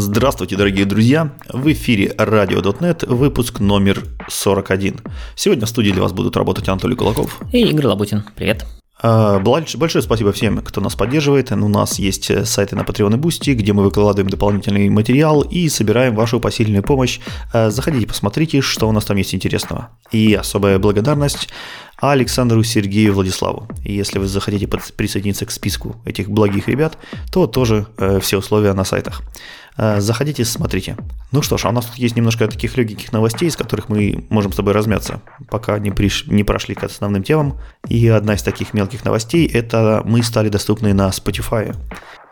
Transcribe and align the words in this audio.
Здравствуйте, 0.00 0.54
дорогие 0.54 0.86
друзья! 0.86 1.32
В 1.52 1.72
эфире 1.72 2.14
Radio.net, 2.16 3.12
выпуск 3.12 3.58
номер 3.58 4.04
41. 4.28 5.00
Сегодня 5.34 5.66
в 5.66 5.68
студии 5.68 5.90
для 5.90 6.02
вас 6.02 6.12
будут 6.12 6.36
работать 6.36 6.68
Анатолий 6.68 6.94
Кулаков 6.94 7.40
и 7.52 7.62
Игорь 7.62 7.86
Лабутин. 7.86 8.22
Привет! 8.36 8.64
А, 9.02 9.40
большое 9.40 10.00
спасибо 10.00 10.30
всем, 10.30 10.58
кто 10.58 10.80
нас 10.80 10.94
поддерживает. 10.94 11.50
У 11.50 11.68
нас 11.68 11.98
есть 11.98 12.46
сайты 12.46 12.76
на 12.76 12.82
Patreon 12.82 13.14
и 13.14 13.18
Boosty, 13.18 13.54
где 13.54 13.72
мы 13.72 13.82
выкладываем 13.82 14.30
дополнительный 14.30 14.88
материал 14.88 15.42
и 15.42 15.68
собираем 15.68 16.14
вашу 16.14 16.38
посильную 16.38 16.84
помощь. 16.84 17.18
Э, 17.52 17.70
заходите, 17.70 18.06
посмотрите, 18.06 18.60
что 18.60 18.88
у 18.88 18.92
нас 18.92 19.04
там 19.04 19.16
есть 19.16 19.34
интересного. 19.34 19.88
И 20.12 20.32
особая 20.32 20.78
благодарность 20.78 21.48
Александру 22.00 22.62
Сергею 22.62 23.14
Владиславу. 23.14 23.68
И 23.84 23.94
если 23.94 24.20
вы 24.20 24.28
захотите 24.28 24.68
присоединиться 24.68 25.44
к 25.44 25.50
списку 25.50 25.96
этих 26.04 26.30
благих 26.30 26.68
ребят, 26.68 26.98
то 27.32 27.48
тоже 27.48 27.86
э, 27.96 28.20
все 28.20 28.38
условия 28.38 28.74
на 28.74 28.84
сайтах. 28.84 29.22
Э, 29.78 30.00
заходите, 30.00 30.44
смотрите. 30.44 30.96
Ну 31.30 31.40
что 31.40 31.56
ж, 31.56 31.66
а 31.66 31.68
у 31.68 31.72
нас 31.72 31.86
тут 31.86 31.94
есть 31.96 32.16
немножко 32.16 32.48
таких 32.48 32.76
легких 32.76 33.12
новостей, 33.12 33.48
из 33.48 33.56
которых 33.56 33.88
мы 33.88 34.26
можем 34.28 34.52
с 34.52 34.56
тобой 34.56 34.72
размяться, 34.72 35.22
пока 35.48 35.78
не, 35.78 35.90
приш... 35.90 36.26
не 36.26 36.42
прошли 36.42 36.74
к 36.74 36.82
основным 36.82 37.22
темам. 37.22 37.58
И 37.88 38.08
одна 38.08 38.34
из 38.34 38.42
таких 38.42 38.74
мелких 38.74 39.04
новостей– 39.04 39.46
это 39.54 40.02
мы 40.04 40.22
стали 40.22 40.48
доступны 40.48 40.92
на 40.94 41.08
Spotify. 41.08 41.76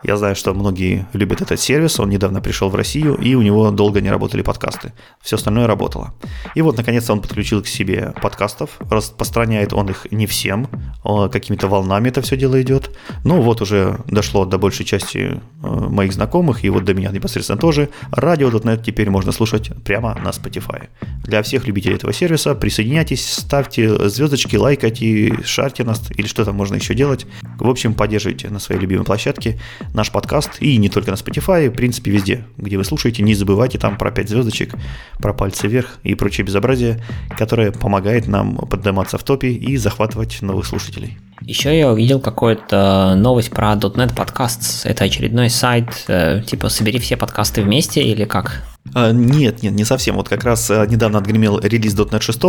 Я 0.07 0.17
знаю, 0.17 0.37
что 0.37 0.55
многие 0.55 1.05
любят 1.15 1.43
этот 1.43 1.59
сервис, 1.59 1.99
он 1.99 2.11
недавно 2.11 2.41
пришел 2.41 2.69
в 2.69 2.77
Россию, 2.77 3.17
и 3.17 3.35
у 3.35 3.43
него 3.43 3.73
долго 3.73 4.01
не 4.01 4.09
работали 4.09 4.43
подкасты. 4.43 4.93
Все 5.21 5.35
остальное 5.35 5.67
работало. 5.67 6.15
И 6.55 6.63
вот, 6.63 6.77
наконец-то, 6.77 7.13
он 7.13 7.21
подключил 7.21 7.61
к 7.61 7.67
себе 7.67 8.15
подкастов, 8.23 8.79
распространяет 8.89 9.73
он 9.73 9.91
их 9.91 10.07
не 10.13 10.27
всем, 10.27 10.69
а 11.03 11.29
какими-то 11.29 11.67
волнами 11.67 12.11
это 12.11 12.23
все 12.23 12.37
дело 12.37 12.63
идет. 12.63 12.97
Ну, 13.25 13.43
вот 13.43 13.61
уже 13.63 13.99
дошло 14.07 14.45
до 14.45 14.59
большей 14.59 14.87
части 14.87 15.19
э, 15.19 15.67
моих 15.67 16.13
знакомых, 16.13 16.65
и 16.65 16.71
вот 16.71 16.85
до 16.85 16.95
меня 16.95 17.11
непосредственно 17.11 17.59
тоже. 17.59 17.89
Радио.нет 18.13 18.85
теперь 18.85 19.11
можно 19.11 19.33
слушать 19.33 19.73
прямо 19.85 20.15
на 20.23 20.29
Spotify. 20.29 20.89
Для 21.25 21.43
всех 21.43 21.67
любителей 21.67 21.97
этого 21.97 22.13
сервиса 22.13 22.55
присоединяйтесь, 22.55 23.29
ставьте 23.29 24.09
звездочки, 24.09 24.55
лайкайте, 24.55 25.43
шарьте 25.43 25.83
нас, 25.83 26.01
или 26.17 26.29
что 26.29 26.45
там 26.45 26.55
можно 26.55 26.77
еще 26.77 26.95
делать. 26.95 27.27
В 27.59 27.69
общем, 27.69 27.93
поддерживайте 27.93 28.51
на 28.51 28.61
своей 28.61 28.81
любимой 28.81 29.05
площадке 29.05 29.59
наш 29.97 30.13
подкаст, 30.13 30.59
и 30.61 30.77
не 30.77 30.89
только 30.89 31.11
на 31.11 31.17
Spotify, 31.17 31.69
в 31.69 31.75
принципе, 31.75 32.11
везде, 32.11 32.45
где 32.59 32.77
вы 32.77 32.85
слушаете, 32.85 33.23
не 33.23 33.35
забывайте 33.35 33.79
там 33.79 33.97
про 33.97 34.13
5 34.13 34.29
звездочек, 34.29 34.75
про 35.19 35.33
пальцы 35.33 35.67
вверх 35.67 35.99
и 36.05 36.15
прочее 36.15 36.47
безобразие, 36.47 37.03
которое 37.37 37.73
помогает 37.73 38.29
нам 38.29 38.57
подниматься 38.57 39.19
в 39.19 39.25
топе 39.25 39.49
и 39.49 39.77
захватывать 39.77 40.43
новых 40.43 40.67
слушателей. 40.67 41.19
Еще 41.41 41.79
я 41.79 41.91
увидел 41.91 42.21
какую-то 42.21 43.15
новость 43.17 43.51
про 43.51 43.73
.NET 43.73 44.15
Podcasts. 44.15 44.89
Это 44.89 45.05
очередной 45.05 45.51
сайт, 45.51 46.05
э, 46.09 46.43
типа 46.47 46.69
собери 46.69 46.99
все 46.99 47.17
подкасты 47.17 47.63
вместе 47.63 48.03
или 48.03 48.25
как? 48.25 48.63
А, 48.95 49.13
нет, 49.13 49.63
нет, 49.63 49.73
не 49.73 49.85
совсем. 49.85 50.17
Вот 50.17 50.29
как 50.29 50.45
раз 50.45 50.71
э, 50.71 50.87
недавно 50.89 51.19
отгремел 51.19 51.59
релиз 51.59 51.95
.NET 51.95 52.21
6, 52.21 52.41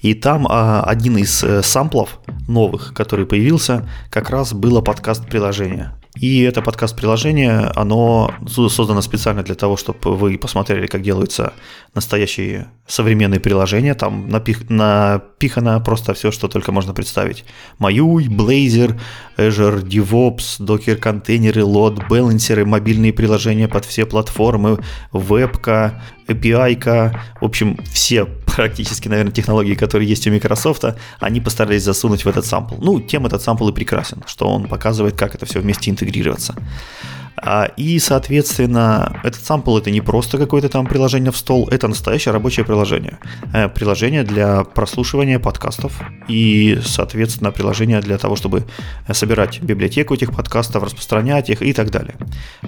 и 0.00 0.14
там 0.14 0.46
а, 0.48 0.82
один 0.82 1.16
из 1.16 1.42
э, 1.42 1.62
самплов 1.62 2.20
новых, 2.48 2.92
который 2.94 3.26
появился, 3.26 3.88
как 4.10 4.30
раз 4.30 4.52
было 4.52 4.80
подкаст-приложение. 4.80 5.92
И 6.16 6.42
это 6.42 6.62
подкаст-приложение, 6.62 7.72
оно 7.74 8.32
создано 8.46 9.02
специально 9.02 9.42
для 9.42 9.56
того, 9.56 9.76
чтобы 9.76 10.16
вы 10.16 10.38
посмотрели, 10.38 10.86
как 10.86 11.02
делаются 11.02 11.52
настоящие 11.92 12.68
современные 12.86 13.40
приложения. 13.40 13.94
Там 13.94 14.28
напих, 14.28 14.70
напихано 14.70 15.80
просто 15.80 16.14
все, 16.14 16.30
что 16.30 16.46
только 16.46 16.70
можно 16.70 16.94
представить. 16.94 17.44
Маюй, 17.78 18.28
Blazor, 18.28 18.96
Azure 19.36 19.82
DevOps, 19.82 20.60
Docker 20.60 20.96
контейнеры, 20.96 21.62
Load 21.62 22.06
балансеры, 22.08 22.64
мобильные 22.64 23.12
приложения 23.12 23.66
под 23.66 23.84
все 23.84 24.06
платформы, 24.06 24.78
вебка, 25.12 26.00
API, 26.28 27.16
в 27.40 27.44
общем, 27.44 27.78
все 27.92 28.26
практически, 28.56 29.08
наверное, 29.08 29.32
технологии, 29.32 29.74
которые 29.74 30.08
есть 30.08 30.26
у 30.26 30.30
Microsoft, 30.30 30.84
они 31.20 31.40
постарались 31.40 31.82
засунуть 31.82 32.24
в 32.24 32.28
этот 32.28 32.46
сампл. 32.46 32.76
Ну, 32.80 33.00
тем 33.00 33.26
этот 33.26 33.42
сампл 33.42 33.68
и 33.68 33.72
прекрасен, 33.72 34.22
что 34.26 34.48
он 34.48 34.68
показывает, 34.68 35.16
как 35.16 35.34
это 35.34 35.46
все 35.46 35.60
вместе 35.60 35.90
интегрироваться. 35.90 36.54
А, 37.36 37.70
и, 37.76 37.98
соответственно, 37.98 39.20
этот 39.24 39.44
сампл 39.44 39.78
это 39.78 39.90
не 39.90 40.00
просто 40.00 40.38
какое-то 40.38 40.68
там 40.68 40.86
приложение 40.86 41.32
в 41.32 41.36
стол, 41.36 41.68
это 41.70 41.88
настоящее 41.88 42.32
рабочее 42.32 42.64
приложение. 42.64 43.18
Э, 43.52 43.68
приложение 43.68 44.22
для 44.24 44.64
прослушивания 44.64 45.38
подкастов 45.38 46.00
и, 46.28 46.78
соответственно, 46.84 47.50
приложение 47.50 48.00
для 48.00 48.18
того, 48.18 48.36
чтобы 48.36 48.64
собирать 49.12 49.60
библиотеку 49.60 50.14
этих 50.14 50.32
подкастов, 50.32 50.82
распространять 50.84 51.50
их 51.50 51.62
и 51.62 51.72
так 51.72 51.90
далее. 51.90 52.14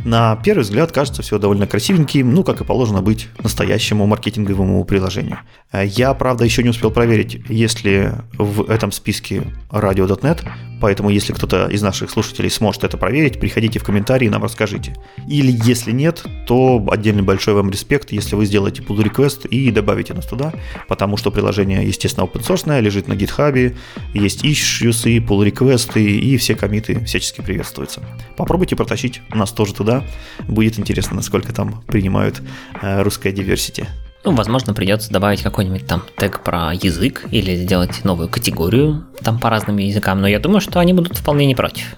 На 0.04 0.36
первый 0.36 0.62
взгляд 0.62 0.92
кажется 0.92 1.22
все 1.22 1.38
довольно 1.38 1.66
красивеньким, 1.66 2.34
ну, 2.34 2.42
как 2.42 2.60
и 2.60 2.64
положено 2.64 3.02
быть 3.02 3.28
настоящему 3.42 4.06
маркетинговому 4.06 4.84
приложению. 4.84 5.38
Э, 5.72 5.86
я, 5.86 6.12
правда, 6.14 6.44
еще 6.44 6.62
не 6.62 6.70
успел 6.70 6.90
проверить, 6.90 7.40
есть 7.48 7.84
ли 7.84 8.10
в 8.36 8.68
этом 8.70 8.90
списке 8.92 9.42
radio.net, 9.70 10.46
поэтому 10.80 11.10
если 11.10 11.32
кто-то 11.32 11.68
из 11.68 11.82
наших 11.82 12.10
слушателей 12.10 12.50
сможет 12.50 12.84
это 12.84 12.96
проверить, 12.96 13.38
приходите 13.40 13.78
в 13.78 13.84
комментарии, 13.84 14.28
нам 14.28 14.44
расскажите. 14.56 14.94
Или 15.28 15.52
если 15.64 15.92
нет, 15.92 16.24
то 16.46 16.82
отдельный 16.90 17.22
большой 17.22 17.54
вам 17.54 17.70
респект, 17.70 18.12
если 18.12 18.36
вы 18.36 18.46
сделаете 18.46 18.82
pull 18.82 18.96
request 18.96 19.46
и 19.48 19.70
добавите 19.70 20.14
нас 20.14 20.26
туда, 20.26 20.52
потому 20.88 21.18
что 21.18 21.30
приложение, 21.30 21.86
естественно, 21.86 22.24
open 22.24 22.40
source, 22.40 22.80
лежит 22.80 23.06
на 23.06 23.12
GitHub, 23.12 23.76
есть 24.14 24.44
issues 24.44 25.08
и 25.10 25.18
pull 25.20 25.46
request, 25.46 26.00
и 26.00 26.36
все 26.38 26.54
комиты 26.54 27.04
всячески 27.04 27.42
приветствуются. 27.42 28.00
Попробуйте 28.36 28.76
протащить 28.76 29.20
нас 29.34 29.52
тоже 29.52 29.74
туда, 29.74 30.02
будет 30.48 30.78
интересно, 30.78 31.16
насколько 31.16 31.52
там 31.52 31.82
принимают 31.86 32.40
э, 32.80 33.02
русское 33.02 33.32
diversity. 33.32 33.86
Ну, 34.24 34.32
возможно, 34.32 34.74
придется 34.74 35.12
добавить 35.12 35.42
какой-нибудь 35.42 35.86
там 35.86 36.02
тег 36.16 36.42
про 36.42 36.72
язык 36.72 37.26
или 37.30 37.54
сделать 37.56 38.04
новую 38.04 38.28
категорию 38.28 39.06
там 39.22 39.38
по 39.38 39.50
разным 39.50 39.76
языкам, 39.76 40.20
но 40.20 40.26
я 40.26 40.40
думаю, 40.40 40.60
что 40.60 40.80
они 40.80 40.94
будут 40.94 41.16
вполне 41.16 41.46
не 41.46 41.54
против. 41.54 41.94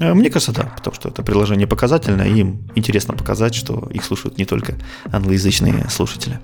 Э, 0.00 0.14
мне 0.14 0.30
кажется, 0.30 0.52
да, 0.52 0.72
потому 0.76 0.94
что 0.94 1.08
это 1.08 1.22
приложение 1.22 1.66
показательное, 1.66 2.28
и 2.28 2.40
им 2.40 2.68
интересно 2.74 3.14
показать, 3.14 3.54
что 3.54 3.88
их 3.90 4.04
слушают 4.04 4.38
не 4.38 4.44
только 4.44 4.74
англоязычные 5.10 5.88
слушатели. 5.90 6.38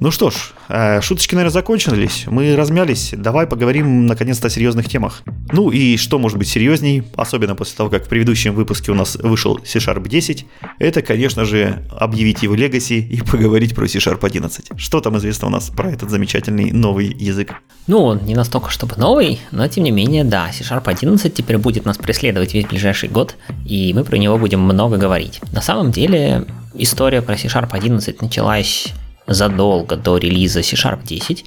Ну 0.00 0.10
что 0.10 0.30
ж, 0.30 0.52
э, 0.68 1.00
шуточки, 1.00 1.34
наверное, 1.34 1.52
закончились, 1.52 2.24
мы 2.26 2.54
размялись, 2.56 3.14
давай 3.16 3.46
поговорим 3.46 4.06
наконец-то 4.06 4.48
о 4.48 4.50
серьезных 4.50 4.88
темах. 4.88 5.22
Ну 5.52 5.70
и 5.70 5.96
что 5.96 6.18
может 6.18 6.38
быть 6.38 6.48
серьезней, 6.48 7.04
особенно 7.16 7.54
после 7.54 7.76
того, 7.76 7.90
как 7.90 8.06
в 8.06 8.08
предыдущем 8.08 8.54
выпуске 8.54 8.92
у 8.92 8.94
нас 8.94 9.16
вышел 9.16 9.58
C-Sharp 9.64 10.08
10, 10.08 10.46
это, 10.78 11.02
конечно 11.02 11.44
же, 11.44 11.86
объявить 11.90 12.42
его 12.42 12.54
легаси 12.54 13.00
и 13.00 13.20
поговорить 13.22 13.74
про 13.74 13.86
C-Sharp 13.86 14.24
11. 14.24 14.70
Что 14.76 15.00
там 15.00 15.16
известно 15.18 15.48
у 15.48 15.50
нас 15.50 15.70
про 15.70 15.90
этот 15.90 16.10
замечательный 16.10 16.72
новый 16.72 17.06
язык? 17.06 17.54
Ну, 17.86 18.02
он 18.02 18.24
не 18.24 18.34
настолько, 18.34 18.70
чтобы 18.70 18.96
новый, 18.96 19.40
но 19.50 19.66
тем 19.68 19.84
не 19.84 19.90
менее, 19.90 20.24
да, 20.24 20.50
C-Sharp 20.52 20.82
11 20.84 21.34
теперь 21.34 21.58
будет 21.58 21.84
нас 21.84 21.96
преследовать 21.96 22.54
весь 22.54 22.66
ближайший 22.66 22.81
год, 23.10 23.36
и 23.64 23.92
мы 23.94 24.04
про 24.04 24.16
него 24.16 24.38
будем 24.38 24.60
много 24.60 24.96
говорить. 24.96 25.40
На 25.52 25.60
самом 25.60 25.90
деле, 25.90 26.44
история 26.74 27.22
про 27.22 27.36
C-Sharp 27.36 27.68
11 27.72 28.22
началась 28.22 28.92
задолго 29.26 29.96
до 29.96 30.18
релиза 30.18 30.62
C-Sharp 30.62 31.04
10. 31.04 31.44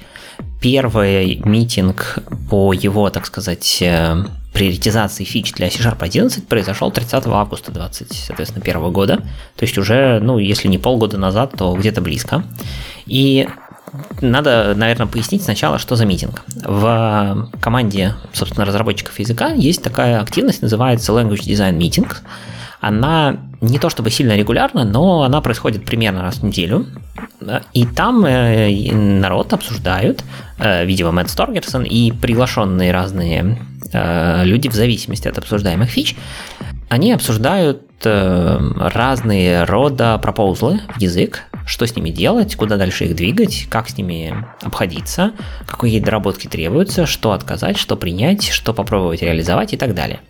Первый 0.60 1.36
митинг 1.44 2.18
по 2.50 2.72
его, 2.72 3.10
так 3.10 3.26
сказать, 3.26 3.78
э, 3.80 4.24
приоритизации 4.52 5.24
фич 5.24 5.52
для 5.52 5.70
C-Sharp 5.70 5.98
11 6.00 6.48
произошел 6.48 6.90
30 6.90 7.26
августа 7.26 7.72
2021 7.72 8.90
года. 8.90 9.16
То 9.56 9.62
есть 9.64 9.76
уже, 9.76 10.18
ну, 10.20 10.38
если 10.38 10.68
не 10.68 10.78
полгода 10.78 11.18
назад, 11.18 11.52
то 11.56 11.74
где-то 11.74 12.00
близко. 12.00 12.42
И 13.06 13.48
надо, 14.20 14.74
наверное, 14.76 15.06
пояснить 15.06 15.42
сначала, 15.42 15.78
что 15.78 15.96
за 15.96 16.04
митинг. 16.04 16.42
В 16.64 17.48
команде, 17.60 18.14
собственно, 18.32 18.64
разработчиков 18.64 19.18
языка 19.18 19.48
есть 19.48 19.82
такая 19.82 20.20
активность, 20.20 20.62
называется 20.62 21.12
Language 21.12 21.46
Design 21.46 21.78
Meeting. 21.78 22.12
Она 22.80 23.36
не 23.60 23.78
то 23.78 23.88
чтобы 23.90 24.10
сильно 24.10 24.36
регулярна, 24.36 24.84
но 24.84 25.22
она 25.22 25.40
происходит 25.40 25.84
примерно 25.84 26.22
раз 26.22 26.36
в 26.36 26.44
неделю. 26.44 26.86
И 27.72 27.84
там 27.86 28.24
э, 28.24 28.92
народ 28.92 29.52
обсуждают, 29.52 30.22
э, 30.58 30.84
видимо, 30.84 31.12
Мэтт 31.12 31.30
Сторгерсон 31.30 31.84
и 31.84 32.12
приглашенные 32.12 32.92
разные 32.92 33.58
э, 33.92 34.44
люди 34.44 34.68
в 34.68 34.74
зависимости 34.74 35.28
от 35.28 35.38
обсуждаемых 35.38 35.88
фич, 35.88 36.16
они 36.88 37.12
обсуждают 37.12 37.82
разные 38.04 39.64
рода 39.64 40.18
пропозлы 40.18 40.80
в 40.94 41.00
язык, 41.00 41.44
что 41.66 41.86
с 41.86 41.94
ними 41.94 42.10
делать, 42.10 42.56
куда 42.56 42.76
дальше 42.76 43.04
их 43.04 43.16
двигать, 43.16 43.66
как 43.68 43.90
с 43.90 43.98
ними 43.98 44.46
обходиться, 44.62 45.32
какие 45.66 46.00
доработки 46.00 46.46
требуются, 46.46 47.04
что 47.04 47.32
отказать, 47.32 47.76
что 47.76 47.96
принять, 47.96 48.48
что 48.48 48.72
попробовать 48.72 49.20
реализовать 49.20 49.74
и 49.74 49.76
так 49.76 49.94
далее. 49.94 50.20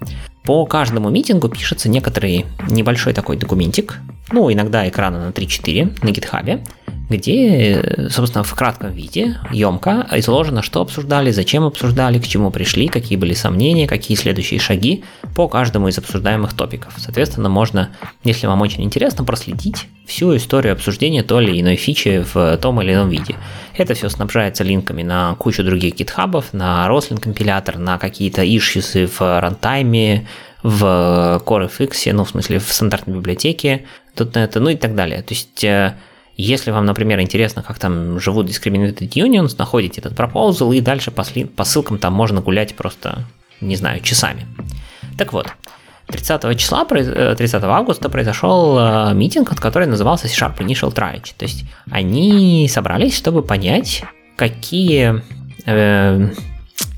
По 0.43 0.65
каждому 0.65 1.11
митингу 1.11 1.49
пишется 1.49 1.89
некоторый 1.89 2.47
небольшой 2.69 3.13
такой 3.13 3.37
документик, 3.37 3.99
ну, 4.33 4.53
иногда 4.53 4.89
экрана 4.89 5.27
на 5.27 5.31
3-4 5.31 6.05
на 6.05 6.11
гитхабе, 6.11 6.65
где, 7.09 8.09
собственно, 8.11 8.43
в 8.43 8.55
кратком 8.55 8.93
виде, 8.93 9.39
емко 9.53 10.07
изложено, 10.13 10.63
что 10.63 10.81
обсуждали, 10.81 11.31
зачем 11.31 11.65
обсуждали, 11.65 12.19
к 12.19 12.27
чему 12.27 12.51
пришли, 12.51 12.89
какие 12.89 13.17
были 13.17 13.35
сомнения, 13.35 13.87
какие 13.87 14.17
следующие 14.17 14.59
шаги 14.59 15.05
по 15.35 15.49
каждому 15.49 15.89
из 15.89 15.99
обсуждаемых 15.99 16.55
топиков. 16.55 16.95
Соответственно, 16.97 17.49
можно, 17.49 17.91
если 18.25 18.47
вам 18.47 18.61
очень 18.61 18.83
интересно, 18.83 19.25
проследить 19.25 19.87
всю 20.07 20.37
историю 20.37 20.73
обсуждения 20.73 21.23
той 21.23 21.45
или 21.45 21.61
иной 21.61 21.77
фичи 21.77 22.25
в 22.33 22.57
том 22.59 22.81
или 22.83 22.93
ином 22.93 23.09
виде. 23.09 23.37
Это 23.77 23.95
все 23.95 24.09
снабжается 24.09 24.65
линками 24.65 25.03
на 25.03 25.35
кучу 25.35 25.63
других 25.63 25.97
гитхабов, 25.97 26.53
на 26.53 26.87
Roslyn 26.89 27.21
компилятор, 27.21 27.79
на 27.79 27.99
какие-то 27.99 28.43
ишьюсы 28.43 29.07
в 29.07 29.41
рантайме, 29.41 30.27
в 30.63 31.41
CoreFX, 31.45 32.13
ну, 32.13 32.25
в 32.25 32.31
смысле, 32.31 32.59
в 32.59 32.73
стандартной 32.73 33.15
библиотеке, 33.15 33.85
.NET, 34.17 34.59
ну 34.59 34.71
и 34.71 34.77
так 34.77 34.95
далее. 34.95 35.23
То 35.23 35.35
есть, 35.35 35.63
э, 35.63 35.95
если 36.37 36.71
вам, 36.71 36.85
например, 36.85 37.21
интересно, 37.21 37.63
как 37.63 37.79
там 37.79 38.21
живут 38.21 38.49
Discriminated 38.49 39.09
Unions, 39.11 39.55
находите 39.59 40.01
этот 40.01 40.15
пропозал, 40.15 40.73
и 40.73 40.81
дальше 40.81 41.11
по, 41.11 41.25
по 41.57 41.65
ссылкам 41.65 41.99
там 41.99 42.13
можно 42.13 42.41
гулять 42.41 42.75
просто, 42.75 43.25
не 43.61 43.77
знаю, 43.77 44.01
часами. 44.01 44.47
Так 45.17 45.33
вот, 45.33 45.49
30 46.09 46.59
числа, 46.59 46.85
30 46.85 47.55
э, 47.55 47.67
августа 47.67 48.09
произошел 48.09 48.79
э, 48.79 49.15
митинг, 49.15 49.49
который 49.61 49.89
назывался 49.89 50.29
C-Sharp 50.29 50.59
Initial 50.59 50.95
Triage. 50.95 51.33
То 51.37 51.45
есть 51.45 51.65
они 51.91 52.69
собрались, 52.71 53.17
чтобы 53.17 53.43
понять, 53.43 54.05
какие 54.37 55.23
э, 55.65 56.31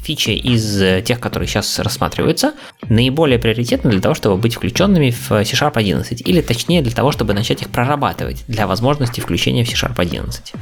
фичи 0.09 0.31
из 0.31 0.81
э, 0.81 1.03
тех, 1.03 1.21
которые 1.21 1.47
сейчас 1.47 1.79
рассматриваются, 1.79 2.55
наиболее 2.89 3.39
приоритетны 3.39 3.91
для 3.91 4.01
того, 4.01 4.15
чтобы 4.15 4.39
быть 4.39 4.55
включенными 4.55 5.11
в 5.11 5.29
C-Sharp 5.29 5.73
11, 5.75 6.27
или 6.27 6.41
точнее 6.41 6.81
для 6.81 6.93
того, 6.93 7.13
чтобы 7.13 7.35
начать 7.35 7.61
их 7.61 7.69
прорабатывать 7.69 8.43
для 8.49 8.67
возможности 8.67 9.21
включения 9.21 9.65
в 9.65 9.69
C-Sharp 9.69 9.97
11. 9.99 10.55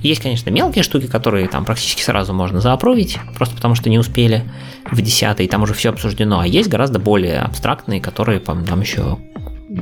Есть, 0.00 0.22
конечно, 0.22 0.48
мелкие 0.48 0.82
штуки, 0.82 1.06
которые 1.06 1.48
там 1.48 1.66
практически 1.66 2.00
сразу 2.00 2.32
можно 2.32 2.60
заапровить, 2.60 3.18
просто 3.36 3.54
потому 3.54 3.74
что 3.74 3.90
не 3.90 3.98
успели 3.98 4.42
в 4.90 5.02
10 5.02 5.50
там 5.50 5.62
уже 5.62 5.74
все 5.74 5.90
обсуждено, 5.90 6.40
а 6.40 6.46
есть 6.46 6.70
гораздо 6.70 6.98
более 6.98 7.40
абстрактные, 7.40 8.00
которые 8.00 8.40
там 8.40 8.80
еще 8.80 9.18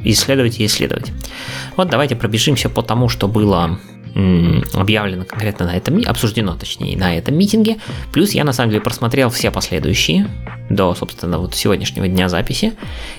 исследовать 0.03 0.59
и 0.59 0.67
исследовать. 0.67 1.13
Вот 1.77 1.91
давайте 1.91 2.17
пробежимся 2.17 2.69
по 2.69 2.83
тому, 2.83 3.09
что 3.09 3.29
было 3.29 3.79
объявлено 4.15 5.25
конкретно 5.25 5.67
на 5.67 5.77
этом, 5.77 6.03
обсуждено 6.07 6.55
точнее 6.55 6.97
на 6.97 7.17
этом 7.17 7.37
митинге. 7.37 7.79
Плюс 8.13 8.33
я 8.33 8.45
на 8.45 8.53
самом 8.53 8.71
деле 8.71 8.83
просмотрел 8.83 9.31
все 9.31 9.51
последующие 9.51 10.29
до, 10.71 10.95
собственно, 10.95 11.39
вот 11.39 11.55
сегодняшнего 11.55 12.09
дня 12.09 12.29
записи 12.29 12.75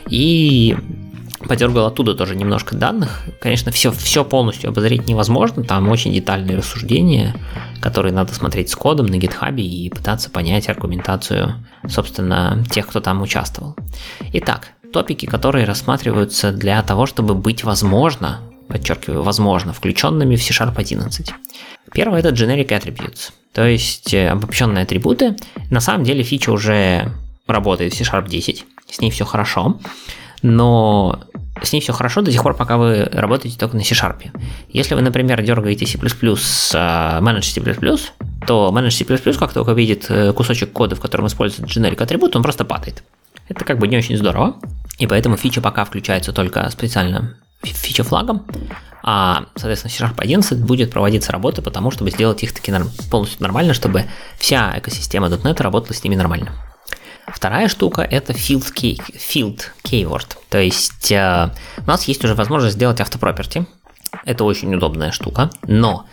и 0.09 0.75
подергал 1.47 1.87
оттуда 1.87 2.15
тоже 2.15 2.35
немножко 2.35 2.75
данных. 2.75 3.21
Конечно, 3.41 3.71
все, 3.71 3.91
все 3.91 4.23
полностью 4.23 4.69
обозреть 4.69 5.07
невозможно, 5.07 5.63
там 5.63 5.89
очень 5.89 6.13
детальные 6.13 6.57
рассуждения, 6.57 7.35
которые 7.81 8.13
надо 8.13 8.33
смотреть 8.33 8.69
с 8.69 8.75
кодом 8.75 9.07
на 9.07 9.17
гитхабе 9.17 9.63
и 9.63 9.89
пытаться 9.89 10.29
понять 10.29 10.69
аргументацию, 10.69 11.55
собственно, 11.87 12.63
тех, 12.71 12.87
кто 12.87 13.01
там 13.01 13.21
участвовал. 13.21 13.75
Итак, 14.33 14.69
топики, 14.93 15.25
которые 15.25 15.65
рассматриваются 15.65 16.51
для 16.51 16.81
того, 16.81 17.05
чтобы 17.05 17.35
быть 17.35 17.63
возможно 17.63 18.39
подчеркиваю, 18.67 19.23
возможно, 19.23 19.73
включенными 19.73 20.35
в 20.35 20.43
C-Sharp 20.43 20.73
11. 20.75 21.31
Первое 21.93 22.19
это 22.19 22.29
generic 22.29 22.69
attributes, 22.69 23.31
то 23.51 23.65
есть 23.65 24.13
э, 24.13 24.29
обобщенные 24.29 24.83
атрибуты. 24.83 25.35
На 25.69 25.79
самом 25.79 26.03
деле 26.03 26.23
фича 26.23 26.51
уже 26.51 27.11
работает 27.47 27.93
в 27.93 27.97
C-Sharp 27.97 28.27
10, 28.27 28.65
с 28.89 29.01
ней 29.01 29.11
все 29.11 29.25
хорошо, 29.25 29.79
но 30.41 31.23
с 31.61 31.71
ней 31.71 31.81
все 31.81 31.93
хорошо 31.93 32.21
до 32.21 32.31
тех 32.31 32.41
пор, 32.41 32.55
пока 32.55 32.77
вы 32.77 33.05
работаете 33.11 33.57
только 33.57 33.77
на 33.77 33.83
C-Sharp. 33.83 34.31
Если 34.69 34.95
вы, 34.95 35.01
например, 35.01 35.41
дергаете 35.41 35.85
C++, 35.85 35.97
uh, 35.97 37.21
Manage 37.21 37.43
C++, 37.43 37.61
то 38.47 38.71
Manage 38.73 38.91
C++, 38.91 39.33
как 39.33 39.53
только 39.53 39.73
видит 39.73 40.05
э, 40.09 40.33
кусочек 40.33 40.71
кода, 40.71 40.95
в 40.95 40.99
котором 40.99 41.27
используется 41.27 41.79
generic 41.79 42.01
атрибут, 42.01 42.35
он 42.35 42.43
просто 42.43 42.65
падает. 42.65 43.03
Это 43.49 43.65
как 43.65 43.77
бы 43.77 43.87
не 43.87 43.97
очень 43.97 44.17
здорово, 44.17 44.55
и 44.97 45.07
поэтому 45.07 45.37
фича 45.37 45.61
пока 45.61 45.85
включается 45.85 46.33
только 46.33 46.69
специально 46.69 47.35
фича 47.63 48.03
флагом, 48.03 48.45
а, 49.05 49.47
соответственно, 49.55 49.91
C-Sharp 49.91 50.15
11 50.17 50.59
будет 50.59 50.91
проводиться 50.91 51.31
работа 51.31 51.61
потому, 51.61 51.91
чтобы 51.91 52.09
сделать 52.09 52.41
их 52.43 52.53
таки 52.53 52.71
норм, 52.71 52.89
полностью 53.11 53.41
нормально, 53.41 53.73
чтобы 53.73 54.05
вся 54.37 54.73
экосистема 54.77 55.27
.NET 55.27 55.61
работала 55.61 55.93
с 55.93 56.03
ними 56.03 56.15
нормально. 56.15 56.51
Вторая 57.27 57.67
штука 57.67 58.01
это 58.01 58.33
field, 58.33 58.73
key, 58.73 58.99
field 59.15 59.61
keyword. 59.83 60.37
То 60.49 60.59
есть 60.59 61.11
э, 61.11 61.49
у 61.77 61.87
нас 61.87 62.05
есть 62.05 62.23
уже 62.23 62.35
возможность 62.35 62.75
сделать 62.75 63.01
автопроперти. 63.01 63.65
Это 64.25 64.43
очень 64.43 64.73
удобная 64.73 65.11
штука. 65.11 65.49
Но 65.67 66.05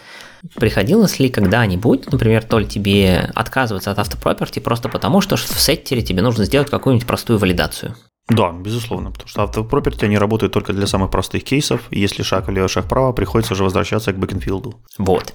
приходилось 0.57 1.19
ли 1.19 1.29
когда-нибудь, 1.29 2.11
например, 2.11 2.45
то 2.45 2.59
ли 2.59 2.67
тебе 2.67 3.31
отказываться 3.35 3.91
от 3.91 3.99
автопроперти 3.99 4.59
просто 4.59 4.89
потому, 4.89 5.21
что 5.21 5.37
в 5.37 5.41
сеттере 5.41 6.03
тебе 6.03 6.23
нужно 6.23 6.45
сделать 6.45 6.71
какую-нибудь 6.71 7.07
простую 7.07 7.39
валидацию? 7.39 7.97
Да, 8.31 8.53
безусловно, 8.53 9.11
потому 9.11 9.29
что 9.29 9.43
автопроперти, 9.43 10.05
они 10.05 10.17
работают 10.17 10.53
только 10.53 10.73
для 10.73 10.87
самых 10.87 11.11
простых 11.11 11.43
кейсов, 11.43 11.83
если 11.91 12.23
шаг 12.23 12.47
влево, 12.47 12.69
шаг 12.69 12.85
вправо, 12.85 13.13
приходится 13.13 13.55
уже 13.55 13.65
возвращаться 13.65 14.13
к 14.13 14.19
бэкенфилду. 14.19 14.77
Вот. 14.99 15.35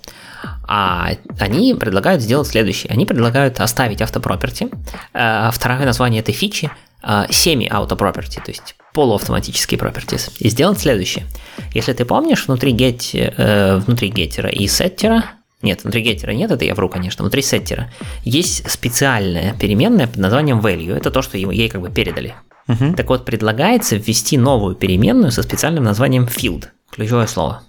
А 0.68 1.12
они 1.40 1.74
предлагают 1.74 2.22
сделать 2.22 2.48
следующее. 2.48 2.92
Они 2.92 3.06
предлагают 3.06 3.60
оставить 3.60 4.02
автопроперти. 4.02 4.70
А, 5.14 5.52
второе 5.52 5.86
название 5.86 6.22
этой 6.22 6.34
фичи 6.34 6.72
semi-auto-property, 7.04 8.44
то 8.44 8.50
есть 8.50 8.76
полуавтоматические 8.94 9.80
properties. 9.80 10.32
И 10.40 10.50
сделать 10.50 10.80
следующее. 10.80 11.26
Если 11.74 11.94
ты 11.94 12.06
помнишь, 12.06 12.48
внутри, 12.48 12.74
get, 12.74 13.02
э, 13.14 13.78
внутри 13.78 14.10
геттера 14.10 14.50
и 14.50 14.68
сеттера 14.68 15.24
нет, 15.62 15.84
внутри 15.84 16.02
геттера 16.02 16.32
нет, 16.32 16.52
это 16.52 16.66
я 16.66 16.74
вру, 16.74 16.90
конечно. 16.90 17.24
Внутри 17.24 17.42
сеттера 17.42 17.92
есть 18.24 18.70
специальная 18.72 19.54
переменная 19.54 20.08
под 20.08 20.18
названием 20.18 20.60
value. 20.60 20.96
Это 20.96 21.12
то, 21.12 21.22
что 21.22 21.38
ей 21.38 21.70
как 21.70 21.82
бы 21.82 21.90
передали. 21.90 22.36
Угу. 22.68 22.94
Так 22.96 23.10
вот, 23.10 23.26
предлагается 23.26 23.96
ввести 23.96 24.38
новую 24.38 24.76
переменную 24.76 25.32
со 25.32 25.44
специальным 25.44 25.84
названием 25.84 26.26
field, 26.26 26.66
ключевое 26.92 27.28
слово. 27.28 27.64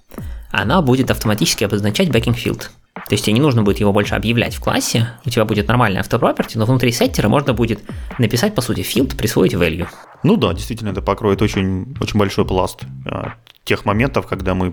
Она 0.50 0.81
будет 0.81 1.10
автоматически 1.10 1.64
обозначать 1.64 2.08
backing 2.08 2.34
field. 2.34 2.69
То 2.94 3.12
есть 3.12 3.25
тебе 3.25 3.34
не 3.34 3.40
нужно 3.40 3.62
будет 3.62 3.78
его 3.78 3.93
больше 3.93 4.14
объявлять 4.14 4.54
в 4.54 4.60
классе, 4.60 5.10
у 5.26 5.31
тебя 5.31 5.44
будет 5.44 5.69
нормальная 5.69 6.00
автопроперти, 6.00 6.56
но 6.56 6.64
внутри 6.64 6.93
сеттера 6.93 7.28
можно 7.28 7.52
будет 7.52 7.81
написать, 8.19 8.54
по 8.54 8.62
сути, 8.62 8.81
field, 8.81 9.16
присвоить 9.16 9.52
value. 9.52 9.87
Ну 10.22 10.37
да, 10.37 10.54
действительно, 10.54 10.90
это 10.90 11.02
покроет 11.02 11.42
очень, 11.42 11.94
очень 12.00 12.19
большой 12.19 12.46
пласт 12.46 12.81
а, 13.04 13.34
тех 13.66 13.84
моментов, 13.84 14.26
когда 14.26 14.54
мы 14.54 14.72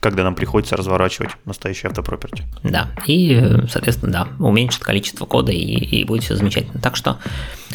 когда 0.00 0.22
нам 0.22 0.34
приходится 0.34 0.76
разворачивать 0.76 1.30
настоящий 1.46 1.86
автопроперти. 1.86 2.44
Да, 2.62 2.90
и, 3.06 3.62
соответственно, 3.70 4.12
да, 4.12 4.28
уменьшит 4.38 4.82
количество 4.84 5.24
кода 5.24 5.50
и, 5.50 5.56
и 5.56 6.04
будет 6.04 6.24
все 6.24 6.36
замечательно. 6.36 6.78
Так 6.80 6.94
что 6.94 7.18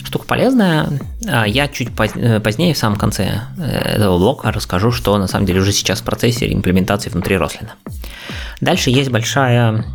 штука 0.03 0.25
полезная. 0.25 0.89
А, 1.27 1.47
я 1.47 1.67
чуть 1.67 1.89
э, 2.15 2.39
позднее, 2.39 2.75
в 2.75 2.77
самом 2.77 2.97
конце 2.97 3.41
э, 3.57 3.95
этого 3.95 4.19
блока, 4.19 4.51
расскажу, 4.51 4.91
что 4.91 5.17
на 5.17 5.25
самом 5.25 5.47
деле 5.47 5.61
уже 5.61 5.71
сейчас 5.71 6.01
в 6.01 6.03
процессе 6.03 6.51
имплементации 6.53 7.09
внутри 7.09 7.37
Roslyn 7.37 7.61
'а. 7.61 7.73
Дальше 8.61 8.91
есть 8.91 9.09
большая 9.09 9.85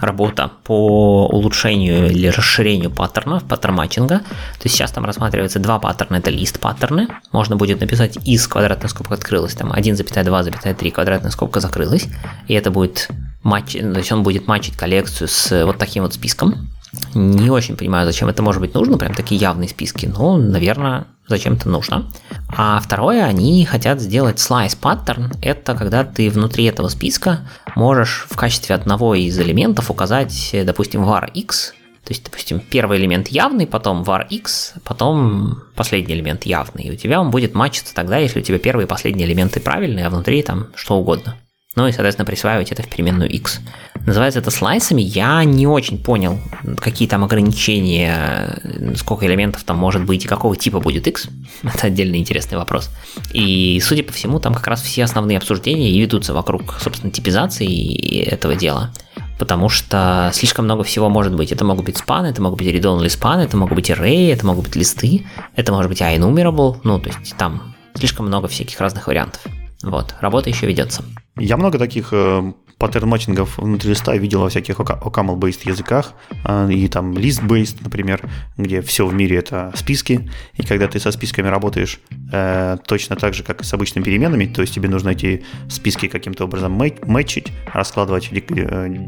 работа 0.00 0.50
по 0.64 1.26
улучшению 1.26 2.10
или 2.10 2.28
расширению 2.28 2.90
паттернов, 2.90 3.44
паттерн-матчинга. 3.44 4.18
То 4.18 4.64
есть 4.64 4.76
сейчас 4.76 4.92
там 4.92 5.04
рассматривается 5.04 5.58
два 5.58 5.78
паттерна, 5.78 6.16
это 6.16 6.30
list 6.30 6.60
паттерны. 6.60 7.08
Можно 7.32 7.56
будет 7.56 7.80
написать 7.80 8.18
из 8.24 8.46
квадратная 8.46 8.88
скобка 8.88 9.14
открылась, 9.14 9.54
там 9.54 9.72
1,2,3 9.72 10.90
квадратная 10.90 11.30
скобка 11.30 11.60
закрылась. 11.60 12.06
И 12.46 12.54
это 12.54 12.70
будет 12.70 13.08
матч, 13.42 13.72
то 13.72 13.98
есть 13.98 14.12
он 14.12 14.22
будет 14.22 14.46
матчить 14.46 14.76
коллекцию 14.76 15.28
с 15.28 15.64
вот 15.64 15.78
таким 15.78 16.04
вот 16.04 16.14
списком. 16.14 16.68
Не 17.14 17.50
очень 17.50 17.76
понимаю, 17.76 18.06
зачем 18.06 18.28
это 18.28 18.42
может 18.42 18.60
быть 18.60 18.74
нужно, 18.74 18.96
прям 18.96 19.14
такие 19.14 19.38
явные 19.38 19.68
списки, 19.68 20.06
но, 20.06 20.38
наверное, 20.38 21.06
зачем 21.28 21.54
это 21.54 21.68
нужно. 21.68 22.06
А 22.48 22.80
второе, 22.80 23.24
они 23.24 23.64
хотят 23.64 24.00
сделать 24.00 24.38
slice 24.38 24.78
pattern. 24.80 25.36
Это 25.42 25.74
когда 25.74 26.04
ты 26.04 26.30
внутри 26.30 26.64
этого 26.64 26.88
списка 26.88 27.48
можешь 27.76 28.26
в 28.28 28.36
качестве 28.36 28.74
одного 28.74 29.14
из 29.14 29.38
элементов 29.38 29.90
указать, 29.90 30.50
допустим, 30.64 31.04
var 31.04 31.30
x, 31.32 31.74
то 32.04 32.12
есть, 32.12 32.24
допустим, 32.24 32.60
первый 32.60 32.98
элемент 32.98 33.28
явный, 33.28 33.66
потом 33.66 34.02
var 34.02 34.26
x, 34.30 34.74
потом 34.82 35.62
последний 35.74 36.14
элемент 36.14 36.46
явный. 36.46 36.84
И 36.84 36.90
у 36.90 36.96
тебя 36.96 37.20
он 37.20 37.30
будет 37.30 37.54
матчиться 37.54 37.94
тогда, 37.94 38.16
если 38.16 38.40
у 38.40 38.42
тебя 38.42 38.58
первые 38.58 38.86
и 38.86 38.88
последние 38.88 39.28
элементы 39.28 39.60
правильные, 39.60 40.06
а 40.06 40.10
внутри 40.10 40.42
там 40.42 40.68
что 40.74 40.96
угодно 40.96 41.36
ну 41.78 41.86
и, 41.86 41.92
соответственно, 41.92 42.26
присваивать 42.26 42.72
это 42.72 42.82
в 42.82 42.88
переменную 42.88 43.30
x. 43.30 43.60
Называется 44.04 44.40
это 44.40 44.50
слайсами. 44.50 45.00
Я 45.00 45.44
не 45.44 45.68
очень 45.68 46.02
понял, 46.02 46.40
какие 46.80 47.06
там 47.06 47.22
ограничения, 47.22 48.60
сколько 48.96 49.24
элементов 49.26 49.62
там 49.62 49.78
может 49.78 50.04
быть 50.04 50.24
и 50.24 50.28
какого 50.28 50.56
типа 50.56 50.80
будет 50.80 51.06
x. 51.06 51.28
Это 51.62 51.86
отдельный 51.86 52.18
интересный 52.18 52.58
вопрос. 52.58 52.90
И, 53.32 53.80
судя 53.80 54.02
по 54.02 54.12
всему, 54.12 54.40
там 54.40 54.54
как 54.54 54.66
раз 54.66 54.82
все 54.82 55.04
основные 55.04 55.38
обсуждения 55.38 55.88
и 55.88 56.00
ведутся 56.00 56.34
вокруг, 56.34 56.80
собственно, 56.80 57.12
типизации 57.12 58.24
этого 58.24 58.56
дела. 58.56 58.92
Потому 59.38 59.68
что 59.68 60.32
слишком 60.34 60.64
много 60.64 60.82
всего 60.82 61.08
может 61.08 61.36
быть. 61.36 61.52
Это 61.52 61.64
могут 61.64 61.84
быть 61.84 61.96
спаны, 61.96 62.26
это 62.26 62.42
могут 62.42 62.58
быть 62.58 62.66
read-only 62.66 63.08
спаны, 63.08 63.42
это 63.42 63.56
могут 63.56 63.76
быть 63.76 63.88
array, 63.88 64.32
это 64.32 64.44
могут 64.44 64.64
быть 64.64 64.74
листы, 64.74 65.26
это 65.54 65.72
может 65.72 65.88
быть 65.88 66.00
iNumerable, 66.00 66.80
ну, 66.82 66.98
то 66.98 67.08
есть 67.10 67.36
там 67.36 67.76
слишком 67.94 68.26
много 68.26 68.48
всяких 68.48 68.80
разных 68.80 69.06
вариантов. 69.06 69.42
Вот, 69.82 70.16
работа 70.20 70.50
еще 70.50 70.66
ведется. 70.66 71.04
Я 71.38 71.56
много 71.56 71.78
таких 71.78 72.12
э, 72.12 72.52
паттерн 72.78 73.08
матчингов 73.08 73.58
внутри 73.58 73.90
листа 73.90 74.16
видел 74.16 74.40
во 74.40 74.48
всяких 74.48 74.78
OCaml-based 74.78 75.68
языках, 75.68 76.14
а, 76.44 76.68
и 76.68 76.86
там 76.88 77.12
list-based, 77.12 77.78
например, 77.82 78.22
где 78.56 78.80
все 78.82 79.06
в 79.06 79.12
мире 79.12 79.36
это 79.38 79.72
списки, 79.74 80.30
и 80.54 80.62
когда 80.62 80.86
ты 80.86 81.00
со 81.00 81.10
списками 81.10 81.48
работаешь 81.48 82.00
э, 82.32 82.76
точно 82.86 83.16
так 83.16 83.34
же, 83.34 83.42
как 83.42 83.62
и 83.62 83.64
с 83.64 83.74
обычными 83.74 84.04
переменами, 84.04 84.46
то 84.46 84.60
есть 84.62 84.74
тебе 84.74 84.88
нужно 84.88 85.10
эти 85.10 85.44
списки 85.68 86.06
каким-то 86.08 86.44
образом 86.44 86.72
мэтчить, 86.72 87.52
раскладывать, 87.72 88.30
э, 88.32 89.06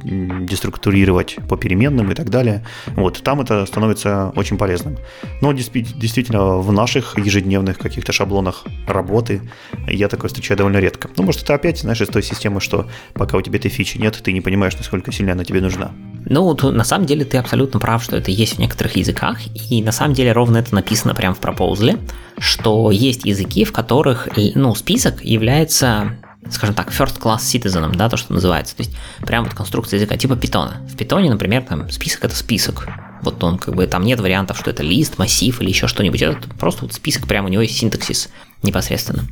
деструктурировать 0.49 1.37
по 1.49 1.57
переменным 1.57 2.11
и 2.11 2.15
так 2.15 2.29
далее. 2.31 2.67
Вот, 2.89 3.23
там 3.23 3.41
это 3.41 3.65
становится 3.67 4.33
очень 4.35 4.57
полезным. 4.57 4.97
Но 5.41 5.53
действительно, 5.53 6.59
в 6.59 6.73
наших 6.73 7.19
ежедневных 7.19 7.79
каких-то 7.79 8.13
шаблонах 8.13 8.65
работы 8.87 9.43
я 9.87 10.09
такое 10.09 10.29
встречаю 10.29 10.59
довольно 10.59 10.79
редко. 10.79 11.09
Ну, 11.17 11.23
может, 11.23 11.43
это 11.43 11.55
опять, 11.55 11.79
знаешь, 11.79 12.01
из 12.01 12.09
той 12.09 12.23
системы, 12.23 12.61
что 12.61 12.89
пока 13.15 13.37
у 13.39 13.43
тебя 13.43 13.60
этой 13.61 13.71
фичи 13.71 13.99
нет, 13.99 14.19
ты 14.23 14.33
не 14.33 14.41
понимаешь, 14.41 14.77
насколько 14.77 15.13
сильно 15.13 15.33
она 15.33 15.45
тебе 15.45 15.61
нужна. 15.61 15.93
Ну, 16.27 16.55
то, 16.55 16.71
на 16.71 16.85
самом 16.85 17.07
деле 17.07 17.25
ты 17.25 17.39
абсолютно 17.39 17.81
прав, 17.81 18.03
что 18.03 18.17
это 18.17 18.31
есть 18.31 18.57
в 18.57 18.59
некоторых 18.59 18.97
языках, 18.97 19.39
и 19.71 19.83
на 19.83 19.93
самом 19.93 20.15
деле 20.15 20.33
ровно 20.33 20.59
это 20.59 20.75
написано 20.75 21.15
прямо 21.15 21.35
в 21.35 21.39
пропозле, 21.39 21.99
что 22.39 22.91
есть 22.91 23.25
языки, 23.25 23.65
в 23.65 23.73
которых, 23.73 24.29
ну, 24.55 24.75
список 24.75 25.25
является 25.25 26.17
скажем 26.51 26.75
так, 26.75 26.89
first 26.89 27.21
class 27.21 27.39
citizen, 27.39 27.95
да, 27.97 28.09
то, 28.09 28.17
что 28.17 28.33
называется. 28.33 28.75
То 28.75 28.83
есть 28.83 28.97
прям 29.27 29.45
вот 29.45 29.55
конструкция 29.55 29.99
языка 29.99 30.17
типа 30.17 30.37
питона. 30.37 30.81
В 30.91 30.97
питоне, 30.97 31.31
например, 31.31 31.63
там 31.63 31.91
список 31.91 32.25
это 32.25 32.35
список. 32.35 32.89
Вот 33.23 33.43
он 33.45 33.59
как 33.59 33.75
бы 33.75 33.87
там 33.87 34.05
нет 34.05 34.21
вариантов, 34.21 34.59
что 34.59 34.71
это 34.71 34.83
лист, 34.83 35.19
массив 35.19 35.61
или 35.61 35.69
еще 35.69 35.87
что-нибудь. 35.87 36.23
Это 36.23 36.49
просто 36.59 36.83
вот 36.83 36.93
список, 36.93 37.27
прямо 37.27 37.49
у 37.49 37.51
него 37.51 37.63
есть 37.63 37.77
синтаксис 37.77 38.31
непосредственно. 38.63 39.25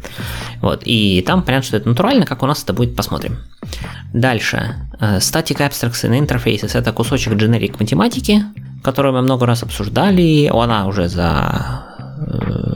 Вот. 0.60 0.82
И 0.84 1.22
там 1.26 1.42
понятно, 1.42 1.66
что 1.66 1.76
это 1.76 1.88
натурально, 1.88 2.26
как 2.26 2.42
у 2.42 2.46
нас 2.46 2.62
это 2.62 2.72
будет, 2.72 2.96
посмотрим. 2.96 3.38
Дальше. 4.12 4.76
Static 5.00 5.58
Abstracts 5.58 6.04
and 6.04 6.26
Interfaces– 6.26 6.70
это 6.78 6.92
кусочек 6.92 7.34
generic 7.34 7.76
математики, 7.78 8.44
которую 8.82 9.14
мы 9.14 9.22
много 9.22 9.46
раз 9.46 9.62
обсуждали. 9.62 10.50
Она 10.52 10.86
уже 10.86 11.08
за 11.08 11.84
э, 12.18 12.68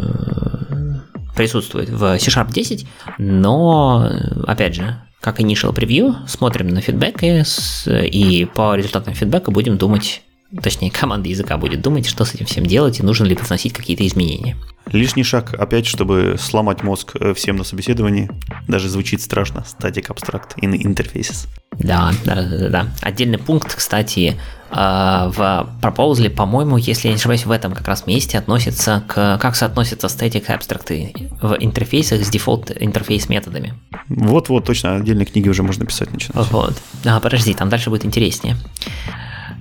присутствует 1.34 1.88
в 1.88 2.18
C-Sharp 2.18 2.52
10, 2.52 2.86
но, 3.18 4.08
опять 4.46 4.74
же, 4.74 4.98
как 5.20 5.40
initial 5.40 5.74
preview, 5.74 6.14
смотрим 6.26 6.68
на 6.68 6.80
фидбэк 6.80 7.22
и, 7.22 7.44
и 7.86 8.44
по 8.44 8.74
результатам 8.74 9.14
фидбэка 9.14 9.50
будем 9.50 9.78
думать 9.78 10.22
точнее, 10.60 10.90
команда 10.90 11.28
языка 11.28 11.56
будет 11.56 11.80
думать, 11.80 12.06
что 12.06 12.24
с 12.24 12.34
этим 12.34 12.46
всем 12.46 12.66
делать 12.66 13.00
и 13.00 13.02
нужно 13.02 13.24
ли 13.24 13.34
вносить 13.34 13.72
какие-то 13.72 14.06
изменения. 14.06 14.56
Лишний 14.90 15.22
шаг, 15.22 15.54
опять, 15.54 15.86
чтобы 15.86 16.36
сломать 16.38 16.82
мозг 16.82 17.12
э, 17.18 17.32
всем 17.34 17.56
на 17.56 17.64
собеседовании. 17.64 18.30
Даже 18.68 18.88
звучит 18.88 19.22
страшно. 19.22 19.64
Static 19.78 20.08
Abstract 20.08 20.58
in 20.60 20.72
Interfaces. 20.74 21.46
Да, 21.78 22.12
да, 22.24 22.42
да, 22.42 22.68
да. 22.68 22.86
Отдельный 23.00 23.38
пункт, 23.38 23.74
кстати, 23.74 24.36
э, 24.70 24.74
в 24.74 25.68
пропозле, 25.80 26.28
по-моему, 26.28 26.76
если 26.76 27.08
я 27.08 27.14
не 27.14 27.18
ошибаюсь, 27.18 27.46
в 27.46 27.50
этом 27.50 27.72
как 27.72 27.88
раз 27.88 28.06
месте 28.06 28.38
относится 28.38 29.04
к 29.06 29.38
как 29.38 29.56
соотносятся 29.56 30.08
static 30.08 30.52
абстракты 30.52 31.14
в 31.40 31.56
интерфейсах 31.60 32.24
с 32.24 32.28
дефолт 32.28 32.72
интерфейс 32.78 33.28
методами. 33.28 33.74
Вот-вот, 34.08 34.66
точно, 34.66 34.96
отдельные 34.96 35.26
книги 35.26 35.48
уже 35.48 35.62
можно 35.62 35.86
писать 35.86 36.12
начинать. 36.12 36.50
Вот. 36.50 36.74
А, 37.06 37.20
подожди, 37.20 37.54
там 37.54 37.68
дальше 37.68 37.88
будет 37.88 38.04
интереснее. 38.04 38.56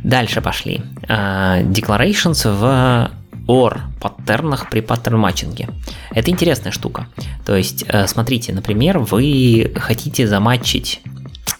Дальше 0.03 0.41
пошли. 0.41 0.81
Uh, 1.07 1.63
declarations 1.71 2.49
в 2.49 3.11
OR 3.47 3.79
паттернах 3.99 4.69
при 4.69 4.81
паттерн 4.81 5.19
матчинге. 5.19 5.69
Это 6.11 6.31
интересная 6.31 6.71
штука. 6.71 7.07
То 7.45 7.55
есть, 7.55 7.83
э, 7.87 8.07
смотрите, 8.07 8.53
например, 8.53 8.99
вы 8.99 9.73
хотите 9.75 10.27
заматчить 10.27 11.01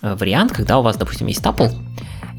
э, 0.02 0.16
вариант, 0.16 0.54
когда 0.54 0.80
у 0.80 0.84
вас, 0.84 0.98
допустим, 0.98 1.28
есть 1.28 1.44
тапл, 1.44 1.68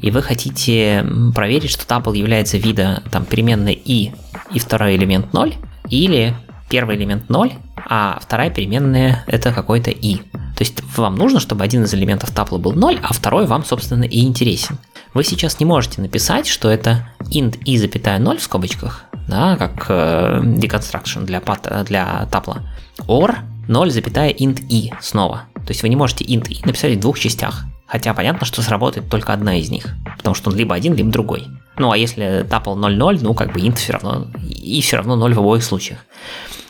и 0.01 0.11
вы 0.11 0.21
хотите 0.21 1.05
проверить, 1.35 1.71
что 1.71 1.85
тапл 1.85 2.13
является 2.13 2.57
вида 2.57 3.03
там, 3.11 3.25
переменной 3.25 3.73
i 3.85 4.13
и 4.51 4.59
второй 4.59 4.95
элемент 4.95 5.33
0, 5.33 5.55
или 5.89 6.35
первый 6.69 6.95
элемент 6.95 7.29
0, 7.29 7.53
а 7.89 8.19
вторая 8.21 8.49
переменная 8.49 9.23
это 9.27 9.51
какой-то 9.51 9.91
i. 9.91 10.17
То 10.55 10.61
есть 10.61 10.81
вам 10.97 11.15
нужно, 11.15 11.39
чтобы 11.39 11.63
один 11.63 11.83
из 11.83 11.93
элементов 11.93 12.31
тапла 12.31 12.57
был 12.57 12.73
0, 12.73 12.99
а 13.01 13.13
второй 13.13 13.45
вам, 13.45 13.63
собственно, 13.63 14.03
и 14.03 14.21
интересен. 14.23 14.77
Вы 15.13 15.23
сейчас 15.23 15.59
не 15.59 15.65
можете 15.65 16.01
написать, 16.01 16.47
что 16.47 16.71
это 16.71 17.07
int 17.31 17.59
i 17.65 17.77
запятая 17.77 18.17
0 18.17 18.37
в 18.37 18.41
скобочках, 18.41 19.03
да, 19.27 19.55
как 19.57 19.85
э, 19.89 20.41
deconstruction 20.41 21.25
для, 21.25 21.39
пат, 21.39 21.85
для 21.85 22.27
тапла, 22.31 22.63
or 23.07 23.35
0 23.67 23.91
запятая 23.91 24.31
int 24.31 24.65
i 24.69 24.91
снова. 25.01 25.43
То 25.53 25.69
есть 25.69 25.83
вы 25.83 25.89
не 25.89 25.95
можете 25.95 26.25
int 26.25 26.47
i 26.49 26.61
написать 26.65 26.97
в 26.97 26.99
двух 26.99 27.19
частях. 27.19 27.65
Хотя 27.85 28.15
понятно, 28.15 28.47
что 28.47 28.63
сработает 28.63 29.07
только 29.07 29.33
одна 29.33 29.55
из 29.55 29.69
них, 29.69 29.87
потому 30.17 30.33
что 30.33 30.49
он 30.49 30.55
либо 30.55 30.73
один, 30.73 30.95
либо 30.95 31.11
другой. 31.11 31.47
Ну 31.77 31.91
а 31.91 31.97
если 31.97 32.43
тапл 32.49 32.75
0.0, 32.75 33.19
ну 33.21 33.35
как 33.35 33.53
бы 33.53 33.59
int 33.59 33.75
все 33.75 33.93
равно, 33.93 34.27
и 34.43 34.81
все 34.81 34.97
равно 34.97 35.15
0 35.15 35.35
в 35.35 35.39
обоих 35.39 35.63
случаях. 35.63 35.99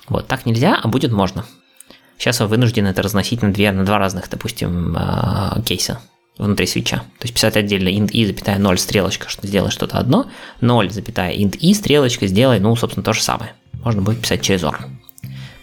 Вот, 0.09 0.27
так 0.27 0.45
нельзя, 0.45 0.77
а 0.83 0.87
будет 0.89 1.13
можно. 1.13 1.45
Сейчас 2.17 2.41
вы 2.41 2.47
вынуждены 2.47 2.89
это 2.89 3.01
разносить 3.01 3.41
на, 3.41 3.53
две, 3.53 3.71
на 3.71 3.85
два 3.85 3.99
разных, 3.99 4.29
допустим, 4.29 4.97
э, 4.97 5.61
кейса 5.65 5.99
внутри 6.37 6.65
свеча. 6.65 6.97
То 7.19 7.23
есть 7.23 7.33
писать 7.33 7.55
отдельно 7.55 7.89
int 7.89 8.11
i, 8.11 8.25
запятая 8.25 8.57
0, 8.57 8.77
стрелочка, 8.77 9.29
что 9.29 9.45
сделай 9.47 9.71
что-то 9.71 9.97
одно, 9.97 10.29
0, 10.61 10.89
запятая 10.89 11.33
int 11.33 11.57
i, 11.59 11.73
стрелочка, 11.73 12.27
сделай, 12.27 12.59
ну, 12.59 12.75
собственно, 12.75 13.03
то 13.03 13.13
же 13.13 13.21
самое. 13.21 13.53
Можно 13.83 14.01
будет 14.01 14.21
писать 14.21 14.41
через 14.41 14.63
OR 14.63 14.77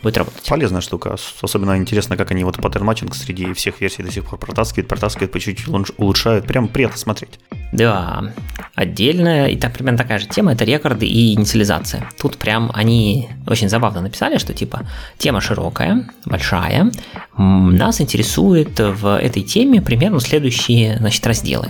будет 0.03 0.19
работать. 0.19 0.47
Полезная 0.49 0.81
штука. 0.81 1.17
Особенно 1.43 1.77
интересно, 1.77 2.17
как 2.17 2.31
они 2.31 2.45
вот 2.45 2.57
паттерн 2.57 2.85
матчинг 2.85 3.15
среди 3.15 3.53
всех 3.53 3.81
версий 3.81 4.03
до 4.03 4.11
сих 4.11 4.25
пор 4.25 4.39
протаскивают, 4.39 4.89
протаскивают, 4.89 5.33
по 5.33 5.41
чуть-чуть 5.41 5.69
улучшают. 5.97 6.47
Прям 6.47 6.69
приятно 6.69 6.99
смотреть. 6.99 7.39
Да, 7.73 8.33
отдельная, 8.75 9.47
и 9.47 9.57
так 9.57 9.73
примерно 9.75 9.99
такая 9.99 10.19
же 10.19 10.27
тема, 10.27 10.53
это 10.53 10.65
рекорды 10.65 11.07
и 11.07 11.35
инициализация. 11.35 12.09
Тут 12.19 12.37
прям 12.37 12.71
они 12.75 13.29
очень 13.47 13.69
забавно 13.69 14.01
написали, 14.01 14.39
что 14.39 14.53
типа 14.55 14.89
тема 15.19 15.41
широкая, 15.41 16.09
большая, 16.25 16.91
нас 17.37 18.01
интересует 18.01 18.79
в 18.79 19.19
этой 19.19 19.43
теме 19.43 19.81
примерно 19.81 20.21
следующие 20.21 20.97
значит, 20.99 21.25
разделы. 21.27 21.69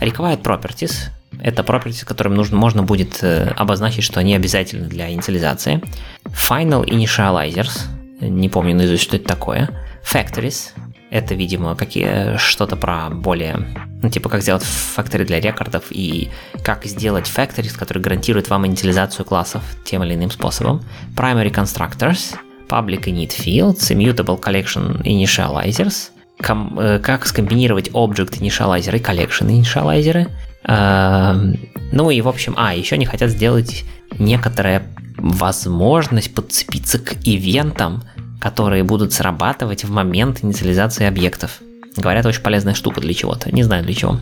Required 0.00 0.42
Properties, 0.42 1.10
это 1.44 1.62
properties, 1.62 2.04
которым 2.04 2.34
нужно, 2.34 2.56
можно 2.56 2.82
будет 2.82 3.22
э, 3.22 3.52
обозначить, 3.56 4.02
что 4.02 4.18
они 4.18 4.34
обязательны 4.34 4.88
для 4.88 5.12
инициализации. 5.12 5.82
Final 6.24 6.84
Initializers, 6.86 7.82
не 8.20 8.48
помню 8.48 8.74
наизусть, 8.74 9.02
что 9.02 9.16
это 9.16 9.26
такое. 9.26 9.68
Factories, 10.02 10.70
это, 11.10 11.34
видимо, 11.34 11.76
какие, 11.76 12.38
что-то 12.38 12.76
про 12.76 13.10
более, 13.10 13.58
ну, 14.02 14.08
типа, 14.08 14.30
как 14.30 14.42
сделать 14.42 14.64
factory 14.64 15.24
для 15.24 15.38
рекордов 15.38 15.84
и 15.90 16.30
как 16.64 16.86
сделать 16.86 17.30
factories, 17.32 17.78
которые 17.78 18.02
гарантируют 18.02 18.48
вам 18.48 18.66
инициализацию 18.66 19.26
классов 19.26 19.62
тем 19.84 20.02
или 20.02 20.14
иным 20.14 20.30
способом. 20.30 20.82
Primary 21.14 21.52
Constructors, 21.52 22.36
Public 22.68 23.04
Init 23.04 23.32
Fields, 23.38 23.90
Immutable 23.90 24.40
Collection 24.40 25.02
Initializers, 25.02 26.10
ком, 26.42 26.80
э, 26.80 26.98
как 27.00 27.26
скомбинировать 27.26 27.90
Object 27.90 28.40
Initializer 28.40 28.96
и 28.96 29.00
Collection 29.00 29.48
Initializer, 29.50 30.30
ну 30.66 32.10
и, 32.10 32.20
в 32.20 32.28
общем, 32.28 32.54
а, 32.56 32.74
еще 32.74 32.94
они 32.94 33.06
хотят 33.06 33.30
сделать 33.30 33.84
некоторая 34.18 34.82
возможность 35.16 36.34
подцепиться 36.34 36.98
к 36.98 37.14
ивентам, 37.24 38.02
которые 38.40 38.84
будут 38.84 39.12
срабатывать 39.12 39.84
в 39.84 39.90
момент 39.90 40.42
инициализации 40.42 41.06
объектов. 41.06 41.60
Говорят, 41.96 42.26
очень 42.26 42.42
полезная 42.42 42.74
штука 42.74 43.00
для 43.00 43.14
чего-то, 43.14 43.54
не 43.54 43.62
знаю 43.62 43.84
для 43.84 43.94
чего. 43.94 44.18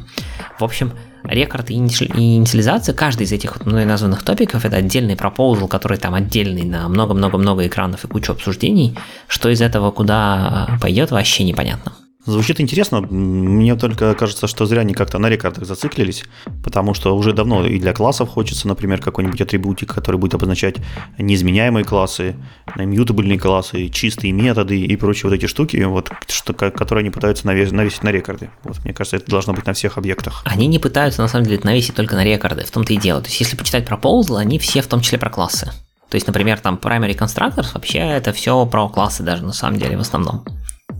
В 0.58 0.64
общем, 0.64 0.92
рекорд 1.24 1.70
и 1.70 1.74
инициализация, 1.74 2.94
каждый 2.94 3.22
из 3.24 3.32
этих 3.32 3.64
мной 3.64 3.86
названных 3.86 4.22
топиков, 4.22 4.64
это 4.64 4.76
отдельный 4.76 5.16
пропозал, 5.16 5.68
который 5.68 5.96
там 5.96 6.14
отдельный 6.14 6.64
на 6.64 6.88
много-много-много 6.88 7.66
экранов 7.66 8.04
и 8.04 8.08
кучу 8.08 8.32
обсуждений. 8.32 8.98
Что 9.26 9.48
из 9.48 9.62
этого 9.62 9.90
куда 9.90 10.78
пойдет, 10.80 11.10
вообще 11.10 11.44
непонятно. 11.44 11.92
Звучит 12.24 12.60
интересно. 12.60 13.00
Мне 13.00 13.74
только 13.74 14.14
кажется, 14.14 14.46
что 14.46 14.64
зря 14.64 14.82
они 14.82 14.94
как-то 14.94 15.18
на 15.18 15.28
рекордах 15.28 15.64
зациклились, 15.64 16.24
потому 16.62 16.94
что 16.94 17.16
уже 17.16 17.32
давно 17.32 17.66
и 17.66 17.80
для 17.80 17.92
классов 17.92 18.28
хочется, 18.28 18.68
например, 18.68 19.00
какой-нибудь 19.00 19.40
атрибутик, 19.40 19.92
который 19.92 20.18
будет 20.18 20.34
обозначать 20.34 20.76
неизменяемые 21.18 21.84
классы, 21.84 22.36
мьютабельные 22.76 23.40
классы, 23.40 23.88
чистые 23.88 24.32
методы 24.32 24.80
и 24.80 24.96
прочие 24.96 25.30
вот 25.30 25.36
эти 25.36 25.46
штуки, 25.46 25.76
вот, 25.82 26.12
что, 26.28 26.52
которые 26.52 27.02
они 27.02 27.10
пытаются 27.10 27.46
навесить, 27.46 28.02
на 28.02 28.10
рекорды. 28.10 28.50
Вот, 28.62 28.84
мне 28.84 28.94
кажется, 28.94 29.16
это 29.16 29.28
должно 29.28 29.52
быть 29.52 29.66
на 29.66 29.72
всех 29.72 29.98
объектах. 29.98 30.42
Они 30.44 30.68
не 30.68 30.78
пытаются, 30.78 31.22
на 31.22 31.28
самом 31.28 31.46
деле, 31.46 31.60
навесить 31.64 31.96
только 31.96 32.14
на 32.14 32.24
рекорды, 32.24 32.64
в 32.64 32.70
том-то 32.70 32.92
и 32.92 32.96
дело. 32.96 33.20
То 33.20 33.28
есть, 33.28 33.40
если 33.40 33.56
почитать 33.56 33.88
proposal, 33.88 34.38
они 34.38 34.60
все 34.60 34.80
в 34.80 34.86
том 34.86 35.00
числе 35.00 35.18
про 35.18 35.28
классы. 35.28 35.72
То 36.08 36.16
есть, 36.16 36.26
например, 36.26 36.60
там 36.60 36.78
primary 36.80 37.16
constructors, 37.16 37.68
вообще 37.74 37.98
это 37.98 38.32
все 38.32 38.64
про 38.66 38.88
классы 38.88 39.22
даже 39.22 39.42
на 39.44 39.52
самом 39.52 39.78
деле 39.78 39.96
в 39.96 40.00
основном 40.00 40.44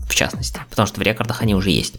в 0.07 0.15
частности, 0.15 0.59
потому 0.69 0.87
что 0.87 0.99
в 0.99 1.03
рекордах 1.03 1.41
они 1.41 1.55
уже 1.55 1.71
есть. 1.71 1.95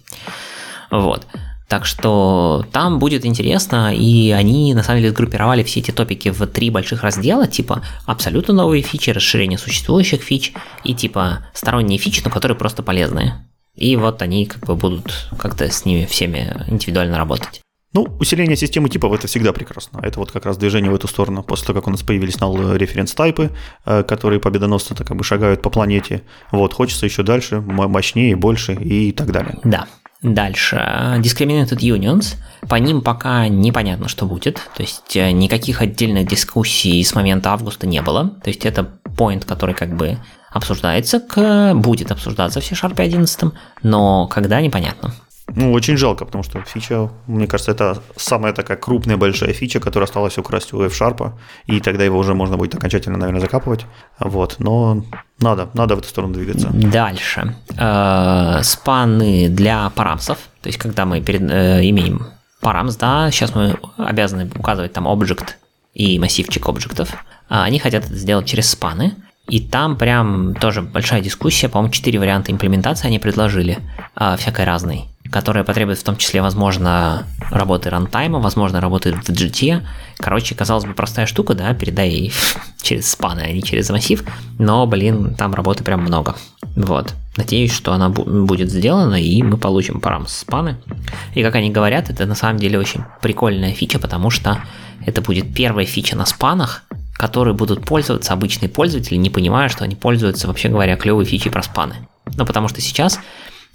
Вот. 0.91 1.27
Так 1.69 1.87
что 1.87 2.65
там 2.73 2.99
будет 2.99 3.25
интересно, 3.25 3.95
и 3.95 4.31
они 4.31 4.75
на 4.75 4.83
самом 4.83 5.01
деле 5.01 5.13
сгруппировали 5.13 5.63
все 5.63 5.81
эти 5.81 5.91
топики 5.91 6.29
в 6.29 6.47
три 6.47 6.71
больших 6.71 7.03
раздела, 7.03 7.47
типа 7.47 7.83
абсолютно 8.07 8.53
новые 8.55 8.83
фичи, 8.83 9.11
расширение 9.11 9.59
существующих 9.59 10.23
фич 10.23 10.53
и 10.85 10.95
типа 10.95 11.47
сторонние 11.55 11.99
фичи, 11.99 12.21
но 12.25 12.31
которые 12.31 12.57
просто 12.59 12.83
полезные. 12.83 13.47
И 13.75 13.97
вот 13.97 14.23
они 14.23 14.47
как 14.47 14.65
бы 14.67 14.77
будут 14.77 15.29
как-то 15.39 15.69
с 15.69 15.85
ними 15.85 16.05
всеми 16.05 16.65
индивидуально 16.69 17.19
работать. 17.19 17.64
Ну, 17.95 18.09
усиление 18.19 18.57
системы 18.57 18.89
типов 18.89 19.13
это 19.13 19.29
всегда 19.29 19.53
прекрасно. 19.53 20.01
Это 20.03 20.19
вот 20.19 20.33
как 20.33 20.45
раз 20.47 20.57
движение 20.57 20.91
в 20.91 20.95
эту 20.97 21.07
сторону. 21.07 21.45
После 21.45 21.69
того, 21.69 21.79
как 21.81 21.87
у 21.87 21.91
нас 21.91 22.03
появились 22.03 22.35
null 22.35 22.77
референс-тайпы, 22.77 23.53
э, 23.87 24.03
которые 24.03 24.41
победоносно 24.41 24.97
так 24.97 25.07
как 25.07 25.17
бы 25.17 25.23
шагают 25.23 25.63
по 25.63 25.71
планете, 25.71 26.23
вот, 26.51 26.75
хочется 26.75 27.07
еще 27.07 27.23
дальше, 27.23 27.61
мощнее, 27.61 28.35
больше 28.35 28.75
и 28.75 29.13
так 29.13 29.31
далее. 29.31 29.59
Да. 29.63 29.87
Дальше. 30.23 30.77
Discriminated 31.19 31.81
Unions. 31.81 32.37
По 32.67 32.77
ним 32.77 33.03
пока 33.03 33.47
непонятно, 33.47 34.09
что 34.09 34.25
будет. 34.25 34.55
То 34.75 34.83
есть 34.83 35.15
э, 35.17 35.33
никаких 35.33 35.83
отдельных 35.83 36.27
дискуссий 36.27 37.05
с 37.05 37.15
момента 37.15 37.53
августа 37.53 37.87
не 37.87 38.01
было. 38.01 38.31
То 38.43 38.49
есть 38.49 38.65
это 38.65 38.89
point, 39.05 39.45
который 39.45 39.75
как 39.75 39.95
бы 39.95 40.19
обсуждается, 40.51 41.21
к, 41.21 41.75
будет 41.75 42.11
обсуждаться 42.11 42.61
в 42.61 42.65
C-Sharp 42.65 43.01
11, 43.01 43.53
но 43.83 44.27
когда 44.29 44.61
непонятно. 44.61 45.13
Ну, 45.49 45.73
очень 45.73 45.97
жалко, 45.97 46.25
потому 46.25 46.43
что 46.43 46.63
фича, 46.63 47.11
мне 47.27 47.47
кажется, 47.47 47.73
это 47.73 48.03
самая 48.17 48.53
такая 48.53 48.79
крупная 48.79 49.17
большая 49.17 49.53
фича, 49.53 49.79
которая 49.79 50.07
осталась 50.07 50.39
украсть 50.39 50.73
у 50.73 50.83
F-Sharp, 50.83 51.33
и 51.67 51.81
тогда 51.81 52.05
его 52.05 52.19
уже 52.19 52.35
можно 52.35 52.57
будет 52.57 52.75
окончательно, 52.75 53.19
наверное, 53.19 53.41
закапывать. 53.41 53.85
Вот, 54.19 54.57
но 54.59 55.05
надо, 55.41 55.69
надо 55.75 55.97
в 55.97 55.99
эту 55.99 56.09
сторону 56.09 56.35
двигаться. 56.35 56.71
Дальше. 56.73 57.55
Э, 57.79 58.61
спаны 58.63 59.49
для 59.51 59.91
парамсов, 59.91 60.39
то 60.63 60.69
есть 60.69 60.79
когда 60.79 61.05
мы 61.05 61.21
перед, 61.21 61.43
э, 61.43 61.89
имеем 61.91 62.27
парамс, 62.61 62.97
да, 62.97 63.31
сейчас 63.31 63.55
мы 63.55 63.77
обязаны 63.99 64.51
указывать 64.57 64.95
там 64.95 65.07
объект 65.07 65.59
и 65.93 66.19
массивчик 66.19 66.67
объектов, 66.67 67.15
а 67.51 67.65
они 67.65 67.79
хотят 67.79 68.07
это 68.07 68.15
сделать 68.15 68.47
через 68.47 68.71
спаны, 68.71 69.15
и 69.47 69.61
там 69.61 69.97
прям 69.99 70.55
тоже 70.55 70.81
большая 70.81 71.21
дискуссия, 71.21 71.69
по-моему, 71.69 71.93
четыре 71.93 72.19
варианта 72.19 72.51
имплементации 72.51 73.09
они 73.09 73.19
предложили, 73.19 73.79
а, 74.15 74.37
всякой 74.37 74.65
разной, 74.65 75.05
которая 75.31 75.65
потребует 75.65 75.99
в 75.99 76.05
том 76.05 76.17
числе, 76.17 76.43
возможно, 76.43 77.27
работы 77.51 77.91
рантайма, 77.91 78.39
возможно, 78.39 78.81
работы 78.81 79.13
в 79.13 79.29
GT. 79.29 79.83
Короче, 80.19 80.55
казалось 80.55 80.85
бы, 80.85 80.95
простая 80.95 81.27
штука, 81.27 81.55
да, 81.55 81.75
передай 81.75 82.33
через 82.83 83.11
спаны, 83.11 83.41
а 83.41 83.53
не 83.53 83.63
через 83.63 83.91
массив, 83.91 84.23
но, 84.59 84.87
блин, 84.87 85.35
там 85.35 85.55
работы 85.55 85.83
прям 85.83 86.03
много. 86.03 86.37
Вот. 86.77 87.15
Надеюсь, 87.37 87.73
что 87.73 87.93
она 87.93 88.11
будет 88.11 88.71
сделана, 88.71 89.21
и 89.21 89.43
мы 89.43 89.57
получим 89.57 90.01
парам 90.01 90.27
спаны. 90.29 90.77
И 91.35 91.43
как 91.43 91.57
они 91.57 91.71
говорят, 91.71 92.11
это 92.11 92.27
на 92.27 92.35
самом 92.35 92.59
деле 92.59 92.79
очень 92.79 93.03
прикольная 93.21 93.73
фича, 93.73 93.99
потому 93.99 94.31
что 94.31 94.63
это 95.05 95.21
будет 95.21 95.53
первая 95.53 95.85
фича 95.85 96.17
на 96.17 96.27
спанах, 96.27 96.85
которые 97.15 97.55
будут 97.55 97.85
пользоваться 97.85 98.33
обычные 98.33 98.69
пользователи, 98.69 99.17
не 99.17 99.31
понимая, 99.31 99.69
что 99.69 99.85
они 99.85 99.97
пользуются, 99.97 100.47
вообще 100.47 100.69
говоря, 100.69 100.97
клевой 100.97 101.25
фичей 101.25 101.51
про 101.51 101.63
спаны. 101.63 101.95
Ну, 102.37 102.47
потому 102.47 102.69
что 102.69 102.81
сейчас, 102.81 103.21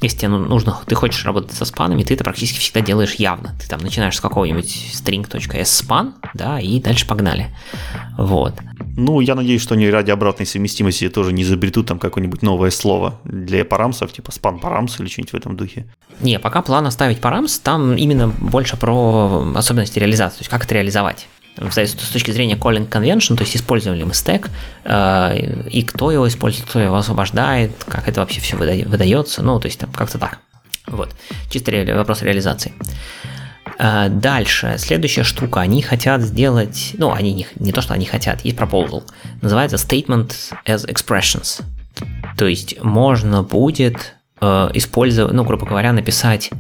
если 0.02 0.18
тебе 0.18 0.30
ну, 0.30 0.40
нужно, 0.40 0.78
ты 0.86 0.96
хочешь 0.96 1.26
работать 1.26 1.52
со 1.52 1.66
спанами, 1.66 2.04
ты 2.04 2.14
это 2.14 2.24
практически 2.24 2.60
всегда 2.60 2.82
делаешь 2.82 3.16
явно. 3.16 3.56
Ты 3.62 3.68
там 3.68 3.82
начинаешь 3.82 4.16
с 4.16 4.22
какого-нибудь 4.22 4.94
string.s 4.94 5.84
span, 5.84 6.14
да, 6.34 6.60
и 6.60 6.80
дальше 6.80 7.06
погнали. 7.06 7.48
Вот. 8.18 8.54
Ну, 8.96 9.20
я 9.20 9.36
надеюсь, 9.36 9.62
что 9.62 9.76
они 9.76 9.90
ради 9.90 10.12
обратной 10.12 10.46
совместимости 10.46 11.10
тоже 11.10 11.34
не 11.34 11.44
изобретут 11.44 11.88
там 11.88 12.00
какое-нибудь 12.00 12.42
новое 12.42 12.72
слово 12.72 13.20
для 13.26 13.66
парамсов, 13.66 14.14
типа 14.14 14.32
спан 14.32 14.60
парамс 14.60 15.00
или 15.00 15.08
что-нибудь 15.08 15.34
в 15.34 15.36
этом 15.36 15.58
духе. 15.58 15.86
Не, 16.22 16.40
пока 16.40 16.62
план 16.62 16.86
оставить 16.86 17.20
парамс, 17.20 17.60
там 17.60 17.96
именно 17.96 18.30
больше 18.30 18.78
про 18.78 19.54
особенности 19.56 20.00
реализации, 20.00 20.38
то 20.38 20.42
есть 20.42 20.50
как 20.50 20.64
это 20.64 20.76
реализовать 20.76 21.28
с 21.60 22.12
точки 22.12 22.32
зрения 22.32 22.56
calling 22.56 22.90
convention, 22.90 23.36
то 23.36 23.44
есть 23.44 23.56
используем 23.56 23.98
ли 23.98 24.04
мы 24.04 24.14
стек, 24.14 24.50
э, 24.84 25.66
и 25.70 25.84
кто 25.84 26.12
его 26.12 26.28
использует, 26.28 26.70
кто 26.70 26.80
его 26.80 26.96
освобождает, 26.96 27.72
как 27.88 28.08
это 28.08 28.22
вообще 28.22 28.40
все 28.40 28.56
выдается, 28.56 29.42
ну, 29.42 29.60
то 29.60 29.68
есть 29.68 29.80
там 29.80 29.92
как-то 29.92 30.18
так. 30.18 30.40
Вот, 30.88 31.14
чисто 31.50 31.72
вопрос 31.96 32.22
реализации. 32.22 32.74
Э, 33.78 34.10
дальше, 34.10 34.76
следующая 34.78 35.24
штука, 35.24 35.62
они 35.62 35.82
хотят 35.82 36.22
сделать, 36.22 36.92
ну, 36.98 37.12
они 37.12 37.34
не, 37.34 37.48
не 37.56 37.72
то, 37.72 37.82
что 37.82 37.94
они 37.94 38.06
хотят, 38.06 38.42
есть 38.46 38.58
proposal, 38.58 39.04
называется 39.42 39.78
statement 39.78 40.34
as 40.66 40.88
expressions. 40.88 41.62
То 42.38 42.48
есть 42.48 42.82
можно 42.82 43.44
будет 43.44 44.16
э, 44.42 44.70
использовать, 44.74 45.34
ну, 45.34 45.44
грубо 45.44 45.66
говоря, 45.66 45.92
написать, 45.92 46.52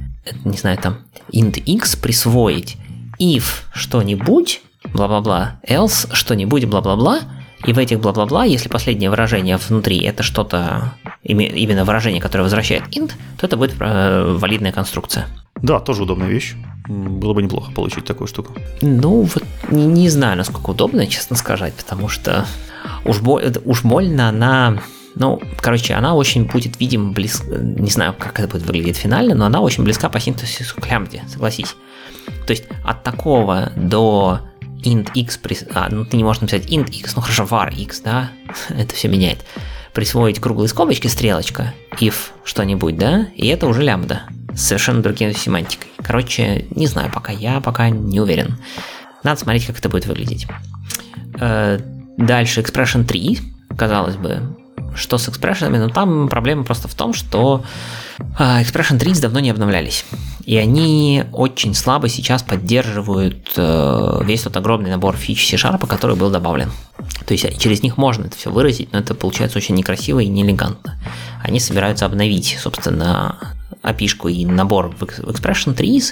не 0.43 0.57
знаю, 0.57 0.77
там, 0.77 0.99
int 1.31 1.57
x 1.57 1.95
присвоить 1.95 2.77
if 3.19 3.63
что-нибудь, 3.73 4.61
бла-бла-бла, 4.93 5.59
else 5.67 6.13
что-нибудь, 6.13 6.65
бла-бла-бла, 6.65 7.21
и 7.65 7.73
в 7.73 7.77
этих 7.77 7.99
бла-бла-бла, 7.99 8.45
если 8.45 8.69
последнее 8.69 9.09
выражение 9.09 9.57
внутри 9.57 9.99
это 10.01 10.23
что-то, 10.23 10.93
именно 11.23 11.83
выражение, 11.83 12.21
которое 12.21 12.43
возвращает 12.43 12.83
int, 12.95 13.11
то 13.37 13.45
это 13.45 13.57
будет 13.57 13.75
э, 13.79 14.35
валидная 14.37 14.71
конструкция. 14.71 15.27
Да, 15.61 15.79
тоже 15.79 16.03
удобная 16.03 16.29
вещь. 16.29 16.55
Было 16.87 17.33
бы 17.33 17.43
неплохо 17.43 17.71
получить 17.71 18.05
такую 18.05 18.27
штуку. 18.27 18.53
Ну, 18.81 19.23
вот 19.23 19.43
не, 19.69 19.85
не 19.85 20.09
знаю, 20.09 20.37
насколько 20.37 20.69
удобно, 20.69 21.05
честно 21.05 21.35
сказать, 21.35 21.73
потому 21.73 22.07
что 22.07 22.45
уж, 23.03 23.19
бо, 23.19 23.41
уж 23.65 23.83
больно 23.83 24.29
она... 24.29 24.79
Ну, 25.15 25.41
короче, 25.59 25.95
она 25.95 26.15
очень 26.15 26.45
будет, 26.45 26.79
видимо, 26.79 27.11
близко... 27.11 27.45
Не 27.57 27.89
знаю, 27.89 28.15
как 28.17 28.39
это 28.39 28.47
будет 28.47 28.65
выглядеть 28.65 28.95
финально, 28.95 29.35
но 29.35 29.45
она 29.45 29.59
очень 29.59 29.83
близка 29.83 30.07
по 30.07 30.19
синтезису 30.19 30.79
к 30.79 30.89
лямбде, 30.89 31.23
согласись. 31.27 31.75
То 32.47 32.51
есть 32.51 32.63
от 32.85 33.03
такого 33.03 33.73
до 33.75 34.39
int 34.83 35.11
x, 35.13 35.39
а, 35.73 35.89
ну 35.89 36.05
ты 36.05 36.17
не 36.17 36.23
можешь 36.23 36.41
написать 36.41 36.67
int 36.67 36.89
x, 36.89 37.15
ну 37.15 37.21
хорошо, 37.21 37.43
var 37.43 37.73
x, 37.73 38.01
да, 38.01 38.31
это 38.69 38.95
все 38.95 39.07
меняет. 39.07 39.39
Присвоить 39.93 40.39
круглые 40.39 40.69
скобочки, 40.69 41.07
стрелочка, 41.07 41.73
if 41.99 42.15
что-нибудь, 42.43 42.97
да, 42.97 43.27
и 43.35 43.47
это 43.47 43.67
уже 43.67 43.81
лямбда 43.81 44.23
с 44.53 44.61
совершенно 44.61 45.01
другим 45.01 45.33
семантикой. 45.33 45.89
Короче, 45.97 46.65
не 46.71 46.87
знаю, 46.87 47.11
пока 47.13 47.31
я 47.31 47.59
пока 47.59 47.89
не 47.89 48.19
уверен. 48.19 48.57
Надо 49.23 49.39
смотреть, 49.39 49.65
как 49.65 49.79
это 49.79 49.89
будет 49.89 50.05
выглядеть. 50.05 50.47
Э, 51.39 51.79
дальше 52.17 52.61
expression 52.61 53.03
3, 53.03 53.39
казалось 53.77 54.15
бы, 54.15 54.55
что 54.95 55.17
с 55.17 55.29
экспрессионами, 55.29 55.77
но 55.77 55.89
там 55.89 56.27
проблема 56.27 56.63
просто 56.63 56.87
в 56.87 56.93
том, 56.93 57.13
что 57.13 57.63
а, 58.37 58.61
Expression 58.61 58.97
30 58.97 59.21
давно 59.21 59.39
не 59.39 59.49
обновлялись. 59.49 60.05
И 60.45 60.57
они 60.57 61.25
очень 61.31 61.75
слабо 61.75 62.09
сейчас 62.09 62.41
поддерживают 62.41 63.53
э, 63.55 64.21
весь 64.23 64.41
тот 64.41 64.57
огромный 64.57 64.89
набор 64.89 65.15
фич 65.15 65.47
C-Sharp, 65.47 65.85
который 65.85 66.15
был 66.15 66.31
добавлен. 66.31 66.71
То 67.25 67.33
есть 67.33 67.59
через 67.59 67.83
них 67.83 67.97
можно 67.97 68.25
это 68.25 68.35
все 68.35 68.49
выразить, 68.49 68.91
но 68.91 68.99
это 68.99 69.13
получается 69.13 69.57
очень 69.57 69.75
некрасиво 69.75 70.19
и 70.19 70.27
неэлегантно. 70.27 70.99
Они 71.43 71.59
собираются 71.59 72.05
обновить, 72.05 72.57
собственно, 72.59 73.37
api 73.83 74.31
и 74.31 74.45
набор 74.45 74.95
в 74.99 75.03
Expression 75.03 75.73
3, 75.73 76.03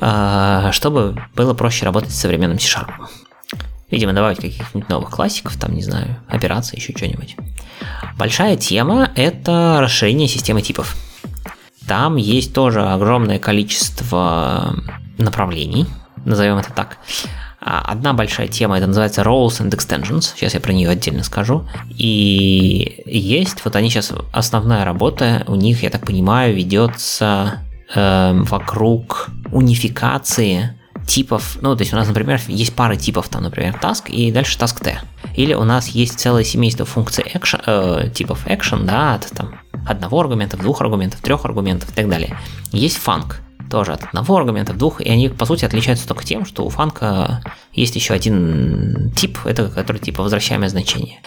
э, 0.00 0.68
чтобы 0.70 1.20
было 1.34 1.54
проще 1.54 1.84
работать 1.84 2.12
с 2.12 2.20
современным 2.20 2.60
C-Sharp. 2.60 2.92
Видимо, 3.90 4.12
добавить 4.12 4.38
каких-нибудь 4.38 4.88
новых 4.88 5.10
классиков, 5.10 5.56
там, 5.56 5.74
не 5.74 5.82
знаю, 5.82 6.16
операции, 6.28 6.76
еще 6.76 6.92
что-нибудь. 6.96 7.36
Большая 8.16 8.56
тема– 8.56 9.10
это 9.16 9.78
расширение 9.80 10.28
системы 10.28 10.62
типов. 10.62 10.96
Там 11.86 12.16
есть 12.16 12.54
тоже 12.54 12.82
огромное 12.82 13.38
количество 13.38 14.76
направлений, 15.18 15.86
назовем 16.24 16.56
это 16.56 16.72
так. 16.72 16.98
А, 17.60 17.80
одна 17.80 18.12
большая 18.12 18.48
тема, 18.48 18.76
это 18.76 18.86
называется 18.86 19.22
Roles 19.22 19.60
and 19.60 19.70
Extensions, 19.70 20.34
сейчас 20.36 20.54
я 20.54 20.60
про 20.60 20.72
нее 20.72 20.90
отдельно 20.90 21.24
скажу. 21.24 21.66
И 21.88 23.02
есть, 23.06 23.64
вот 23.64 23.74
они 23.76 23.88
сейчас, 23.88 24.12
основная 24.32 24.84
работа 24.84 25.44
у 25.46 25.54
них, 25.54 25.82
я 25.82 25.90
так 25.90 26.06
понимаю, 26.06 26.54
ведется 26.54 27.60
э, 27.94 28.32
вокруг 28.44 29.30
унификации 29.50 30.78
типов, 31.06 31.58
ну, 31.60 31.76
то 31.76 31.82
есть 31.82 31.92
у 31.92 31.96
нас, 31.96 32.08
например, 32.08 32.40
есть 32.48 32.74
пары 32.74 32.96
типов, 32.96 33.28
там, 33.28 33.42
например, 33.42 33.78
task 33.80 34.08
и 34.08 34.30
дальше 34.30 34.58
task 34.58 34.82
t. 34.82 34.98
Или 35.34 35.54
у 35.54 35.64
нас 35.64 35.88
есть 35.88 36.18
целое 36.18 36.44
семейство 36.44 36.86
функций 36.86 37.24
action, 37.24 37.60
э, 37.66 38.10
типов 38.10 38.46
action, 38.46 38.84
да, 38.84 39.14
от 39.14 39.28
там, 39.30 39.60
одного 39.86 40.20
аргумента, 40.20 40.56
двух 40.56 40.80
аргументов, 40.80 41.20
трех 41.20 41.44
аргументов 41.44 41.90
и 41.90 41.94
так 41.94 42.08
далее. 42.08 42.38
Есть 42.72 42.96
фанк, 42.96 43.40
тоже 43.70 43.92
от 43.92 44.04
одного 44.04 44.36
аргумента, 44.36 44.72
двух, 44.72 45.00
и 45.00 45.08
они, 45.08 45.28
по 45.28 45.46
сути, 45.46 45.64
отличаются 45.64 46.06
только 46.06 46.24
тем, 46.24 46.44
что 46.44 46.64
у 46.64 46.68
фанка 46.68 47.42
есть 47.72 47.96
еще 47.96 48.14
один 48.14 49.12
тип, 49.16 49.38
это 49.44 49.68
который 49.68 49.98
типа 49.98 50.22
возвращаемое 50.22 50.68
значение. 50.68 51.20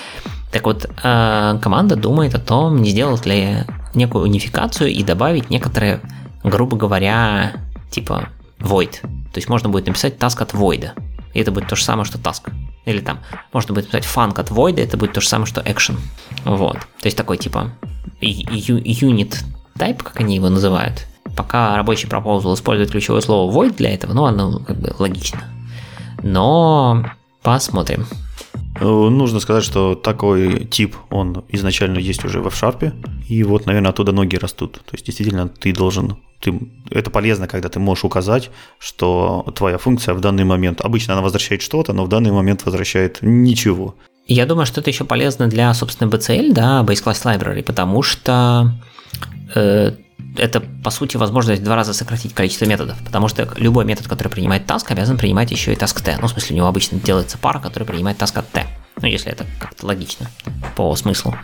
Так 0.52 0.64
вот, 0.64 0.86
э, 0.86 1.60
команда 1.62 1.96
думает 1.96 2.34
о 2.36 2.40
том, 2.40 2.82
не 2.82 2.92
сделать 2.92 3.26
ли 3.26 3.66
некую 3.94 4.24
унификацию 4.24 4.90
и 4.90 5.04
добавить 5.04 5.50
некоторые, 5.50 6.00
грубо 6.44 6.78
говоря, 6.78 7.54
типа 7.92 8.30
void. 8.60 9.02
То 9.02 9.38
есть 9.38 9.50
можно 9.50 9.70
будет 9.70 9.88
написать 9.88 10.17
task 10.17 10.41
от 10.41 10.54
void. 10.54 10.91
И 11.34 11.39
это 11.39 11.52
будет 11.52 11.67
то 11.67 11.76
же 11.76 11.84
самое, 11.84 12.06
что 12.06 12.17
task. 12.17 12.52
Или 12.86 13.00
там 13.00 13.20
можно 13.54 13.74
будет 13.74 13.91
написать 13.91 14.06
funk 14.06 14.39
от 14.39 14.50
void, 14.50 14.80
это 14.80 14.98
будет 14.98 15.13
то 15.13 15.22
же 15.22 15.28
самое, 15.28 15.46
что 15.46 15.62
action. 15.62 15.98
Вот. 16.46 16.78
То 16.78 17.06
есть 17.06 17.17
такой 17.17 17.38
типа 17.38 17.72
unit 18.22 19.36
type, 19.78 20.04
как 20.04 20.20
они 20.20 20.36
его 20.36 20.50
называют. 20.50 21.06
Пока 21.36 21.76
рабочий 21.76 22.08
proposal 22.08 22.54
использует 22.54 22.91
ключевое 22.91 23.22
слово 23.22 23.52
void 23.52 23.76
для 23.76 23.93
этого, 23.93 24.13
ну 24.13 24.26
оно 24.26 24.60
как 24.60 24.80
бы 24.80 24.96
логично. 24.98 25.43
Но 26.24 27.06
посмотрим. 27.43 28.08
Э, 28.80 28.86
нужно 28.86 29.39
сказать, 29.39 29.63
что 29.63 29.96
такой 29.96 30.65
тип, 30.65 30.96
он 31.10 31.43
изначально 31.50 32.00
есть 32.00 32.24
уже 32.26 32.41
в 32.41 32.48
F-Sharp, 32.48 32.93
и 33.28 33.43
вот, 33.43 33.65
наверное, 33.65 33.91
оттуда 33.91 34.12
ноги 34.12 34.36
растут. 34.36 34.74
То 34.74 34.93
есть, 34.93 35.06
действительно, 35.06 35.48
ты 35.48 35.74
должен 35.74 36.17
ты, 36.39 36.60
это 36.91 37.10
полезно, 37.10 37.47
когда 37.47 37.69
ты 37.69 37.80
можешь 37.80 38.04
указать, 38.04 38.50
что 38.80 39.45
твоя 39.56 39.78
функция 39.78 40.13
в 40.13 40.21
данный 40.21 40.43
момент, 40.43 40.82
обычно 40.82 41.13
она 41.13 41.21
возвращает 41.21 41.62
что-то, 41.62 41.93
но 41.93 42.06
в 42.06 42.10
данный 42.10 42.32
момент 42.32 42.65
возвращает 42.65 43.19
ничего. 43.21 43.95
Я 44.28 44.45
думаю, 44.45 44.65
что 44.65 44.82
это 44.82 44.89
еще 44.89 45.06
полезно 45.06 45.47
для, 45.47 45.73
собственно, 45.73 46.10
BCL, 46.10 46.54
да, 46.54 46.82
Base 46.82 47.04
Class 47.04 47.23
Library, 47.23 47.63
потому 47.63 48.02
что 48.02 48.73
э, 49.56 49.93
это, 50.38 50.60
по 50.84 50.89
сути, 50.89 51.17
возможность 51.17 51.62
в 51.62 51.63
два 51.65 51.76
раза 51.76 51.93
сократить 51.93 52.34
количество 52.34 52.65
методов, 52.65 52.97
потому 53.06 53.28
что 53.30 53.47
любой 53.56 53.86
метод, 53.86 54.08
который 54.08 54.28
принимает 54.28 54.69
task, 54.69 54.86
обязан 54.89 55.17
принимать 55.17 55.52
еще 55.52 55.73
и 55.73 55.76
Task 55.76 56.04
T. 56.04 56.18
Ну, 56.19 56.28
в 56.28 56.32
смысле, 56.32 56.56
у 56.56 56.58
него 56.58 56.67
обычно 56.67 57.00
делается 57.00 57.38
пара, 57.38 57.60
которая 57.60 57.88
принимает 57.88 58.17
task 58.17 58.38
от 58.38 58.50
T. 58.52 58.66
Ну, 59.02 59.08
если 59.08 59.32
это 59.32 59.45
как-то 59.60 59.86
логично 59.86 60.30
по 60.76 60.95
смыслу. 60.95 61.36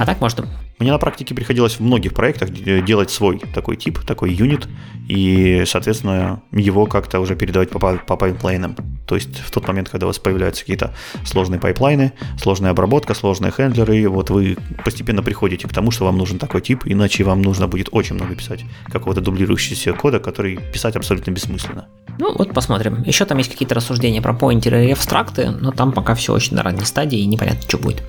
А 0.00 0.06
так 0.06 0.22
можно 0.22 0.48
мне 0.80 0.92
на 0.92 0.98
практике 0.98 1.34
приходилось 1.34 1.74
в 1.74 1.80
многих 1.80 2.14
проектах 2.14 2.50
делать 2.50 3.10
свой 3.10 3.38
такой 3.54 3.76
тип, 3.76 3.98
такой 3.98 4.32
Unit, 4.32 4.66
и, 5.08 5.64
соответственно, 5.66 6.42
его 6.52 6.86
как-то 6.86 7.20
уже 7.20 7.36
передавать 7.36 7.68
по, 7.68 7.78
по 7.78 8.16
пайплайнам. 8.16 8.74
То 9.06 9.14
есть 9.14 9.38
в 9.40 9.50
тот 9.50 9.68
момент, 9.68 9.90
когда 9.90 10.06
у 10.06 10.08
вас 10.08 10.18
появляются 10.18 10.62
какие-то 10.62 10.94
сложные 11.26 11.60
пайплайны, 11.60 12.14
сложная 12.40 12.70
обработка, 12.70 13.12
сложные 13.12 13.52
хендлеры, 13.52 14.08
вот 14.08 14.30
вы 14.30 14.56
постепенно 14.82 15.22
приходите 15.22 15.68
к 15.68 15.72
тому, 15.72 15.90
что 15.90 16.06
вам 16.06 16.16
нужен 16.16 16.38
такой 16.38 16.62
тип, 16.62 16.84
иначе 16.86 17.24
вам 17.24 17.42
нужно 17.42 17.68
будет 17.68 17.88
очень 17.92 18.14
много 18.14 18.34
писать 18.34 18.64
какого-то 18.86 19.20
дублирующегося 19.20 19.92
кода, 19.92 20.18
который 20.18 20.60
писать 20.72 20.96
абсолютно 20.96 21.32
бессмысленно. 21.32 21.88
Ну 22.18 22.34
вот 22.38 22.54
посмотрим. 22.54 23.02
Еще 23.02 23.26
там 23.26 23.36
есть 23.36 23.50
какие-то 23.50 23.74
рассуждения 23.74 24.22
про 24.22 24.32
поинтеры 24.32 24.86
и 24.86 24.92
абстракты, 24.92 25.50
но 25.50 25.72
там 25.72 25.92
пока 25.92 26.14
все 26.14 26.32
очень 26.32 26.56
на 26.56 26.62
ранней 26.62 26.86
стадии 26.86 27.18
и 27.18 27.26
непонятно, 27.26 27.62
что 27.68 27.76
будет. 27.76 28.02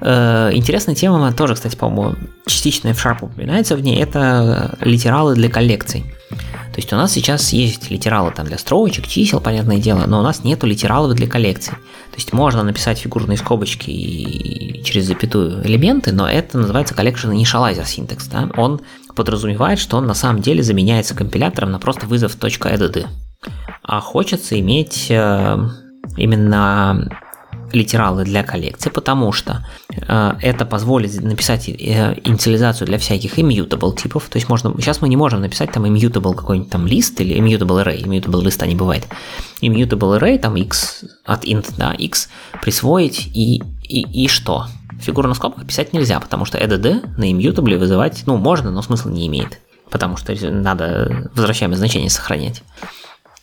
Э, 0.00 0.50
интересная 0.52 0.94
тема, 0.94 1.32
тоже, 1.32 1.54
кстати, 1.54 1.76
по-моему, 1.76 2.16
частично 2.46 2.92
в 2.94 3.04
Sharp 3.04 3.18
упоминается 3.22 3.76
в 3.76 3.80
ней, 3.80 4.00
это 4.00 4.76
литералы 4.80 5.34
для 5.34 5.48
коллекций. 5.48 6.04
То 6.30 6.80
есть 6.80 6.92
у 6.92 6.96
нас 6.96 7.12
сейчас 7.12 7.52
есть 7.52 7.90
литералы 7.90 8.30
там 8.30 8.46
для 8.46 8.56
строечек, 8.56 9.08
чисел, 9.08 9.40
понятное 9.40 9.78
дело, 9.78 10.04
но 10.06 10.20
у 10.20 10.22
нас 10.22 10.44
нету 10.44 10.66
литералов 10.66 11.14
для 11.16 11.26
коллекций. 11.26 11.72
То 11.74 12.16
есть 12.16 12.32
можно 12.32 12.62
написать 12.62 12.98
фигурные 12.98 13.36
скобочки 13.36 13.90
и 13.90 14.82
через 14.84 15.06
запятую 15.06 15.66
элементы, 15.66 16.12
но 16.12 16.28
это 16.28 16.58
называется 16.58 16.94
collection 16.94 17.34
initializer 17.34 17.82
syntax. 17.82 18.30
Да? 18.30 18.48
Он 18.56 18.80
подразумевает, 19.16 19.80
что 19.80 19.96
он 19.96 20.06
на 20.06 20.14
самом 20.14 20.40
деле 20.40 20.62
заменяется 20.62 21.16
компилятором 21.16 21.72
на 21.72 21.80
просто 21.80 22.06
вызов 22.06 22.36
.add. 22.36 23.06
А 23.82 24.00
хочется 24.00 24.60
иметь 24.60 25.06
э, 25.10 25.58
именно 26.16 27.08
литералы 27.72 28.24
для 28.24 28.42
коллекции, 28.42 28.90
потому 28.90 29.32
что 29.32 29.66
э, 29.90 30.32
это 30.40 30.64
позволит 30.64 31.20
написать 31.22 31.68
э, 31.68 32.16
инициализацию 32.24 32.86
для 32.86 32.98
всяких 32.98 33.38
immutable 33.38 33.94
типов. 33.96 34.28
То 34.28 34.36
есть 34.36 34.48
можно, 34.48 34.72
сейчас 34.78 35.00
мы 35.00 35.08
не 35.08 35.16
можем 35.16 35.40
написать 35.40 35.72
там 35.72 35.84
immutable 35.84 36.34
какой-нибудь 36.34 36.70
там 36.70 36.86
лист 36.86 37.20
или 37.20 37.36
immutable 37.36 37.84
array, 37.84 38.02
immutable 38.02 38.42
листа 38.42 38.66
не 38.66 38.74
бывает. 38.74 39.06
Immutable 39.60 40.18
array, 40.18 40.38
там 40.38 40.56
x 40.56 41.04
от 41.24 41.44
int 41.44 41.76
до 41.76 41.92
x, 41.92 42.28
присвоить 42.62 43.26
и, 43.34 43.62
и, 43.82 44.24
и 44.24 44.28
что? 44.28 44.66
Фигуру 45.00 45.28
на 45.28 45.34
скобках 45.34 45.66
писать 45.66 45.92
нельзя, 45.92 46.18
потому 46.20 46.44
что 46.44 46.58
add 46.58 47.06
на 47.16 47.30
immutable 47.30 47.76
вызывать, 47.76 48.22
ну, 48.26 48.36
можно, 48.36 48.70
но 48.70 48.82
смысла 48.82 49.10
не 49.10 49.26
имеет. 49.26 49.60
Потому 49.90 50.16
что 50.16 50.34
надо 50.50 51.30
возвращаемое 51.34 51.78
значение 51.78 52.10
сохранять. 52.10 52.62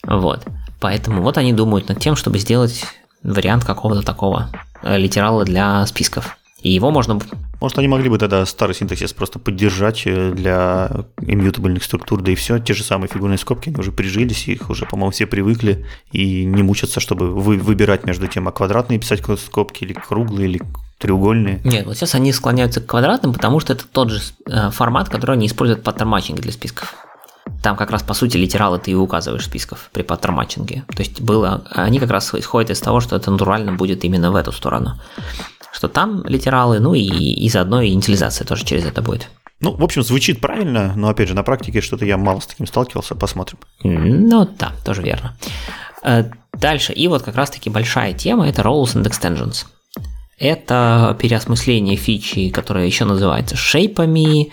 Вот. 0.03 0.45
Поэтому 0.79 1.23
вот 1.23 1.37
они 1.37 1.53
думают 1.53 1.87
над 1.87 1.99
тем, 1.99 2.15
чтобы 2.15 2.37
сделать 2.37 2.85
вариант 3.25 3.65
какого-то 3.65 4.01
такого 4.01 4.49
э, 4.83 4.97
литерала 4.97 5.43
для 5.43 5.85
списков. 5.85 6.37
И 6.61 6.71
его 6.71 6.89
можно... 6.89 7.19
Может, 7.61 7.77
они 7.77 7.87
могли 7.87 8.09
бы 8.09 8.17
тогда 8.17 8.45
старый 8.45 8.75
синтаксис 8.75 9.13
просто 9.13 9.39
поддержать 9.39 10.03
э, 10.05 10.31
для 10.31 11.05
иммютабельных 11.21 11.83
структур, 11.83 12.21
да 12.21 12.31
и 12.31 12.35
все. 12.35 12.59
Те 12.59 12.73
же 12.73 12.83
самые 12.83 13.07
фигурные 13.07 13.37
скобки, 13.37 13.69
они 13.69 13.77
уже 13.77 13.91
прижились, 13.91 14.47
их 14.47 14.69
уже, 14.69 14.85
по-моему, 14.85 15.11
все 15.11 15.25
привыкли 15.27 15.85
и 16.11 16.43
не 16.43 16.63
мучатся, 16.63 16.99
чтобы 16.99 17.31
вы, 17.31 17.57
выбирать 17.57 18.05
между 18.05 18.27
тем, 18.27 18.47
а 18.47 18.51
квадратные 18.51 18.99
писать 18.99 19.21
скобки 19.39 19.83
или 19.83 19.93
круглые, 19.93 20.49
или 20.49 20.61
треугольные. 20.97 21.61
Нет, 21.63 21.85
вот 21.85 21.95
сейчас 21.97 22.15
они 22.15 22.31
склоняются 22.33 22.81
к 22.81 22.87
квадратным, 22.87 23.33
потому 23.33 23.59
что 23.59 23.73
это 23.73 23.85
тот 23.85 24.09
же 24.09 24.21
э, 24.47 24.71
формат, 24.71 25.09
который 25.09 25.35
они 25.35 25.47
используют 25.47 25.83
паттерн 25.83 26.09
матчинг 26.09 26.39
для 26.39 26.51
списков. 26.51 26.95
Там 27.61 27.75
как 27.75 27.91
раз, 27.91 28.03
по 28.03 28.13
сути, 28.13 28.37
литералы 28.37 28.79
ты 28.79 28.91
и 28.91 28.95
указываешь 28.95 29.45
списков 29.45 29.89
при 29.91 30.03
паттерн-матчинге. 30.03 30.83
То 30.95 31.01
есть 31.01 31.21
было, 31.21 31.63
они 31.71 31.99
как 31.99 32.11
раз 32.11 32.33
исходят 32.33 32.69
из 32.69 32.79
того, 32.79 32.99
что 32.99 33.15
это 33.15 33.31
натурально 33.31 33.73
будет 33.73 34.03
именно 34.03 34.31
в 34.31 34.35
эту 34.35 34.51
сторону. 34.51 34.99
Что 35.71 35.87
там 35.87 36.23
литералы, 36.25 36.79
ну 36.79 36.93
и, 36.93 37.01
и 37.01 37.49
заодно 37.49 37.81
и 37.81 37.91
инициализация 37.91 38.45
тоже 38.45 38.65
через 38.65 38.85
это 38.85 39.01
будет. 39.01 39.29
Ну, 39.61 39.71
в 39.71 39.83
общем, 39.83 40.03
звучит 40.03 40.41
правильно, 40.41 40.93
но 40.95 41.09
опять 41.09 41.29
же, 41.29 41.33
на 41.33 41.43
практике 41.43 41.81
что-то 41.81 42.05
я 42.05 42.17
мало 42.17 42.39
с 42.39 42.47
таким 42.47 42.67
сталкивался, 42.67 43.15
посмотрим. 43.15 43.57
Ну 43.83 44.47
да, 44.59 44.73
тоже 44.83 45.01
верно. 45.01 45.37
Э, 46.03 46.25
дальше, 46.53 46.93
и 46.93 47.07
вот 47.07 47.23
как 47.23 47.35
раз-таки 47.35 47.69
большая 47.69 48.13
тема– 48.13 48.47
это 48.49 48.61
roles 48.61 48.95
and 48.95 49.05
extensions. 49.05 49.65
Это 50.37 51.17
переосмысление 51.19 51.95
фичи, 51.95 52.49
которая 52.49 52.85
еще 52.85 53.05
называется 53.05 53.55
шейпами, 53.55 54.51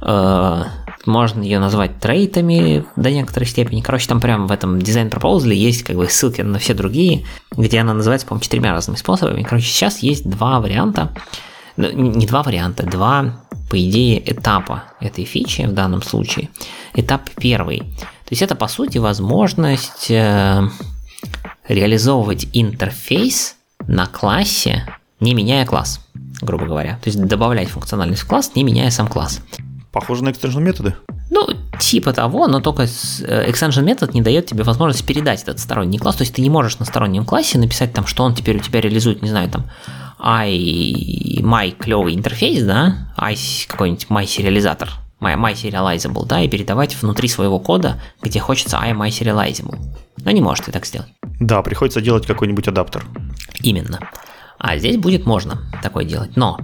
э, 0.00 0.62
можно 1.06 1.42
ее 1.42 1.58
назвать 1.58 1.98
трейтами 1.98 2.84
до 2.96 3.10
некоторой 3.10 3.46
степени. 3.46 3.80
Короче, 3.80 4.08
там 4.08 4.20
прямо 4.20 4.46
в 4.46 4.52
этом 4.52 4.80
дизайн 4.80 5.08
proposal 5.08 5.52
есть 5.52 5.82
как 5.82 5.96
бы 5.96 6.08
ссылки 6.08 6.40
на 6.42 6.58
все 6.58 6.74
другие, 6.74 7.24
где 7.52 7.80
она 7.80 7.94
называется, 7.94 8.26
по-моему, 8.26 8.42
четырьмя 8.42 8.72
разными 8.72 8.96
способами. 8.96 9.42
Короче, 9.42 9.66
сейчас 9.66 9.98
есть 9.98 10.28
два 10.28 10.60
варианта, 10.60 11.12
ну, 11.76 11.90
не 11.90 12.26
два 12.26 12.42
варианта, 12.42 12.84
два, 12.84 13.42
по 13.70 13.78
идее, 13.78 14.22
этапа 14.30 14.84
этой 15.00 15.24
фичи 15.24 15.62
в 15.62 15.72
данном 15.72 16.02
случае. 16.02 16.48
Этап 16.94 17.28
первый. 17.36 17.80
То 17.80 18.30
есть 18.30 18.42
это, 18.42 18.54
по 18.54 18.66
сути, 18.68 18.98
возможность 18.98 20.10
э, 20.10 20.68
реализовывать 21.68 22.48
интерфейс 22.52 23.56
на 23.86 24.06
классе, 24.06 24.86
не 25.20 25.34
меняя 25.34 25.64
класс, 25.66 26.00
грубо 26.40 26.66
говоря. 26.66 26.98
То 27.02 27.08
есть 27.08 27.22
добавлять 27.22 27.68
функциональность 27.68 28.22
в 28.22 28.26
класс, 28.26 28.52
не 28.54 28.64
меняя 28.64 28.90
сам 28.90 29.08
класс. 29.08 29.40
Похоже 29.96 30.24
на 30.24 30.28
extension 30.28 30.60
методы. 30.60 30.94
Ну, 31.30 31.48
типа 31.80 32.12
того, 32.12 32.48
но 32.48 32.60
только 32.60 32.82
э, 32.82 33.50
extension 33.50 33.82
метод 33.82 34.12
не 34.12 34.20
дает 34.20 34.44
тебе 34.44 34.62
возможность 34.62 35.06
передать 35.06 35.40
этот 35.40 35.58
сторонний 35.58 35.98
класс. 35.98 36.16
То 36.16 36.22
есть 36.22 36.34
ты 36.34 36.42
не 36.42 36.50
можешь 36.50 36.78
на 36.78 36.84
стороннем 36.84 37.24
классе 37.24 37.58
написать 37.58 37.94
там, 37.94 38.06
что 38.06 38.22
он 38.22 38.34
теперь 38.34 38.58
у 38.58 38.60
тебя 38.60 38.82
реализует, 38.82 39.22
не 39.22 39.30
знаю, 39.30 39.48
там, 39.48 39.64
i 40.18 41.40
my 41.40 41.70
клевый 41.70 42.14
интерфейс, 42.14 42.62
да, 42.62 43.08
i 43.16 43.34
какой-нибудь 43.66 44.08
my 44.10 44.26
сериализатор, 44.26 44.90
my, 45.18 45.34
my 45.34 45.54
serializable, 45.54 46.26
да, 46.26 46.42
и 46.42 46.48
передавать 46.48 46.94
внутри 47.00 47.26
своего 47.26 47.58
кода, 47.58 47.98
где 48.20 48.38
хочется 48.38 48.76
i 48.76 48.92
my 48.92 49.08
serializable. 49.08 49.78
Но 50.22 50.30
не 50.30 50.42
можешь 50.42 50.66
ты 50.66 50.72
так 50.72 50.84
сделать. 50.84 51.08
Да, 51.40 51.62
приходится 51.62 52.02
делать 52.02 52.26
какой-нибудь 52.26 52.68
адаптер. 52.68 53.02
Именно. 53.62 53.98
А 54.58 54.76
здесь 54.76 54.98
будет 54.98 55.24
можно 55.24 55.62
такое 55.82 56.04
делать. 56.04 56.36
Но 56.36 56.58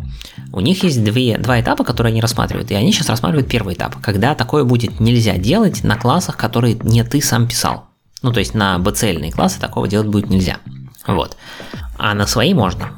у 0.53 0.61
них 0.61 0.83
есть 0.85 1.03
две, 1.03 1.39
два 1.39 1.61
этапа, 1.61 1.83
которые 1.83 2.11
они 2.11 2.21
рассматривают. 2.21 2.71
И 2.71 2.75
они 2.75 2.93
сейчас 2.93 3.09
рассматривают 3.09 3.49
первый 3.49 3.75
этап. 3.75 3.97
Когда 4.01 4.35
такое 4.35 4.65
будет 4.65 5.01
нельзя 5.01 5.37
делать 5.37 5.83
на 5.83 5.97
классах, 5.97 6.37
которые 6.37 6.75
не 6.83 7.03
ты 7.05 7.23
сам 7.23 7.49
писал. 7.49 7.87
Ну, 8.23 8.33
то 8.33 8.39
есть 8.39 8.55
на 8.55 8.77
bcl 8.77 9.31
классы 9.33 9.59
такого 9.59 9.89
делать 9.89 10.09
будет 10.09 10.31
нельзя. 10.31 10.59
Вот. 11.07 11.37
А 11.99 12.15
на 12.15 12.27
свои 12.27 12.55
можно. 12.55 12.91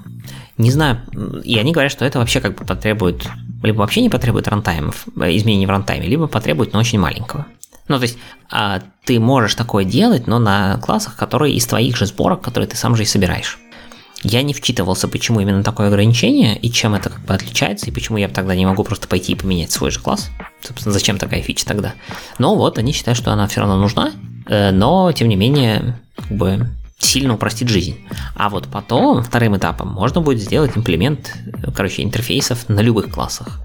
Не 0.58 0.70
знаю, 0.70 1.00
и 1.42 1.58
они 1.58 1.72
говорят, 1.72 1.90
что 1.90 2.04
это 2.04 2.18
вообще 2.18 2.40
как 2.40 2.56
бы 2.56 2.64
потребует, 2.64 3.26
либо 3.62 3.78
вообще 3.78 4.02
не 4.02 4.10
потребует 4.10 4.46
рантаймов, 4.46 5.06
э, 5.20 5.36
изменений 5.36 5.66
в 5.66 5.70
рантайме, 5.70 6.06
либо 6.06 6.28
потребует, 6.28 6.72
но 6.72 6.78
очень 6.78 7.00
маленького. 7.00 7.46
Ну, 7.88 7.96
то 7.96 8.02
есть, 8.02 8.18
а, 8.50 8.80
ты 9.04 9.18
можешь 9.18 9.54
такое 9.56 9.84
делать, 9.84 10.26
но 10.26 10.38
на 10.38 10.78
классах, 10.78 11.16
которые 11.16 11.54
из 11.54 11.66
твоих 11.66 11.96
же 11.96 12.06
сборок, 12.06 12.40
которые 12.40 12.68
ты 12.68 12.76
сам 12.76 12.94
же 12.96 13.02
и 13.02 13.06
собираешь. 13.06 13.58
Я 14.24 14.42
не 14.42 14.54
вчитывался, 14.54 15.06
почему 15.06 15.40
именно 15.40 15.62
такое 15.62 15.88
ограничение, 15.88 16.56
и 16.56 16.70
чем 16.72 16.94
это 16.94 17.10
как 17.10 17.20
бы 17.26 17.34
отличается, 17.34 17.86
и 17.86 17.90
почему 17.90 18.16
я 18.16 18.28
тогда 18.28 18.54
не 18.54 18.64
могу 18.64 18.82
просто 18.82 19.06
пойти 19.06 19.32
и 19.32 19.34
поменять 19.34 19.70
свой 19.70 19.90
же 19.90 20.00
класс. 20.00 20.30
Собственно, 20.62 20.94
зачем 20.94 21.18
такая 21.18 21.42
фича 21.42 21.66
тогда? 21.66 21.92
Но 22.38 22.56
вот 22.56 22.78
они 22.78 22.92
считают, 22.92 23.18
что 23.18 23.32
она 23.32 23.46
все 23.46 23.60
равно 23.60 23.76
нужна, 23.76 24.12
э, 24.46 24.70
но 24.70 25.12
тем 25.12 25.28
не 25.28 25.36
менее, 25.36 26.00
как 26.16 26.32
бы 26.32 26.70
сильно 26.98 27.34
упростит 27.34 27.68
жизнь. 27.68 27.98
А 28.34 28.48
вот 28.48 28.66
потом, 28.68 29.22
вторым 29.22 29.58
этапом, 29.58 29.88
можно 29.88 30.22
будет 30.22 30.40
сделать 30.40 30.72
имплемент, 30.74 31.36
короче, 31.76 32.02
интерфейсов 32.02 32.66
на 32.70 32.80
любых 32.80 33.10
классах. 33.10 33.60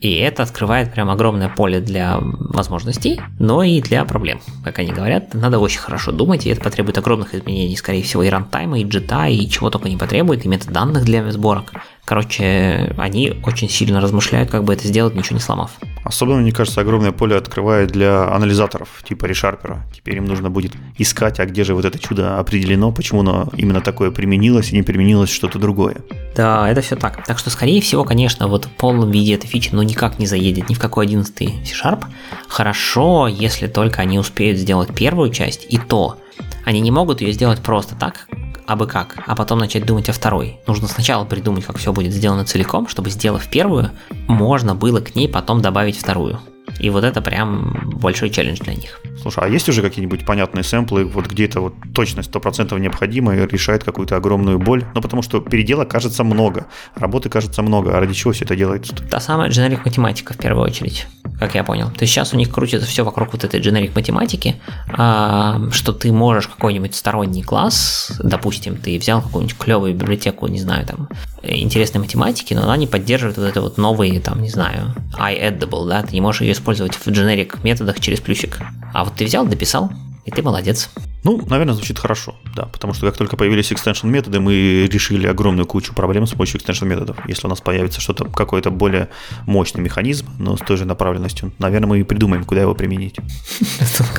И 0.00 0.14
это 0.14 0.44
открывает 0.44 0.92
прям 0.92 1.10
огромное 1.10 1.48
поле 1.48 1.80
для 1.80 2.18
возможностей, 2.20 3.20
но 3.40 3.64
и 3.64 3.80
для 3.80 4.04
проблем. 4.04 4.40
Как 4.62 4.78
они 4.78 4.92
говорят, 4.92 5.34
надо 5.34 5.58
очень 5.58 5.80
хорошо 5.80 6.12
думать, 6.12 6.46
и 6.46 6.50
это 6.50 6.60
потребует 6.60 6.98
огромных 6.98 7.34
изменений, 7.34 7.76
скорее 7.76 8.02
всего, 8.02 8.22
и 8.22 8.28
рантайма, 8.28 8.78
и 8.78 8.84
джита, 8.84 9.26
и 9.26 9.48
чего 9.48 9.70
только 9.70 9.88
не 9.88 9.96
потребует, 9.96 10.44
и 10.44 10.48
метод 10.48 10.70
данных 10.70 11.04
для 11.04 11.28
сборок. 11.32 11.72
Короче, 12.08 12.94
они 12.96 13.34
очень 13.44 13.68
сильно 13.68 14.00
размышляют, 14.00 14.50
как 14.50 14.64
бы 14.64 14.72
это 14.72 14.88
сделать, 14.88 15.14
ничего 15.14 15.34
не 15.34 15.42
сломав. 15.42 15.72
Особенно, 16.04 16.38
мне 16.40 16.52
кажется, 16.52 16.80
огромное 16.80 17.12
поле 17.12 17.36
открывает 17.36 17.90
для 17.90 18.32
анализаторов 18.32 18.88
типа 19.06 19.26
ReSharper. 19.26 19.80
Теперь 19.94 20.16
им 20.16 20.24
нужно 20.24 20.48
будет 20.48 20.72
искать, 20.96 21.38
а 21.38 21.44
где 21.44 21.64
же 21.64 21.74
вот 21.74 21.84
это 21.84 21.98
чудо 21.98 22.38
определено, 22.38 22.92
почему 22.92 23.20
оно 23.20 23.50
именно 23.54 23.82
такое 23.82 24.10
применилось 24.10 24.72
и 24.72 24.74
не 24.74 24.82
применилось 24.82 25.28
что-то 25.28 25.58
другое. 25.58 25.96
Да, 26.34 26.66
это 26.70 26.80
все 26.80 26.96
так. 26.96 27.26
Так 27.26 27.38
что, 27.38 27.50
скорее 27.50 27.82
всего, 27.82 28.04
конечно, 28.04 28.48
вот 28.48 28.64
в 28.64 28.70
полном 28.70 29.10
виде 29.10 29.34
эта 29.34 29.46
фича 29.46 29.76
ну 29.76 29.82
никак 29.82 30.18
не 30.18 30.26
заедет 30.26 30.70
ни 30.70 30.72
в 30.74 30.78
какой 30.78 31.04
11 31.04 31.36
C-Sharp. 31.36 32.06
Хорошо, 32.48 33.28
если 33.28 33.66
только 33.66 34.00
они 34.00 34.18
успеют 34.18 34.56
сделать 34.56 34.94
первую 34.94 35.30
часть, 35.30 35.66
и 35.68 35.76
то 35.76 36.16
они 36.64 36.80
не 36.80 36.90
могут 36.90 37.20
ее 37.20 37.32
сделать 37.32 37.60
просто 37.60 37.96
так, 37.96 38.28
а 38.68 38.76
бы 38.76 38.86
как, 38.86 39.14
а 39.26 39.34
потом 39.34 39.60
начать 39.60 39.86
думать 39.86 40.10
о 40.10 40.12
второй. 40.12 40.60
Нужно 40.66 40.88
сначала 40.88 41.24
придумать, 41.24 41.64
как 41.64 41.78
все 41.78 41.90
будет 41.90 42.12
сделано 42.12 42.44
целиком, 42.44 42.86
чтобы, 42.86 43.08
сделав 43.08 43.48
первую, 43.48 43.92
можно 44.10 44.74
было 44.74 45.00
к 45.00 45.14
ней 45.14 45.26
потом 45.26 45.62
добавить 45.62 45.96
вторую. 45.96 46.38
И 46.78 46.90
вот 46.90 47.04
это 47.04 47.20
прям 47.20 47.92
большой 48.00 48.30
челлендж 48.30 48.58
для 48.60 48.74
них. 48.74 49.00
Слушай, 49.20 49.44
а 49.44 49.48
есть 49.48 49.68
уже 49.68 49.82
какие-нибудь 49.82 50.24
понятные 50.24 50.62
сэмплы, 50.62 51.04
вот 51.04 51.26
где 51.26 51.46
это 51.46 51.60
вот 51.60 51.74
точность 51.94 52.30
100% 52.30 52.78
необходима 52.78 53.34
и 53.34 53.46
решает 53.46 53.84
какую-то 53.84 54.16
огромную 54.16 54.58
боль? 54.58 54.84
Ну, 54.94 55.00
потому 55.00 55.22
что 55.22 55.40
переделок 55.40 55.90
кажется 55.90 56.24
много, 56.24 56.66
работы 56.94 57.28
кажется 57.28 57.62
много, 57.62 57.96
а 57.96 58.00
ради 58.00 58.14
чего 58.14 58.32
все 58.32 58.44
это 58.44 58.56
делается? 58.56 58.94
Та 59.10 59.20
самая 59.20 59.50
generic 59.50 59.80
математика 59.84 60.34
в 60.34 60.38
первую 60.38 60.64
очередь, 60.64 61.06
как 61.38 61.54
я 61.54 61.64
понял. 61.64 61.90
То 61.90 62.02
есть 62.02 62.12
сейчас 62.12 62.32
у 62.32 62.36
них 62.36 62.50
крутится 62.50 62.86
все 62.86 63.04
вокруг 63.04 63.32
вот 63.32 63.44
этой 63.44 63.60
generic 63.60 63.92
математики, 63.94 64.56
а, 64.90 65.70
что 65.72 65.92
ты 65.92 66.12
можешь 66.12 66.46
какой-нибудь 66.46 66.94
сторонний 66.94 67.42
класс, 67.42 68.12
допустим, 68.22 68.76
ты 68.76 68.98
взял 68.98 69.20
какую-нибудь 69.20 69.58
клевую 69.58 69.94
библиотеку, 69.94 70.46
не 70.46 70.60
знаю, 70.60 70.86
там, 70.86 71.08
интересной 71.42 72.00
математики, 72.00 72.54
но 72.54 72.62
она 72.64 72.76
не 72.76 72.86
поддерживает 72.86 73.36
вот 73.36 73.44
это 73.44 73.60
вот 73.60 73.78
новые, 73.78 74.20
там, 74.20 74.42
не 74.42 74.50
знаю, 74.50 74.94
iAddable, 75.18 75.88
да, 75.88 76.02
ты 76.02 76.14
не 76.14 76.20
можешь 76.20 76.42
ее 76.42 76.54
использовать 76.58 76.94
в 76.94 77.06
generic 77.08 77.58
методах 77.62 78.00
через 78.00 78.20
плюсик. 78.20 78.58
А 78.92 79.04
вот 79.04 79.14
ты 79.14 79.24
взял, 79.24 79.46
дописал, 79.46 79.90
и 80.24 80.30
ты 80.30 80.42
молодец. 80.42 80.90
Ну, 81.24 81.42
наверное, 81.48 81.74
звучит 81.74 81.98
хорошо, 81.98 82.36
да, 82.54 82.64
потому 82.66 82.92
что 82.92 83.06
как 83.06 83.16
только 83.16 83.36
появились 83.36 83.72
extension 83.72 84.08
методы, 84.08 84.40
мы 84.40 84.88
решили 84.90 85.26
огромную 85.26 85.66
кучу 85.66 85.94
проблем 85.94 86.26
с 86.26 86.32
помощью 86.32 86.60
extension 86.60 86.86
методов. 86.86 87.16
Если 87.26 87.46
у 87.46 87.50
нас 87.50 87.60
появится 87.60 88.00
что-то, 88.00 88.26
какой-то 88.26 88.70
более 88.70 89.08
мощный 89.46 89.80
механизм, 89.80 90.28
но 90.38 90.56
с 90.56 90.60
той 90.60 90.76
же 90.76 90.84
направленностью, 90.84 91.52
наверное, 91.58 91.88
мы 91.88 92.00
и 92.00 92.02
придумаем, 92.02 92.44
куда 92.44 92.60
его 92.60 92.74
применить. 92.74 93.16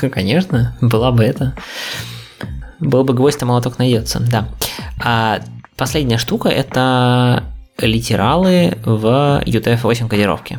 Конечно, 0.12 0.76
была 0.80 1.12
бы 1.12 1.24
это. 1.24 1.54
Был 2.80 3.04
бы 3.04 3.14
гвоздь, 3.14 3.42
а 3.42 3.46
молоток 3.46 3.78
найдется, 3.78 4.20
да. 4.20 4.48
А 5.02 5.40
последняя 5.76 6.18
штука– 6.18 6.48
это 6.50 7.44
литералы 7.78 8.78
в 8.84 9.42
UTF-8 9.46 10.08
кодировке. 10.08 10.58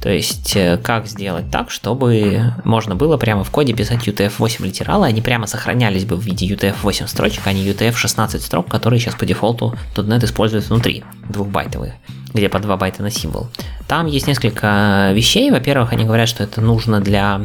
То 0.00 0.10
есть, 0.10 0.54
э, 0.56 0.78
как 0.78 1.06
сделать 1.06 1.50
так, 1.50 1.70
чтобы 1.70 2.52
можно 2.64 2.94
было 2.94 3.16
прямо 3.16 3.44
в 3.44 3.50
коде 3.50 3.72
писать 3.72 4.06
UTF-8 4.06 4.64
литералы, 4.64 5.06
они 5.06 5.20
прямо 5.20 5.46
сохранялись 5.46 6.04
бы 6.04 6.16
в 6.16 6.20
виде 6.20 6.46
UTF-8 6.46 7.08
строчек, 7.08 7.46
а 7.46 7.52
не 7.52 7.66
UTF-16 7.66 8.38
строк, 8.40 8.68
которые 8.68 9.00
сейчас 9.00 9.14
по 9.14 9.26
дефолту 9.26 9.74
.NET 9.94 10.24
использует 10.24 10.68
внутри, 10.68 11.04
двухбайтовые, 11.28 11.98
где 12.34 12.48
по 12.48 12.58
2 12.58 12.76
байта 12.76 13.02
на 13.02 13.10
символ. 13.10 13.48
Там 13.88 14.06
есть 14.06 14.26
несколько 14.26 15.10
вещей. 15.14 15.50
Во-первых, 15.50 15.92
они 15.92 16.04
говорят, 16.04 16.28
что 16.28 16.44
это 16.44 16.60
нужно 16.60 17.00
для 17.00 17.40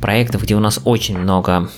проектов, 0.00 0.42
где 0.42 0.54
у 0.54 0.60
нас 0.60 0.80
очень 0.84 1.18
много 1.18 1.70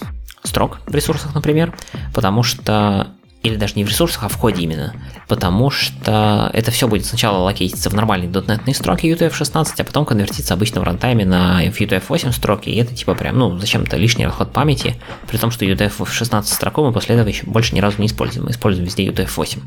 строк 0.42 0.78
в 0.87 0.94
ресурсах, 0.94 1.35
например, 1.35 1.74
потому 2.14 2.42
что 2.42 3.09
или 3.46 3.56
даже 3.56 3.74
не 3.76 3.85
в 3.85 3.88
ресурсах, 3.88 4.24
а 4.24 4.28
в 4.28 4.37
коде 4.37 4.62
именно. 4.62 4.94
Потому 5.28 5.70
что 5.70 6.50
это 6.52 6.70
все 6.70 6.88
будет 6.88 7.06
сначала 7.06 7.38
локейтиться 7.38 7.90
в 7.90 7.94
нормальные 7.94 8.30
.NET 8.30 8.74
строки 8.74 9.06
UTF-16, 9.06 9.74
а 9.78 9.85
потом 9.85 10.04
конвертиться 10.04 10.54
обычно 10.54 10.80
в 10.80 10.85
рантайме 10.85 11.24
на 11.24 11.64
UTF-8 11.64 12.32
строки, 12.32 12.68
и 12.68 12.76
это 12.76 12.94
типа 12.94 13.14
прям, 13.14 13.38
ну, 13.38 13.59
зачем-то 13.59 13.96
лишний 13.96 14.26
расход 14.26 14.52
памяти, 14.52 14.96
при 15.28 15.38
том, 15.38 15.50
что 15.50 15.64
UTF-16 15.64 16.44
строку 16.44 16.85
мы 16.85 16.92
после 16.92 17.14
этого 17.14 17.28
еще 17.28 17.46
больше 17.46 17.74
ни 17.74 17.80
разу 17.80 18.00
не 18.00 18.06
используем, 18.06 18.46
мы 18.46 18.50
используем 18.50 18.87
везде 18.87 19.06
UTF-8. 19.06 19.61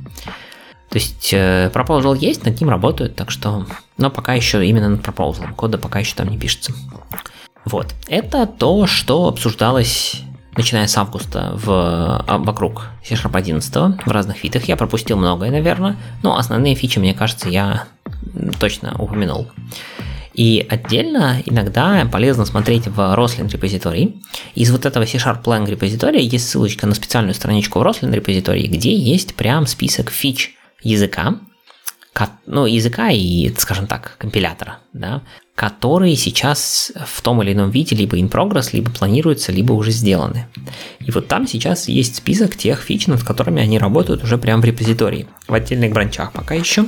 То 0.90 0.98
есть 0.98 1.30
э, 1.34 1.70
proposal 1.74 2.18
есть, 2.18 2.46
над 2.46 2.60
ним 2.60 2.70
работают, 2.70 3.16
так 3.16 3.30
что, 3.30 3.68
но 3.98 4.10
пока 4.10 4.34
еще 4.34 4.66
именно 4.66 4.90
над 4.90 5.02
proposal, 5.02 5.54
кода 5.56 5.78
пока 5.78 6.00
еще 6.00 6.16
там 6.16 6.30
не 6.30 6.38
пишется. 6.38 6.74
Вот, 7.66 7.94
это 8.08 8.48
то, 8.48 8.88
что 8.88 9.28
обсуждалось 9.28 10.24
начиная 10.60 10.88
с 10.88 10.98
августа 10.98 11.54
в, 11.56 11.70
а, 11.70 12.38
вокруг 12.38 12.88
C 13.04 13.16
Sharp 13.16 13.36
11 13.36 14.06
в 14.06 14.12
разных 14.12 14.44
видах. 14.44 14.66
Я 14.66 14.76
пропустил 14.76 15.16
многое, 15.16 15.52
наверное, 15.52 15.96
но 16.22 16.38
основные 16.38 16.76
фичи, 16.76 17.00
мне 17.00 17.14
кажется, 17.14 17.48
я 17.50 17.86
точно 18.60 18.94
упомянул. 19.00 19.48
И 20.34 20.66
отдельно 20.70 21.42
иногда 21.46 22.06
полезно 22.12 22.46
смотреть 22.46 22.88
в 22.88 23.00
Roslyn 23.00 23.50
репозитории. 23.50 24.18
Из 24.54 24.70
вот 24.70 24.86
этого 24.86 25.06
C-Sharp 25.06 25.44
Lang 25.44 25.66
репозитория 25.70 26.22
есть 26.22 26.50
ссылочка 26.50 26.88
на 26.88 26.94
специальную 26.94 27.34
страничку 27.34 27.80
в 27.80 27.84
Roslyn 27.84 28.14
репозитории, 28.14 28.68
где 28.68 28.94
есть 28.94 29.36
прям 29.36 29.66
список 29.66 30.12
фич 30.12 30.56
языка, 30.84 31.40
ну, 32.46 32.66
языка 32.66 33.10
и, 33.12 33.54
скажем 33.58 33.88
так, 33.88 34.16
компилятора, 34.18 34.80
да, 34.94 35.22
которые 35.56 36.16
сейчас 36.16 36.92
в 37.06 37.22
том 37.22 37.42
или 37.42 37.54
ином 37.54 37.70
виде 37.70 37.96
либо 37.96 38.18
in 38.18 38.30
progress, 38.30 38.70
либо 38.74 38.92
планируются, 38.92 39.52
либо 39.52 39.74
уже 39.74 39.92
сделаны. 39.92 40.48
И 41.00 41.12
вот 41.12 41.28
там 41.28 41.48
сейчас 41.48 41.88
есть 41.88 42.16
список 42.16 42.56
тех 42.56 42.82
фич, 42.82 43.08
над 43.08 43.24
которыми 43.24 43.62
они 43.62 43.78
работают 43.78 44.24
уже 44.24 44.38
прямо 44.38 44.62
в 44.62 44.66
репозитории, 44.66 45.28
в 45.48 45.54
отдельных 45.54 45.92
бранчах 45.92 46.32
пока 46.32 46.56
еще. 46.56 46.86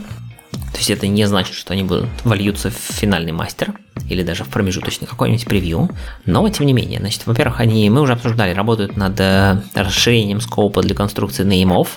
То 0.52 0.78
есть 0.78 0.90
это 0.90 1.08
не 1.08 1.26
значит, 1.28 1.56
что 1.56 1.74
они 1.74 1.84
будут 1.84 2.10
вольются 2.24 2.70
в 2.70 2.76
финальный 2.76 3.32
мастер 3.32 3.74
или 4.10 4.24
даже 4.24 4.44
в 4.44 4.50
промежуточный 4.50 5.08
какой-нибудь 5.08 5.46
превью. 5.46 5.90
Но 6.26 6.48
тем 6.50 6.66
не 6.66 6.74
менее, 6.74 7.00
значит, 7.00 7.26
во-первых, 7.26 7.60
они, 7.60 7.90
мы 7.90 8.02
уже 8.02 8.14
обсуждали, 8.14 8.54
работают 8.54 8.98
над 8.98 9.20
э, 9.20 9.62
расширением 9.76 10.42
скопа 10.42 10.82
для 10.82 10.96
конструкции 10.96 11.46
nameof, 11.46 11.88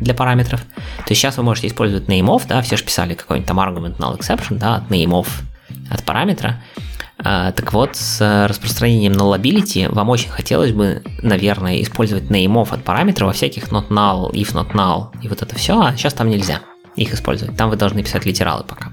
для 0.00 0.14
параметров. 0.14 0.60
То 0.60 1.10
есть 1.10 1.20
сейчас 1.20 1.36
вы 1.36 1.42
можете 1.42 1.66
использовать 1.66 2.08
nameof, 2.08 2.42
да, 2.48 2.62
все 2.62 2.76
же 2.76 2.84
писали 2.84 3.14
какой-нибудь 3.14 3.48
там 3.48 3.60
argument 3.60 3.96
null 3.98 4.18
exception, 4.18 4.58
да, 4.58 4.76
от 4.76 4.90
nameof, 4.90 5.26
от 5.90 6.02
параметра. 6.04 6.62
А, 7.22 7.52
так 7.52 7.72
вот, 7.72 7.96
с 7.96 8.46
распространением 8.48 9.12
nullability 9.12 9.92
вам 9.92 10.08
очень 10.08 10.30
хотелось 10.30 10.72
бы, 10.72 11.02
наверное, 11.22 11.82
использовать 11.82 12.24
nameof 12.24 12.72
от 12.72 12.82
параметра 12.82 13.26
во 13.26 13.32
всяких 13.32 13.68
not 13.68 13.88
null, 13.88 14.32
if 14.32 14.54
not 14.54 14.72
null 14.72 15.08
и 15.22 15.28
вот 15.28 15.42
это 15.42 15.54
все, 15.54 15.80
а 15.80 15.96
сейчас 15.96 16.14
там 16.14 16.30
нельзя 16.30 16.60
их 16.96 17.12
использовать. 17.12 17.56
Там 17.56 17.70
вы 17.70 17.76
должны 17.76 18.02
писать 18.02 18.24
литералы 18.24 18.64
пока. 18.64 18.90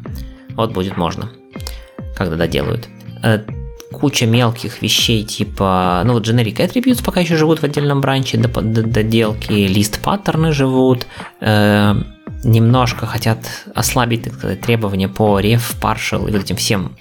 Вот 0.55 0.73
будет 0.73 0.97
можно, 0.97 1.29
когда 2.15 2.35
доделают. 2.35 2.87
Куча 3.91 4.25
мелких 4.25 4.81
вещей, 4.81 5.23
типа, 5.23 6.01
ну 6.05 6.13
вот 6.13 6.27
generic 6.27 6.57
attributes 6.57 7.03
пока 7.03 7.21
еще 7.21 7.37
живут 7.37 7.59
в 7.59 7.63
отдельном 7.63 8.01
бранче, 8.01 8.37
доделки, 8.37 9.51
лист 9.51 10.01
паттерны 10.01 10.51
живут, 10.51 11.07
э, 11.39 11.95
немножко 12.43 13.05
хотят 13.05 13.39
ослабить, 13.73 14.23
так 14.23 14.33
сказать, 14.33 14.61
требования 14.61 15.07
по 15.07 15.39
ref, 15.39 15.79
partial 15.81 16.27
и 16.27 16.31
вот 16.31 16.43
этим 16.43 16.55
всем. 16.57 16.97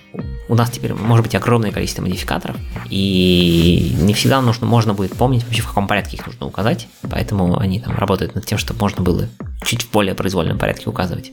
У 0.48 0.54
нас 0.54 0.70
теперь 0.70 0.94
может 0.94 1.24
быть 1.24 1.34
огромное 1.34 1.72
количество 1.72 2.02
модификаторов, 2.02 2.56
и 2.88 3.96
не 4.00 4.14
всегда 4.14 4.40
нужно, 4.40 4.66
можно 4.66 4.94
будет 4.94 5.12
помнить 5.12 5.44
вообще 5.44 5.62
в 5.62 5.68
каком 5.68 5.88
порядке 5.88 6.16
их 6.16 6.26
нужно 6.26 6.46
указать, 6.46 6.86
поэтому 7.10 7.58
они 7.58 7.80
там 7.80 7.96
работают 7.96 8.34
над 8.34 8.46
тем, 8.46 8.58
чтобы 8.58 8.80
можно 8.80 9.02
было 9.02 9.28
чуть 9.64 9.82
в 9.82 9.90
более 9.90 10.14
произвольном 10.14 10.58
порядке 10.58 10.88
указывать. 10.88 11.30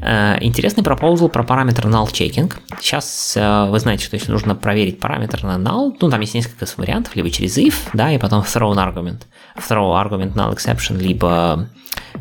Э, 0.00 0.38
интересный 0.40 0.82
пропозал 0.82 1.28
про 1.28 1.42
параметр 1.42 1.86
null 1.86 2.06
checking. 2.06 2.52
Сейчас 2.80 3.34
э, 3.36 3.66
вы 3.68 3.78
знаете, 3.78 4.04
что 4.04 4.16
если 4.16 4.32
нужно 4.32 4.54
проверить 4.54 5.00
параметр 5.00 5.44
на 5.44 5.56
null, 5.56 5.96
ну 6.00 6.10
там 6.10 6.20
есть 6.20 6.34
несколько 6.34 6.66
вариантов, 6.76 7.14
либо 7.14 7.30
через 7.30 7.58
if, 7.58 7.74
да, 7.92 8.10
и 8.10 8.18
потом 8.18 8.42
throw 8.42 8.72
an 8.72 8.78
argument. 8.78 9.22
Throw 9.56 9.92
argument 10.02 10.34
null 10.34 10.54
exception, 10.56 10.98
либо 10.98 11.68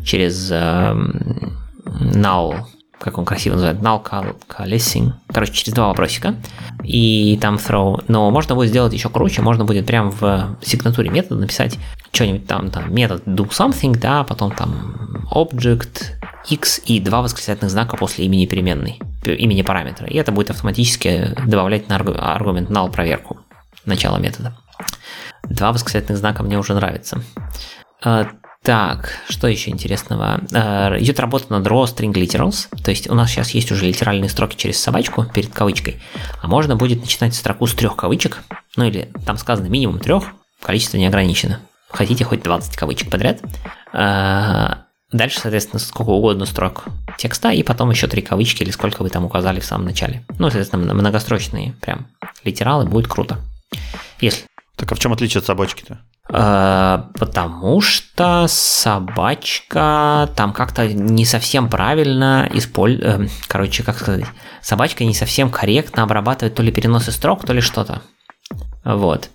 через 0.04 0.50
эм, 0.52 1.58
null 1.86 2.66
как 3.02 3.18
он 3.18 3.26
красиво 3.26 3.56
называет, 3.56 3.80
null 3.80 4.04
coalescing. 4.48 5.14
Короче, 5.34 5.54
через 5.54 5.74
два 5.74 5.88
вопросика. 5.88 6.36
И 6.84 7.38
там 7.42 7.56
throw. 7.56 8.04
Но 8.08 8.30
можно 8.30 8.54
будет 8.54 8.70
сделать 8.70 8.94
еще 8.94 9.10
круче. 9.10 9.42
Можно 9.42 9.66
будет 9.66 9.88
прямо 9.88 10.12
в 10.12 10.56
сигнатуре 10.62 11.10
метода 11.10 11.42
написать 11.42 11.80
что-нибудь 12.12 12.46
там, 12.46 12.70
там, 12.70 12.94
метод 12.94 13.24
do 13.26 13.50
something, 13.50 13.98
да, 13.98 14.24
потом 14.24 14.52
там 14.52 15.28
object 15.32 16.21
x 16.50 16.82
и 16.86 17.00
два 17.00 17.22
восклицательных 17.22 17.72
знака 17.72 17.98
после 17.98 18.26
имени 18.26 18.46
переменной, 18.46 19.00
имени 19.24 19.62
параметра. 19.62 20.08
И 20.08 20.18
это 20.18 20.32
будет 20.32 20.50
автоматически 20.50 21.36
добавлять 21.46 21.90
на 21.90 21.96
аргумент 21.96 22.70
null 22.70 22.92
проверку 22.92 23.40
начала 23.86 24.18
метода. 24.18 24.56
Два 25.44 25.72
восклицательных 25.72 26.18
знака 26.18 26.44
мне 26.44 26.58
уже 26.58 26.74
нравится. 26.74 27.22
А, 28.04 28.28
так, 28.64 29.18
что 29.28 29.48
еще 29.48 29.72
интересного? 29.72 30.40
Э, 30.52 31.00
идет 31.00 31.20
работа 31.20 31.52
над 31.52 31.66
raw 31.66 31.84
string 31.84 32.14
literals, 32.14 32.68
то 32.84 32.92
есть 32.92 33.10
у 33.10 33.16
нас 33.16 33.32
сейчас 33.32 33.52
есть 33.52 33.72
уже 33.72 33.86
литеральные 33.86 34.30
строки 34.30 34.56
через 34.56 34.80
собачку 34.80 35.26
перед 35.26 35.52
кавычкой, 35.52 36.00
а 36.42 36.48
можно 36.48 36.76
будет 36.76 37.02
начинать 37.02 37.34
строку 37.34 37.66
с 37.66 37.74
трех 37.74 37.96
кавычек, 37.96 38.44
ну 38.76 38.86
или 38.86 39.12
там 39.26 39.38
сказано 39.38 39.68
минимум 39.68 40.00
трех, 40.00 40.26
количество 40.62 40.98
не 40.98 41.08
ограничено. 41.08 41.62
Хотите 41.90 42.24
хоть 42.24 42.44
20 42.44 42.76
кавычек 42.78 43.10
подряд. 43.10 43.42
Дальше, 45.12 45.40
соответственно, 45.40 45.80
сколько 45.80 46.10
угодно 46.10 46.46
строк 46.46 46.86
текста, 47.18 47.50
и 47.50 47.64
потом 47.64 47.92
еще 47.92 48.08
три 48.08 48.22
кавычки 48.22 48.64
или 48.64 48.72
сколько 48.72 49.04
вы 49.04 49.10
там 49.10 49.26
указали 49.26 49.60
в 49.60 49.66
самом 49.66 49.86
начале. 49.86 50.26
Ну, 50.40 50.50
соответственно, 50.50 50.94
многострочные 50.94 51.74
прям 51.82 52.08
литералы, 52.44 52.86
будет 52.86 53.08
круто. 53.08 53.40
Если. 54.22 54.46
Так 54.78 54.92
а 54.92 54.96
в 54.96 55.00
чем 55.00 55.12
отличие 55.12 55.40
от 55.40 55.46
собачки-то? 55.46 56.00
А, 56.30 57.10
потому 57.20 57.82
что 57.82 58.46
собачка 58.48 60.30
там 60.36 60.54
как-то 60.54 60.88
не 60.88 61.26
совсем 61.26 61.70
правильно 61.70 62.50
использует, 62.54 63.06
э, 63.06 63.28
короче, 63.48 63.84
как 63.84 64.00
сказать, 64.00 64.26
собачка 64.62 65.04
не 65.04 65.14
совсем 65.14 65.52
корректно 65.52 66.04
обрабатывает 66.04 66.56
то 66.56 66.64
ли 66.64 66.72
переносы 66.72 67.12
строк, 67.12 67.46
то 67.46 67.54
ли 67.54 67.60
что-то. 67.60 68.02
Вот 68.86 69.30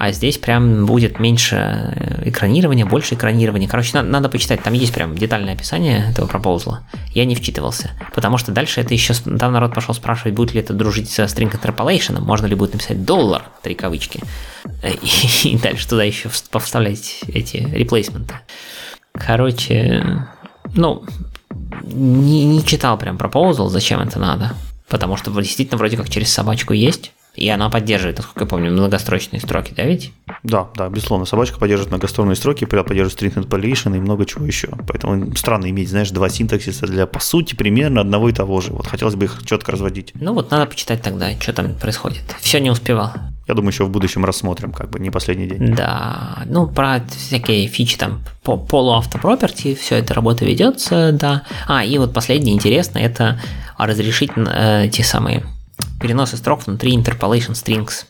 а 0.00 0.12
здесь 0.12 0.38
прям 0.38 0.86
будет 0.86 1.18
меньше 1.18 1.56
э, 1.56 2.28
экранирования, 2.28 2.86
больше 2.86 3.16
экранирования. 3.16 3.68
Короче, 3.68 3.90
надо, 3.94 4.08
надо 4.08 4.28
почитать, 4.28 4.62
там 4.62 4.72
есть 4.72 4.94
прям 4.94 5.18
детальное 5.18 5.54
описание 5.54 6.06
этого 6.10 6.28
пропозла. 6.28 6.84
Я 7.12 7.24
не 7.24 7.34
вчитывался, 7.34 7.90
потому 8.14 8.38
что 8.38 8.52
дальше 8.52 8.80
это 8.80 8.94
еще, 8.94 9.12
там 9.14 9.52
народ 9.52 9.74
пошел 9.74 9.92
спрашивать, 9.94 10.34
будет 10.34 10.54
ли 10.54 10.60
это 10.60 10.72
дружить 10.72 11.10
со 11.10 11.24
string 11.24 11.50
interpolation, 11.50 12.20
можно 12.20 12.46
ли 12.46 12.54
будет 12.54 12.74
написать 12.74 13.04
доллар, 13.04 13.42
три 13.62 13.74
кавычки, 13.74 14.20
и, 14.84 15.48
и 15.48 15.58
дальше 15.58 15.88
туда 15.88 16.04
еще 16.04 16.30
повставлять 16.52 17.20
эти 17.26 17.56
реплейсменты. 17.56 18.34
Короче, 19.12 20.28
ну, 20.74 21.02
не, 21.82 22.44
не 22.44 22.64
читал 22.64 22.98
прям 22.98 23.16
proposal, 23.16 23.68
зачем 23.68 24.00
это 24.00 24.20
надо. 24.20 24.54
Потому 24.88 25.16
что 25.16 25.30
действительно 25.32 25.76
вроде 25.76 25.96
как 25.96 26.08
через 26.08 26.32
собачку 26.32 26.72
есть. 26.72 27.12
И 27.38 27.48
она 27.48 27.70
поддерживает, 27.70 28.18
насколько 28.18 28.40
я 28.40 28.46
помню, 28.46 28.72
многострочные 28.72 29.40
строки, 29.40 29.72
да 29.76 29.84
ведь? 29.84 30.12
Да, 30.42 30.68
да, 30.74 30.88
безусловно. 30.88 31.24
Собачка 31.24 31.58
поддерживает 31.58 31.90
многострочные 31.90 32.36
строки, 32.36 32.64
поддерживает 32.64 33.36
string 33.36 33.44
interpolation 33.44 33.96
и 33.96 34.00
много 34.00 34.26
чего 34.26 34.44
еще. 34.44 34.68
Поэтому 34.86 35.34
странно 35.36 35.70
иметь, 35.70 35.88
знаешь, 35.88 36.10
два 36.10 36.28
синтаксиса 36.28 36.86
для, 36.86 37.06
по 37.06 37.20
сути, 37.20 37.54
примерно 37.54 38.00
одного 38.00 38.28
и 38.28 38.32
того 38.32 38.60
же. 38.60 38.72
Вот 38.72 38.86
хотелось 38.86 39.14
бы 39.14 39.26
их 39.26 39.38
четко 39.46 39.72
разводить. 39.72 40.12
Ну 40.14 40.34
вот 40.34 40.50
надо 40.50 40.66
почитать 40.66 41.02
тогда, 41.02 41.30
что 41.40 41.52
там 41.52 41.74
происходит. 41.74 42.22
Все 42.40 42.60
не 42.60 42.70
успевал. 42.70 43.12
Я 43.46 43.54
думаю, 43.54 43.70
еще 43.70 43.84
в 43.84 43.90
будущем 43.90 44.26
рассмотрим, 44.26 44.72
как 44.72 44.90
бы 44.90 45.00
не 45.00 45.10
последний 45.10 45.46
день. 45.46 45.74
Да, 45.74 46.42
ну 46.44 46.66
про 46.66 47.00
всякие 47.08 47.66
фичи 47.66 47.96
там 47.96 48.22
по 48.42 48.58
полуавтопроперти, 48.58 49.74
все 49.74 49.96
это 49.96 50.12
работа 50.12 50.44
ведется, 50.44 51.12
да. 51.12 51.44
А, 51.66 51.82
и 51.82 51.96
вот 51.96 52.12
последнее 52.12 52.54
интересное, 52.54 53.02
это 53.02 53.40
разрешить 53.78 54.32
э, 54.36 54.88
те 54.92 55.02
самые 55.02 55.44
переносы 56.00 56.36
строк 56.36 56.66
внутри 56.66 56.96
interpolation 56.96 57.52
strings. 57.52 58.04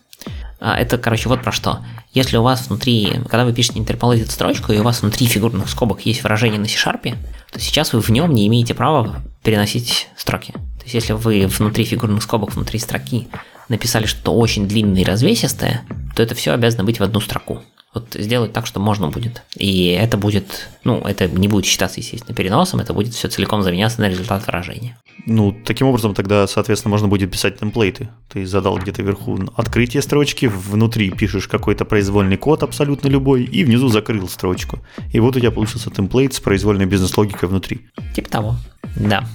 А, 0.60 0.76
это, 0.76 0.98
короче, 0.98 1.28
вот 1.28 1.42
про 1.42 1.52
что. 1.52 1.84
Если 2.12 2.36
у 2.36 2.42
вас 2.42 2.68
внутри, 2.68 3.20
когда 3.28 3.44
вы 3.44 3.52
пишете 3.52 3.78
interpolated 3.78 4.30
строчку, 4.30 4.72
и 4.72 4.78
у 4.78 4.82
вас 4.82 5.02
внутри 5.02 5.26
фигурных 5.26 5.68
скобок 5.68 6.00
есть 6.00 6.22
выражение 6.22 6.58
на 6.58 6.66
C-Sharp, 6.66 7.16
то 7.52 7.60
сейчас 7.60 7.92
вы 7.92 8.00
в 8.00 8.08
нем 8.10 8.32
не 8.32 8.46
имеете 8.48 8.74
права 8.74 9.22
переносить 9.42 10.08
строки. 10.16 10.52
То 10.52 10.84
есть, 10.84 10.94
если 10.94 11.12
вы 11.12 11.46
внутри 11.46 11.84
фигурных 11.84 12.22
скобок, 12.22 12.54
внутри 12.54 12.78
строки 12.78 13.28
написали 13.68 14.06
что-то 14.06 14.32
очень 14.32 14.66
длинное 14.66 15.02
и 15.02 15.04
развесистое, 15.04 15.82
то 16.16 16.22
это 16.22 16.34
все 16.34 16.52
обязано 16.52 16.84
быть 16.84 16.98
в 16.98 17.02
одну 17.02 17.20
строку. 17.20 17.62
Вот 17.94 18.14
сделать 18.14 18.52
так, 18.52 18.66
что 18.66 18.80
можно 18.80 19.08
будет. 19.08 19.42
И 19.56 19.88
это 19.88 20.18
будет, 20.18 20.68
ну, 20.84 20.98
это 21.00 21.26
не 21.26 21.48
будет 21.48 21.64
считаться, 21.64 22.00
естественно, 22.00 22.34
переносом, 22.34 22.80
это 22.80 22.92
будет 22.92 23.14
все 23.14 23.28
целиком 23.28 23.62
заменяться 23.62 24.00
на 24.00 24.08
результат 24.08 24.46
выражения. 24.46 24.98
Ну, 25.26 25.56
таким 25.64 25.86
образом 25.86 26.14
тогда, 26.14 26.46
соответственно, 26.46 26.90
можно 26.90 27.08
будет 27.08 27.30
писать 27.30 27.58
темплейты. 27.58 28.08
Ты 28.28 28.46
задал 28.46 28.78
где-то 28.78 29.02
вверху 29.02 29.38
открытие 29.56 30.02
строчки, 30.02 30.46
внутри 30.46 31.10
пишешь 31.10 31.48
какой-то 31.48 31.84
произвольный 31.84 32.36
код 32.36 32.62
абсолютно 32.62 33.08
любой, 33.08 33.44
и 33.44 33.64
внизу 33.64 33.88
закрыл 33.88 34.28
строчку. 34.28 34.80
И 35.12 35.18
вот 35.20 35.36
у 35.36 35.40
тебя 35.40 35.50
получился 35.50 35.90
темплейт 35.90 36.34
с 36.34 36.40
произвольной 36.40 36.86
бизнес-логикой 36.86 37.48
внутри. 37.48 37.88
Типа 38.14 38.28
того, 38.28 38.56
да. 38.96 39.26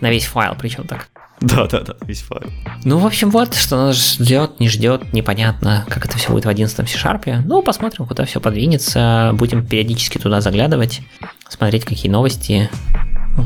На 0.00 0.10
весь 0.10 0.26
файл 0.26 0.54
причем 0.58 0.86
так. 0.86 1.08
Да, 1.40 1.66
да, 1.66 1.80
да, 1.80 1.94
весь 2.06 2.22
файл. 2.22 2.50
Ну, 2.84 2.98
в 2.98 3.06
общем, 3.06 3.30
вот, 3.30 3.54
что 3.54 3.76
нас 3.76 3.96
ждет, 3.96 4.58
не 4.58 4.68
ждет, 4.68 5.12
непонятно, 5.12 5.84
как 5.88 6.06
это 6.06 6.16
все 6.16 6.30
будет 6.30 6.46
в 6.46 6.48
11 6.48 6.88
C-Sharp. 6.88 7.42
Ну, 7.44 7.62
посмотрим, 7.62 8.06
куда 8.06 8.24
все 8.24 8.40
подвинется. 8.40 9.32
Будем 9.34 9.66
периодически 9.66 10.18
туда 10.18 10.40
заглядывать, 10.40 11.02
смотреть, 11.48 11.84
какие 11.84 12.10
новости, 12.10 12.70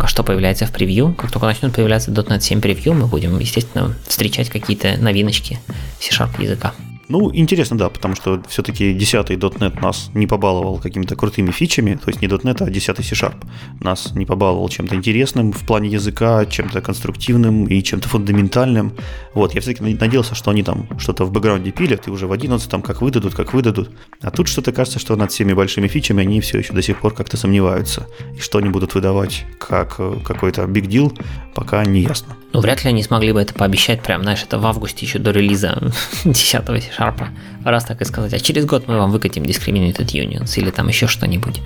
что 0.06 0.22
появляется 0.22 0.66
в 0.66 0.72
превью. 0.72 1.14
Как 1.18 1.32
только 1.32 1.46
начнет 1.46 1.74
появляться 1.74 2.10
.NET 2.10 2.40
7 2.40 2.60
превью, 2.60 2.94
мы 2.94 3.06
будем, 3.06 3.38
естественно, 3.38 3.94
встречать 4.06 4.50
какие-то 4.50 4.96
новиночки 4.98 5.58
C-Sharp 6.00 6.40
языка. 6.40 6.72
Ну, 7.10 7.28
интересно, 7.34 7.76
да, 7.76 7.88
потому 7.88 8.14
что 8.14 8.40
все-таки 8.48 8.94
10-й 8.94 9.34
.NET 9.34 9.82
нас 9.82 10.10
не 10.14 10.28
побаловал 10.28 10.78
какими-то 10.78 11.16
крутыми 11.16 11.50
фичами, 11.50 11.96
то 11.96 12.08
есть 12.08 12.22
не 12.22 12.28
.NET, 12.28 12.62
а 12.62 12.70
10 12.70 12.96
C-Sharp. 12.96 13.34
Нас 13.80 14.14
не 14.14 14.24
побаловал 14.24 14.68
чем-то 14.68 14.94
интересным 14.94 15.50
в 15.52 15.66
плане 15.66 15.88
языка, 15.88 16.46
чем-то 16.46 16.80
конструктивным 16.80 17.66
и 17.66 17.82
чем-то 17.82 18.08
фундаментальным. 18.08 18.92
Вот, 19.34 19.56
я 19.56 19.60
все-таки 19.60 19.82
надеялся, 19.82 20.36
что 20.36 20.52
они 20.52 20.62
там 20.62 20.86
что-то 21.00 21.24
в 21.24 21.32
бэкграунде 21.32 21.72
пилят, 21.72 22.06
и 22.06 22.12
уже 22.12 22.28
в 22.28 22.32
11 22.32 22.70
там 22.70 22.80
как 22.80 23.02
выдадут, 23.02 23.34
как 23.34 23.54
выдадут. 23.54 23.90
А 24.22 24.30
тут 24.30 24.46
что-то 24.46 24.70
кажется, 24.70 25.00
что 25.00 25.16
над 25.16 25.32
всеми 25.32 25.52
большими 25.52 25.88
фичами 25.88 26.22
они 26.22 26.40
все 26.40 26.58
еще 26.58 26.72
до 26.72 26.82
сих 26.82 27.00
пор 27.00 27.12
как-то 27.12 27.36
сомневаются. 27.36 28.06
И 28.36 28.40
что 28.40 28.58
они 28.58 28.68
будут 28.68 28.94
выдавать 28.94 29.46
как 29.58 29.96
э, 29.98 30.14
какой-то 30.24 30.62
big 30.62 30.86
deal, 30.86 31.20
пока 31.56 31.84
не 31.84 32.02
ясно. 32.02 32.36
Ну, 32.52 32.60
вряд 32.60 32.84
ли 32.84 32.90
они 32.90 33.02
смогли 33.02 33.32
бы 33.32 33.40
это 33.40 33.54
пообещать 33.54 34.02
прям, 34.02 34.22
знаешь, 34.22 34.42
это 34.42 34.58
в 34.58 34.66
августе 34.66 35.06
еще 35.06 35.18
до 35.18 35.30
релиза 35.30 35.92
10 36.24 36.64
C-Sharp. 37.00 37.26
Раз 37.64 37.84
так 37.84 38.00
и 38.00 38.04
сказать. 38.04 38.34
А 38.34 38.38
через 38.38 38.66
год 38.66 38.86
мы 38.86 38.98
вам 38.98 39.10
выкатим 39.10 39.42
Discriminated 39.42 40.06
Unions 40.06 40.58
или 40.58 40.70
там 40.70 40.88
еще 40.88 41.06
что-нибудь. 41.06 41.60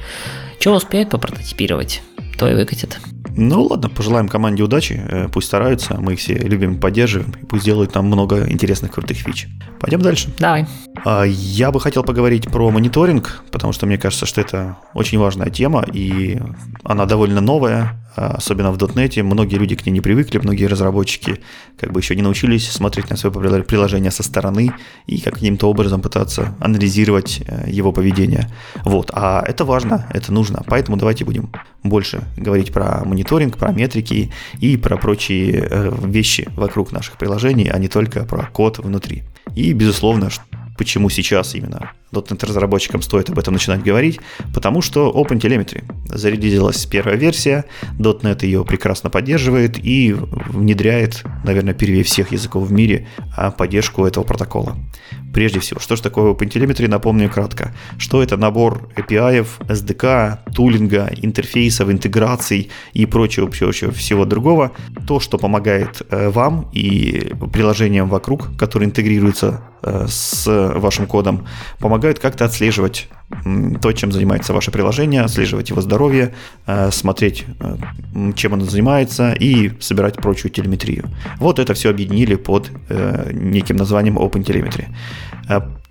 Что 0.60 0.74
успеют 0.74 1.10
попрототипировать, 1.10 2.02
то 2.38 2.48
и 2.48 2.54
выкатят. 2.54 2.98
Ну 3.36 3.64
ладно, 3.64 3.88
пожелаем 3.88 4.28
команде 4.28 4.62
удачи, 4.62 4.92
э, 4.92 5.28
пусть 5.28 5.48
стараются, 5.48 5.96
мы 5.98 6.12
их 6.12 6.20
все 6.20 6.34
любим, 6.34 6.78
поддерживаем, 6.78 7.34
и 7.42 7.44
пусть 7.44 7.64
делают 7.64 7.92
там 7.92 8.06
много 8.06 8.48
интересных 8.48 8.92
крутых 8.92 9.16
фич. 9.16 9.48
Пойдем 9.80 10.00
дальше. 10.00 10.32
Давай. 10.38 10.66
А, 11.04 11.24
я 11.24 11.72
бы 11.72 11.80
хотел 11.80 12.04
поговорить 12.04 12.48
про 12.48 12.70
мониторинг, 12.70 13.42
потому 13.50 13.72
что 13.72 13.86
мне 13.86 13.98
кажется, 13.98 14.24
что 14.24 14.40
это 14.40 14.76
очень 14.94 15.18
важная 15.18 15.50
тема, 15.50 15.84
и 15.92 16.40
она 16.84 17.06
довольно 17.06 17.40
новая, 17.40 18.03
особенно 18.14 18.72
в 18.72 18.78
.NET. 18.78 19.22
Многие 19.22 19.56
люди 19.56 19.74
к 19.76 19.86
ней 19.86 19.92
не 19.92 20.00
привыкли, 20.00 20.38
многие 20.38 20.66
разработчики 20.66 21.40
как 21.78 21.92
бы 21.92 22.00
еще 22.00 22.14
не 22.16 22.22
научились 22.22 22.70
смотреть 22.70 23.10
на 23.10 23.16
свое 23.16 23.62
приложение 23.62 24.10
со 24.10 24.22
стороны 24.22 24.72
и 25.06 25.20
каким-то 25.20 25.68
образом 25.68 26.00
пытаться 26.00 26.54
анализировать 26.60 27.42
э, 27.46 27.70
его 27.70 27.92
поведение. 27.92 28.50
Вот. 28.84 29.10
А 29.12 29.42
это 29.46 29.64
важно, 29.64 30.06
это 30.10 30.32
нужно. 30.32 30.62
Поэтому 30.66 30.96
давайте 30.96 31.24
будем 31.24 31.50
больше 31.82 32.22
говорить 32.36 32.72
про 32.72 33.04
мониторинг, 33.04 33.56
про 33.56 33.72
метрики 33.72 34.32
и 34.60 34.76
про 34.76 34.96
прочие 34.96 35.68
э, 35.70 35.92
вещи 36.04 36.48
вокруг 36.56 36.92
наших 36.92 37.16
приложений, 37.16 37.70
а 37.72 37.78
не 37.78 37.88
только 37.88 38.24
про 38.24 38.46
код 38.46 38.78
внутри. 38.78 39.24
И, 39.54 39.72
безусловно, 39.72 40.30
почему 40.76 41.10
сейчас 41.10 41.54
именно 41.54 41.92
.NET 42.14 42.46
разработчикам 42.46 43.02
стоит 43.02 43.30
об 43.30 43.38
этом 43.38 43.54
начинать 43.54 43.82
говорить, 43.82 44.20
потому 44.52 44.82
что 44.82 45.10
OpenTelemetry. 45.10 45.84
Зарядилась 46.08 46.84
первая 46.86 47.16
версия, 47.16 47.64
.NET 47.98 48.44
ее 48.44 48.64
прекрасно 48.64 49.10
поддерживает 49.10 49.78
и 49.78 50.14
внедряет, 50.14 51.24
наверное, 51.44 51.74
впервые 51.74 52.04
всех 52.04 52.32
языков 52.32 52.68
в 52.68 52.72
мире 52.72 53.06
а, 53.36 53.50
поддержку 53.50 54.06
этого 54.06 54.24
протокола. 54.24 54.76
Прежде 55.34 55.58
всего, 55.58 55.80
что 55.80 55.96
же 55.96 56.02
такое 56.02 56.32
OpenTelemetry, 56.32 56.88
напомню 56.88 57.28
кратко. 57.28 57.74
Что 57.98 58.22
это 58.22 58.36
набор 58.36 58.88
API, 58.96 59.44
SDK, 59.68 60.38
тулинга, 60.54 61.10
интерфейсов, 61.22 61.90
интеграций 61.90 62.70
и 62.92 63.04
прочего, 63.06 63.46
прочего 63.46 63.90
всего 63.90 64.24
другого. 64.26 64.70
То, 65.08 65.18
что 65.18 65.36
помогает 65.36 66.02
э, 66.10 66.28
вам 66.28 66.68
и 66.72 67.32
приложениям 67.52 68.08
вокруг, 68.08 68.56
которые 68.56 68.86
интегрируются 68.86 69.62
э, 69.82 70.06
с 70.08 70.46
вашим 70.76 71.06
кодом, 71.06 71.46
помогает 71.80 72.03
помогают 72.04 72.18
как-то 72.18 72.44
отслеживать 72.44 73.08
то, 73.80 73.92
чем 73.92 74.12
занимается 74.12 74.52
ваше 74.52 74.70
приложение, 74.70 75.22
отслеживать 75.22 75.70
его 75.70 75.80
здоровье, 75.80 76.34
э, 76.66 76.90
смотреть, 76.90 77.46
э, 77.60 77.76
чем 78.36 78.52
оно 78.52 78.66
занимается 78.66 79.32
и 79.32 79.72
собирать 79.80 80.16
прочую 80.16 80.52
телеметрию. 80.52 81.08
Вот 81.38 81.58
это 81.58 81.72
все 81.72 81.88
объединили 81.88 82.34
под 82.34 82.70
э, 82.90 83.30
неким 83.32 83.76
названием 83.76 84.18
OpenTelemetry. 84.18 84.84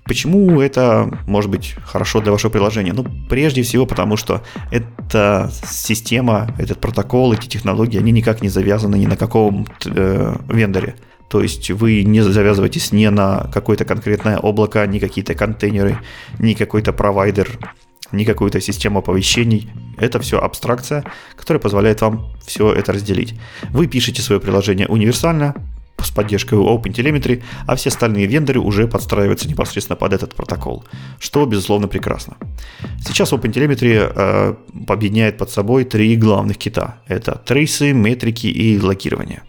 Почему 0.05 0.61
это 0.61 1.09
может 1.27 1.49
быть 1.49 1.75
хорошо 1.85 2.21
для 2.21 2.31
вашего 2.31 2.51
приложения? 2.51 2.93
Ну, 2.93 3.05
прежде 3.29 3.61
всего, 3.61 3.85
потому 3.85 4.17
что 4.17 4.41
эта 4.71 5.49
система, 5.67 6.47
этот 6.59 6.79
протокол, 6.79 7.33
эти 7.33 7.47
технологии, 7.47 7.99
они 7.99 8.11
никак 8.11 8.41
не 8.41 8.49
завязаны 8.49 8.97
ни 8.97 9.07
на 9.07 9.15
каком 9.15 9.65
э, 9.85 10.35
вендоре. 10.49 10.95
То 11.29 11.41
есть 11.41 11.71
вы 11.71 12.03
не 12.03 12.21
завязываетесь 12.21 12.91
не 12.91 13.09
на 13.09 13.49
какое-то 13.53 13.85
конкретное 13.85 14.37
облако, 14.37 14.85
ни 14.85 14.99
какие-то 14.99 15.33
контейнеры, 15.33 15.99
ни 16.39 16.53
какой-то 16.53 16.93
провайдер, 16.93 17.59
ни 18.11 18.23
какую-то 18.23 18.61
систему 18.61 18.99
оповещений. 18.99 19.69
Это 19.97 20.19
все 20.19 20.39
абстракция, 20.39 21.03
которая 21.35 21.59
позволяет 21.59 22.01
вам 22.01 22.31
все 22.45 22.71
это 22.73 22.93
разделить. 22.93 23.35
Вы 23.71 23.87
пишете 23.87 24.21
свое 24.21 24.39
приложение 24.39 24.87
универсально, 24.87 25.55
с 26.03 26.11
поддержкой 26.11 26.59
OpenTelemetry, 26.59 27.41
а 27.65 27.75
все 27.75 27.89
остальные 27.89 28.27
вендоры 28.27 28.59
уже 28.59 28.87
подстраиваются 28.87 29.47
непосредственно 29.47 29.95
под 29.95 30.13
этот 30.13 30.35
протокол, 30.35 30.83
что, 31.19 31.45
безусловно, 31.45 31.87
прекрасно. 31.87 32.37
Сейчас 33.05 33.31
OpenTelemetry 33.31 34.11
э, 34.15 34.55
объединяет 34.87 35.37
под 35.37 35.49
собой 35.49 35.85
три 35.85 36.15
главных 36.17 36.57
кита. 36.57 37.01
Это 37.07 37.41
трейсы, 37.45 37.93
метрики 37.93 38.47
и 38.47 38.79
логирование. 38.79 39.43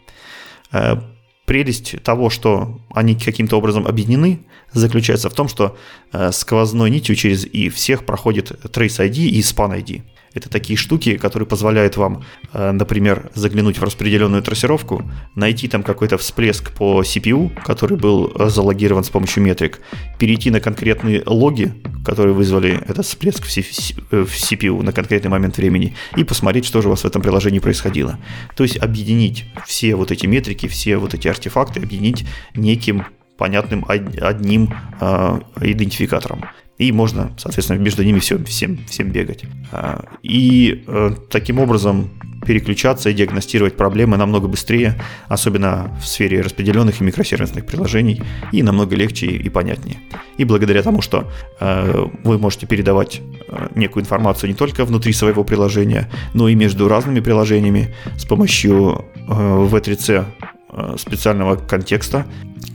Прелесть 1.44 2.02
того, 2.02 2.30
что 2.30 2.80
они 2.90 3.14
каким-то 3.14 3.56
образом 3.56 3.86
объединены, 3.86 4.40
заключается 4.72 5.28
в 5.28 5.34
том, 5.34 5.48
что 5.48 5.76
э, 6.12 6.32
сквозной 6.32 6.90
нитью 6.90 7.14
через 7.16 7.44
и 7.44 7.68
всех 7.68 8.06
проходит 8.06 8.50
Trace 8.50 9.08
ID 9.08 9.26
и 9.26 9.40
Span 9.40 9.78
ID. 9.78 10.02
Это 10.34 10.48
такие 10.48 10.76
штуки, 10.76 11.16
которые 11.16 11.46
позволяют 11.46 11.96
вам, 11.96 12.24
э, 12.52 12.72
например, 12.72 13.30
заглянуть 13.34 13.78
в 13.78 13.84
распределенную 13.84 14.42
трассировку, 14.42 15.08
найти 15.36 15.68
там 15.68 15.82
какой-то 15.82 16.18
всплеск 16.18 16.72
по 16.72 17.02
CPU, 17.02 17.52
который 17.64 17.96
был 17.96 18.32
э, 18.36 18.48
залогирован 18.48 19.04
с 19.04 19.10
помощью 19.10 19.44
метрик, 19.44 19.80
перейти 20.18 20.50
на 20.50 20.60
конкретные 20.60 21.22
логи, 21.24 21.72
которые 22.04 22.34
вызвали 22.34 22.80
этот 22.86 23.06
всплеск 23.06 23.44
в 23.44 23.48
CPU 23.48 24.82
на 24.82 24.92
конкретный 24.92 25.30
момент 25.30 25.56
времени, 25.56 25.94
и 26.16 26.24
посмотреть, 26.24 26.66
что 26.66 26.82
же 26.82 26.88
у 26.88 26.90
вас 26.90 27.02
в 27.02 27.06
этом 27.06 27.22
приложении 27.22 27.60
происходило. 27.60 28.18
То 28.56 28.64
есть 28.64 28.76
объединить 28.76 29.44
все 29.66 29.94
вот 29.94 30.10
эти 30.10 30.26
метрики, 30.26 30.66
все 30.66 30.96
вот 30.96 31.14
эти 31.14 31.28
артефакты, 31.28 31.80
объединить 31.80 32.26
неким 32.54 33.04
понятным 33.36 33.84
одним 33.88 34.74
э, 35.00 35.40
идентификатором. 35.60 36.44
И 36.78 36.90
можно, 36.92 37.32
соответственно, 37.38 37.78
между 37.78 38.02
ними 38.02 38.18
все, 38.18 38.42
всем, 38.44 38.78
всем 38.86 39.10
бегать. 39.10 39.44
А, 39.70 40.04
и 40.22 40.84
э, 40.86 41.10
таким 41.30 41.60
образом 41.60 42.10
переключаться 42.44 43.10
и 43.10 43.14
диагностировать 43.14 43.76
проблемы 43.76 44.16
намного 44.16 44.48
быстрее, 44.48 45.00
особенно 45.28 45.96
в 46.00 46.06
сфере 46.06 46.40
распределенных 46.40 47.00
и 47.00 47.04
микросервисных 47.04 47.64
приложений, 47.64 48.22
и 48.52 48.62
намного 48.62 48.96
легче 48.96 49.26
и 49.26 49.48
понятнее. 49.48 49.98
И 50.36 50.44
благодаря 50.44 50.82
тому, 50.82 51.00
что 51.00 51.30
э, 51.60 52.06
вы 52.24 52.38
можете 52.38 52.66
передавать 52.66 53.20
э, 53.48 53.68
некую 53.74 54.02
информацию 54.02 54.50
не 54.50 54.56
только 54.56 54.84
внутри 54.84 55.12
своего 55.12 55.44
приложения, 55.44 56.10
но 56.34 56.48
и 56.48 56.54
между 56.54 56.88
разными 56.88 57.20
приложениями 57.20 57.94
с 58.16 58.24
помощью 58.24 59.04
э, 59.14 59.30
V3C 59.30 60.26
Э, 60.44 60.53
специального 60.96 61.56
контекста, 61.56 62.26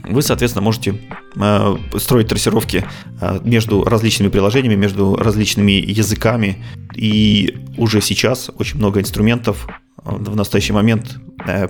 вы, 0.04 0.22
соответственно, 0.22 0.64
можете 0.64 0.98
э, 1.36 1.76
строить 1.98 2.28
трассировки 2.28 2.84
э, 3.20 3.40
между 3.44 3.84
различными 3.84 4.28
приложениями, 4.28 4.74
между 4.74 5.16
различными 5.16 5.72
языками. 5.72 6.64
И 6.96 7.58
уже 7.76 8.00
сейчас 8.00 8.50
очень 8.58 8.78
много 8.78 9.00
инструментов 9.00 9.68
в 10.02 10.34
настоящий 10.34 10.72
момент 10.72 11.18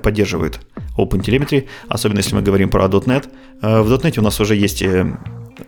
поддерживают 0.02 0.60
OpenTelemetry, 0.96 1.66
особенно 1.88 2.18
если 2.18 2.36
мы 2.36 2.42
говорим 2.42 2.70
про 2.70 2.86
.NET. 2.86 3.28
В 3.60 3.92
.NET 3.92 4.18
у 4.20 4.22
нас 4.22 4.38
уже 4.40 4.54
есть 4.54 4.84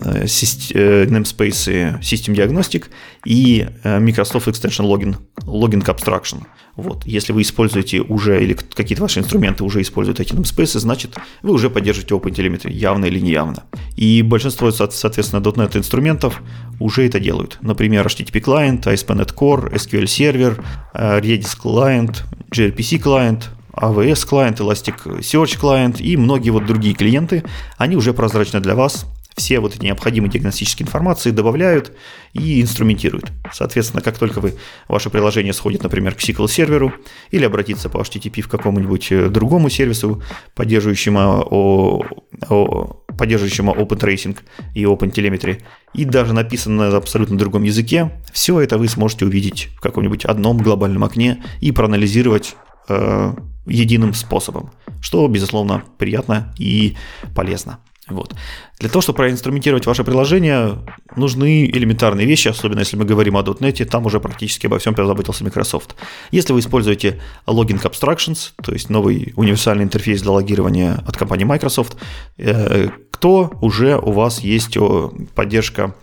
namespace 0.01 2.01
System 2.01 2.34
Diagnostic 2.34 2.86
и 3.24 3.66
Microsoft 3.84 4.49
Extension 4.49 4.86
Login, 4.86 5.16
Login 5.47 5.84
Abstraction– 5.84 6.43
вот. 6.74 7.05
Если 7.05 7.32
вы 7.32 7.43
используете 7.43 8.01
уже, 8.01 8.43
или 8.43 8.55
какие-то 8.55 9.03
ваши 9.03 9.20
инструменты 9.20 9.62
уже 9.62 9.82
используют 9.82 10.20
эти 10.20 10.32
namespaces, 10.32 10.80
значит, 10.80 11.16
вы 11.43 11.53
уже 11.53 11.68
поддерживаете 11.68 12.14
OpenTelemetry, 12.14 12.72
явно 12.72 13.05
или 13.05 13.20
неявно. 13.20 13.64
И 13.97 14.22
большинство, 14.22 14.70
соответственно, 14.70 15.40
.NET 15.40 15.76
инструментов 15.76 16.43
уже 16.80 17.07
это 17.07 17.20
делают. 17.20 17.59
Например, 17.61 18.07
HTTP 18.07 18.40
клиент, 18.40 18.86
ASP.NET 18.86 19.34
Core, 19.34 19.72
SQL 19.74 20.64
э, 20.95 21.20
Redis 21.20 21.61
клиент, 21.61 22.24
gRPC 22.51 22.99
клиент, 22.99 23.51
AWS 23.74 24.26
клиент, 24.26 24.61
Elasticsearch 24.61 25.59
клиент 25.59 26.01
и 26.01 26.16
многие 26.16 26.51
вот 26.51 26.64
другие 26.64 26.95
клиенты, 26.95 27.45
они 27.76 27.97
уже 27.97 28.14
прозрачны 28.14 28.61
для 28.61 28.74
вас, 28.74 29.07
все 29.35 29.61
вот 29.61 29.74
эти 29.74 29.85
необходимые 29.85 30.30
диагностические 30.30 30.87
информации 30.87 31.30
добавляют 31.30 31.93
и 32.33 32.61
инструментируют. 32.61 33.33
Соответственно, 33.53 34.03
как 34.03 34.18
только 34.18 34.41
вы, 34.41 34.55
ваше 34.89 35.11
приложение 35.11 35.53
сходит, 35.53 35.83
например, 35.83 36.14
к 36.14 36.18
SQL 36.18 36.49
серверу 36.49 36.93
или 37.30 37.45
обратится 37.45 37.89
по 37.89 37.99
HTTP 37.99 38.43
в 38.43 38.49
какому-нибудь 38.49 39.12
э, 39.12 39.28
другому 39.28 39.70
сервису, 39.70 40.22
поддерживающему, 40.55 41.47
о, 41.51 42.05
о, 42.49 43.05
поддерживающему 43.16 43.72
Open 43.72 43.99
Tracing 43.99 44.39
и 44.74 44.83
Open 44.85 45.12
Telemetry, 45.12 45.62
и 45.95 46.05
даже 46.05 46.33
написано 46.33 46.91
на 46.91 46.97
абсолютно 46.97 47.39
другом 47.39 47.62
языке, 47.62 48.11
все 48.33 48.61
это 48.61 48.78
вы 48.78 48.89
сможете 48.89 49.24
увидеть 49.24 49.68
в 49.76 49.80
каком-нибудь 49.80 50.24
одном 50.24 50.59
глобальном 50.59 51.05
окне 51.05 51.43
и 51.61 51.72
проанализировать 51.72 52.57
э, 52.89 53.35
единым 53.66 54.14
способом, 54.14 54.70
что, 55.01 55.26
безусловно, 55.28 55.85
приятно 55.99 56.53
и 56.59 56.97
полезно. 57.35 57.78
Вот. 58.09 58.34
Для 58.80 58.88
того, 58.88 59.00
чтобы 59.00 59.18
проинструментировать 59.18 59.86
ваше 59.86 60.03
приложение, 60.03 60.78
нужны 61.14 61.66
элементарные 61.66 62.26
вещи, 62.26 62.48
особенно 62.48 62.80
если 62.80 62.96
мы 62.96 63.05
говорим 63.05 63.36
о 63.36 63.42
.NET, 63.42 63.84
там 63.84 64.07
уже 64.07 64.18
практически 64.18 64.66
обо 64.66 64.78
всем 64.78 64.94
позаботился 64.94 65.44
Microsoft. 65.44 65.94
Если 66.32 66.53
вы 66.53 66.59
используете 66.59 67.20
Logging 67.46 67.80
Abstractions, 67.80 68.53
то 68.61 68.72
есть 68.72 68.90
новый 68.90 69.32
универсальный 69.36 69.84
интерфейс 69.84 70.20
для 70.22 70.32
логирования 70.32 70.94
от 71.07 71.16
компании 71.16 71.44
Microsoft, 71.44 71.96
э, 72.38 72.88
кто 73.12 73.53
уже 73.61 73.96
у 73.96 74.11
вас 74.11 74.40
есть 74.40 74.76
поддержка, 75.36 75.94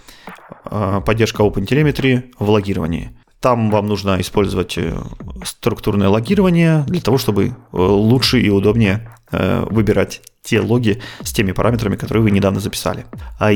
э, 0.72 1.02
поддержка 1.06 1.44
OpenTelemetry 1.44 2.32
в 2.40 2.50
логировании. 2.50 3.12
Там 3.40 3.70
вам 3.70 3.88
нужно 3.88 4.20
использовать 4.20 4.78
э, 4.78 4.98
структурное 5.44 6.10
логирование 6.10 6.84
для 6.88 7.02
того, 7.02 7.18
чтобы 7.18 7.56
лучше 7.72 8.42
и 8.42 8.50
удобнее 8.50 9.16
выбирать 9.32 10.22
те 10.42 10.60
логи 10.60 11.02
с 11.22 11.32
теми 11.32 11.52
параметрами, 11.52 11.96
которые 11.96 12.24
вы 12.24 12.32
недавно 12.32 12.60
записали. 12.60 13.06
А 13.40 13.52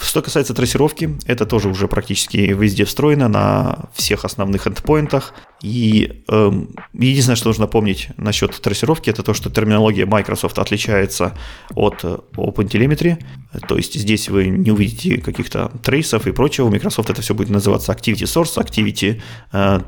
что 0.00 0.22
касается 0.22 0.54
трассировки, 0.54 1.16
это 1.26 1.46
тоже 1.46 1.68
уже 1.68 1.86
практически 1.86 2.38
везде 2.38 2.84
встроено 2.84 3.28
на 3.28 3.90
всех 3.94 4.24
основных 4.24 4.66
эндпоинтах. 4.66 5.34
И 5.62 6.24
э, 6.28 6.52
единственное, 6.92 7.36
что 7.36 7.48
нужно 7.48 7.68
помнить 7.68 8.08
насчет 8.16 8.50
трассировки, 8.60 9.10
это 9.10 9.22
то, 9.22 9.32
что 9.32 9.48
терминология 9.48 10.06
Microsoft 10.06 10.58
отличается 10.58 11.38
от 11.74 12.00
э, 12.02 12.18
OpenTelemetry. 12.34 13.22
То 13.68 13.76
есть 13.76 13.94
здесь 13.94 14.28
вы 14.28 14.48
не 14.48 14.72
увидите 14.72 15.18
каких-то 15.18 15.70
трейсов 15.82 16.26
и 16.26 16.32
прочего. 16.32 16.66
У 16.66 16.70
Microsoft 16.70 17.10
это 17.10 17.22
все 17.22 17.34
будет 17.34 17.50
называться 17.50 17.92
Activity 17.92 18.24
Source, 18.24 18.56
Activity, 18.56 19.22
э, 19.52 19.80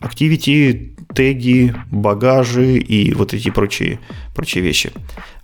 Activity, 0.00 0.94
теги, 1.14 1.74
багажи 1.90 2.76
и 2.76 3.14
вот 3.14 3.32
эти 3.32 3.50
прочие, 3.50 4.00
прочие 4.34 4.62
вещи. 4.62 4.92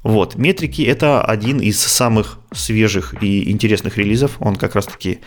Вот, 0.03 0.35
метрики 0.35 0.83
это 0.83 1.23
один 1.25 1.61
из 1.61 1.81
самых 1.81 2.41
свежих 2.53 3.14
и 3.23 3.51
интересных 3.51 3.97
релизов. 3.97 4.37
Он 4.41 4.57
как 4.57 4.75
раз-таки 4.75 5.20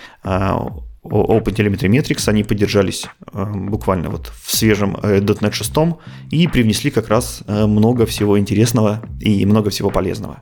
OpenTelemetry 1.05 1.87
Metrics, 1.89 2.27
они 2.27 2.43
поддержались 2.43 3.05
а, 3.31 3.45
буквально 3.45 4.09
вот 4.09 4.31
в 4.43 4.55
свежем 4.55 4.97
э, 5.03 5.19
.NET 5.19 5.51
6 5.51 5.71
и 6.31 6.47
привнесли 6.47 6.91
как 6.91 7.09
раз 7.09 7.43
э, 7.47 7.65
много 7.65 8.05
всего 8.05 8.39
интересного 8.39 9.01
и 9.19 9.45
много 9.45 9.69
всего 9.69 9.89
полезного. 9.89 10.41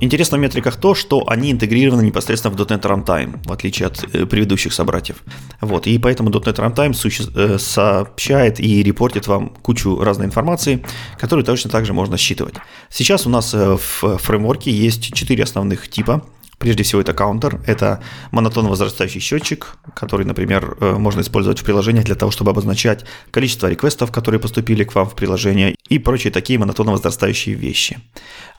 Интересно 0.00 0.38
в 0.38 0.40
метриках 0.40 0.76
то, 0.76 0.94
что 0.94 1.28
они 1.28 1.52
интегрированы 1.52 2.02
непосредственно 2.02 2.56
в 2.56 2.58
.NET 2.58 2.80
Runtime, 2.80 3.46
в 3.46 3.52
отличие 3.52 3.88
от 3.88 4.02
э, 4.14 4.24
предыдущих 4.24 4.72
собратьев. 4.72 5.22
Вот, 5.60 5.86
и 5.86 5.98
поэтому 5.98 6.30
.NET 6.30 6.56
Runtime 6.56 6.92
суще- 6.92 7.58
сообщает 7.58 8.58
и 8.58 8.82
репортит 8.82 9.26
вам 9.26 9.50
кучу 9.62 10.00
разной 10.00 10.26
информации, 10.26 10.82
которую 11.18 11.44
точно 11.44 11.70
так 11.70 11.84
же 11.84 11.92
можно 11.92 12.16
считывать. 12.16 12.54
Сейчас 12.88 13.26
у 13.26 13.30
нас 13.30 13.52
в 13.52 13.78
фреймворке 14.18 14.70
есть 14.70 15.12
четыре 15.12 15.44
основных 15.44 15.88
типа 15.88 16.24
Прежде 16.60 16.82
всего 16.82 17.00
это 17.00 17.14
каунтер, 17.14 17.62
это 17.66 18.02
монотонно 18.32 18.68
возрастающий 18.68 19.18
счетчик, 19.18 19.78
который, 19.94 20.26
например, 20.26 20.76
э, 20.78 20.92
можно 20.92 21.22
использовать 21.22 21.58
в 21.58 21.64
приложениях 21.64 22.04
для 22.04 22.14
того, 22.14 22.30
чтобы 22.30 22.50
обозначать 22.50 23.06
количество 23.30 23.66
реквестов, 23.66 24.12
которые 24.12 24.40
поступили 24.40 24.84
к 24.84 24.94
вам 24.94 25.08
в 25.08 25.14
приложение 25.14 25.74
и 25.88 25.98
прочие 25.98 26.30
такие 26.30 26.58
монотонно 26.58 26.92
возрастающие 26.92 27.54
вещи. 27.54 27.98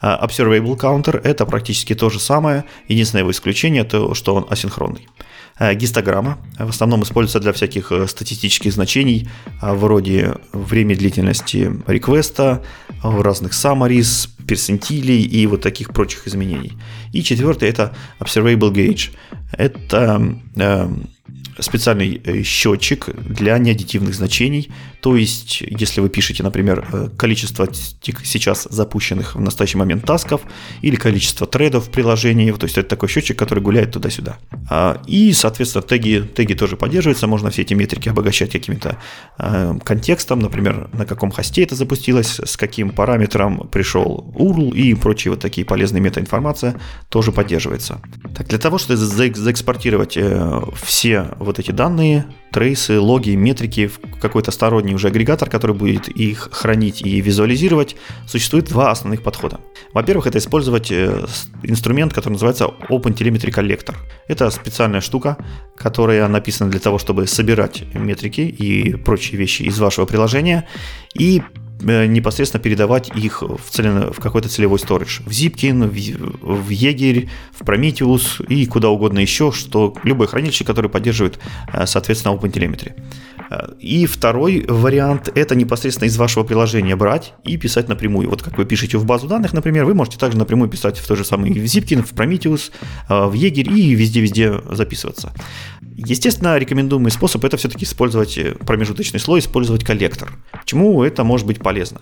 А 0.01 0.25
observable 0.25 0.75
counter– 0.79 1.21
это 1.23 1.45
практически 1.45 1.93
то 1.93 2.09
же 2.09 2.19
самое, 2.19 2.63
единственное 2.87 3.21
его 3.21 3.29
исключение– 3.29 3.83
то, 3.85 4.15
что 4.15 4.33
он 4.33 4.47
асинхронный. 4.49 5.07
Э, 5.61 5.75
гистограмма 5.75 6.39
в 6.57 6.69
основном 6.69 7.03
используется 7.03 7.39
для 7.39 7.53
всяких 7.53 7.91
э, 7.91 8.07
статистических 8.07 8.73
значений, 8.73 9.29
э, 9.61 9.73
вроде 9.73 10.37
время 10.53 10.95
длительности 10.95 11.71
реквеста, 11.85 12.63
разных 13.03 13.51
summaries, 13.51 14.27
персентилей 14.47 15.21
и 15.21 15.45
вот 15.45 15.61
таких 15.61 15.93
прочих 15.93 16.27
изменений. 16.27 16.73
И 17.13 17.21
четвертый 17.21 17.69
это 17.69 17.95
Observable 18.19 18.71
Gauge. 18.71 19.11
Это 19.53 20.35
специальный 21.59 22.21
э, 22.23 22.43
счетчик 22.43 23.09
для 23.15 23.57
неаддитивных 23.57 24.13
значений. 24.13 24.71
То 25.01 25.15
есть, 25.15 25.61
если 25.61 25.99
вы 25.99 26.09
пишете, 26.09 26.43
например, 26.43 26.87
э, 26.93 27.09
количество 27.17 27.67
сейчас 27.71 28.67
запущенных 28.69 29.35
в 29.35 29.41
настоящий 29.41 29.77
момент 29.77 30.05
тасков 30.05 30.41
или 30.81 30.95
количество 30.95 31.47
тредов 31.47 31.87
в 31.87 31.89
приложении, 31.89 32.51
то 32.51 32.65
есть 32.65 32.77
это 32.77 32.87
такой 32.87 33.09
счетчик, 33.09 33.37
который 33.37 33.63
гуляет 33.63 33.91
туда-сюда. 33.91 34.37
А, 34.69 35.01
и, 35.07 35.33
соответственно, 35.33 35.81
теги, 35.81 36.23
теги 36.35 36.53
тоже 36.53 36.77
поддерживаются, 36.77 37.25
можно 37.25 37.49
все 37.49 37.63
эти 37.63 37.73
метрики 37.73 38.09
обогащать 38.09 38.51
каким-то 38.51 38.97
э, 39.39 39.73
контекстом, 39.83 40.39
например, 40.39 40.89
на 40.93 41.07
каком 41.07 41.31
хосте 41.31 41.63
это 41.63 41.73
запустилось, 41.73 42.39
с 42.39 42.55
каким 42.55 42.91
параметром 42.91 43.67
пришел 43.69 44.31
URL 44.37 44.75
и 44.75 44.93
прочие 44.93 45.31
вот 45.31 45.39
такие 45.39 45.65
полезные 45.65 46.01
метаинформация 46.01 46.79
тоже 47.09 47.31
поддерживается. 47.31 47.99
Так, 48.37 48.47
для 48.49 48.59
того, 48.59 48.77
чтобы 48.77 48.97
заэкспортировать 48.97 50.17
все 50.75 51.27
вот 51.39 51.57
эти 51.57 51.71
данные, 51.71 52.25
трейсы, 52.51 52.99
логи, 52.99 53.31
метрики 53.31 53.87
в 53.87 53.99
какой-то 54.19 54.51
сторонний 54.51 54.93
уже 54.93 55.07
агрегатор, 55.07 55.49
который 55.49 55.75
будет 55.75 56.07
их 56.09 56.49
хранить 56.51 57.01
и 57.01 57.21
визуализировать, 57.21 57.95
существует 58.27 58.65
два 58.65 58.91
основных 58.91 59.23
подхода. 59.23 59.59
Во-первых, 59.93 60.27
это 60.27 60.37
использовать 60.37 60.91
э, 60.91 61.25
инструмент, 61.63 62.13
который 62.13 62.33
называется 62.33 62.69
OpenTelemetry 62.89 63.51
Collector. 63.51 63.95
Это 64.27 64.49
специальная 64.51 65.01
штука, 65.01 65.37
которая 65.75 66.27
написана 66.27 66.69
для 66.69 66.79
того, 66.79 66.97
чтобы 66.97 67.27
собирать 67.27 67.83
метрики 67.93 68.41
и 68.41 68.95
прочие 68.95 69.39
вещи 69.39 69.63
из 69.63 69.79
вашего 69.79 70.05
приложения 70.05 70.67
и 71.17 71.41
непосредственно 71.81 72.61
передавать 72.61 73.09
их 73.15 73.41
в, 73.41 73.69
целен... 73.69 74.11
в 74.11 74.19
какой-то 74.19 74.49
целевой 74.49 74.79
сторидж. 74.79 75.21
В 75.25 75.29
Zipkin, 75.29 75.87
в, 75.87 76.65
в 76.65 76.69
Егерь, 76.69 77.29
в 77.51 77.61
Prometheus 77.63 78.45
и 78.47 78.65
куда 78.65 78.89
угодно 78.89 79.19
еще, 79.19 79.51
что 79.51 79.95
любое 80.03 80.27
хранилище, 80.27 80.63
которое 80.63 80.89
поддерживает, 80.89 81.39
э, 81.73 81.85
соответственно, 81.85 82.33
OpenTelemetry. 82.33 82.93
Э, 83.49 83.73
и 83.79 84.05
второй 84.05 84.65
вариант– 84.67 85.29
это 85.35 85.55
непосредственно 85.55 86.07
из 86.07 86.17
вашего 86.17 86.43
приложения 86.43 86.95
брать 86.95 87.33
и 87.43 87.57
писать 87.57 87.87
напрямую. 87.87 88.29
Вот 88.29 88.43
как 88.43 88.57
вы 88.57 88.65
пишете 88.65 88.97
в 88.97 89.05
базу 89.05 89.27
данных, 89.27 89.53
например, 89.53 89.85
вы 89.85 89.93
можете 89.93 90.17
также 90.17 90.37
напрямую 90.37 90.69
писать 90.69 90.97
в 90.97 91.07
той 91.07 91.17
же 91.17 91.25
самый 91.25 91.51
в 91.51 91.63
Zipkin, 91.63 92.03
в 92.03 92.13
Prometheus, 92.13 92.71
в 93.09 93.33
Jaeger 93.33 93.71
и 93.71 93.93
везде-везде 93.95 94.61
записываться. 94.71 95.33
Естественно, 95.97 96.57
рекомендуемый 96.57 97.11
способ 97.11 97.43
это 97.43 97.57
все-таки 97.57 97.83
использовать 97.85 98.37
э, 98.37 98.53
промежуточный 98.53 99.19
слой, 99.19 99.39
использовать 99.39 99.83
коллектор. 99.83 100.31
Почему 100.51 101.03
это 101.03 101.23
может 101.23 101.45
быть 101.45 101.59
полезно? 101.59 101.99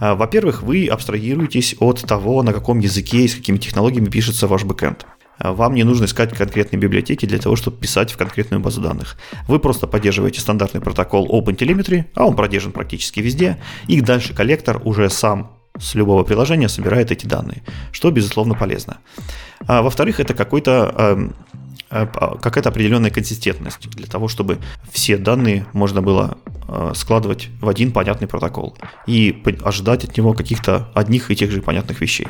А, 0.00 0.14
во-первых, 0.14 0.62
вы 0.62 0.86
абстрагируетесь 0.86 1.76
от 1.80 2.00
того, 2.02 2.42
на 2.42 2.52
каком 2.52 2.78
языке 2.78 3.18
и 3.18 3.28
с 3.28 3.34
какими 3.34 3.58
технологиями 3.58 4.08
пишется 4.08 4.46
ваш 4.46 4.64
бэкэнд. 4.64 5.06
А, 5.38 5.52
вам 5.52 5.74
не 5.74 5.82
нужно 5.82 6.04
искать 6.04 6.36
конкретные 6.36 6.78
библиотеки 6.78 7.26
для 7.26 7.38
того, 7.38 7.56
чтобы 7.56 7.78
писать 7.78 8.12
в 8.12 8.16
конкретную 8.16 8.60
базу 8.60 8.80
данных. 8.80 9.16
Вы 9.48 9.58
просто 9.58 9.86
поддерживаете 9.86 10.40
стандартный 10.40 10.80
протокол 10.80 11.28
OpenTelemetry, 11.28 12.06
а 12.14 12.26
он 12.26 12.36
поддержан 12.36 12.72
практически 12.72 13.20
везде, 13.20 13.58
и 13.88 14.00
дальше 14.00 14.34
коллектор 14.34 14.80
уже 14.84 15.10
сам 15.10 15.58
с 15.78 15.94
любого 15.94 16.22
приложения 16.22 16.68
собирает 16.68 17.10
эти 17.10 17.26
данные, 17.26 17.62
что, 17.92 18.10
безусловно, 18.10 18.54
полезно. 18.54 18.98
А, 19.66 19.82
во-вторых, 19.82 20.20
это 20.20 20.34
какой-то 20.34 21.32
Э, 21.94 22.06
какая-то 22.06 22.70
определенная 22.70 23.10
консистентность 23.10 23.88
для 23.90 24.06
того, 24.06 24.26
чтобы 24.26 24.58
все 24.90 25.16
данные 25.16 25.64
можно 25.72 26.02
было 26.02 26.38
складывать 26.94 27.48
в 27.60 27.68
один 27.68 27.92
понятный 27.92 28.28
протокол 28.28 28.76
и 29.06 29.42
ожидать 29.62 30.04
от 30.04 30.16
него 30.16 30.32
каких-то 30.34 30.90
одних 30.94 31.30
и 31.30 31.36
тех 31.36 31.50
же 31.50 31.62
понятных 31.62 32.00
вещей. 32.00 32.28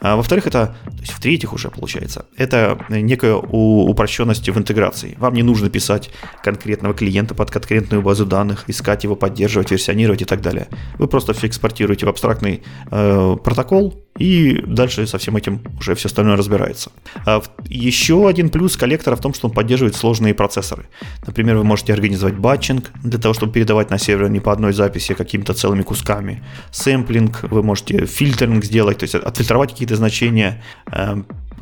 А 0.00 0.16
во-вторых, 0.16 0.46
это, 0.46 0.76
то 0.84 1.00
есть 1.00 1.12
в-третьих 1.12 1.52
уже 1.52 1.70
получается, 1.70 2.26
это 2.36 2.78
некая 2.88 3.34
упрощенность 3.34 4.48
в 4.48 4.58
интеграции. 4.58 5.14
Вам 5.18 5.34
не 5.34 5.42
нужно 5.42 5.70
писать 5.70 6.10
конкретного 6.42 6.94
клиента 6.94 7.34
под 7.34 7.50
конкретную 7.50 8.02
базу 8.02 8.26
данных, 8.26 8.64
искать 8.68 9.04
его, 9.04 9.16
поддерживать, 9.16 9.70
версионировать 9.70 10.22
и 10.22 10.24
так 10.24 10.40
далее. 10.40 10.68
Вы 10.98 11.06
просто 11.06 11.32
все 11.32 11.46
экспортируете 11.46 12.06
в 12.06 12.08
абстрактный 12.08 12.62
э, 12.90 13.36
протокол, 13.42 14.02
и 14.18 14.62
дальше 14.66 15.06
со 15.06 15.18
всем 15.18 15.36
этим 15.36 15.60
уже 15.78 15.94
все 15.94 16.08
остальное 16.08 16.36
разбирается. 16.36 16.90
А 17.26 17.42
еще 17.68 18.28
один 18.28 18.48
плюс 18.48 18.76
коллектора 18.76 19.14
в 19.16 19.20
том, 19.20 19.34
что 19.34 19.48
он 19.48 19.52
поддерживает 19.52 19.94
сложные 19.94 20.32
процессоры. 20.32 20.88
Например, 21.26 21.56
вы 21.56 21.64
можете 21.64 21.92
организовать 21.92 22.34
батчинг 22.38 22.90
для 23.02 23.18
того, 23.18 23.34
чтобы 23.34 23.52
передавать 23.66 23.90
на 23.90 23.98
сервер 23.98 24.30
не 24.30 24.40
по 24.40 24.52
одной 24.52 24.72
записи, 24.72 25.12
а 25.12 25.14
какими-то 25.14 25.52
целыми 25.52 25.82
кусками. 25.82 26.42
Сэмплинг, 26.70 27.42
вы 27.50 27.62
можете 27.62 28.06
фильтринг 28.06 28.64
сделать, 28.64 28.98
то 28.98 29.04
есть 29.04 29.14
отфильтровать 29.14 29.70
какие-то 29.70 29.96
значения, 29.96 30.62
э, 30.92 31.16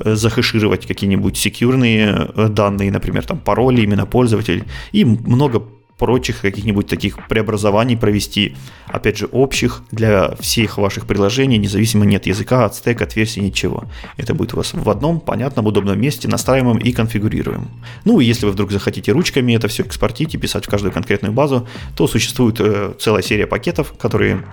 захешировать 0.05 0.87
какие-нибудь 0.87 1.37
секьюрные 1.37 2.31
э, 2.37 2.49
данные, 2.49 2.91
например, 2.91 3.25
там 3.25 3.39
пароли, 3.39 3.83
именно 3.83 4.07
пользователей 4.07 4.65
и 4.93 5.05
много 5.05 5.63
прочих 6.05 6.43
каких-нибудь 6.43 6.87
таких 6.87 7.17
преобразований 7.29 7.97
провести, 7.97 8.55
опять 8.89 9.17
же, 9.17 9.27
общих 9.33 9.83
для 9.91 10.37
всех 10.39 10.77
ваших 10.77 11.07
приложений, 11.07 11.57
независимо 11.57 12.05
нет 12.05 12.27
языка, 12.27 12.67
от 12.67 12.75
стека, 12.75 13.05
от 13.05 13.17
версии, 13.17 13.41
ничего. 13.41 13.85
Это 14.19 14.35
будет 14.35 14.53
у 14.53 14.59
вас 14.59 14.75
в 14.75 14.91
одном 14.91 15.19
понятном, 15.19 15.67
удобном 15.67 15.99
месте, 15.99 16.29
настраиваемом 16.29 16.77
и 16.77 16.93
конфигурируемом. 16.93 17.71
Ну 18.05 18.21
и 18.21 18.27
если 18.27 18.45
вы 18.45 18.53
вдруг 18.53 18.71
захотите 18.71 19.13
ручками 19.13 19.55
это 19.55 19.67
все 19.69 19.83
экспортить 19.83 20.35
и 20.35 20.39
писать 20.39 20.67
в 20.67 20.69
каждую 20.69 20.93
конкретную 20.93 21.33
базу, 21.33 21.67
то 21.97 22.07
существует 22.07 22.61
э, 22.61 22.93
целая 22.99 23.23
серия 23.23 23.47
пакетов, 23.47 23.95
которые 23.99 24.45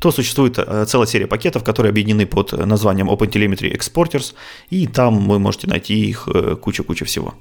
то 0.00 0.12
существует 0.12 0.58
э, 0.58 0.86
целая 0.88 1.06
серия 1.06 1.26
пакетов, 1.26 1.62
которые 1.62 1.90
объединены 1.90 2.24
под 2.24 2.52
названием 2.52 3.10
OpenTelemetry 3.10 3.70
Exporters, 3.70 4.32
и 4.70 4.86
там 4.86 5.28
вы 5.28 5.38
можете 5.38 5.66
найти 5.66 5.94
их 5.94 6.26
э, 6.26 6.56
куча-куча 6.56 7.04
всего. 7.04 7.34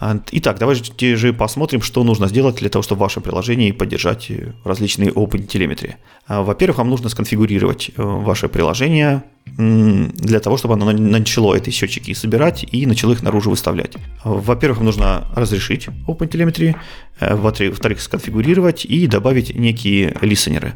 А, 0.00 0.18
итак, 0.32 0.58
давайте 0.58 1.16
же 1.16 1.32
посмотрим, 1.32 1.80
что 1.80 2.02
нужно 2.02 2.26
сделать 2.28 2.56
для 2.56 2.68
того, 2.68 2.82
чтобы 2.82 2.98
в 2.98 3.02
вашем 3.02 3.22
приложении 3.22 3.70
поддержать 3.70 4.30
э, 4.30 4.52
различные 4.64 5.10
OpenTelemetry. 5.10 5.94
А, 6.26 6.42
во-первых, 6.42 6.78
вам 6.78 6.90
нужно 6.90 7.08
сконфигурировать 7.08 7.90
э, 7.96 8.02
ваше 8.02 8.48
приложение 8.48 9.22
для 9.46 10.40
того, 10.40 10.56
чтобы 10.56 10.74
оно 10.74 10.90
начало 10.90 11.54
эти 11.54 11.70
счетчики 11.70 12.12
собирать 12.14 12.64
и 12.72 12.86
начало 12.86 13.12
их 13.12 13.22
наружу 13.22 13.50
выставлять. 13.50 13.92
Во-первых, 14.24 14.78
вам 14.78 14.86
нужно 14.86 15.30
разрешить 15.36 15.86
OpenTelemetry, 16.08 16.74
э, 17.20 17.34
во-вторых, 17.36 18.00
сконфигурировать 18.00 18.84
и 18.84 19.06
добавить 19.06 19.54
некие 19.54 20.16
листенеры. 20.22 20.74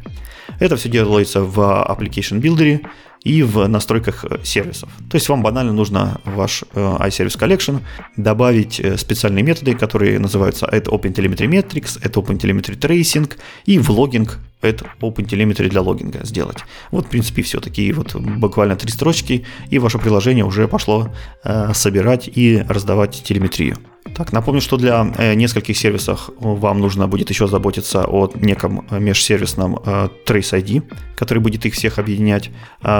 Это 0.59 0.77
все 0.77 0.87
делается 0.87 1.41
в 1.41 1.59
Application 1.59 2.39
Builder, 2.39 2.85
и 3.23 3.43
в 3.43 3.67
настройках 3.67 4.25
э, 4.25 4.39
сервисов. 4.43 4.89
То 5.09 5.15
есть 5.15 5.29
вам 5.29 5.41
банально 5.41 5.73
нужно 5.73 6.21
ваш 6.25 6.63
э, 6.73 6.79
iService 6.79 7.37
Collection 7.37 7.81
добавить 8.17 8.79
э, 8.79 8.97
специальные 8.97 9.43
методы, 9.43 9.75
которые 9.75 10.19
называются 10.19 10.65
add 10.65 10.85
OpenTelemetry 10.85 11.47
Metrics, 11.47 12.01
add 12.01 12.13
OpenTelemetry 12.13 12.79
Tracing 12.79 13.31
и 13.65 13.79
в 13.79 13.89
логинг 13.89 14.39
add 14.61 14.85
OpenTelemetry 15.01 15.69
для 15.69 15.81
логинга 15.81 16.25
сделать. 16.25 16.59
Вот, 16.91 17.05
в 17.05 17.09
принципе, 17.09 17.41
все 17.41 17.59
такие 17.59 17.93
вот 17.93 18.15
буквально 18.15 18.75
три 18.75 18.91
строчки, 18.91 19.45
и 19.69 19.79
ваше 19.79 19.99
приложение 19.99 20.43
уже 20.43 20.67
пошло 20.67 21.13
собирать 21.73 22.27
и 22.27 22.65
раздавать 22.67 23.23
телеметрию. 23.23 23.77
Так, 24.15 24.33
напомню, 24.33 24.59
что 24.59 24.75
для 24.75 25.03
нескольких 25.35 25.77
сервисов 25.77 26.29
вам 26.39 26.81
нужно 26.81 27.07
будет 27.07 27.29
еще 27.29 27.47
заботиться 27.47 28.05
о 28.05 28.29
неком 28.35 28.85
межсервисном 28.91 29.75
Trace 29.75 30.61
ID, 30.61 30.83
который 31.15 31.39
будет 31.39 31.65
их 31.65 31.73
всех 31.73 31.97
объединять. 31.97 32.49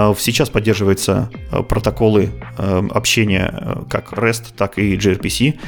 Э, 0.10 0.16
сейчас 0.18 0.50
поддерживаются 0.50 1.30
э, 1.52 1.64
протоколы 1.64 2.30
э, 2.58 2.88
общения 2.92 3.84
как 3.90 4.14
REST, 4.14 4.54
так 4.58 4.78
и 4.78 4.96
gRPC, 4.96 5.60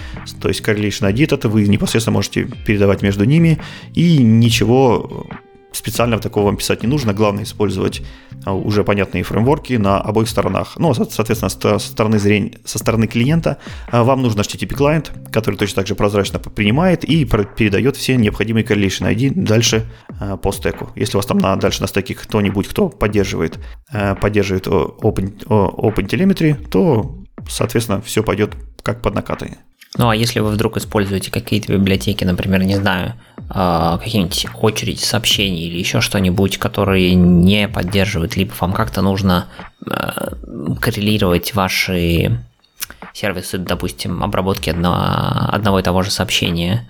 то 0.42 0.48
есть 0.48 0.62
Correlation 0.62 1.12
ID, 1.12 1.34
это 1.34 1.50
вы 1.50 1.68
непосредственно 1.68 2.14
можете 2.14 2.44
передавать 2.66 3.02
между 3.02 3.26
ними, 3.26 3.60
и 3.94 4.18
ничего 4.18 5.28
специально 5.72 6.20
такого 6.20 6.46
вам 6.46 6.58
писать 6.58 6.84
не 6.84 6.88
нужно, 6.88 7.14
главное 7.14 7.44
использовать 7.44 8.02
а, 8.46 8.54
уже 8.54 8.84
понятные 8.84 9.24
фреймворки 9.24 9.74
на 9.74 10.00
обоих 10.00 10.30
сторонах. 10.30 10.78
Ну, 10.78 10.94
соответственно, 10.94 11.50
со 11.50 11.80
стороны 11.80 12.20
зрения, 12.20 12.60
со 12.66 12.78
стороны 12.78 13.08
клиента 13.08 13.58
а, 13.90 14.04
вам 14.04 14.22
нужен 14.22 14.40
HTTP 14.40 14.76
клиент, 14.76 15.12
который 15.32 15.56
точно 15.56 15.78
так 15.78 15.88
же 15.88 15.96
прозрачно 15.96 16.40
принимает 16.40 17.04
и 17.04 17.26
передает 17.26 17.98
все 17.98 18.16
необходимые 18.16 18.66
correlation 18.66 19.14
ID 19.14 19.34
дальше 19.36 19.90
а, 20.20 20.38
по 20.38 20.52
стеку. 20.52 20.90
Если 20.96 21.16
у 21.16 21.20
вас 21.20 21.26
там 21.26 21.38
на, 21.38 21.56
дальше 21.56 21.82
на 21.82 21.88
стеке 21.88 22.16
кто-нибудь, 22.16 22.68
кто 22.68 22.90
поддерживает, 22.90 23.58
поддерживает 24.22 24.68
Open, 24.68 25.46
OpenTelemetry, 25.46 26.68
то, 26.70 27.24
соответственно, 27.48 28.02
все 28.02 28.24
пойдет 28.24 28.56
как 28.84 29.02
под 29.02 29.16
накатание. 29.16 29.58
Ну 29.98 30.10
а 30.10 30.16
если 30.16 30.40
вы 30.40 30.52
вдруг 30.52 30.78
используете 30.78 31.32
какие-то 31.32 31.74
библиотеки, 31.74 32.24
например, 32.24 32.64
не 32.64 32.76
знаю, 32.76 33.16
а, 33.54 33.98
какие-нибудь 33.98 34.48
очередь 34.62 35.02
сообщений 35.02 35.68
или 35.68 35.78
еще 35.78 36.00
что-нибудь, 36.00 36.58
которые 36.58 37.16
не 37.16 37.68
поддерживают, 37.68 38.38
либо 38.38 38.54
вам 38.60 38.72
как-то 38.72 39.02
нужно 39.02 39.48
а, 39.86 40.34
коррелировать 40.80 41.54
ваши 41.54 42.40
сервисы, 43.14 43.58
допустим, 43.58 44.24
обработки 44.24 44.70
одного, 44.70 44.96
одного 45.52 45.80
и 45.80 45.84
того 45.84 46.02
же 46.02 46.12
сообщения, 46.12 46.90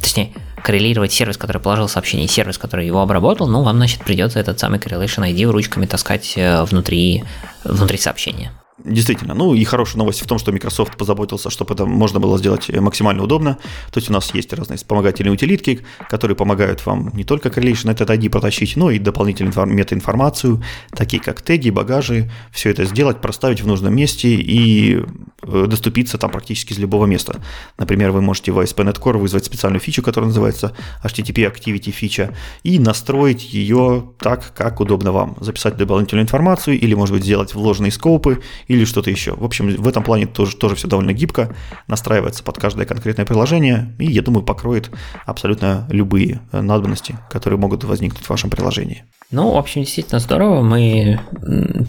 точнее, 0.00 0.32
коррелировать 0.62 1.12
сервис, 1.12 1.36
который 1.36 1.60
положил 1.60 1.88
сообщение, 1.88 2.24
и 2.24 2.30
сервис, 2.30 2.56
который 2.56 2.86
его 2.86 3.02
обработал, 3.02 3.46
ну, 3.46 3.62
вам, 3.62 3.76
значит, 3.76 4.02
придется 4.02 4.40
этот 4.40 4.58
самый 4.58 4.78
correlation 4.78 5.30
ID 5.30 5.44
ручками 5.50 5.84
таскать 5.84 6.32
э, 6.36 6.62
внутри, 6.64 7.24
внутри 7.64 7.98
сообщения. 7.98 8.52
Действительно. 8.84 9.34
Ну 9.34 9.54
и 9.54 9.62
хорошая 9.64 9.98
новость 9.98 10.22
в 10.22 10.26
том, 10.26 10.38
что 10.38 10.50
Microsoft 10.52 10.96
позаботился, 10.96 11.50
чтобы 11.50 11.74
это 11.74 11.86
можно 11.86 12.18
было 12.18 12.36
сделать 12.38 12.68
максимально 12.68 13.22
удобно. 13.22 13.58
То 13.92 13.98
есть 13.98 14.10
у 14.10 14.12
нас 14.12 14.34
есть 14.34 14.52
разные 14.52 14.76
вспомогательные 14.76 15.32
утилитки, 15.32 15.84
которые 16.08 16.36
помогают 16.36 16.84
вам 16.84 17.10
не 17.14 17.24
только 17.24 17.48
correlation 17.48 17.90
этот 17.90 18.10
ID 18.10 18.28
протащить, 18.30 18.76
но 18.76 18.90
и 18.90 18.98
дополнительную 18.98 19.66
метаинформацию, 19.66 20.62
такие 20.94 21.22
как 21.22 21.42
теги, 21.42 21.70
багажи, 21.70 22.30
все 22.50 22.70
это 22.70 22.84
сделать, 22.84 23.20
проставить 23.20 23.62
в 23.62 23.66
нужном 23.66 23.94
месте 23.94 24.28
и 24.34 25.04
доступиться 25.42 26.18
там 26.18 26.30
практически 26.30 26.72
из 26.72 26.78
любого 26.78 27.06
места. 27.06 27.40
Например, 27.78 28.10
вы 28.10 28.20
можете 28.22 28.52
в 28.52 28.58
ASP.NET 28.58 29.00
Core 29.00 29.18
вызвать 29.18 29.44
специальную 29.44 29.80
фичу, 29.80 30.02
которая 30.02 30.28
называется 30.28 30.72
HTTP 31.04 31.52
Activity 31.52 31.92
Feature, 31.92 32.34
и 32.62 32.78
настроить 32.78 33.52
ее 33.52 34.04
так, 34.18 34.52
как 34.54 34.80
удобно 34.80 35.12
вам. 35.12 35.36
Записать 35.40 35.76
дополнительную 35.76 36.24
информацию 36.24 36.78
или, 36.78 36.94
может 36.94 37.14
быть, 37.14 37.24
сделать 37.24 37.54
вложенные 37.54 37.92
скопы 37.92 38.40
или 38.68 38.84
что-то 38.84 39.10
еще. 39.10 39.34
В 39.34 39.44
общем, 39.44 39.74
в 39.74 39.88
этом 39.88 40.02
плане 40.02 40.26
тоже, 40.26 40.56
тоже 40.56 40.76
все 40.76 40.88
довольно 40.88 41.12
гибко, 41.12 41.54
настраивается 41.88 42.44
под 42.44 42.58
каждое 42.58 42.86
конкретное 42.86 43.26
приложение, 43.26 43.94
и, 43.98 44.06
я 44.06 44.22
думаю, 44.22 44.44
покроет 44.44 44.90
абсолютно 45.26 45.86
любые 45.90 46.40
э, 46.52 46.60
надобности, 46.60 47.18
которые 47.30 47.58
могут 47.58 47.84
возникнуть 47.84 48.24
в 48.24 48.30
вашем 48.30 48.50
приложении. 48.50 49.04
Ну, 49.30 49.52
в 49.52 49.56
общем, 49.56 49.80
действительно 49.80 50.18
здорово. 50.18 50.62
Мы 50.62 51.18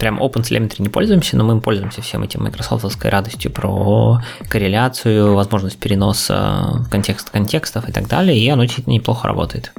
прям 0.00 0.18
OpenTelemetry 0.18 0.76
не 0.78 0.88
пользуемся, 0.88 1.36
но 1.36 1.44
мы 1.44 1.60
пользуемся 1.60 2.00
всем 2.00 2.22
этим 2.22 2.42
майкрософтовской 2.42 3.10
радостью 3.10 3.43
про 3.48 4.20
корреляцию, 4.48 5.34
возможность 5.34 5.78
переноса 5.78 6.86
контекста 6.90 7.30
контекстов 7.30 7.88
и 7.88 7.92
так 7.92 8.08
далее, 8.08 8.38
и 8.38 8.48
оно 8.48 8.64
действительно 8.64 8.94
неплохо 8.94 9.28
работает. 9.28 9.72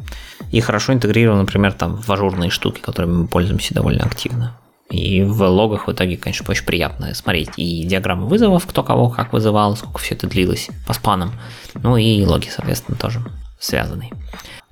И 0.51 0.59
хорошо 0.61 0.93
интегрировано, 0.93 1.41
например, 1.41 1.73
там 1.73 1.97
в 1.97 2.09
ажурные 2.09 2.49
штуки, 2.49 2.79
которыми 2.79 3.13
мы 3.13 3.27
пользуемся 3.27 3.73
довольно 3.73 4.05
активно. 4.05 4.55
И 4.89 5.23
в 5.23 5.41
логах 5.43 5.87
в 5.87 5.91
итоге, 5.91 6.15
конечно, 6.15 6.45
очень 6.47 6.65
приятно 6.65 7.13
смотреть 7.15 7.49
и 7.57 7.83
диаграммы 7.85 8.27
вызовов, 8.27 8.67
кто 8.67 8.83
кого 8.83 9.09
как 9.09 9.33
вызывал, 9.33 9.75
сколько 9.75 9.97
все 9.97 10.13
это 10.13 10.27
длилось 10.27 10.69
по 10.85 10.93
спанам. 10.93 11.33
Ну 11.73 11.97
и 11.97 12.23
логи, 12.23 12.49
соответственно, 12.49 12.97
тоже 12.97 13.19
связанные. 13.59 14.11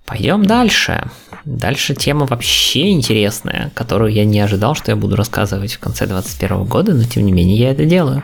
Пойдем 0.06 0.46
дальше. 0.46 1.10
Дальше 1.46 1.96
тема 1.96 2.26
вообще 2.26 2.92
интересная, 2.92 3.72
которую 3.74 4.14
я 4.14 4.26
не 4.26 4.40
ожидал, 4.40 4.76
что 4.76 4.92
я 4.92 4.96
буду 4.96 5.16
рассказывать 5.16 5.74
в 5.74 5.80
конце 5.80 6.06
2021 6.06 6.64
года, 6.66 6.94
но 6.94 7.04
тем 7.04 7.26
не 7.26 7.32
менее 7.32 7.58
я 7.58 7.72
это 7.72 7.86
делаю. 7.86 8.24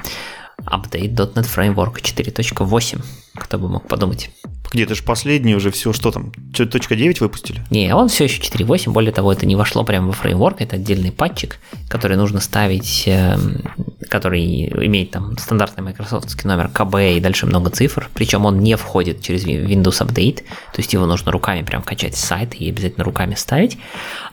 Update 0.66 1.16
.NET 1.16 1.48
Framework 1.56 2.02
4.8. 2.02 3.02
Кто 3.36 3.58
бы 3.58 3.70
мог 3.70 3.88
подумать. 3.88 4.30
Где 4.72 4.86
то 4.86 4.94
же 4.94 5.02
последний 5.02 5.56
уже 5.56 5.72
все, 5.72 5.94
что 5.94 6.12
там, 6.12 6.32
точка 6.54 6.96
9 6.96 7.22
выпустили? 7.22 7.64
Не, 7.72 7.96
он 7.96 8.08
все 8.08 8.26
еще 8.26 8.40
4.8, 8.40 8.92
более 8.92 9.12
того, 9.12 9.34
это 9.34 9.48
не 9.48 9.56
вошло 9.56 9.84
прямо 9.84 10.08
во 10.08 10.14
фреймворк, 10.14 10.62
это 10.62 10.76
отдельный 10.76 11.12
патчик, 11.12 11.58
который 11.88 12.18
нужно 12.18 12.40
ставить, 12.40 13.04
эм, 13.08 13.64
который 14.10 14.68
имеет 14.86 15.10
там 15.10 15.36
стандартный 15.40 15.84
майкрософтский 15.84 16.48
номер 16.48 16.68
КБ 16.68 17.18
и 17.18 17.20
дальше 17.20 17.48
много 17.48 17.72
цифр, 17.72 18.10
причем 18.14 18.46
он 18.46 18.60
не 18.60 18.76
входит 18.78 19.24
через 19.24 19.44
Windows 19.44 20.06
Update, 20.06 20.44
то 20.44 20.78
есть 20.78 20.94
его 20.94 21.08
нужно 21.08 21.32
руками 21.32 21.64
прям 21.64 21.82
качать 21.82 22.16
с 22.16 22.24
сайта 22.24 22.58
и 22.58 22.70
обязательно 22.70 23.04
руками 23.04 23.34
ставить, 23.34 23.80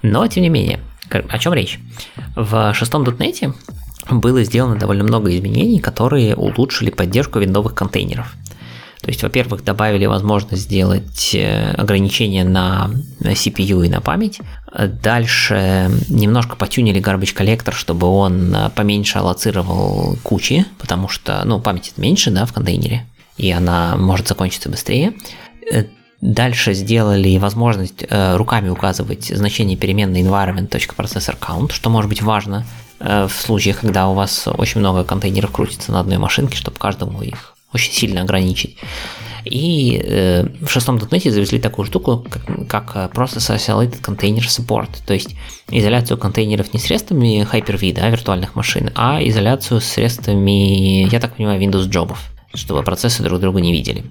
но 0.03 0.27
тем 0.27 0.43
не 0.43 0.51
менее, 0.51 0.81
о 1.09 1.39
чем 1.39 1.55
речь? 1.55 1.79
В 2.35 2.75
шестом 2.75 3.05
дотнете 3.05 3.55
было 4.11 4.43
сделано 4.45 4.77
довольно 4.77 5.05
много 5.05 5.35
изменений, 5.35 5.81
которые 5.81 6.37
улучшили 6.37 6.91
поддержку 6.91 7.39
виндовых 7.39 7.75
контейнеров. 7.75 8.35
То 9.01 9.11
есть, 9.11 9.23
во-первых, 9.23 9.63
добавили 9.63 10.07
возможность 10.07 10.63
сделать 10.63 11.33
э, 11.33 11.71
ограничения 11.73 12.45
на 12.45 12.91
CPU 13.21 13.87
и 13.87 13.89
на 13.89 14.01
память. 14.01 14.41
Дальше 15.03 15.91
немножко 16.09 16.57
потюнили 16.57 17.01
garbage 17.01 17.33
коллектор, 17.33 17.73
чтобы 17.73 18.09
он 18.09 18.55
э, 18.55 18.71
поменьше 18.71 19.19
аллоцировал 19.19 20.17
кучи, 20.23 20.65
потому 20.79 21.09
что, 21.09 21.43
ну, 21.45 21.61
памяти 21.61 21.93
меньше, 21.99 22.31
да, 22.31 22.47
в 22.47 22.53
контейнере, 22.53 23.07
и 23.37 23.51
она 23.51 23.97
может 23.97 24.27
закончиться 24.27 24.71
быстрее. 24.71 25.13
Э, 25.71 25.85
дальше 26.21 26.75
сделали 26.75 27.39
возможность 27.39 28.05
э, 28.09 28.37
руками 28.37 28.71
указывать 28.71 29.27
значение 29.27 29.77
переменной 29.77 30.23
environment.processor 30.23 31.71
что 31.73 31.91
может 31.91 32.09
быть 32.09 32.23
важно 32.23 32.67
в 32.99 33.31
случаях, 33.31 33.81
когда 33.81 34.09
у 34.09 34.15
вас 34.15 34.47
очень 34.47 34.81
много 34.81 35.05
контейнеров 35.05 35.53
крутится 35.53 35.93
на 35.93 36.01
одной 36.01 36.19
машинке, 36.19 36.57
чтобы 36.57 36.79
каждому 36.79 37.23
их 37.23 37.57
очень 37.73 37.93
сильно 37.93 38.23
ограничить. 38.23 38.79
И 39.45 40.01
э, 40.03 40.45
в 40.61 40.69
шестом 40.69 40.99
дотнете 40.99 41.31
завезли 41.31 41.61
такую 41.61 41.87
штуку, 41.87 42.27
как, 42.29 42.69
как 42.69 42.97
э, 42.97 43.09
Process 43.15 43.55
Isolated 43.57 44.01
Container 44.01 44.41
Support, 44.41 45.07
то 45.07 45.15
есть 45.15 45.37
изоляцию 45.71 46.19
контейнеров 46.19 46.75
не 46.75 46.81
средствами 46.81 47.47
Hyper-V, 47.51 47.95
да, 47.95 48.09
виртуальных 48.09 48.57
машин, 48.57 48.91
а 48.97 49.21
изоляцию 49.23 49.81
средствами, 49.81 51.09
я 51.09 51.21
так 51.21 51.37
понимаю, 51.37 51.61
Windows 51.61 51.87
джобов, 51.87 52.33
чтобы 52.55 52.83
процессы 52.83 53.23
друг 53.23 53.41
друга 53.41 53.61
не 53.61 53.73
видели. 53.73 54.05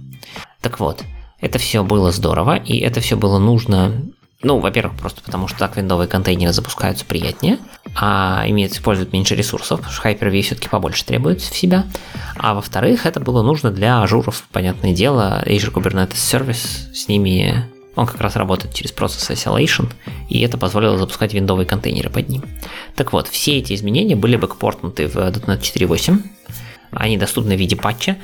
Так 0.61 0.79
вот, 0.79 1.03
это 1.41 1.59
все 1.59 1.83
было 1.83 2.11
здорово, 2.11 2.55
и 2.55 2.77
это 2.77 3.01
все 3.01 3.17
было 3.17 3.37
нужно 3.37 4.05
ну, 4.43 4.59
во-первых, 4.59 4.97
просто 4.97 5.21
потому 5.21 5.47
что 5.47 5.57
так 5.57 5.77
виндовые 5.77 6.07
контейнеры 6.07 6.53
запускаются 6.53 7.05
приятнее, 7.05 7.57
а 7.95 8.43
имеет, 8.47 8.73
используют 8.73 9.13
меньше 9.13 9.35
ресурсов, 9.35 9.79
потому 9.79 9.93
что 9.93 10.07
Hyper-V 10.07 10.41
все-таки 10.41 10.69
побольше 10.69 11.05
требует 11.05 11.41
в 11.41 11.55
себя. 11.55 11.85
А 12.37 12.53
во-вторых, 12.53 13.05
это 13.05 13.19
было 13.19 13.41
нужно 13.41 13.71
для 13.71 14.01
Azure 14.01 14.24
'ов, 14.24 14.43
понятное 14.51 14.93
дело, 14.93 15.41
Azure 15.45 15.73
Kubernetes 15.73 16.13
Service, 16.13 16.93
с 16.93 17.07
ними 17.07 17.65
он 17.95 18.07
как 18.07 18.19
раз 18.19 18.35
работает 18.35 18.73
через 18.73 18.91
процесс 18.91 19.29
isolation, 19.31 19.89
и 20.29 20.41
это 20.41 20.57
позволило 20.57 20.97
запускать 20.97 21.33
виндовые 21.33 21.65
контейнеры 21.65 22.09
под 22.09 22.29
ним. 22.29 22.43
Так 22.95 23.13
вот, 23.13 23.27
все 23.27 23.57
эти 23.57 23.73
изменения 23.73 24.15
были 24.15 24.35
бэкпортнуты 24.35 25.07
в 25.07 25.15
.NET 25.15 25.61
4.8, 25.61 26.19
они 26.91 27.17
доступны 27.17 27.55
в 27.55 27.59
виде 27.59 27.75
патча. 27.75 28.17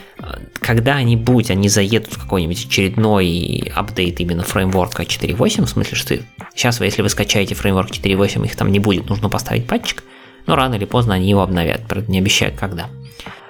Когда-нибудь 0.59 1.51
они 1.51 1.69
заедут 1.69 2.13
в 2.13 2.21
какой-нибудь 2.21 2.65
очередной 2.65 3.71
апдейт 3.75 4.19
именно 4.19 4.43
фреймворка 4.43 5.03
4.8, 5.03 5.65
в 5.65 5.69
смысле, 5.69 5.95
что 5.97 6.19
сейчас 6.55 6.79
если 6.81 7.01
вы 7.01 7.09
скачаете 7.09 7.55
фреймворк 7.55 7.91
4.8, 7.91 8.45
их 8.45 8.55
там 8.55 8.71
не 8.71 8.79
будет, 8.79 9.09
нужно 9.09 9.29
поставить 9.29 9.67
патчик, 9.67 10.03
но 10.45 10.55
рано 10.55 10.75
или 10.75 10.85
поздно 10.85 11.15
они 11.15 11.29
его 11.29 11.41
обновят, 11.41 11.87
правда 11.87 12.11
не 12.11 12.19
обещают 12.19 12.55
когда. 12.55 12.89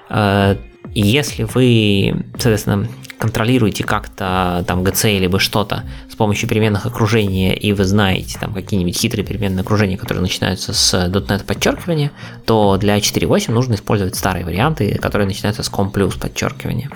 Э, 0.08 0.56
если 0.94 1.44
вы, 1.44 2.24
соответственно, 2.32 2.88
контролируете 3.22 3.84
как-то 3.84 4.64
там 4.66 4.82
GC 4.82 5.20
либо 5.20 5.38
что-то 5.38 5.84
с 6.10 6.16
помощью 6.16 6.48
переменных 6.48 6.86
окружения, 6.86 7.54
и 7.54 7.72
вы 7.72 7.84
знаете 7.84 8.36
там 8.36 8.52
какие-нибудь 8.52 8.98
хитрые 8.98 9.24
переменные 9.24 9.60
окружения, 9.60 9.96
которые 9.96 10.22
начинаются 10.22 10.72
с 10.72 10.92
.NET 10.92 11.44
подчеркивания, 11.44 12.10
то 12.46 12.76
для 12.78 12.98
4.8 12.98 13.52
нужно 13.52 13.74
использовать 13.74 14.16
старые 14.16 14.44
варианты, 14.44 14.98
которые 14.98 15.28
начинаются 15.28 15.62
с 15.62 15.68
com 15.68 15.92
плюс 15.92 16.16
подчеркивания. 16.16 16.90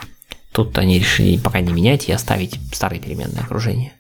Тут 0.51 0.77
они 0.79 0.99
решили 0.99 1.39
пока 1.39 1.61
не 1.61 1.73
менять 1.73 2.09
и 2.09 2.13
оставить 2.13 2.59
старые 2.73 3.01
переменные 3.01 3.43
окружения. 3.43 3.93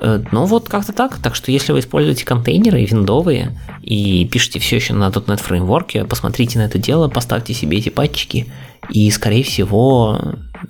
Э, 0.00 0.22
ну 0.30 0.44
вот 0.44 0.68
как-то 0.68 0.92
так. 0.92 1.18
Так 1.18 1.34
что 1.34 1.50
если 1.50 1.72
вы 1.72 1.80
используете 1.80 2.24
контейнеры 2.24 2.84
виндовые 2.84 3.58
и 3.82 4.24
пишете 4.26 4.60
все 4.60 4.76
еще 4.76 4.94
на 4.94 5.08
.NET 5.08 5.42
фреймворке, 5.42 6.04
посмотрите 6.04 6.60
на 6.60 6.66
это 6.66 6.78
дело, 6.78 7.08
поставьте 7.08 7.52
себе 7.52 7.78
эти 7.78 7.88
патчики, 7.88 8.46
и, 8.90 9.10
скорее 9.10 9.44
всего, 9.44 10.18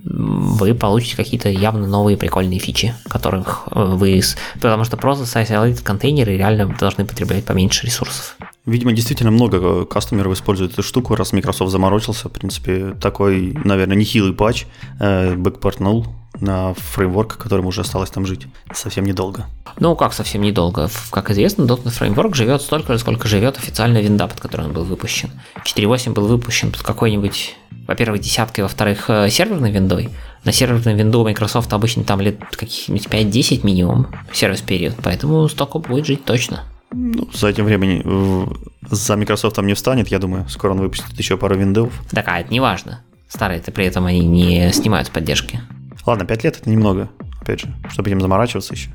вы 0.04 0.74
получите 0.74 1.16
какие-то 1.16 1.48
явно 1.48 1.86
новые 1.86 2.16
прикольные 2.16 2.58
фичи, 2.58 2.94
которых 3.08 3.64
э, 3.70 3.84
вы... 3.84 4.22
Потому 4.54 4.84
что 4.84 4.96
просто 4.96 5.24
isolated 5.40 5.82
контейнеры 5.82 6.36
реально 6.36 6.74
должны 6.78 7.04
потреблять 7.04 7.44
поменьше 7.44 7.86
ресурсов. 7.86 8.36
Видимо, 8.64 8.92
действительно 8.92 9.30
много 9.30 9.84
кастомеров 9.84 10.34
используют 10.34 10.72
эту 10.72 10.82
штуку, 10.82 11.14
раз 11.14 11.32
Microsoft 11.32 11.72
заморочился. 11.72 12.28
В 12.28 12.32
принципе, 12.32 12.94
такой, 13.00 13.58
наверное, 13.64 13.96
нехилый 13.96 14.32
патч 14.32 14.66
э, 15.00 15.34
бэкпортнул 15.34 16.06
на 16.40 16.74
фреймворк, 16.74 17.36
которому 17.36 17.68
уже 17.68 17.82
осталось 17.82 18.10
там 18.10 18.24
жить. 18.24 18.46
Совсем 18.72 19.04
недолго. 19.04 19.46
Ну, 19.78 19.94
как 19.96 20.12
совсем 20.12 20.42
недолго? 20.42 20.90
Как 21.10 21.30
известно, 21.30 21.64
.NET 21.64 21.90
фреймворк 21.90 22.34
живет 22.34 22.62
столько 22.62 22.92
же, 22.92 22.98
сколько 22.98 23.28
живет 23.28 23.58
официальная 23.58 24.00
винда, 24.00 24.28
под 24.28 24.40
которой 24.40 24.66
он 24.66 24.72
был 24.72 24.84
выпущен. 24.84 25.30
4.8 25.64 26.12
был 26.12 26.26
выпущен 26.26 26.72
под 26.72 26.82
какой-нибудь, 26.82 27.56
во-первых, 27.86 28.20
десяткой, 28.20 28.62
во-вторых, 28.62 29.08
э, 29.08 29.28
серверной 29.30 29.70
виндой. 29.70 30.10
На 30.44 30.52
серверной 30.52 30.94
винду 30.94 31.24
Microsoft 31.24 31.72
обычно 31.72 32.04
там 32.04 32.20
лет 32.20 32.36
каких-нибудь 32.50 33.06
5-10 33.06 33.64
минимум 33.64 34.08
сервис 34.32 34.60
период, 34.60 34.94
поэтому 35.02 35.48
столько 35.48 35.78
будет 35.78 36.06
жить 36.06 36.24
точно. 36.24 36.64
Ну, 36.90 37.28
за 37.32 37.48
этим 37.48 37.64
временем 37.64 38.54
за 38.90 39.16
Microsoft 39.16 39.56
там 39.56 39.66
не 39.66 39.74
встанет, 39.74 40.08
я 40.08 40.18
думаю, 40.18 40.48
скоро 40.48 40.72
он 40.72 40.80
выпустит 40.80 41.18
еще 41.18 41.36
пару 41.36 41.56
виндов. 41.56 41.92
Так, 42.10 42.28
а 42.28 42.40
это 42.40 42.52
не 42.52 42.60
важно. 42.60 43.02
Старые-то 43.28 43.72
при 43.72 43.86
этом 43.86 44.04
они 44.06 44.20
не 44.20 44.72
снимают 44.72 45.06
с 45.06 45.10
поддержки. 45.10 45.60
Ладно, 46.04 46.24
5 46.26 46.44
лет 46.44 46.58
это 46.60 46.68
немного, 46.68 47.08
опять 47.40 47.60
же, 47.60 47.74
чтобы 47.88 48.10
этим 48.10 48.20
заморачиваться 48.20 48.74
еще. 48.74 48.90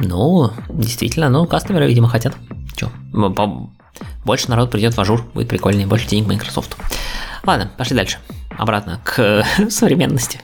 Ну, 0.00 0.50
действительно, 0.70 1.28
ну, 1.28 1.46
кастомеры, 1.46 1.86
видимо, 1.86 2.08
хотят. 2.08 2.34
Че, 2.74 2.90
больше 4.24 4.48
народ 4.48 4.70
придет 4.70 4.94
в 4.94 5.00
Azure, 5.00 5.22
будет 5.34 5.48
прикольнее, 5.48 5.86
больше 5.86 6.06
денег 6.06 6.26
Microsoft. 6.28 6.76
Ладно, 7.44 7.70
пошли 7.76 7.96
дальше. 7.96 8.18
Обратно 8.56 9.00
к 9.04 9.44
современности. 9.70 10.40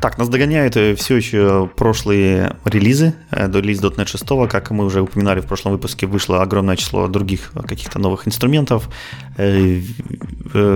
Так, 0.00 0.18
нас 0.18 0.28
догоняют 0.28 0.76
э, 0.76 0.94
все 0.94 1.16
еще 1.16 1.70
прошлые 1.74 2.56
релизы, 2.64 3.14
э, 3.30 3.50
релиз 3.50 3.80
.NET 3.80 4.06
6, 4.06 4.24
как 4.50 4.70
мы 4.70 4.84
уже 4.84 5.00
упоминали 5.00 5.40
в 5.40 5.46
прошлом 5.46 5.72
выпуске, 5.72 6.06
вышло 6.06 6.42
огромное 6.42 6.76
число 6.76 7.08
других 7.08 7.52
каких-то 7.66 7.98
новых 7.98 8.28
инструментов, 8.28 8.90
э, 9.38 9.80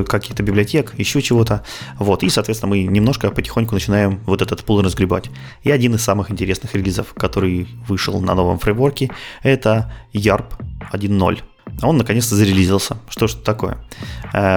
каких-то 0.09 0.43
библиотек, 0.43 0.95
еще 0.97 1.21
чего-то. 1.21 1.65
Вот, 1.99 2.23
и, 2.23 2.31
соответственно, 2.31 2.71
мы 2.71 2.83
немножко 2.85 3.31
потихоньку 3.31 3.75
начинаем 3.75 4.21
вот 4.25 4.41
этот 4.41 4.65
пул 4.65 4.81
разгребать. 4.81 5.31
И 5.65 5.71
один 5.71 5.95
из 5.95 6.03
самых 6.03 6.31
интересных 6.31 6.75
релизов, 6.75 7.13
который 7.13 7.69
вышел 7.87 8.21
на 8.21 8.35
новом 8.35 8.59
фреймворке, 8.59 9.11
это 9.43 9.93
YARP 10.15 10.47
1.0. 10.93 11.43
Он 11.83 11.97
наконец-то 11.97 12.35
зарелизился. 12.35 12.97
Что 13.09 13.27
ж 13.27 13.33
это 13.35 13.43
такое? 13.43 13.79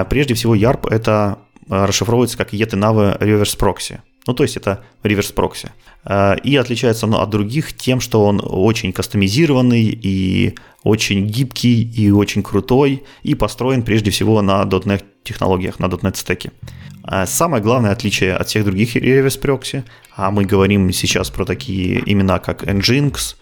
Прежде 0.08 0.34
всего, 0.34 0.54
YARP 0.54 0.88
это 0.90 1.38
расшифровывается 1.68 2.36
как 2.36 2.52
Another 2.52 3.18
Reverse 3.18 3.58
Proxy. 3.58 3.98
Ну, 4.26 4.32
то 4.32 4.42
есть 4.42 4.56
это 4.56 4.82
реверс 5.02 5.32
прокси. 5.32 5.70
А, 6.02 6.34
и 6.34 6.56
отличается 6.56 7.06
он 7.06 7.14
от 7.14 7.28
других 7.28 7.74
тем, 7.74 8.00
что 8.00 8.24
он 8.24 8.40
очень 8.42 8.92
кастомизированный 8.92 9.82
и 9.82 10.54
очень 10.82 11.26
гибкий 11.26 11.82
и 11.82 12.10
очень 12.10 12.42
крутой 12.42 13.04
и 13.22 13.34
построен 13.34 13.82
прежде 13.82 14.10
всего 14.10 14.40
на 14.40 14.62
.NET 14.62 15.04
технологиях, 15.24 15.78
на 15.78 15.86
.NET 15.86 16.16
стеке. 16.16 16.52
А 17.02 17.26
самое 17.26 17.62
главное 17.62 17.92
отличие 17.92 18.34
от 18.34 18.48
всех 18.48 18.64
других 18.64 18.96
реверс 18.96 19.36
прокси, 19.36 19.84
а 20.16 20.30
мы 20.30 20.46
говорим 20.46 20.90
сейчас 20.90 21.28
про 21.28 21.44
такие 21.44 22.02
имена, 22.10 22.38
как 22.38 22.64
Nginx, 22.64 23.36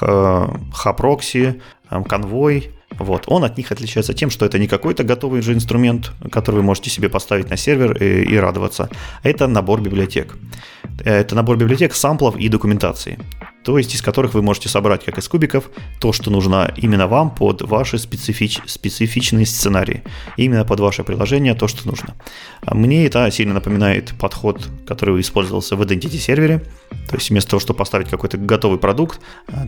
Hproxy, 0.00 1.60
Convoy, 1.88 2.72
вот. 2.90 3.24
Он 3.26 3.44
от 3.44 3.56
них 3.56 3.72
отличается 3.72 4.14
тем, 4.14 4.30
что 4.30 4.46
это 4.46 4.58
не 4.58 4.68
какой-то 4.68 5.04
готовый 5.04 5.42
же 5.42 5.52
инструмент, 5.52 6.12
который 6.30 6.56
вы 6.56 6.62
можете 6.62 6.90
себе 6.90 7.08
поставить 7.08 7.50
на 7.50 7.56
сервер 7.56 7.96
и, 8.02 8.22
и 8.24 8.36
радоваться. 8.36 8.88
Это 9.22 9.46
набор 9.46 9.80
библиотек. 9.80 10.36
Это 11.04 11.34
набор 11.34 11.56
библиотек, 11.56 11.94
самплов 11.94 12.36
и 12.36 12.48
документации 12.48 13.18
то 13.66 13.78
есть 13.78 13.92
из 13.96 14.00
которых 14.00 14.34
вы 14.34 14.42
можете 14.42 14.68
собрать, 14.68 15.04
как 15.04 15.18
из 15.18 15.28
кубиков, 15.28 15.70
то, 15.98 16.12
что 16.12 16.30
нужно 16.30 16.72
именно 16.76 17.08
вам 17.08 17.34
под 17.34 17.62
ваши 17.62 17.98
специфич, 17.98 18.60
специфичные 18.64 19.44
сценарии. 19.44 20.04
Именно 20.36 20.64
под 20.64 20.78
ваше 20.78 21.02
приложение 21.02 21.52
то, 21.54 21.66
что 21.66 21.84
нужно. 21.88 22.14
Мне 22.64 23.06
это 23.06 23.28
сильно 23.32 23.54
напоминает 23.54 24.14
подход, 24.20 24.68
который 24.86 25.20
использовался 25.20 25.74
в 25.74 25.82
Identity 25.82 26.16
сервере. 26.16 26.62
То 27.08 27.16
есть 27.16 27.30
вместо 27.30 27.50
того, 27.50 27.60
чтобы 27.60 27.78
поставить 27.78 28.08
какой-то 28.08 28.38
готовый 28.38 28.78
продукт, 28.78 29.20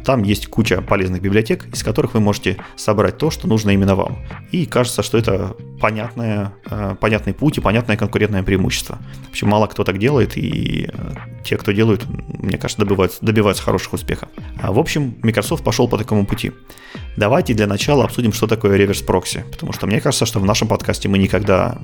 там 0.04 0.22
есть 0.22 0.46
куча 0.46 0.80
полезных 0.80 1.20
библиотек, 1.20 1.66
из 1.74 1.82
которых 1.82 2.14
вы 2.14 2.20
можете 2.20 2.56
собрать 2.76 3.18
то, 3.18 3.32
что 3.32 3.48
нужно 3.48 3.70
именно 3.70 3.96
вам. 3.96 4.24
И 4.52 4.66
кажется, 4.66 5.02
что 5.02 5.18
это 5.18 5.56
понятное, 5.80 6.52
э, 6.70 6.96
понятный 7.00 7.34
путь 7.34 7.58
и 7.58 7.60
понятное 7.60 7.96
конкурентное 7.96 8.42
преимущество. 8.42 8.98
В 9.26 9.30
общем, 9.30 9.48
мало 9.48 9.66
кто 9.66 9.84
так 9.84 9.98
делает, 9.98 10.36
и 10.36 10.88
э, 10.92 11.14
те, 11.44 11.56
кто 11.56 11.72
делают, 11.72 12.06
мне 12.08 12.58
кажется, 12.58 12.84
добиваются, 12.84 13.18
добиваются 13.24 13.62
хороших 13.62 13.92
успехов. 13.94 14.28
А, 14.60 14.72
в 14.72 14.78
общем, 14.78 15.16
Microsoft 15.22 15.64
пошел 15.64 15.88
по 15.88 15.98
такому 15.98 16.26
пути. 16.26 16.52
Давайте 17.16 17.54
для 17.54 17.66
начала 17.66 18.04
обсудим, 18.04 18.32
что 18.32 18.46
такое 18.46 18.76
реверс 18.76 19.02
прокси, 19.02 19.44
потому 19.50 19.72
что 19.72 19.86
мне 19.86 20.00
кажется, 20.00 20.26
что 20.26 20.40
в 20.40 20.44
нашем 20.44 20.68
подкасте 20.68 21.08
мы 21.08 21.18
никогда 21.18 21.78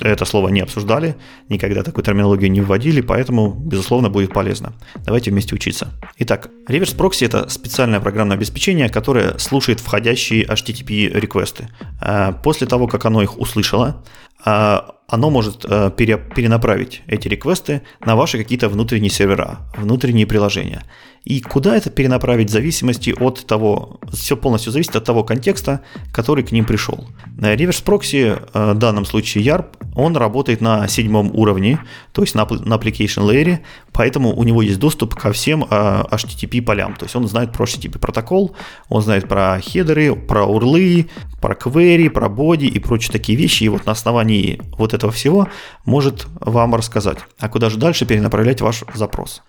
это 0.00 0.24
слово 0.24 0.48
не 0.48 0.60
обсуждали, 0.60 1.16
никогда 1.48 1.82
такую 1.82 2.04
терминологию 2.04 2.50
не 2.50 2.60
вводили, 2.60 3.00
поэтому, 3.00 3.52
безусловно, 3.52 4.10
будет 4.10 4.32
полезно. 4.32 4.72
Давайте 5.04 5.30
вместе 5.30 5.54
учиться. 5.54 5.88
Итак, 6.18 6.50
реверс 6.68 6.92
прокси 6.92 7.24
это 7.24 7.48
специальное 7.48 8.00
программное 8.00 8.36
обеспечение, 8.36 8.88
которое 8.88 9.38
слушает 9.38 9.80
входящие 9.80 10.44
HTTP 10.44 11.10
реквесты. 11.18 11.68
А, 12.00 12.32
после 12.32 12.66
того, 12.66 12.86
как 12.86 13.04
оно 13.04 13.22
их 13.22 13.38
услышало, 13.38 14.02
а, 14.44 14.96
оно 15.10 15.28
может 15.28 15.64
э, 15.68 15.90
перенаправить 15.96 17.02
эти 17.06 17.28
реквесты 17.28 17.82
на 18.04 18.16
ваши 18.16 18.38
какие-то 18.38 18.68
внутренние 18.68 19.10
сервера, 19.10 19.58
внутренние 19.76 20.26
приложения. 20.26 20.84
И 21.24 21.40
куда 21.40 21.76
это 21.76 21.90
перенаправить 21.90 22.48
в 22.48 22.52
зависимости 22.52 23.14
от 23.18 23.44
того, 23.46 24.00
все 24.10 24.36
полностью 24.36 24.72
зависит 24.72 24.96
от 24.96 25.04
того 25.04 25.22
контекста, 25.22 25.82
который 26.12 26.44
к 26.44 26.52
ним 26.52 26.64
пришел. 26.64 27.06
Реверс 27.38 27.82
прокси, 27.82 28.36
в 28.54 28.74
данном 28.74 29.04
случае 29.04 29.44
YARP, 29.44 29.66
он 29.94 30.16
работает 30.16 30.60
на 30.60 30.88
седьмом 30.88 31.30
уровне, 31.34 31.80
то 32.12 32.22
есть 32.22 32.34
на, 32.34 32.46
на 32.46 32.74
application 32.74 33.28
layer, 33.28 33.58
поэтому 33.92 34.34
у 34.34 34.44
него 34.44 34.62
есть 34.62 34.78
доступ 34.78 35.14
ко 35.14 35.32
всем 35.32 35.64
э, 35.68 36.04
HTTP 36.10 36.62
полям. 36.62 36.94
То 36.94 37.04
есть 37.04 37.16
он 37.16 37.28
знает 37.28 37.52
про 37.52 37.64
HTTP 37.64 37.98
протокол, 37.98 38.56
он 38.88 39.02
знает 39.02 39.28
про 39.28 39.60
хедеры, 39.60 40.14
про 40.14 40.46
урлы, 40.46 41.08
про 41.40 41.54
query, 41.54 42.08
про 42.08 42.28
body 42.28 42.66
и 42.66 42.78
прочие 42.78 43.12
такие 43.12 43.36
вещи. 43.36 43.64
И 43.64 43.68
вот 43.68 43.84
на 43.84 43.92
основании 43.92 44.60
вот 44.78 44.94
этого 44.94 44.99
всего 45.08 45.48
может 45.86 46.26
вам 46.40 46.74
рассказать, 46.74 47.18
а 47.38 47.48
куда 47.48 47.70
же 47.70 47.78
дальше 47.78 48.04
перенаправлять 48.04 48.60
ваш 48.60 48.84
запрос. 48.94 49.42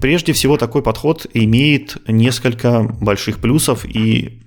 Прежде 0.00 0.32
всего 0.32 0.56
такой 0.56 0.82
подход 0.82 1.14
подход 1.14 1.26
имеет 1.34 1.96
несколько 2.08 2.82
больших 2.82 3.38
плюсов 3.38 3.84
и 3.84 4.42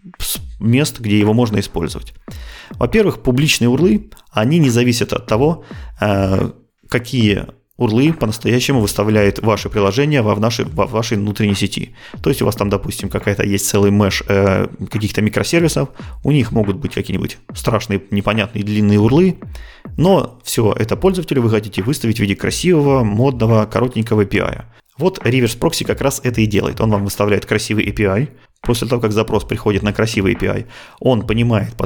мест, 0.59 0.99
где 0.99 1.19
его 1.19 1.33
можно 1.33 1.59
использовать. 1.59 2.13
Во-первых, 2.71 3.21
публичные 3.21 3.69
урлы, 3.69 4.09
они 4.31 4.59
не 4.59 4.69
зависят 4.69 5.13
от 5.13 5.27
того, 5.27 5.63
э, 6.01 6.51
какие 6.89 7.47
урлы 7.77 8.11
по-настоящему 8.11 8.81
выставляет 8.81 9.39
ваше 9.39 9.69
приложение 9.69 10.21
во, 10.21 10.35
нашей, 10.35 10.65
во 10.65 10.87
вашей 10.87 11.17
внутренней 11.17 11.55
сети. 11.55 11.95
То 12.21 12.29
есть 12.29 12.41
у 12.41 12.45
вас 12.45 12.55
там, 12.55 12.69
допустим, 12.69 13.09
какая-то 13.09 13.43
есть 13.43 13.67
целый 13.67 13.91
меш 13.91 14.23
э, 14.27 14.67
каких-то 14.91 15.21
микросервисов, 15.21 15.89
у 16.23 16.31
них 16.31 16.51
могут 16.51 16.77
быть 16.77 16.93
какие-нибудь 16.93 17.37
страшные, 17.53 18.01
непонятные 18.11 18.63
длинные 18.63 18.99
урлы, 18.99 19.37
но 19.95 20.39
все 20.43 20.73
это 20.73 20.95
пользователю 20.95 21.43
вы 21.43 21.49
хотите 21.49 21.83
выставить 21.83 22.17
в 22.17 22.19
виде 22.19 22.35
красивого, 22.35 23.03
модного, 23.03 23.65
коротенького 23.65 24.25
API. 24.25 24.63
Вот 24.97 25.19
Reverse 25.19 25.59
Proxy 25.59 25.85
как 25.85 26.01
раз 26.01 26.21
это 26.23 26.41
и 26.41 26.47
делает. 26.47 26.81
Он 26.81 26.89
вам 26.89 27.03
выставляет 27.03 27.45
красивый 27.45 27.87
API. 27.87 28.29
После 28.61 28.87
того, 28.87 29.01
как 29.01 29.11
запрос 29.11 29.43
приходит 29.45 29.83
на 29.83 29.93
красивый 29.93 30.33
API, 30.33 30.65
он 30.99 31.25
понимает 31.25 31.75
по, 31.75 31.85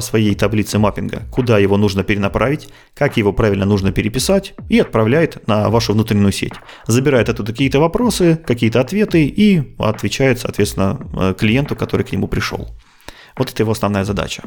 своей 0.00 0.34
таблице 0.34 0.78
маппинга, 0.78 1.22
куда 1.30 1.58
его 1.58 1.76
нужно 1.76 2.04
перенаправить, 2.04 2.68
как 2.94 3.16
его 3.16 3.32
правильно 3.32 3.64
нужно 3.64 3.92
переписать 3.92 4.54
и 4.68 4.80
отправляет 4.80 5.46
на 5.46 5.68
вашу 5.68 5.92
внутреннюю 5.92 6.32
сеть. 6.32 6.54
Забирает 6.86 7.28
оттуда 7.28 7.52
какие-то 7.52 7.80
вопросы, 7.80 8.40
какие-то 8.44 8.80
ответы 8.80 9.24
и 9.26 9.74
отвечает, 9.78 10.40
соответственно, 10.40 10.98
э, 11.12 11.34
клиенту, 11.38 11.76
который 11.76 12.04
к 12.04 12.12
нему 12.12 12.28
пришел. 12.28 12.68
Вот 13.36 13.50
это 13.50 13.62
его 13.62 13.72
основная 13.72 14.04
задача. 14.04 14.42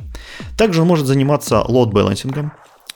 Также 0.58 0.82
он 0.82 0.88
может 0.88 1.06
заниматься 1.06 1.62
лот-балансингом. 1.62 2.52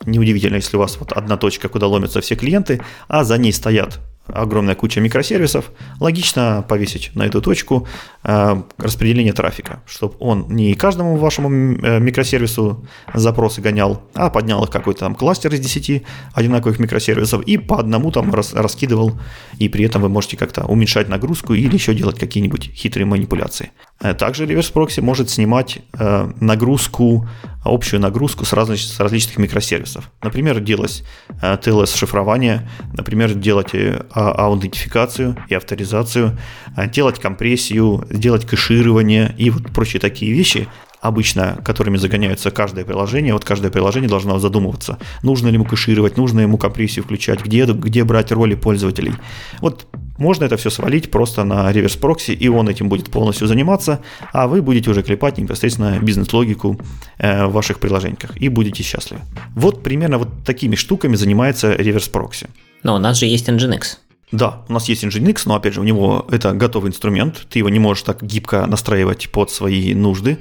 Неудивительно, 0.06 0.56
если 0.56 0.76
у 0.76 0.80
вас 0.80 0.98
вот 1.00 1.14
одна 1.14 1.38
точка, 1.38 1.70
куда 1.70 1.88
ломятся 1.88 2.20
все 2.20 2.36
клиенты, 2.36 2.82
а 3.08 3.24
за 3.24 3.38
ней 3.38 3.54
стоят 3.54 4.00
огромная 4.28 4.76
куча 4.76 5.02
микросервисов, 5.02 5.72
логично 6.00 6.66
повесить 6.68 7.12
на 7.14 7.24
эту 7.24 7.42
точку 7.42 7.88
э, 8.24 8.62
распределение 8.78 9.34
трафика, 9.34 9.84
чтобы 9.86 10.16
он 10.20 10.48
не 10.50 10.74
каждому 10.76 11.18
вашему 11.18 11.50
э, 11.50 12.00
микросервису 12.00 12.88
запросы 13.14 13.62
гонял, 13.62 14.04
а 14.14 14.30
поднял 14.30 14.64
их 14.64 14.70
какой-то 14.70 15.02
там 15.02 15.16
кластер 15.16 15.54
из 15.54 15.60
10 15.60 16.04
одинаковых 16.34 16.80
микросервисов 16.80 17.44
и 17.44 17.58
по 17.58 17.80
одному 17.80 18.12
там 18.12 18.34
рас, 18.34 18.54
раскидывал, 18.54 19.20
и 19.60 19.68
при 19.68 19.86
этом 19.86 20.02
вы 20.02 20.10
можете 20.10 20.38
как-то 20.38 20.66
уменьшать 20.66 21.10
нагрузку 21.10 21.54
или 21.54 21.74
еще 21.74 21.94
делать 21.94 22.18
какие-нибудь 22.18 22.72
хитрые 22.74 23.06
манипуляции. 23.06 23.72
Э, 24.02 24.14
также 24.14 24.46
реверс 24.46 24.70
прокси 24.70 25.00
может 25.00 25.30
снимать 25.30 25.80
э, 25.94 26.32
нагрузку, 26.40 27.28
общую 27.64 28.00
нагрузку 28.02 28.46
с, 28.46 28.54
различ, 28.54 28.88
различных 28.98 29.38
микросервисов. 29.38 30.12
Например, 30.22 30.60
делать 30.60 31.04
э, 31.42 31.56
TLS-шифрование, 31.56 32.68
например, 32.94 33.34
делать 33.34 33.74
э, 33.74 34.04
аутентификацию 34.14 35.38
и 35.48 35.56
авторизацию, 35.56 36.38
э, 36.76 36.90
делать 36.90 37.20
компрессию, 37.20 38.06
делать 38.10 38.46
кэширование 38.46 39.34
и 39.38 39.50
вот 39.50 39.72
прочие 39.72 40.00
такие 40.00 40.34
вещи, 40.34 40.68
обычно 41.04 41.58
которыми 41.66 41.98
загоняются 41.98 42.50
каждое 42.50 42.86
приложение. 42.86 43.34
Вот 43.34 43.44
каждое 43.44 43.70
приложение 43.70 44.10
должно 44.10 44.40
задумываться, 44.40 44.98
нужно 45.22 45.50
ли 45.50 45.56
ему 45.56 45.66
кэшировать, 45.66 46.18
нужно 46.18 46.40
ему 46.40 46.58
компрессию 46.58 47.04
включать, 47.04 47.44
где, 47.44 47.66
где 47.66 48.06
брать 48.06 48.32
роли 48.32 48.56
пользователей. 48.56 49.14
Вот 49.60 49.86
можно 50.18 50.46
это 50.46 50.56
все 50.56 50.70
свалить 50.70 51.12
просто 51.12 51.44
на 51.44 51.72
реверс 51.74 51.98
прокси, 51.98 52.32
и 52.32 52.48
он 52.48 52.70
этим 52.70 52.88
будет 52.88 53.12
полностью 53.12 53.48
заниматься, 53.48 54.00
а 54.32 54.48
вы 54.48 54.62
будете 54.62 54.90
уже 54.90 55.04
клепать 55.04 55.38
непосредственно 55.38 56.00
бизнес-логику 56.00 56.80
э, 57.18 57.48
в 57.48 57.52
ваших 57.52 57.80
приложениях 57.80 58.38
и 58.38 58.48
будете 58.48 58.82
счастливы. 58.84 59.22
Вот 59.56 59.84
примерно 59.84 60.20
вот 60.20 60.30
такими 60.46 60.76
штуками 60.76 61.18
занимается 61.18 61.76
реверс 61.76 62.08
прокси. 62.08 62.48
Но 62.84 62.96
у 62.96 63.00
нас 63.00 63.20
же 63.20 63.26
есть 63.26 63.50
Nginx. 63.50 63.98
Да, 64.32 64.64
у 64.70 64.74
нас 64.74 64.90
есть 64.90 65.04
Nginx, 65.04 65.42
но 65.46 65.56
опять 65.56 65.74
же 65.74 65.82
у 65.82 65.84
него 65.84 66.26
это 66.32 66.54
готовый 66.54 66.90
инструмент, 66.90 67.46
ты 67.50 67.60
его 67.60 67.70
не 67.70 67.80
можешь 67.80 68.04
так 68.04 68.24
гибко 68.24 68.66
настраивать 68.66 69.30
под 69.30 69.52
свои 69.52 69.94
нужды. 69.94 70.40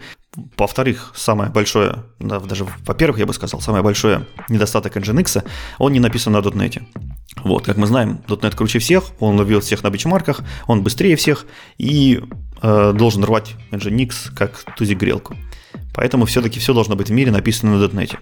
Во-вторых, 0.56 1.12
самое 1.14 1.50
большое, 1.50 2.04
да, 2.18 2.40
даже 2.40 2.66
во-первых, 2.86 3.18
я 3.18 3.26
бы 3.26 3.34
сказал, 3.34 3.60
самое 3.60 3.84
большое 3.84 4.26
недостаток 4.48 4.96
Nginx, 4.96 5.44
он 5.78 5.92
не 5.92 6.00
написан 6.00 6.32
на 6.32 6.38
.NET. 6.38 6.82
Вот, 7.44 7.66
как 7.66 7.76
мы 7.76 7.86
знаем, 7.86 8.22
.NET 8.26 8.56
круче 8.56 8.78
всех, 8.78 9.04
он 9.20 9.36
ловил 9.36 9.60
всех 9.60 9.82
на 9.82 9.90
бенчмарках, 9.90 10.40
он 10.66 10.82
быстрее 10.82 11.16
всех 11.16 11.44
и 11.76 12.22
э, 12.62 12.92
должен 12.94 13.22
рвать 13.24 13.56
Nginx 13.72 14.34
как 14.34 14.64
тузик 14.76 14.98
грелку. 14.98 15.36
Поэтому 15.94 16.24
все-таки 16.24 16.58
все 16.60 16.72
должно 16.72 16.96
быть 16.96 17.10
в 17.10 17.12
мире 17.12 17.30
написано 17.30 17.76
на 17.76 17.84
.NET. 17.84 18.16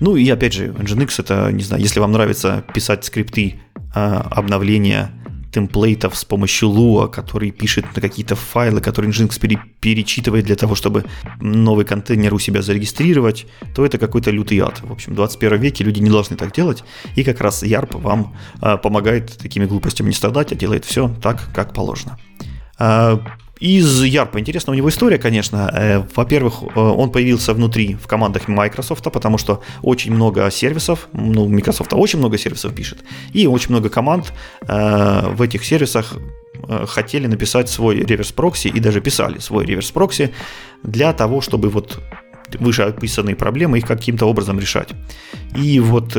Ну 0.00 0.16
и 0.16 0.28
опять 0.28 0.52
же, 0.52 0.68
Nginx 0.68 1.14
это, 1.18 1.50
не 1.50 1.62
знаю, 1.62 1.82
если 1.82 1.98
вам 1.98 2.12
нравится 2.12 2.62
писать 2.74 3.06
скрипты 3.06 3.58
э, 3.74 3.98
обновления 3.98 5.12
темплейтов 5.52 6.16
с 6.16 6.24
помощью 6.24 6.68
Lua, 6.68 7.08
который 7.08 7.50
пишет 7.50 7.84
на 7.94 8.02
какие-то 8.02 8.36
файлы, 8.36 8.80
которые 8.80 9.10
Nginx 9.10 9.40
пере, 9.40 9.58
перечитывает 9.80 10.44
для 10.44 10.56
того, 10.56 10.74
чтобы 10.74 11.04
новый 11.40 11.84
контейнер 11.84 12.34
у 12.34 12.38
себя 12.38 12.62
зарегистрировать, 12.62 13.46
то 13.74 13.84
это 13.84 13.98
какой-то 13.98 14.30
лютый 14.30 14.58
ад. 14.60 14.80
В 14.82 14.92
общем, 14.92 15.12
в 15.12 15.16
21 15.16 15.60
веке 15.60 15.84
люди 15.84 16.00
не 16.00 16.10
должны 16.10 16.36
так 16.36 16.52
делать, 16.52 16.84
и 17.16 17.24
как 17.24 17.40
раз 17.40 17.62
YARP 17.62 18.00
вам 18.00 18.36
э, 18.60 18.76
помогает 18.76 19.36
такими 19.38 19.64
глупостями 19.64 20.08
не 20.08 20.14
страдать, 20.14 20.52
а 20.52 20.54
делает 20.54 20.84
все 20.84 21.08
так, 21.22 21.48
как 21.54 21.72
положено. 21.72 22.18
Из 23.60 24.04
Ярпа 24.04 24.38
интересна 24.38 24.72
у 24.72 24.76
него 24.76 24.88
история, 24.88 25.18
конечно. 25.18 25.70
Э, 25.72 26.02
во-первых, 26.14 26.62
э, 26.62 26.80
он 26.80 27.10
появился 27.10 27.54
внутри 27.54 27.96
в 27.96 28.06
командах 28.06 28.48
Microsoft, 28.48 29.04
потому 29.12 29.38
что 29.38 29.62
очень 29.82 30.12
много 30.12 30.50
сервисов, 30.50 31.08
ну, 31.12 31.48
Microsoft 31.48 31.92
очень 31.92 32.18
много 32.18 32.38
сервисов 32.38 32.74
пишет, 32.74 32.98
и 33.32 33.46
очень 33.46 33.70
много 33.70 33.88
команд 33.88 34.32
э, 34.62 35.28
в 35.30 35.42
этих 35.42 35.64
сервисах 35.64 36.16
хотели 36.88 37.28
написать 37.28 37.68
свой 37.68 38.00
реверс-прокси 38.00 38.68
и 38.68 38.80
даже 38.80 39.00
писали 39.00 39.38
свой 39.38 39.64
реверс-прокси 39.64 40.32
для 40.82 41.12
того, 41.12 41.40
чтобы 41.40 41.68
вот 41.68 42.00
вышеописанные 42.58 43.36
проблемы 43.36 43.78
их 43.78 43.86
каким-то 43.86 44.26
образом 44.26 44.58
решать. 44.58 44.88
И 45.54 45.78
вот 45.78 46.16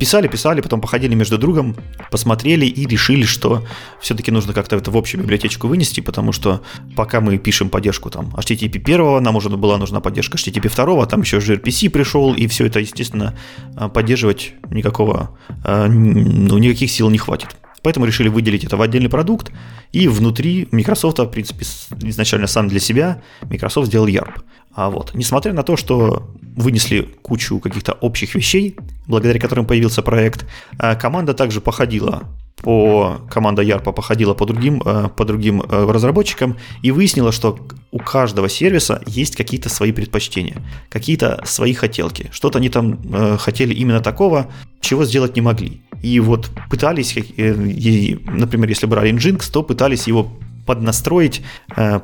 писали, 0.00 0.28
писали, 0.28 0.60
потом 0.62 0.80
походили 0.80 1.14
между 1.14 1.38
другом, 1.38 1.76
посмотрели 2.10 2.64
и 2.64 2.86
решили, 2.86 3.24
что 3.24 3.64
все-таки 4.00 4.30
нужно 4.30 4.52
как-то 4.52 4.76
это 4.76 4.90
в 4.90 4.96
общую 4.96 5.22
библиотечку 5.22 5.68
вынести, 5.68 6.00
потому 6.00 6.32
что 6.32 6.62
пока 6.96 7.20
мы 7.20 7.38
пишем 7.38 7.68
поддержку 7.68 8.10
там 8.10 8.34
HTTP 8.34 8.78
1, 8.78 9.22
нам 9.22 9.36
уже 9.36 9.50
была 9.50 9.76
нужна 9.76 10.00
поддержка 10.00 10.38
HTTP 10.38 10.74
2, 10.74 11.06
там 11.06 11.20
еще 11.20 11.36
gRPC 11.38 11.90
пришел, 11.90 12.34
и 12.34 12.46
все 12.46 12.66
это, 12.66 12.80
естественно, 12.80 13.38
а, 13.76 13.88
поддерживать 13.88 14.54
никакого, 14.70 15.38
а, 15.64 15.86
ну, 15.86 16.56
никаких 16.58 16.90
сил 16.90 17.10
не 17.10 17.18
хватит. 17.18 17.48
Поэтому 17.82 18.06
решили 18.06 18.28
выделить 18.28 18.64
это 18.64 18.76
в 18.76 18.82
отдельный 18.82 19.08
продукт, 19.08 19.52
и 19.92 20.08
внутри 20.08 20.68
Microsoft, 20.70 21.18
в 21.18 21.26
принципе, 21.26 21.64
изначально 22.02 22.46
сам 22.46 22.68
для 22.68 22.80
себя, 22.80 23.22
Microsoft 23.42 23.88
сделал 23.88 24.06
YARP. 24.06 24.40
А 24.72 24.90
вот, 24.90 25.14
несмотря 25.14 25.52
на 25.52 25.62
то, 25.62 25.76
что 25.76 26.30
вынесли 26.56 27.02
кучу 27.22 27.58
каких-то 27.58 27.92
общих 27.92 28.34
вещей, 28.34 28.76
благодаря 29.06 29.40
которым 29.40 29.66
появился 29.66 30.02
проект, 30.02 30.46
а 30.78 30.94
команда 30.94 31.34
также 31.34 31.60
походила 31.60 32.22
по 32.62 33.20
команда 33.30 33.62
Ярпа 33.62 33.92
походила 33.92 34.34
по 34.34 34.46
другим, 34.46 34.82
э, 34.84 35.08
по 35.16 35.24
другим 35.24 35.62
э, 35.62 35.90
разработчикам 35.90 36.56
и 36.82 36.90
выяснила, 36.90 37.32
что 37.32 37.58
у 37.90 37.98
каждого 37.98 38.48
сервиса 38.48 39.02
есть 39.06 39.36
какие-то 39.36 39.68
свои 39.68 39.92
предпочтения, 39.92 40.62
какие-то 40.88 41.40
свои 41.44 41.72
хотелки. 41.72 42.28
Что-то 42.32 42.58
они 42.58 42.68
там 42.68 43.00
э, 43.12 43.36
хотели 43.38 43.74
именно 43.74 44.00
такого, 44.00 44.48
чего 44.80 45.04
сделать 45.04 45.36
не 45.36 45.42
могли. 45.42 45.80
И 46.02 46.20
вот 46.20 46.50
пытались, 46.70 47.14
например, 47.14 48.68
если 48.68 48.86
брали 48.86 49.12
Nginx, 49.12 49.50
то 49.52 49.62
пытались 49.62 50.06
его 50.06 50.30
поднастроить 50.66 51.42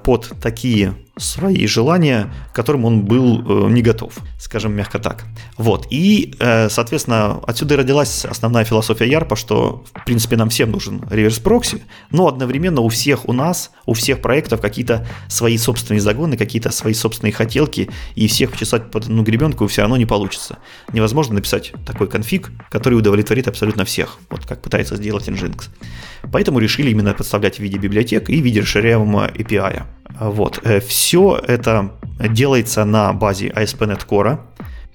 под 0.02 0.32
такие 0.40 0.94
свои 1.18 1.66
желания, 1.66 2.30
к 2.52 2.54
которым 2.54 2.84
он 2.84 3.04
был 3.04 3.40
э, 3.40 3.70
не 3.70 3.80
готов, 3.80 4.18
скажем 4.38 4.72
мягко 4.72 4.98
так. 4.98 5.24
Вот. 5.56 5.86
И, 5.90 6.34
э, 6.38 6.68
соответственно, 6.68 7.40
отсюда 7.46 7.74
и 7.74 7.76
родилась 7.78 8.26
основная 8.26 8.64
философия 8.64 9.08
Ярпа, 9.08 9.34
что, 9.34 9.84
в 9.94 10.04
принципе, 10.04 10.36
нам 10.36 10.50
всем 10.50 10.70
нужен 10.70 11.02
реверс-прокси, 11.08 11.82
но 12.10 12.28
одновременно 12.28 12.82
у 12.82 12.88
всех 12.90 13.28
у 13.28 13.32
нас, 13.32 13.70
у 13.86 13.94
всех 13.94 14.20
проектов 14.20 14.60
какие-то 14.60 15.06
свои 15.28 15.56
собственные 15.56 16.00
загоны, 16.00 16.36
какие-то 16.36 16.70
свои 16.70 16.92
собственные 16.92 17.32
хотелки, 17.32 17.88
и 18.14 18.28
всех 18.28 18.52
почесать 18.52 18.90
под 18.90 19.04
одну 19.04 19.22
гребенку 19.22 19.66
все 19.68 19.82
равно 19.82 19.96
не 19.96 20.06
получится. 20.06 20.58
Невозможно 20.92 21.34
написать 21.34 21.72
такой 21.86 22.08
конфиг, 22.08 22.50
который 22.70 22.94
удовлетворит 22.94 23.48
абсолютно 23.48 23.86
всех, 23.86 24.18
вот 24.28 24.44
как 24.44 24.60
пытается 24.60 24.96
сделать 24.96 25.28
Nginx. 25.28 25.70
Поэтому 26.30 26.58
решили 26.58 26.90
именно 26.90 27.14
подставлять 27.14 27.56
в 27.56 27.60
виде 27.60 27.78
библиотек 27.78 28.28
и 28.28 28.40
в 28.40 28.44
виде 28.44 28.60
расширяемого 28.60 29.30
API. 29.32 29.84
Вот. 30.18 30.60
Э, 30.64 30.80
Все 31.06 31.40
это 31.46 31.92
делается 32.18 32.84
на 32.84 33.12
базе 33.12 33.46
ASP.NET 33.50 34.04
Core. 34.08 34.40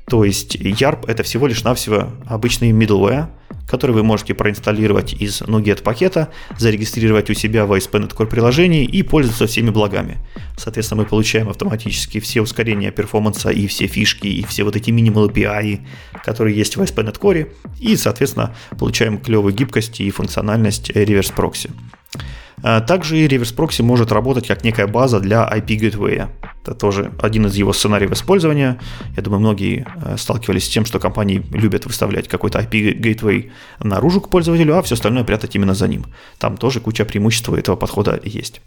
То 0.10 0.26
есть 0.26 0.58
YARP 0.58 1.06
это 1.08 1.24
всего 1.24 1.48
лишь 1.48 1.64
навсего 1.64 2.10
обычный 2.26 2.72
middleware, 2.72 3.28
который 3.66 3.92
вы 3.92 4.04
можете 4.04 4.34
проинсталлировать 4.34 5.14
из 5.14 5.42
NuGet 5.42 5.84
пакета, 5.84 6.28
зарегистрировать 6.58 7.30
у 7.30 7.34
себя 7.34 7.66
в 7.66 7.72
ASP.NET 7.72 8.14
Core 8.14 8.26
приложении 8.26 8.84
и 8.84 9.04
пользоваться 9.04 9.48
всеми 9.48 9.70
благами. 9.70 10.18
Соответственно, 10.58 11.04
мы 11.04 11.08
получаем 11.08 11.48
автоматически 11.48 12.20
все 12.20 12.42
ускорения 12.42 12.92
перформанса 12.92 13.50
и 13.50 13.66
все 13.68 13.88
фишки, 13.88 14.28
и 14.28 14.44
все 14.44 14.66
вот 14.66 14.76
эти 14.76 14.90
minimal 14.90 15.32
API, 15.32 15.80
которые 16.26 16.58
есть 16.58 16.76
в 16.76 16.82
ASP.NET 16.82 17.18
Core, 17.22 17.54
и, 17.80 17.96
соответственно, 17.96 18.54
получаем 18.78 19.18
клевую 19.18 19.54
гибкость 19.54 20.02
и 20.02 20.12
функциональность 20.12 20.90
реверс 20.90 21.32
прокси. 21.32 21.70
А, 22.64 22.82
также 22.82 23.28
реверс 23.28 23.52
прокси 23.52 23.82
может 23.82 24.12
работать 24.12 24.48
как 24.48 24.64
некая 24.64 24.88
база 24.88 25.20
для 25.20 25.48
IP 25.48 25.68
Gateway. 25.80 26.30
Это 26.64 26.76
тоже 26.76 27.12
один 27.22 27.48
из 27.48 27.56
его 27.56 27.74
сценариев 27.74 28.12
использования. 28.12 28.80
Я 29.16 29.24
думаю, 29.24 29.40
многие 29.40 29.88
э, 30.04 30.18
сталкивались 30.18 30.66
с 30.66 30.70
тем, 30.70 30.86
что 30.86 31.00
компании 31.00 31.44
любят 31.52 31.86
выставлять 31.86 32.28
какой-то 32.28 32.60
IP 32.60 33.00
Gateway 33.00 33.52
наружу 33.80 34.22
к 34.22 34.30
пользователю, 34.30 34.78
а 34.78 34.82
все 34.82 34.96
остальное 34.96 35.24
прятать 35.24 35.56
именно 35.56 35.74
за 35.74 35.88
ним. 35.88 36.06
Там 36.38 36.58
тоже 36.58 36.80
куча 36.80 37.04
преимуществ 37.06 37.50
этого 37.50 37.76
подхода 37.76 38.20
есть. 38.24 38.62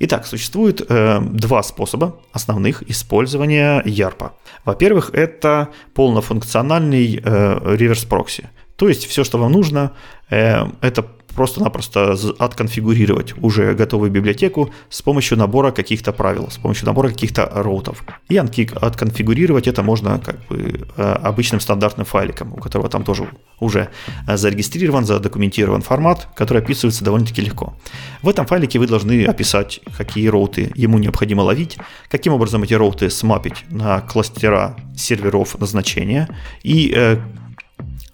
Итак, 0.00 0.26
существует 0.26 0.82
э, 0.88 1.20
два 1.20 1.62
способа 1.62 2.20
основных 2.32 2.82
использования 2.90 3.82
YARP. 3.82 4.30
Во-первых, 4.64 5.10
это 5.12 5.68
полнофункциональный 5.94 7.20
э, 7.22 7.76
реверс-прокси. 7.76 8.48
То 8.80 8.88
есть 8.88 9.04
все, 9.04 9.24
что 9.24 9.36
вам 9.36 9.52
нужно, 9.52 9.92
э, 10.30 10.64
это 10.80 11.04
просто-напросто 11.34 12.16
отконфигурировать 12.38 13.34
уже 13.42 13.74
готовую 13.74 14.10
библиотеку 14.10 14.70
с 14.88 15.02
помощью 15.02 15.36
набора 15.36 15.70
каких-то 15.70 16.12
правил, 16.12 16.50
с 16.50 16.56
помощью 16.56 16.86
набора 16.86 17.08
каких-то 17.08 17.46
роутов. 17.54 18.02
И 18.30 18.38
отконфигурировать 18.38 19.68
это 19.68 19.82
можно 19.82 20.18
как 20.18 20.36
бы 20.46 20.86
э, 20.96 21.02
обычным 21.02 21.60
стандартным 21.60 22.06
файликом, 22.06 22.54
у 22.54 22.56
которого 22.56 22.88
там 22.88 23.04
тоже 23.04 23.28
уже 23.60 23.90
э, 24.26 24.38
зарегистрирован, 24.38 25.04
задокументирован 25.04 25.82
формат, 25.82 26.28
который 26.34 26.62
описывается 26.62 27.04
довольно-таки 27.04 27.42
легко. 27.42 27.74
В 28.22 28.30
этом 28.30 28.46
файлике 28.46 28.78
вы 28.78 28.86
должны 28.86 29.26
описать, 29.26 29.80
какие 29.98 30.28
роуты 30.28 30.72
ему 30.74 30.96
необходимо 30.96 31.42
ловить, 31.42 31.76
каким 32.08 32.32
образом 32.32 32.62
эти 32.62 32.72
роуты 32.72 33.10
смапить 33.10 33.62
на 33.68 34.00
кластера 34.00 34.74
серверов 34.96 35.58
назначения 35.60 36.30
и 36.62 37.18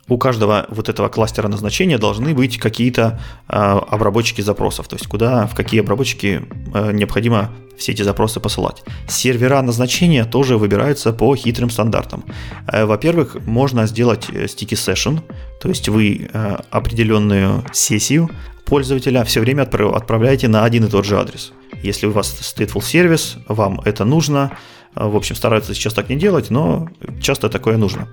у 0.09 0.19
каждого 0.19 0.67
вот 0.69 0.89
этого 0.89 1.09
кластера 1.09 1.49
назначения 1.49 1.99
должны 1.99 2.35
быть 2.35 2.59
какие-то 2.59 3.21
э, 3.49 3.57
обработчики 3.57 4.41
запросов, 4.41 4.89
то 4.89 4.97
есть 4.97 5.07
куда, 5.07 5.47
в 5.47 5.55
какие 5.55 5.81
обработчики 5.81 6.43
э, 6.75 6.93
необходимо 6.93 7.51
все 7.77 7.93
эти 7.93 8.03
запросы 8.03 8.41
посылать. 8.41 8.83
Сервера 9.09 9.61
назначения 9.63 10.25
тоже 10.25 10.57
выбираются 10.57 11.13
по 11.13 11.35
хитрым 11.37 11.71
стандартам. 11.71 12.25
Э, 12.73 12.85
во-первых, 12.85 13.37
можно 13.47 13.87
сделать 13.87 14.27
э, 14.31 14.45
sticky 14.45 14.75
session, 14.75 15.21
то 15.61 15.69
есть 15.69 15.89
вы 15.89 16.29
э, 16.33 16.57
определенную 16.71 17.65
сессию 17.73 18.31
пользователя 18.65 19.25
все 19.25 19.41
время 19.41 19.63
отправляете 19.63 20.49
на 20.49 20.65
один 20.65 20.85
и 20.85 20.89
тот 20.89 21.05
же 21.05 21.19
адрес. 21.19 21.53
Если 21.83 22.07
у 22.07 22.11
вас 22.11 22.33
stateful 22.41 22.83
сервис, 22.83 23.37
вам 23.49 23.81
это 23.85 24.05
нужно, 24.05 24.59
в 24.97 25.17
общем, 25.17 25.37
стараются 25.37 25.75
сейчас 25.75 25.95
так 25.95 26.09
не 26.09 26.17
делать, 26.17 26.51
но 26.51 26.89
часто 27.21 27.49
такое 27.49 27.77
нужно. 27.77 28.09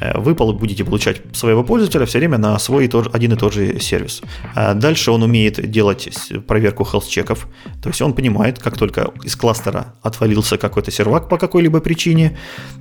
Э, 0.00 0.18
вы 0.18 0.34
будете 0.34 0.84
получать 0.84 1.20
своего 1.32 1.62
пользователя 1.62 2.06
все 2.06 2.18
время 2.18 2.38
на 2.38 2.58
свой 2.58 2.90
один 3.12 3.32
и 3.32 3.36
тот 3.36 3.52
же 3.52 3.78
сервис. 3.80 4.22
А 4.54 4.74
дальше 4.74 5.10
он 5.10 5.22
умеет 5.22 5.70
делать 5.70 6.08
проверку 6.46 6.84
health-чеков, 6.84 7.46
то 7.82 7.88
есть 7.88 8.02
он 8.02 8.14
понимает, 8.14 8.58
как 8.58 8.76
только 8.76 9.12
из 9.22 9.36
кластера 9.36 9.94
отвалился 10.02 10.58
какой-то 10.58 10.90
сервак 10.90 11.28
по 11.28 11.38
какой-либо 11.38 11.80
причине, 11.80 12.38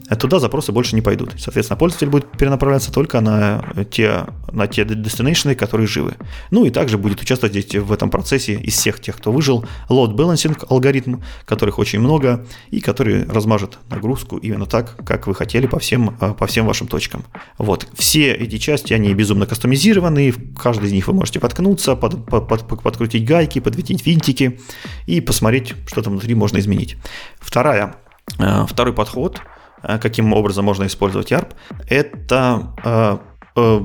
э, 0.10 0.16
туда 0.16 0.40
запросы 0.40 0.72
больше 0.72 0.96
не 0.96 1.02
пойдут. 1.02 1.34
Соответственно, 1.38 1.78
пользователь 1.78 2.10
будет 2.10 2.32
перенаправляться 2.32 2.92
только 2.92 3.22
на 3.22 3.64
те, 3.92 4.26
на 4.52 4.68
те 4.68 4.86
дестинейшны, 4.86 5.56
которые 5.56 5.88
живы. 5.88 6.16
Ну 6.52 6.66
и 6.66 6.70
также 6.70 6.98
будет 6.98 7.22
участвовать 7.22 7.54
здесь 7.54 7.82
в 7.82 7.92
этом 7.92 8.10
процессе 8.10 8.54
из 8.54 8.74
всех 8.74 9.00
тех, 9.00 9.18
кто 9.18 9.32
выжил, 9.32 9.66
load 9.90 10.16
balancing 10.16 10.58
алгоритм, 10.70 11.18
которых 11.46 11.80
очень 11.80 12.00
много 12.00 12.46
и 12.70 12.80
который 12.80 13.26
размажет 13.42 13.80
нагрузку 13.90 14.38
именно 14.38 14.66
так, 14.66 14.96
как 15.04 15.28
вы 15.28 15.34
хотели 15.34 15.66
по 15.68 15.80
всем, 15.80 16.16
э, 16.22 16.34
по 16.34 16.46
всем 16.46 16.68
вашим 16.68 16.88
точкам. 16.88 17.24
Вот. 17.58 17.88
Все 17.94 18.32
эти 18.34 18.58
части, 18.58 18.94
они 18.94 19.14
безумно 19.14 19.48
кастомизированы, 19.48 20.32
в 20.32 20.56
каждой 20.56 20.88
из 20.88 20.92
них 20.94 21.08
вы 21.08 21.14
можете 21.14 21.40
воткнуться, 21.40 21.96
под, 21.96 22.26
под, 22.26 22.48
под, 22.48 22.84
подкрутить 22.84 23.26
гайки, 23.26 23.60
подвинтить 23.60 24.06
винтики 24.06 24.60
и 25.08 25.22
посмотреть, 25.22 25.74
что 25.88 26.02
там 26.04 26.14
внутри 26.14 26.36
можно 26.36 26.60
изменить. 26.60 26.98
Вторая, 27.40 27.96
э, 28.38 28.66
второй 28.70 28.94
подход, 28.94 29.42
э, 29.82 29.98
каким 29.98 30.34
образом 30.34 30.66
можно 30.66 30.86
использовать 30.86 31.32
ARP, 31.32 31.54
это 31.90 33.20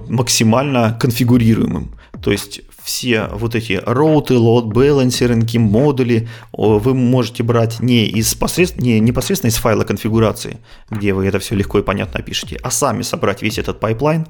максимально 0.08 0.96
конфигурируемым. 1.00 1.96
То 2.22 2.30
есть 2.30 2.60
все 2.86 3.28
вот 3.32 3.56
эти 3.56 3.82
роуты, 3.84 4.34
load 4.34 4.68
balancing, 4.68 5.58
модули 5.58 6.28
вы 6.52 6.94
можете 6.94 7.42
брать 7.42 7.80
не, 7.80 8.06
из 8.06 8.32
посредств, 8.36 8.78
не 8.78 9.00
непосредственно 9.00 9.50
из 9.50 9.56
файла 9.56 9.82
конфигурации, 9.82 10.58
где 10.88 11.12
вы 11.12 11.26
это 11.26 11.40
все 11.40 11.56
легко 11.56 11.80
и 11.80 11.82
понятно 11.82 12.22
пишете, 12.22 12.60
а 12.62 12.70
сами 12.70 13.02
собрать 13.02 13.42
весь 13.42 13.58
этот 13.58 13.80
пайплайн, 13.80 14.28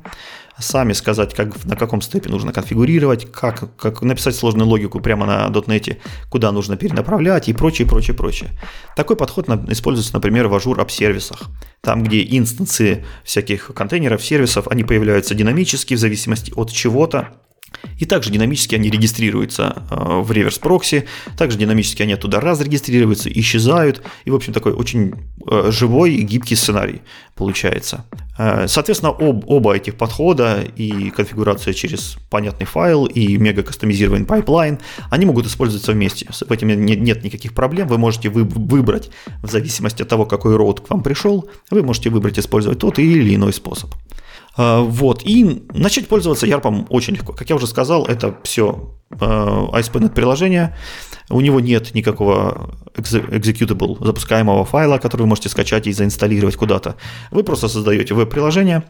сами 0.59 0.94
сказать, 0.94 1.34
как, 1.34 1.66
на 1.66 1.76
каком 1.76 2.00
степе 2.00 2.30
нужно 2.30 2.54
конфигурировать, 2.54 3.30
как, 3.30 3.76
как 3.76 4.00
написать 4.00 4.34
сложную 4.34 4.66
логику 4.66 5.00
прямо 5.00 5.26
на 5.26 5.48
.NET, 5.48 5.98
куда 6.30 6.50
нужно 6.50 6.78
перенаправлять 6.78 7.50
и 7.50 7.52
прочее, 7.52 7.86
прочее, 7.86 8.16
прочее. 8.16 8.48
Такой 8.96 9.16
подход 9.16 9.50
используется, 9.68 10.14
например, 10.14 10.48
в 10.48 10.54
Azure 10.54 10.78
App 10.78 10.88
Сервисах, 10.89 11.43
там, 11.82 12.02
где 12.02 12.22
инстансы 12.22 13.04
всяких 13.22 13.66
контейнеров, 13.74 14.24
сервисов, 14.24 14.66
они 14.68 14.82
появляются 14.82 15.34
динамически 15.34 15.92
в 15.92 15.98
зависимости 15.98 16.54
от 16.57 16.72
чего-то, 16.72 17.34
и 17.99 18.05
также 18.05 18.31
динамически 18.31 18.75
они 18.75 18.91
регистрируются 18.91 19.85
э, 19.91 20.21
в 20.21 20.31
реверс 20.33 20.59
прокси, 20.59 21.07
также 21.37 21.59
динамически 21.59 22.03
они 22.03 22.14
оттуда 22.14 22.41
разрегистрируются, 22.41 23.31
исчезают, 23.33 24.03
и, 24.25 24.31
в 24.31 24.35
общем, 24.35 24.53
такой 24.53 24.73
очень 24.73 25.14
э, 25.47 25.71
живой 25.71 26.14
и 26.14 26.23
гибкий 26.23 26.57
сценарий 26.57 27.03
получается. 27.35 28.05
Э, 28.39 28.67
соответственно, 28.69 29.12
об, 29.12 29.49
оба 29.49 29.75
этих 29.75 29.97
подхода, 29.97 30.62
и 30.77 31.11
конфигурация 31.11 31.75
через 31.75 32.17
понятный 32.31 32.67
файл, 32.67 33.07
и 33.07 33.37
мега 33.37 33.62
кастомизированный 33.62 34.27
пайплайн, 34.27 34.79
они 35.11 35.27
могут 35.27 35.47
использоваться 35.47 35.93
вместе. 35.93 36.27
В 36.31 36.51
этом 36.51 36.69
нет, 36.69 37.25
никаких 37.25 37.55
проблем, 37.55 37.89
вы 37.89 37.99
можете 37.99 38.29
вы, 38.29 38.45
выбрать, 38.45 39.11
в 39.43 39.51
зависимости 39.51 40.03
от 40.03 40.09
того, 40.09 40.27
какой 40.27 40.57
роут 40.57 40.81
к 40.81 40.91
вам 40.91 41.03
пришел, 41.03 41.49
вы 41.71 41.83
можете 41.83 42.11
выбрать 42.11 42.39
использовать 42.39 42.79
тот 42.79 42.99
или 42.99 43.35
иной 43.35 43.53
способ. 43.53 43.91
А, 44.57 44.80
вот. 44.80 45.22
И 45.24 45.64
начать 45.74 46.09
пользоваться 46.09 46.46
ярпом 46.46 46.86
очень 46.88 47.14
легко. 47.14 47.32
Как 47.32 47.48
я 47.50 47.57
уже 47.57 47.66
сказал, 47.66 48.07
это 48.07 48.36
все 48.42 48.94
ASP.NET 49.11 50.07
а, 50.07 50.09
приложение. 50.09 50.76
У 51.28 51.40
него 51.40 51.61
нет 51.61 51.94
никакого 51.94 52.74
executable 52.94 54.04
запускаемого 54.04 54.64
файла, 54.64 54.98
который 54.98 55.22
вы 55.22 55.28
можете 55.28 55.48
скачать 55.48 55.86
и 55.86 55.92
заинсталлировать 55.92 56.57
куда-то. 56.57 56.96
Вы 57.30 57.42
просто 57.42 57.68
создаете 57.68 58.14
веб-приложение, 58.14 58.84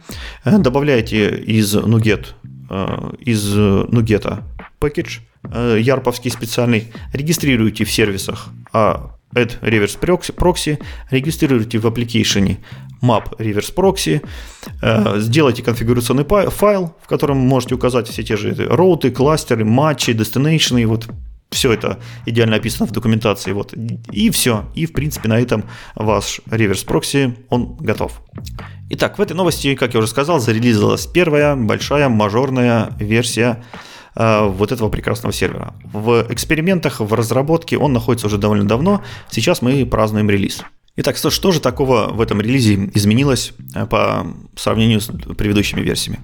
э, 0.45 0.57
добавляете 0.59 1.35
из 1.35 1.75
NuGet, 1.75 2.27
э, 2.69 3.11
из 3.19 3.55
NuGet 3.55 4.43
package, 4.79 5.19
э, 5.51 5.77
ярповский 5.81 6.29
специальный, 6.29 6.93
регистрируете 7.13 7.85
в 7.85 7.91
сервисах 7.91 8.49
а 8.71 9.16
add 9.35 9.59
reverse 9.61 9.99
proxy, 10.35 10.81
регистрируете 11.09 11.79
в 11.79 11.85
application 11.85 12.57
map 13.01 13.37
reverse 13.37 13.73
proxy, 13.73 14.25
э, 14.81 15.19
сделайте 15.19 15.63
конфигурационный 15.63 16.25
файл, 16.49 16.95
в 17.01 17.07
котором 17.07 17.37
можете 17.37 17.75
указать 17.75 18.07
все 18.07 18.23
те 18.23 18.37
же 18.37 18.55
роуты, 18.69 19.11
кластеры, 19.11 19.65
матчи, 19.65 20.11
destination, 20.11 20.85
вот 20.85 21.07
все 21.49 21.71
это 21.71 21.99
идеально 22.25 22.57
описано 22.57 22.87
в 22.87 22.91
документации. 22.91 23.51
Вот. 23.53 23.73
И 24.11 24.29
все. 24.31 24.65
И, 24.75 24.85
в 24.85 24.93
принципе, 24.93 25.29
на 25.29 25.39
этом 25.39 25.63
ваш 25.95 26.41
реверс 26.51 26.83
прокси, 26.83 27.37
он 27.49 27.77
готов. 27.77 28.21
Итак, 28.89 29.17
в 29.17 29.21
этой 29.21 29.33
новости, 29.33 29.75
как 29.75 29.93
я 29.93 29.99
уже 29.99 30.09
сказал, 30.09 30.39
зарелизилась 30.39 31.05
первая 31.05 31.55
большая 31.55 32.09
мажорная 32.09 32.91
версия 32.99 33.63
вот 34.17 34.71
этого 34.71 34.89
прекрасного 34.89 35.31
сервера. 35.33 35.73
В 35.83 36.25
экспериментах, 36.29 36.99
в 36.99 37.13
разработке 37.13 37.77
он 37.77 37.93
находится 37.93 38.27
уже 38.27 38.37
довольно 38.37 38.67
давно. 38.67 39.03
Сейчас 39.29 39.61
мы 39.61 39.85
празднуем 39.85 40.29
релиз. 40.29 40.63
Итак, 40.99 41.15
что, 41.15 41.29
что 41.29 41.51
же 41.51 41.59
такого 41.59 42.07
в 42.11 42.21
этом 42.21 42.41
релизе 42.41 42.89
изменилось 42.95 43.53
э, 43.75 43.85
по 43.85 44.25
сравнению 44.55 44.99
с 44.99 45.05
предыдущими 45.05 45.81
версиями? 45.81 46.19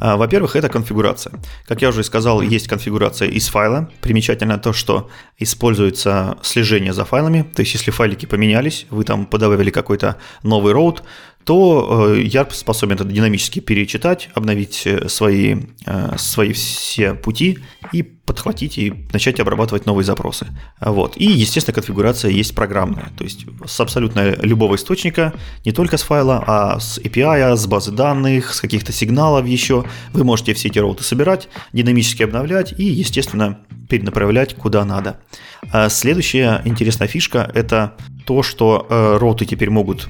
Э, 0.00 0.14
во-первых, 0.14 0.54
это 0.54 0.68
конфигурация. 0.68 1.32
Как 1.66 1.82
я 1.82 1.88
уже 1.88 2.04
сказал, 2.04 2.40
есть 2.40 2.68
конфигурация 2.68 3.26
из 3.26 3.48
файла. 3.48 3.90
Примечательно 4.00 4.58
то, 4.58 4.72
что 4.72 5.10
используется 5.38 6.38
слежение 6.42 6.92
за 6.92 7.04
файлами. 7.04 7.42
То 7.42 7.62
есть, 7.62 7.74
если 7.74 7.90
файлики 7.90 8.26
поменялись, 8.26 8.86
вы 8.90 9.02
там 9.02 9.26
подавали 9.26 9.70
какой-то 9.70 10.18
новый 10.44 10.72
роут, 10.72 11.02
то 11.44 12.14
э, 12.16 12.44
способен 12.50 12.96
это 12.96 13.04
динамически 13.04 13.60
перечитать, 13.60 14.28
обновить 14.34 14.82
э, 14.86 15.08
свои, 15.08 15.56
э, 15.86 16.16
свои 16.16 16.52
все 16.52 17.14
пути 17.14 17.58
и 17.92 18.02
подхватить 18.02 18.78
и 18.78 18.94
начать 19.12 19.40
обрабатывать 19.40 19.84
новые 19.86 20.04
запросы. 20.04 20.46
Вот. 20.80 21.16
И, 21.16 21.24
естественно, 21.24 21.74
конфигурация 21.74 22.30
есть 22.30 22.54
программная, 22.54 23.10
то 23.16 23.24
есть 23.24 23.46
с 23.66 23.80
абсолютно 23.80 24.36
любого 24.36 24.76
источника, 24.76 25.32
не 25.64 25.72
только 25.72 25.96
с 25.96 26.02
файла, 26.02 26.42
а 26.46 26.78
с 26.78 26.98
API, 26.98 27.56
с 27.56 27.66
базы 27.66 27.90
данных, 27.90 28.54
с 28.54 28.60
каких-то 28.60 28.92
сигналов 28.92 29.46
еще. 29.46 29.84
Вы 30.12 30.24
можете 30.24 30.54
все 30.54 30.68
эти 30.68 30.78
роуты 30.78 31.02
собирать, 31.02 31.48
динамически 31.72 32.22
обновлять 32.22 32.72
и, 32.78 32.84
естественно, 32.84 33.58
перенаправлять 33.88 34.54
куда 34.54 34.84
надо. 34.84 35.18
Следующая 35.88 36.62
интересная 36.64 37.08
фишка– 37.08 37.50
это 37.54 37.96
то, 38.24 38.42
что 38.42 38.86
роуты 39.20 39.44
теперь 39.44 39.70
могут 39.70 40.08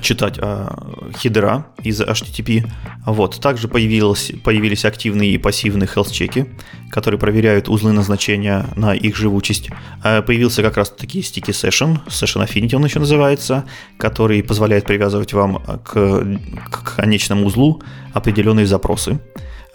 читать 0.00 0.38
а, 0.38 1.10
хедера 1.16 1.66
из 1.82 2.00
HTTP. 2.00 2.66
Вот. 3.06 3.40
Также 3.40 3.68
появилось, 3.68 4.32
появились 4.44 4.84
активные 4.84 5.32
и 5.32 5.38
пассивные 5.38 5.88
health-чеки, 5.88 6.46
которые 6.90 7.18
проверяют 7.18 7.68
узлы 7.68 7.92
назначения 7.92 8.66
на 8.76 8.94
их 8.94 9.16
живучесть. 9.16 9.70
Э, 10.04 10.22
появился 10.22 10.62
как 10.62 10.76
раз 10.76 10.90
таки 10.90 11.20
sticky 11.20 11.52
session, 11.52 12.00
session 12.06 12.46
affinity 12.46 12.76
он 12.76 12.84
еще 12.84 12.98
называется, 12.98 13.64
который 13.96 14.42
позволяет 14.42 14.84
привязывать 14.84 15.32
вам 15.32 15.62
к, 15.84 16.38
к 16.70 16.96
конечному 16.96 17.46
узлу 17.46 17.82
определенные 18.12 18.66
запросы. 18.66 19.20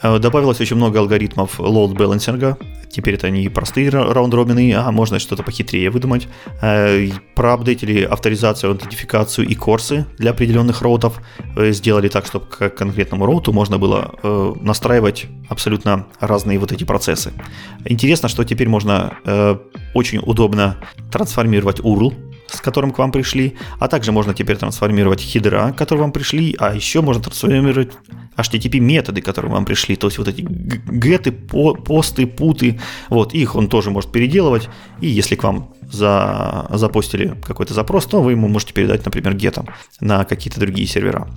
Э, 0.02 0.20
добавилось 0.20 0.62
очень 0.62 0.76
много 0.76 1.00
алгоритмов 1.00 1.60
balancing. 1.60 2.56
Теперь 2.90 3.16
это 3.16 3.30
не 3.30 3.50
простые 3.50 3.90
раунд-робины, 3.90 4.74
а 4.74 4.92
можно 4.92 5.20
что-то 5.20 5.44
похитрее 5.44 5.90
выдумать. 5.90 6.28
Э, 6.62 7.08
проапдейтили 7.36 8.04
авторизацию, 8.04 8.72
аутентификацию 8.72 9.48
и 9.48 9.56
курсы 9.56 10.06
для 10.18 10.32
определенных 10.32 10.82
роутов. 10.82 11.22
Э, 11.56 11.72
сделали 11.72 12.10
так, 12.10 12.26
чтобы 12.26 12.46
к 12.46 12.70
конкретному 12.70 13.26
роуту 13.26 13.54
можно 13.54 13.78
было 13.78 14.14
настраивать 14.62 15.26
абсолютно 15.50 16.08
разные 16.20 16.60
вот 16.60 16.72
эти 16.72 16.84
процессы. 16.84 17.34
Интересно, 17.86 18.30
что 18.30 18.44
теперь 18.44 18.68
можно 18.68 19.18
очень 19.94 20.20
удобно 20.20 20.78
трансформировать 21.12 21.80
URL 21.80 22.14
с 22.48 22.62
которым 22.62 22.92
к 22.92 22.98
вам 22.98 23.12
пришли, 23.12 23.56
а 23.80 23.88
также 23.88 24.12
можно 24.12 24.34
теперь 24.34 24.58
трансформировать 24.58 25.20
хидера, 25.20 25.74
которые 25.74 26.04
вам 26.04 26.12
пришли, 26.12 26.56
а 26.60 26.74
еще 26.74 27.02
можно 27.02 27.22
трансформировать 27.22 27.92
HTTP 28.36 28.80
методы, 28.80 29.22
которые 29.22 29.52
вам 29.52 29.66
пришли, 29.66 29.96
то 29.96 30.08
есть 30.08 30.18
вот 30.18 30.28
эти 30.28 30.42
геты, 30.42 31.32
посты, 31.32 32.28
путы, 32.28 32.80
вот 33.10 33.34
их 33.34 33.56
он 33.56 33.68
тоже 33.68 33.92
может 33.92 34.12
переделывать, 34.12 34.70
и 35.02 35.08
если 35.08 35.36
к 35.36 35.44
вам 35.44 35.74
за, 35.92 36.68
запостили 36.72 37.36
какой-то 37.44 37.74
запрос, 37.74 38.06
то 38.06 38.22
вы 38.22 38.32
ему 38.32 38.48
можете 38.48 38.74
передать, 38.74 39.06
например, 39.06 39.34
гетом 39.36 39.68
на 40.00 40.26
какие-то 40.26 40.60
другие 40.60 40.88
сервера. 40.88 41.28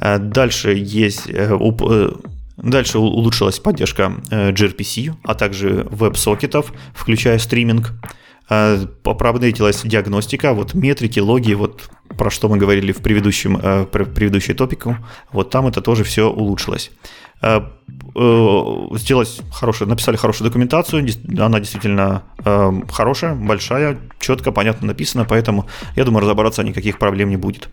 Э, 0.00 0.18
дальше 0.18 0.74
есть 0.74 1.28
э, 1.28 1.56
э, 1.58 2.10
Дальше 2.56 3.00
улучшилась 3.00 3.58
поддержка 3.58 4.14
gRPC, 4.30 5.14
а 5.24 5.34
также 5.34 5.88
веб-сокетов, 5.90 6.72
включая 6.94 7.38
стриминг. 7.38 7.94
А, 8.48 8.86
Поправдетилась 9.02 9.82
диагностика, 9.82 10.52
вот 10.52 10.74
метрики, 10.74 11.18
логи, 11.18 11.54
вот 11.54 11.88
про 12.18 12.30
что 12.30 12.48
мы 12.48 12.58
говорили 12.58 12.92
в 12.92 12.98
предыдущем, 12.98 13.58
э, 13.62 13.86
предыдущей 13.86 14.52
топику, 14.52 14.96
вот 15.32 15.50
там 15.50 15.66
это 15.66 15.80
тоже 15.80 16.04
все 16.04 16.30
улучшилось. 16.30 16.90
Э, 17.40 17.62
э, 18.14 18.96
сделать 18.96 19.40
хорошую, 19.50 19.88
написали 19.88 20.16
хорошую 20.16 20.48
документацию, 20.48 21.06
она 21.38 21.60
действительно 21.60 22.24
хорошая, 22.92 23.34
большая, 23.34 23.98
четко, 24.20 24.52
понятно 24.52 24.88
написана, 24.88 25.24
поэтому 25.24 25.66
я 25.96 26.04
думаю, 26.04 26.22
разобраться 26.22 26.62
никаких 26.62 26.98
проблем 26.98 27.30
не 27.30 27.36
будет. 27.36 27.68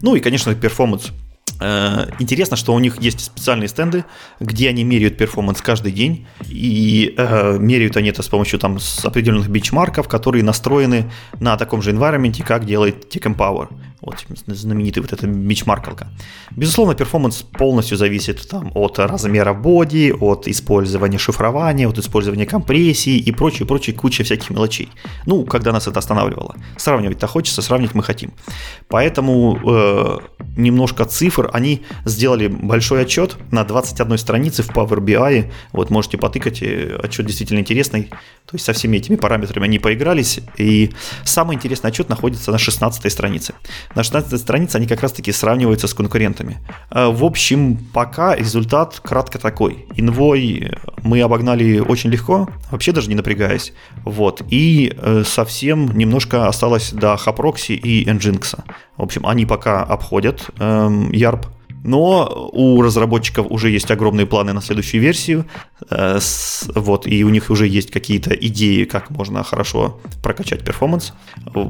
Ну 0.00 0.14
и, 0.14 0.20
конечно, 0.20 0.54
перформанс 0.54 1.12
интересно, 1.60 2.56
что 2.56 2.74
у 2.74 2.78
них 2.78 3.00
есть 3.00 3.20
специальные 3.20 3.68
стенды, 3.68 4.04
где 4.40 4.68
они 4.68 4.84
меряют 4.84 5.16
перформанс 5.16 5.60
каждый 5.60 5.92
день, 5.92 6.26
и 6.48 7.14
э, 7.16 7.58
меряют 7.58 7.96
они 7.96 8.10
это 8.10 8.22
с 8.22 8.28
помощью 8.28 8.58
там 8.58 8.78
с 8.78 9.04
определенных 9.04 9.48
бенчмарков, 9.48 10.08
которые 10.08 10.42
настроены 10.42 11.10
на 11.40 11.56
таком 11.56 11.80
же 11.80 11.92
environment, 11.92 12.42
как 12.42 12.66
делает 12.66 13.14
Tech 13.14 13.34
Empower. 13.34 13.68
Вот 14.00 14.24
знаменитый 14.46 15.02
вот 15.02 15.12
эта 15.12 15.26
бичмаркалка. 15.26 16.08
Безусловно, 16.50 16.94
перформанс 16.94 17.42
полностью 17.42 17.96
зависит 17.96 18.46
там, 18.48 18.70
от 18.74 18.98
размера 18.98 19.54
боди, 19.54 20.12
от 20.20 20.46
использования 20.46 21.18
шифрования, 21.18 21.88
от 21.88 21.98
использования 21.98 22.44
компрессии 22.44 23.16
и 23.16 23.32
прочее, 23.32 23.66
прочее, 23.66 23.96
куча 23.96 24.22
всяких 24.24 24.50
мелочей. 24.50 24.90
Ну, 25.24 25.44
когда 25.44 25.72
нас 25.72 25.86
это 25.86 25.98
останавливало. 25.98 26.56
Сравнивать-то 26.76 27.26
хочется, 27.26 27.62
сравнить 27.62 27.94
мы 27.94 28.02
хотим. 28.02 28.32
Поэтому 28.88 29.58
э, 29.64 30.18
немножко 30.56 31.06
цифр, 31.06 31.33
они 31.52 31.82
сделали 32.04 32.48
большой 32.48 33.02
отчет 33.02 33.36
на 33.50 33.64
21 33.64 34.18
странице 34.18 34.62
в 34.62 34.70
Power 34.70 34.98
BI, 34.98 35.50
вот 35.72 35.90
можете 35.90 36.18
потыкать, 36.18 36.62
отчет 36.62 37.26
действительно 37.26 37.58
интересный, 37.60 38.10
то 38.46 38.54
есть 38.54 38.64
со 38.64 38.72
всеми 38.72 38.98
этими 38.98 39.16
параметрами 39.16 39.64
они 39.64 39.78
поигрались, 39.78 40.40
и 40.58 40.90
самый 41.24 41.56
интересный 41.56 41.88
отчет 41.88 42.08
находится 42.08 42.50
на 42.52 42.58
16 42.58 43.10
странице. 43.10 43.54
На 43.94 44.02
16 44.02 44.40
странице 44.40 44.76
они 44.76 44.86
как 44.86 45.00
раз-таки 45.00 45.32
сравниваются 45.32 45.88
с 45.88 45.94
конкурентами. 45.94 46.58
Э, 46.90 47.08
в 47.08 47.24
общем, 47.24 47.78
пока 47.92 48.36
результат 48.36 49.00
кратко 49.00 49.38
такой. 49.38 49.86
Инвой 49.96 50.72
мы 51.02 51.20
обогнали 51.22 51.78
очень 51.78 52.10
легко, 52.10 52.48
вообще 52.70 52.92
даже 52.92 53.08
не 53.08 53.14
напрягаясь. 53.14 53.72
Вот. 54.04 54.42
И 54.50 54.94
э, 54.96 55.22
совсем 55.26 55.96
немножко 55.96 56.46
осталось 56.46 56.92
до 56.92 57.14
Haproxy 57.14 57.74
и 57.74 58.04
Nginx. 58.04 58.58
В 58.96 59.02
общем, 59.02 59.26
они 59.26 59.46
пока 59.46 59.82
обходят 59.82 60.50
э, 60.58 60.88
YARP, 61.24 61.46
но 61.84 62.50
у 62.52 62.80
разработчиков 62.80 63.46
уже 63.50 63.70
есть 63.70 63.90
огромные 63.90 64.26
планы 64.26 64.54
на 64.54 64.62
следующую 64.62 65.02
версию, 65.02 65.44
э, 65.90 66.18
вот, 66.74 67.06
и 67.06 67.24
у 67.24 67.28
них 67.28 67.50
уже 67.50 67.68
есть 67.68 67.90
какие-то 67.90 68.30
идеи, 68.34 68.84
как 68.84 69.10
можно 69.10 69.44
хорошо 69.44 70.00
прокачать 70.22 70.64
перформанс. 70.64 71.12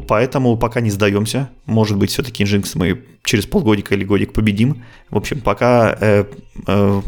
Поэтому 0.09 0.57
пока 0.57 0.81
не 0.81 0.91
сдаемся. 0.91 1.51
Может 1.67 1.99
быть, 1.99 2.11
все-таки 2.11 2.45
Nginx 2.45 2.71
мы 2.75 3.05
через 3.25 3.47
полгодика 3.47 3.95
или 3.95 4.05
годик 4.05 4.33
победим. 4.33 4.85
В 5.11 5.17
общем, 5.17 5.41
пока 5.41 5.97
э, 6.01 6.25
э, 6.67 7.03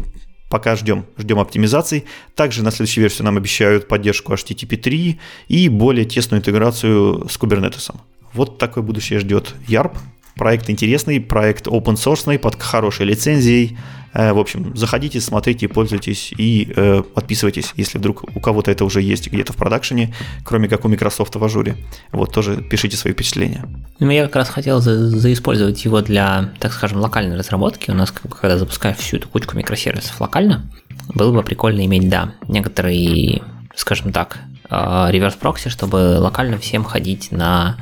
пока 0.49 0.75
ждем, 0.75 1.05
ждем 1.17 1.39
оптимизаций. 1.39 2.05
Также 2.35 2.63
на 2.63 2.71
следующую 2.71 3.03
версию 3.03 3.25
нам 3.25 3.37
обещают 3.37 3.87
поддержку 3.87 4.33
HTTP 4.33 4.75
3 4.75 5.19
и 5.47 5.69
более 5.69 6.05
тесную 6.05 6.41
интеграцию 6.41 7.27
с 7.29 7.37
Kubernetes. 7.39 7.93
Вот 8.33 8.57
такое 8.57 8.83
будущее 8.83 9.19
ждет 9.19 9.55
YARP. 9.67 9.97
Проект 10.37 10.69
интересный, 10.69 11.19
проект 11.19 11.67
open 11.67 11.95
source, 11.95 12.37
под 12.37 12.61
хорошей 12.61 13.05
лицензией. 13.05 13.77
Э, 14.13 14.33
в 14.33 14.39
общем, 14.39 14.75
заходите, 14.75 15.21
смотрите, 15.21 15.67
пользуйтесь 15.67 16.33
и 16.35 16.71
э, 16.75 17.03
подписывайтесь, 17.13 17.73
если 17.75 17.97
вдруг 17.97 18.23
у 18.35 18.39
кого-то 18.39 18.71
это 18.71 18.83
уже 18.85 19.01
есть 19.01 19.31
где-то 19.31 19.53
в 19.53 19.55
продакшене, 19.55 20.13
кроме 20.43 20.67
как 20.67 20.85
у 20.85 20.87
Microsoft 20.87 21.35
в 21.35 21.43
ажуре. 21.43 21.75
Вот 22.11 22.33
тоже 22.33 22.61
пишите 22.61 22.97
свои 22.97 23.13
впечатления. 23.13 23.65
Ну, 23.99 24.09
я 24.09 24.23
как 24.23 24.35
раз 24.37 24.49
хотел 24.49 24.79
за 24.79 25.09
заиспользовать 25.09 25.83
его 25.85 26.01
для, 26.01 26.51
так 26.59 26.73
скажем, 26.73 26.99
локальной 26.99 27.37
разработки. 27.37 27.91
У 27.91 27.93
нас, 27.93 28.11
когда 28.11 28.57
запускаешь 28.57 28.97
всю 28.97 29.17
эту 29.17 29.27
кучку 29.27 29.55
микросервисов 29.55 30.19
локально, 30.19 30.69
было 31.13 31.31
бы 31.31 31.43
прикольно 31.43 31.85
иметь, 31.85 32.09
да, 32.09 32.33
некоторые, 32.47 33.41
скажем 33.75 34.11
так, 34.11 34.39
реверс-прокси, 34.69 35.69
чтобы 35.69 36.17
локально 36.19 36.57
всем 36.57 36.83
ходить 36.83 37.31
на 37.31 37.77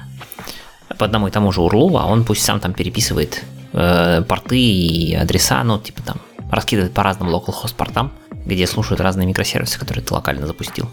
по 0.97 1.05
одному 1.05 1.27
и 1.27 1.31
тому 1.31 1.51
же 1.51 1.61
URL, 1.61 1.97
а 1.99 2.05
он 2.05 2.23
пусть 2.23 2.43
сам 2.43 2.59
там 2.59 2.73
переписывает 2.73 3.43
э, 3.73 4.23
порты 4.27 4.59
и 4.59 5.15
адреса, 5.15 5.63
ну, 5.63 5.79
типа 5.79 6.01
там, 6.01 6.17
раскидывает 6.51 6.93
по 6.93 7.03
разным 7.03 7.29
localhost 7.29 7.75
портам, 7.75 8.11
где 8.45 8.67
слушают 8.67 9.01
разные 9.01 9.27
микросервисы, 9.27 9.79
которые 9.79 10.03
ты 10.03 10.13
локально 10.13 10.47
запустил. 10.47 10.89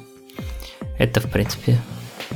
Это, 0.99 1.21
в 1.21 1.31
принципе, 1.31 1.81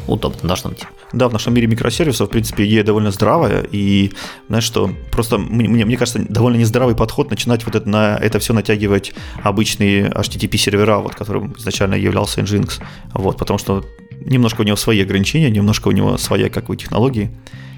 удобно 0.06 0.48
должно 0.48 0.70
быть. 0.70 0.84
Да, 1.12 1.28
в 1.28 1.32
нашем 1.32 1.54
мире 1.54 1.66
микросервисов, 1.66 2.28
в 2.28 2.30
принципе, 2.30 2.66
идея 2.66 2.82
довольно 2.82 3.10
здравая, 3.10 3.62
и, 3.62 4.12
знаешь 4.48 4.64
что, 4.64 4.90
просто 5.10 5.38
мне, 5.38 5.84
мне 5.84 5.96
кажется, 5.96 6.24
довольно 6.28 6.56
нездравый 6.56 6.96
подход 6.96 7.30
начинать 7.30 7.64
вот 7.64 7.74
это, 7.74 7.88
на 7.88 8.16
это 8.16 8.38
все 8.38 8.52
натягивать 8.52 9.12
обычные 9.42 10.10
HTTP-сервера, 10.10 10.98
вот, 10.98 11.14
которым 11.14 11.54
изначально 11.58 11.94
являлся 11.94 12.40
Nginx, 12.40 12.82
вот, 13.14 13.38
потому 13.38 13.58
что 13.58 13.84
немножко 14.26 14.60
у 14.60 14.64
него 14.64 14.76
свои 14.76 15.02
ограничения, 15.02 15.50
немножко 15.50 15.88
у 15.88 15.92
него 15.92 16.16
своя, 16.18 16.50
как 16.50 16.68
у 16.68 16.74
технологии. 16.74 17.30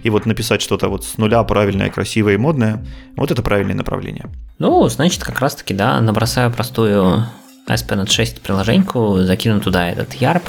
И 0.02 0.10
вот 0.10 0.26
написать 0.26 0.62
что-то 0.62 0.88
вот 0.88 1.04
с 1.04 1.18
нуля 1.18 1.42
правильное, 1.42 1.90
красивое 1.90 2.34
и 2.34 2.36
модное, 2.36 2.84
вот 3.16 3.30
это 3.30 3.42
правильное 3.42 3.74
направление. 3.74 4.26
Ну, 4.58 4.88
значит, 4.88 5.22
как 5.22 5.40
раз-таки, 5.40 5.74
да, 5.74 6.00
набросаю 6.00 6.52
простую 6.52 7.26
ASP.NET 7.68 8.10
6 8.10 8.40
приложеньку, 8.40 9.18
закину 9.20 9.60
туда 9.60 9.90
этот 9.90 10.14
YARP, 10.14 10.42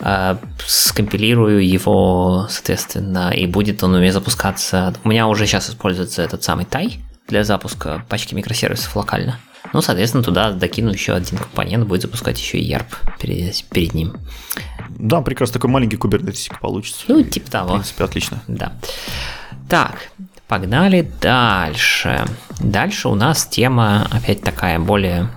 а, 0.00 0.38
скомпилирую 0.66 1.66
его, 1.66 2.46
соответственно, 2.48 3.30
и 3.30 3.46
будет 3.46 3.82
он 3.82 3.94
у 3.94 4.00
меня 4.00 4.12
запускаться. 4.12 4.94
У 5.04 5.08
меня 5.08 5.26
уже 5.26 5.46
сейчас 5.46 5.70
используется 5.70 6.22
этот 6.22 6.42
самый 6.42 6.64
тай 6.64 7.00
для 7.26 7.44
запуска 7.44 8.04
пачки 8.08 8.34
микросервисов 8.34 8.96
локально. 8.96 9.38
Ну, 9.72 9.80
соответственно, 9.82 10.24
туда 10.24 10.52
докину 10.52 10.90
еще 10.92 11.12
один 11.14 11.38
компонент, 11.38 11.86
будет 11.86 12.02
запускать 12.02 12.38
еще 12.38 12.58
и 12.58 12.72
YARP 12.72 12.86
перед, 13.18 13.64
перед 13.64 13.94
ним. 13.94 14.16
Да, 14.90 15.20
прекрасно, 15.20 15.54
такой 15.54 15.70
маленький 15.70 15.96
кубернетисик 15.96 16.58
получится. 16.60 17.04
Ну, 17.08 17.22
типа 17.22 17.50
того. 17.50 17.68
В 17.70 17.72
принципе, 17.74 18.04
отлично. 18.04 18.42
Да. 18.48 18.72
Так, 19.68 20.10
погнали 20.46 21.10
дальше. 21.20 22.24
Дальше 22.60 23.08
у 23.08 23.14
нас 23.14 23.46
тема 23.46 24.08
опять 24.10 24.42
такая 24.42 24.78
более, 24.78 25.28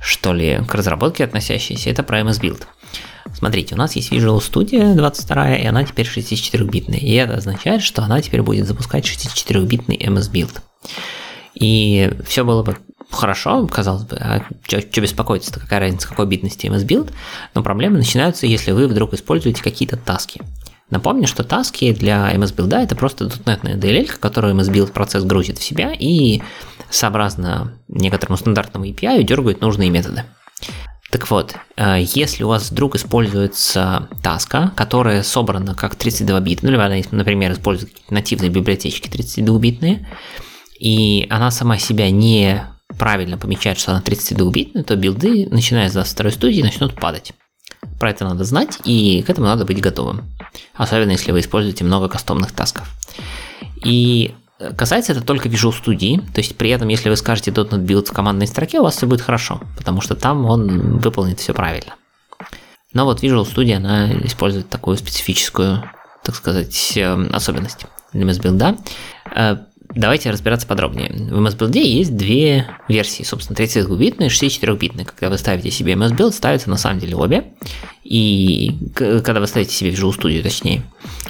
что 0.00 0.32
ли, 0.32 0.60
к 0.66 0.74
разработке 0.74 1.24
относящаяся. 1.24 1.90
Это 1.90 2.02
про 2.02 2.20
MS 2.20 2.40
Build. 2.40 2.66
Смотрите, 3.34 3.74
у 3.74 3.78
нас 3.78 3.94
есть 3.94 4.10
Visual 4.10 4.38
Studio 4.38 4.94
22, 4.94 5.56
и 5.56 5.66
она 5.66 5.84
теперь 5.84 6.06
64-битная. 6.06 6.98
И 6.98 7.12
это 7.14 7.34
означает, 7.34 7.82
что 7.82 8.02
она 8.02 8.22
теперь 8.22 8.42
будет 8.42 8.66
запускать 8.66 9.04
64-битный 9.04 9.98
MS 9.98 10.30
Build. 10.32 10.60
И 11.54 12.10
все 12.26 12.44
было 12.44 12.62
бы 12.62 12.78
хорошо, 13.10 13.66
казалось 13.66 14.04
бы, 14.04 14.16
а 14.16 14.44
что 14.66 15.00
беспокоиться-то, 15.00 15.60
какая 15.60 15.80
разница, 15.80 16.08
какой 16.08 16.26
битности 16.26 16.66
Build, 16.66 17.12
но 17.54 17.62
проблемы 17.62 17.98
начинаются, 17.98 18.46
если 18.46 18.72
вы 18.72 18.86
вдруг 18.86 19.14
используете 19.14 19.62
какие-то 19.62 19.96
таски. 19.96 20.40
Напомню, 20.90 21.26
что 21.26 21.44
таски 21.44 21.92
для 21.92 22.32
MS 22.34 22.54
Build 22.54 22.74
это 22.74 22.96
просто 22.96 23.26
.NET 23.26 23.62
DLL, 23.78 24.18
которую 24.18 24.54
MS 24.54 24.72
Build 24.72 24.92
процесс 24.92 25.24
грузит 25.24 25.58
в 25.58 25.62
себя 25.62 25.92
и 25.92 26.40
сообразно 26.90 27.74
некоторому 27.88 28.38
стандартному 28.38 28.86
API 28.86 29.22
дергает 29.22 29.60
нужные 29.60 29.90
методы. 29.90 30.24
Так 31.10 31.30
вот, 31.30 31.54
э, 31.76 32.04
если 32.14 32.44
у 32.44 32.48
вас 32.48 32.70
вдруг 32.70 32.94
используется 32.94 34.08
таска, 34.22 34.72
которая 34.76 35.22
собрана 35.22 35.74
как 35.74 35.94
32-бит, 35.94 36.62
ну, 36.62 36.70
либо 36.70 36.84
она, 36.84 36.96
например, 37.10 37.52
использует 37.52 37.92
нативные 38.10 38.50
библиотечки 38.50 39.08
32-битные, 39.08 40.06
и 40.78 41.26
она 41.30 41.50
сама 41.50 41.78
себя 41.78 42.10
не 42.10 42.62
правильно 42.98 43.38
помечает, 43.38 43.78
что 43.78 43.92
она 43.92 44.02
32-битная, 44.02 44.82
то 44.82 44.96
билды, 44.96 45.48
начиная 45.50 45.88
с 45.88 45.92
22 45.92 46.30
студии, 46.32 46.62
начнут 46.62 46.94
падать. 46.94 47.32
Про 47.98 48.10
это 48.10 48.24
надо 48.24 48.44
знать, 48.44 48.78
и 48.84 49.22
к 49.22 49.30
этому 49.30 49.46
надо 49.46 49.64
быть 49.64 49.80
готовым. 49.80 50.30
Особенно, 50.74 51.12
если 51.12 51.32
вы 51.32 51.40
используете 51.40 51.84
много 51.84 52.08
кастомных 52.08 52.52
тасков. 52.52 52.88
И 53.84 54.34
касается 54.76 55.12
это 55.12 55.22
только 55.22 55.48
Visual 55.48 55.72
Studio, 55.72 56.20
то 56.32 56.40
есть 56.40 56.56
при 56.56 56.70
этом, 56.70 56.88
если 56.88 57.08
вы 57.08 57.16
скажете 57.16 57.50
.NET 57.50 57.84
Build 57.84 58.06
в 58.06 58.12
командной 58.12 58.46
строке, 58.46 58.80
у 58.80 58.82
вас 58.82 58.96
все 58.96 59.06
будет 59.06 59.20
хорошо, 59.20 59.60
потому 59.76 60.00
что 60.00 60.14
там 60.14 60.44
он 60.44 60.98
выполнит 60.98 61.38
все 61.40 61.54
правильно. 61.54 61.94
Но 62.92 63.04
вот 63.04 63.22
Visual 63.22 63.44
Studio, 63.44 63.76
она 63.76 64.10
использует 64.24 64.68
такую 64.68 64.96
специфическую, 64.96 65.84
так 66.24 66.34
сказать, 66.34 66.96
э, 66.96 67.28
особенность 67.32 67.86
для 68.12 68.24
MS 68.24 68.40
Build. 68.40 68.80
Давайте 69.94 70.30
разбираться 70.30 70.66
подробнее. 70.66 71.10
В 71.10 71.40
MS 71.40 71.56
Build 71.56 71.78
есть 71.78 72.16
две 72.16 72.68
версии, 72.88 73.22
собственно, 73.22 73.56
32-битная 73.56 74.26
и 74.26 74.30
64-битная. 74.30 75.04
Когда 75.04 75.30
вы 75.30 75.38
ставите 75.38 75.70
себе 75.70 75.94
MS 75.94 76.14
Build, 76.16 76.32
ставятся 76.32 76.68
на 76.68 76.76
самом 76.76 77.00
деле 77.00 77.16
обе. 77.16 77.52
И 78.04 78.76
когда 78.94 79.40
вы 79.40 79.46
ставите 79.46 79.72
себе 79.72 79.90
Visual 79.90 80.16
Studio, 80.16 80.42
точнее, 80.42 80.82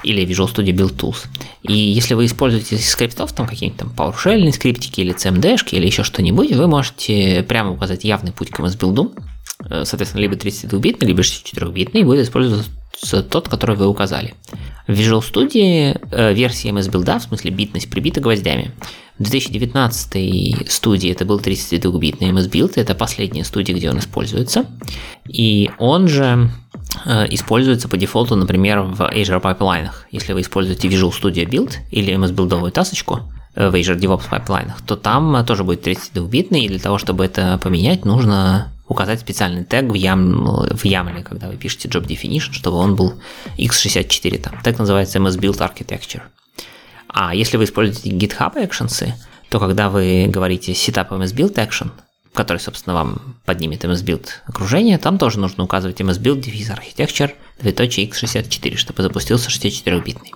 или 0.02 0.26
Visual 0.26 0.52
Studio 0.52 0.72
Build 0.72 0.96
Tools. 0.96 1.26
И 1.62 1.72
если 1.72 2.14
вы 2.14 2.26
используете 2.26 2.78
скриптов, 2.78 3.32
там 3.32 3.46
какие-нибудь 3.46 3.78
там 3.78 3.92
PowerShell 3.96 4.50
скриптики 4.52 5.00
или 5.00 5.14
CMD 5.14 5.58
или 5.70 5.86
еще 5.86 6.02
что-нибудь, 6.02 6.52
вы 6.52 6.66
можете 6.66 7.44
прямо 7.44 7.72
указать 7.72 8.04
явный 8.04 8.32
путь 8.32 8.50
к 8.50 8.60
MS 8.60 8.78
Build. 8.78 9.16
Э, 9.70 9.84
соответственно, 9.84 10.20
либо 10.20 10.34
32-битный, 10.34 11.06
либо 11.06 11.20
64-битный, 11.20 12.00
и 12.00 12.04
будет 12.04 12.26
использоваться 12.26 12.70
тот, 13.00 13.48
который 13.48 13.76
вы 13.76 13.86
указали. 13.86 14.34
В 14.86 14.92
Visual 14.92 15.20
Studio 15.20 15.98
э, 16.10 16.32
версия 16.32 16.70
MS 16.70 16.90
Build, 16.90 17.18
в 17.18 17.22
смысле 17.22 17.50
битность, 17.50 17.90
прибита 17.90 18.20
гвоздями. 18.20 18.72
В 19.18 19.24
2019 19.24 20.70
студии 20.70 21.10
это 21.10 21.24
был 21.24 21.40
32-битный 21.40 22.30
MS 22.30 22.50
Build, 22.50 22.72
это 22.76 22.94
последняя 22.94 23.44
студия, 23.44 23.74
где 23.74 23.90
он 23.90 23.98
используется. 23.98 24.66
И 25.26 25.70
он 25.78 26.08
же 26.08 26.50
э, 27.04 27.26
используется 27.30 27.88
по 27.88 27.96
дефолту, 27.96 28.36
например, 28.36 28.80
в 28.80 29.02
Azure 29.02 29.42
Pipeline. 29.42 29.90
Если 30.10 30.32
вы 30.32 30.40
используете 30.40 30.88
Visual 30.88 31.12
Studio 31.12 31.46
Build 31.48 31.74
или 31.90 32.14
MS 32.14 32.34
Build 32.34 32.70
тасочку, 32.70 33.20
э, 33.54 33.68
в 33.68 33.74
Azure 33.74 33.98
DevOps 33.98 34.30
Pipeline, 34.30 34.70
то 34.86 34.96
там 34.96 35.44
тоже 35.44 35.64
будет 35.64 35.86
32-битный, 35.86 36.60
и 36.60 36.68
для 36.68 36.78
того, 36.78 36.98
чтобы 36.98 37.24
это 37.24 37.58
поменять, 37.62 38.04
нужно 38.04 38.72
указать 38.88 39.20
специальный 39.20 39.64
тег 39.64 39.86
в, 39.86 39.94
ям, 39.94 40.44
в 40.44 40.84
YAML, 40.84 41.22
когда 41.22 41.48
вы 41.48 41.56
пишете 41.56 41.88
job 41.88 42.06
definition, 42.06 42.52
чтобы 42.52 42.78
он 42.78 42.96
был 42.96 43.14
x64 43.58 44.38
там. 44.40 44.60
Тег 44.62 44.78
называется 44.78 45.18
MS 45.18 45.38
Build 45.38 45.58
Architecture. 45.58 46.22
А 47.08 47.34
если 47.34 47.56
вы 47.56 47.64
используете 47.64 48.10
GitHub 48.10 48.54
Actions, 48.54 49.12
то 49.48 49.60
когда 49.60 49.88
вы 49.88 50.26
говорите 50.28 50.72
setup 50.72 51.10
MS 51.10 51.34
Build 51.34 51.54
Action, 51.54 51.90
который, 52.34 52.58
собственно, 52.58 52.94
вам 52.94 53.36
поднимет 53.44 53.84
MS 53.84 54.04
Build 54.04 54.28
окружение, 54.46 54.98
там 54.98 55.18
тоже 55.18 55.38
нужно 55.38 55.64
указывать 55.64 56.00
MS 56.00 56.20
Build 56.20 56.40
Device 56.40 56.78
Architecture 56.78 57.32
2.x64, 57.60 58.76
чтобы 58.76 59.02
запустился 59.02 59.50
64-битный. 59.50 60.32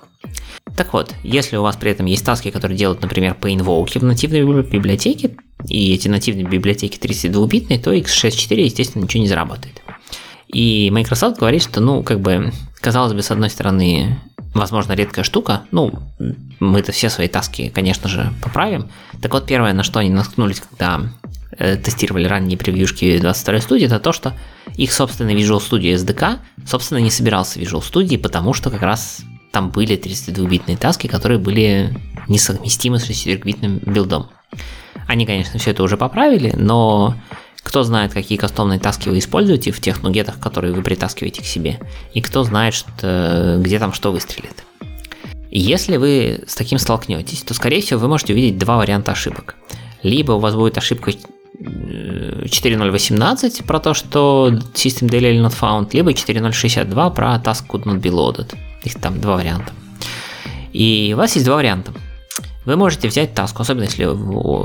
Так 0.77 0.93
вот, 0.93 1.15
если 1.23 1.57
у 1.57 1.63
вас 1.63 1.77
при 1.77 1.91
этом 1.91 2.07
есть 2.07 2.25
таски, 2.25 2.51
которые 2.51 2.79
делают, 2.79 3.03
например, 3.03 3.35
по 3.35 3.53
инвоуке 3.53 3.99
в 3.99 4.05
нативной 4.05 4.63
библиотеке, 4.63 5.37
и 5.69 5.95
эти 5.95 6.09
нативные 6.09 6.47
библиотеки 6.47 6.99
32-битные, 6.99 7.79
то 7.79 7.93
x64, 7.93 8.61
естественно, 8.61 9.03
ничего 9.05 9.23
не 9.23 9.29
заработает. 9.29 9.83
И 10.53 10.91
Microsoft 10.91 11.39
говорит, 11.39 11.63
что, 11.63 11.81
ну, 11.81 12.03
как 12.03 12.21
бы, 12.21 12.53
казалось 12.81 13.15
бы, 13.15 13.23
с 13.23 13.31
одной 13.31 13.49
стороны, 13.49 14.19
возможно, 14.55 14.93
редкая 14.93 15.25
штука. 15.25 15.63
Ну, 15.71 15.93
мы-то 16.61 16.93
все 16.93 17.09
свои 17.09 17.29
таски, 17.29 17.71
конечно 17.75 18.09
же, 18.09 18.33
поправим. 18.43 18.91
Так 19.21 19.33
вот, 19.33 19.47
первое, 19.47 19.73
на 19.73 19.83
что 19.83 20.01
они 20.01 20.11
наткнулись, 20.11 20.61
когда 20.61 21.01
э, 21.57 21.77
тестировали 21.77 22.27
ранние 22.27 22.59
превьюшки 22.59 23.19
22 23.19 23.61
студии, 23.61 23.87
это 23.87 23.99
то, 23.99 24.13
что 24.13 24.35
их 24.77 24.93
собственный 24.93 25.35
Visual 25.35 25.59
Studio 25.59 25.95
SDK, 25.95 26.39
собственно, 26.67 26.99
не 26.99 27.11
собирался 27.11 27.59
Visual 27.59 27.83
Studio, 27.83 28.19
потому 28.19 28.53
что 28.53 28.71
как 28.71 28.83
раз 28.83 29.23
там 29.53 29.71
были 29.71 29.99
32-битные 29.99 30.77
таски, 30.77 31.07
которые 31.07 31.39
были 31.39 31.97
несовместимы 32.29 32.99
с 32.99 33.09
64-битным 33.09 33.81
билдом. 33.91 34.29
Они, 35.07 35.27
конечно, 35.27 35.59
все 35.59 35.73
это 35.73 35.83
уже 35.83 35.97
поправили, 35.97 36.53
но 36.57 37.15
кто 37.63 37.83
знает, 37.83 38.13
какие 38.13 38.39
кастомные 38.39 38.81
таски 38.81 39.09
вы 39.09 39.19
используете 39.19 39.71
в 39.71 39.81
тех 39.81 40.03
нугетах, 40.03 40.39
которые 40.39 40.75
вы 40.75 40.83
притаскиваете 40.83 41.43
к 41.43 41.47
себе, 41.47 41.79
и 42.13 42.21
кто 42.21 42.45
знает, 42.45 42.75
что, 42.75 43.59
где 43.61 43.79
там 43.79 43.93
что 43.93 44.11
выстрелит. 44.13 44.65
Если 45.51 45.97
вы 45.99 46.45
с 46.47 46.55
таким 46.55 46.79
столкнетесь, 46.79 47.43
то, 47.43 47.55
скорее 47.55 47.83
всего, 47.83 48.01
вы 48.01 48.09
можете 48.09 48.33
увидеть 48.33 48.59
два 48.59 48.79
варианта 48.79 49.13
ошибок. 49.13 49.55
Либо 50.03 50.33
у 50.33 50.39
вас 50.39 50.55
будет 50.55 50.79
ошибка 50.79 51.11
4.0.18 51.11 53.61
э, 53.61 53.65
про 53.65 53.79
то, 53.79 53.93
что 53.95 54.51
System 54.75 55.11
DLL 55.11 55.47
not 55.47 55.55
found, 55.59 55.91
либо 55.93 56.13
4.0.62 56.13 57.15
про 57.15 57.37
task 57.37 57.67
could 57.69 57.85
not 57.85 58.01
be 58.01 58.11
loaded. 58.11 58.55
Их 58.83 58.95
там 58.95 59.21
два 59.21 59.37
варианта. 59.37 59.73
И 60.73 61.13
у 61.15 61.19
вас 61.19 61.35
есть 61.35 61.47
два 61.47 61.57
варианта. 61.57 61.93
Вы 62.65 62.77
можете 62.77 63.09
взять 63.09 63.35
таску, 63.35 63.63
особенно 63.63 63.85
если 63.85 64.05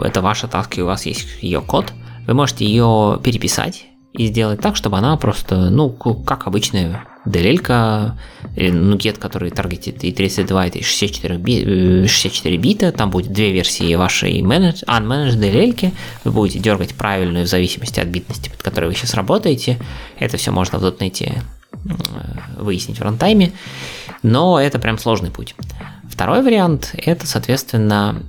это 0.05 0.21
ваша 0.21 0.47
таска 0.47 0.79
и 0.79 0.83
у 0.83 0.85
вас 0.85 1.05
есть 1.05 1.27
ее 1.41 1.61
код, 1.61 1.91
вы 2.27 2.33
можете 2.33 2.65
ее 2.65 3.19
переписать 3.23 3.85
и 4.13 4.27
сделать 4.27 4.61
так, 4.61 4.75
чтобы 4.75 4.97
она 4.97 5.15
просто, 5.17 5.69
ну, 5.69 5.89
как 5.89 6.47
обычная 6.47 7.05
DLL, 7.25 8.13
или 8.55 8.71
нугет, 8.71 9.17
который 9.17 9.51
таргетит 9.51 10.03
и 10.03 10.11
32, 10.11 10.67
и 10.67 10.81
64, 10.81 11.37
би, 11.37 12.07
64 12.07 12.57
бита, 12.57 12.91
там 12.91 13.11
будет 13.11 13.31
две 13.31 13.51
версии 13.51 13.93
вашей 13.95 14.41
managed, 14.41 14.85
unmanaged 14.87 15.37
DLL, 15.37 15.93
вы 16.23 16.31
будете 16.31 16.59
дергать 16.59 16.95
правильную 16.95 17.45
в 17.45 17.49
зависимости 17.49 17.99
от 17.99 18.07
битности, 18.07 18.49
под 18.49 18.61
которой 18.63 18.85
вы 18.85 18.95
сейчас 18.95 19.13
работаете. 19.13 19.77
Это 20.19 20.37
все 20.37 20.51
можно 20.51 20.79
в 20.79 20.81
дотнете 20.81 21.43
выяснить 22.57 22.99
в 22.99 23.03
рантайме, 23.03 23.51
но 24.23 24.59
это 24.59 24.79
прям 24.79 24.97
сложный 24.97 25.29
путь. 25.29 25.55
Второй 26.17 26.41
вариант– 26.41 26.95
это, 26.97 27.27
соответственно, 27.27 28.23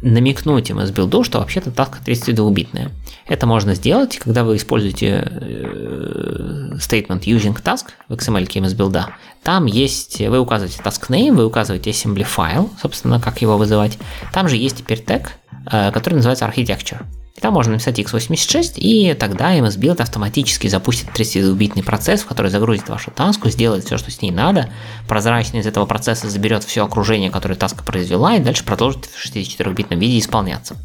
намекнуть 0.00 0.70
MS 0.70 0.94
билду, 0.94 1.24
что 1.24 1.40
вообще-то 1.40 1.70
таска 1.70 1.98
32-битная. 2.02 2.90
Это 3.28 3.46
можно 3.46 3.74
сделать, 3.74 4.16
когда 4.16 4.44
вы 4.44 4.56
используете 4.56 5.28
э, 5.30 6.70
statement 6.78 7.24
using 7.24 7.54
task 7.62 7.88
в 8.08 8.14
XML 8.14 8.46
MS 8.46 8.74
билда. 8.74 9.10
Там 9.42 9.66
есть, 9.66 10.20
вы 10.20 10.38
указываете 10.38 10.80
task 10.82 11.10
name, 11.10 11.34
вы 11.34 11.44
указываете 11.44 11.90
assembly 11.90 12.24
файл, 12.24 12.70
собственно, 12.80 13.20
как 13.20 13.42
его 13.42 13.58
вызывать. 13.58 13.98
Там 14.32 14.48
же 14.48 14.56
есть 14.56 14.78
теперь 14.78 15.04
тег, 15.04 15.32
э, 15.70 15.92
который 15.92 16.14
называется 16.14 16.46
architecture. 16.46 17.02
Там 17.40 17.52
можно 17.52 17.72
написать 17.72 17.98
x86, 17.98 18.74
и 18.76 19.12
тогда 19.14 19.58
MS 19.58 19.76
Build 19.78 20.00
автоматически 20.00 20.68
запустит 20.68 21.08
32-битный 21.08 21.82
процесс, 21.82 22.22
в 22.22 22.26
который 22.26 22.50
загрузит 22.50 22.88
вашу 22.88 23.10
таску, 23.10 23.50
сделает 23.50 23.84
все, 23.84 23.98
что 23.98 24.10
с 24.10 24.22
ней 24.22 24.30
надо, 24.30 24.70
прозрачно 25.08 25.58
из 25.58 25.66
этого 25.66 25.84
процесса 25.84 26.30
заберет 26.30 26.62
все 26.62 26.84
окружение, 26.84 27.30
которое 27.30 27.56
таска 27.56 27.82
произвела, 27.82 28.36
и 28.36 28.40
дальше 28.40 28.64
продолжит 28.64 29.06
в 29.06 29.26
64-битном 29.26 29.98
виде 29.98 30.20
исполняться. 30.20 30.76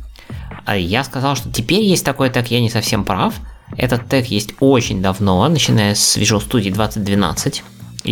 А 0.65 0.75
я 0.75 1.03
сказал, 1.03 1.35
что 1.35 1.51
теперь 1.51 1.83
есть 1.83 2.03
такой 2.03 2.29
тег, 2.29 2.47
я 2.47 2.61
не 2.61 2.69
совсем 2.69 3.05
прав. 3.05 3.35
Этот 3.77 4.09
тег 4.09 4.25
есть 4.25 4.53
очень 4.59 5.01
давно, 5.01 5.47
начиная 5.47 5.93
с 5.93 6.17
Visual 6.17 6.45
Studio 6.45 6.71
2012 6.71 7.63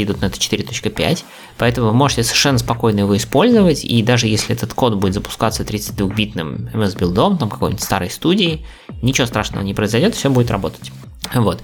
на 0.05 0.25
это 0.25 0.37
4.5, 0.37 1.23
поэтому 1.57 1.87
вы 1.87 1.93
можете 1.93 2.23
совершенно 2.23 2.57
спокойно 2.57 2.99
его 2.99 3.15
использовать, 3.17 3.83
и 3.83 4.01
даже 4.03 4.27
если 4.27 4.55
этот 4.55 4.73
код 4.73 4.95
будет 4.95 5.13
запускаться 5.13 5.63
32-битным 5.63 6.71
MS-билдом, 6.73 7.37
там 7.37 7.49
какой-нибудь 7.49 7.83
старой 7.83 8.09
студии, 8.09 8.65
ничего 9.01 9.27
страшного 9.27 9.63
не 9.63 9.73
произойдет, 9.73 10.15
все 10.15 10.29
будет 10.29 10.51
работать. 10.51 10.91
Вот. 11.33 11.61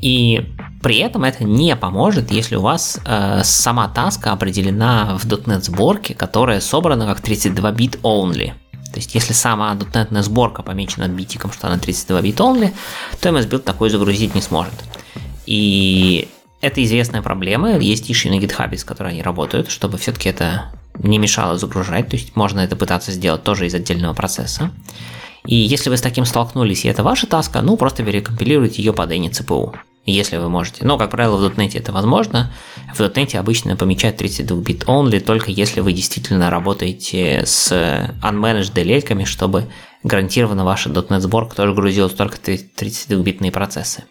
И 0.00 0.46
при 0.82 0.98
этом 0.98 1.24
это 1.24 1.44
не 1.44 1.76
поможет, 1.76 2.30
если 2.30 2.56
у 2.56 2.62
вас 2.62 2.98
э, 3.04 3.42
сама 3.44 3.88
таска 3.88 4.32
определена 4.32 5.18
в 5.18 5.26
.NET 5.26 5.62
сборке, 5.62 6.14
которая 6.14 6.60
собрана 6.60 7.06
как 7.06 7.20
32 7.20 7.72
бит 7.72 7.98
only. 8.02 8.52
То 8.92 8.96
есть, 8.96 9.14
если 9.14 9.34
сама 9.34 9.74
.NET 9.74 10.22
сборка 10.22 10.62
помечена 10.62 11.08
битиком, 11.08 11.52
что 11.52 11.66
она 11.66 11.78
32 11.78 12.22
бит 12.22 12.40
only, 12.40 12.72
то 13.20 13.28
MS 13.28 13.48
Build 13.48 13.60
такой 13.60 13.90
загрузить 13.90 14.34
не 14.34 14.40
сможет. 14.40 14.72
И 15.46 16.28
это 16.60 16.84
известная 16.84 17.22
проблема, 17.22 17.78
есть 17.78 18.10
иши 18.10 18.28
на 18.28 18.38
GitHub, 18.38 18.76
с 18.76 18.84
которой 18.84 19.12
они 19.12 19.22
работают, 19.22 19.70
чтобы 19.70 19.98
все-таки 19.98 20.28
это 20.28 20.72
не 20.98 21.18
мешало 21.18 21.56
загружать, 21.56 22.08
то 22.08 22.16
есть 22.16 22.36
можно 22.36 22.60
это 22.60 22.76
пытаться 22.76 23.12
сделать 23.12 23.42
тоже 23.42 23.66
из 23.66 23.74
отдельного 23.74 24.14
процесса. 24.14 24.70
И 25.46 25.54
если 25.54 25.88
вы 25.88 25.96
с 25.96 26.02
таким 26.02 26.26
столкнулись, 26.26 26.84
и 26.84 26.88
это 26.88 27.02
ваша 27.02 27.26
таска, 27.26 27.62
ну 27.62 27.76
просто 27.76 28.02
перекомпилируйте 28.04 28.82
ее 28.82 28.92
под 28.92 29.10
any 29.10 29.30
CPU, 29.30 29.74
если 30.04 30.36
вы 30.36 30.50
можете. 30.50 30.84
Но, 30.84 30.98
как 30.98 31.10
правило, 31.10 31.36
в 31.36 31.58
.NET 31.58 31.78
это 31.78 31.92
возможно. 31.92 32.52
В 32.94 33.00
.NET 33.00 33.36
обычно 33.36 33.74
помечают 33.76 34.20
32-бит 34.20 34.84
only, 34.84 35.20
только 35.20 35.50
если 35.50 35.80
вы 35.80 35.94
действительно 35.94 36.50
работаете 36.50 37.44
с 37.46 37.72
unmanaged 38.22 38.74
делейками, 38.74 39.24
чтобы 39.24 39.70
гарантированно 40.02 40.64
ваша 40.66 40.90
.NET 40.90 41.20
сборка 41.20 41.56
тоже 41.56 41.72
грузилась 41.72 42.12
только 42.12 42.36
32-битные 42.36 43.50
процессы. 43.50 44.04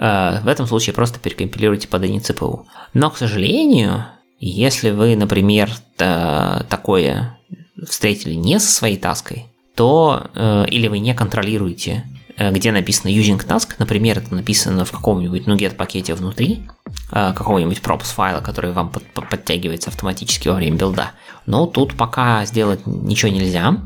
Э, 0.00 0.40
в 0.42 0.48
этом 0.48 0.66
случае 0.66 0.94
просто 0.94 1.20
перекомпилируйте 1.20 1.86
под 1.86 2.02
any 2.04 2.18
CPU. 2.18 2.64
Но, 2.94 3.10
к 3.10 3.18
сожалению, 3.18 4.06
если 4.40 4.90
вы, 4.90 5.14
например, 5.14 5.70
такое 5.96 7.38
встретили 7.86 8.34
не 8.34 8.58
со 8.58 8.72
своей 8.72 8.96
таской, 8.96 9.46
то 9.74 10.30
э, 10.34 10.64
или 10.68 10.88
вы 10.88 10.98
не 10.98 11.14
контролируете, 11.14 12.04
э, 12.38 12.50
где 12.50 12.72
написано 12.72 13.10
using 13.10 13.46
task, 13.46 13.74
например, 13.78 14.18
это 14.18 14.34
написано 14.34 14.86
в 14.86 14.90
каком-нибудь 14.90 15.46
NuGet 15.46 15.76
пакете 15.76 16.14
внутри, 16.14 16.62
какого-нибудь 17.10 17.78
props 17.78 18.14
файла, 18.14 18.40
который 18.40 18.72
вам 18.72 18.90
под, 18.90 19.04
подтягивается 19.12 19.90
автоматически 19.90 20.48
во 20.48 20.54
время 20.54 20.76
билда. 20.76 21.12
Но 21.44 21.66
тут 21.66 21.96
пока 21.96 22.44
сделать 22.46 22.86
ничего 22.86 23.30
нельзя. 23.30 23.76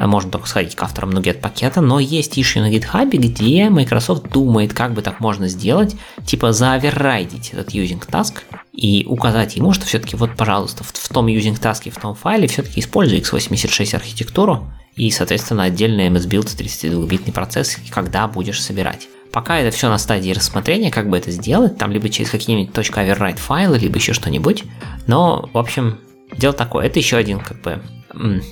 Э, 0.00 0.06
можно 0.06 0.30
только 0.30 0.48
сходить 0.48 0.74
к 0.74 0.82
авторам 0.82 1.10
NuGet 1.10 1.40
пакета, 1.40 1.80
но 1.80 2.00
есть 2.00 2.38
issue 2.38 2.60
на 2.60 2.72
GitHub, 2.72 3.10
где 3.10 3.68
Microsoft 3.68 4.30
думает, 4.30 4.72
как 4.72 4.94
бы 4.94 5.02
так 5.02 5.20
можно 5.20 5.46
сделать, 5.46 5.94
типа 6.26 6.52
заоверрайдить 6.52 7.50
этот 7.52 7.74
using 7.74 8.02
task 8.08 8.38
и 8.72 9.04
указать 9.06 9.56
ему, 9.56 9.72
что 9.72 9.84
все-таки 9.84 10.16
вот, 10.16 10.36
пожалуйста, 10.36 10.82
в, 10.82 10.92
в 10.92 11.08
том 11.10 11.26
using 11.26 11.60
task, 11.60 11.90
в 11.90 12.00
том 12.00 12.14
файле 12.14 12.48
все-таки 12.48 12.80
используй 12.80 13.18
x86 13.20 13.94
архитектуру 13.94 14.72
и, 14.96 15.10
соответственно, 15.10 15.64
отдельный 15.64 16.08
MS-build 16.08 16.46
32-битный 16.56 17.32
процесс, 17.32 17.76
когда 17.90 18.26
будешь 18.26 18.62
собирать. 18.62 19.06
Пока 19.32 19.58
это 19.58 19.74
все 19.74 19.88
на 19.88 19.98
стадии 19.98 20.32
рассмотрения, 20.32 20.90
как 20.90 21.08
бы 21.08 21.16
это 21.16 21.30
сделать, 21.30 21.78
там 21.78 21.92
либо 21.92 22.08
через 22.08 22.30
какие-нибудь 22.30 22.74
.override 22.74 23.36
файлы, 23.36 23.78
либо 23.78 23.96
еще 23.96 24.12
что-нибудь. 24.12 24.64
Но, 25.06 25.48
в 25.52 25.58
общем, 25.58 26.00
дело 26.36 26.52
такое. 26.52 26.86
Это 26.86 26.98
еще 26.98 27.16
один, 27.16 27.38
как 27.38 27.60
бы, 27.60 27.80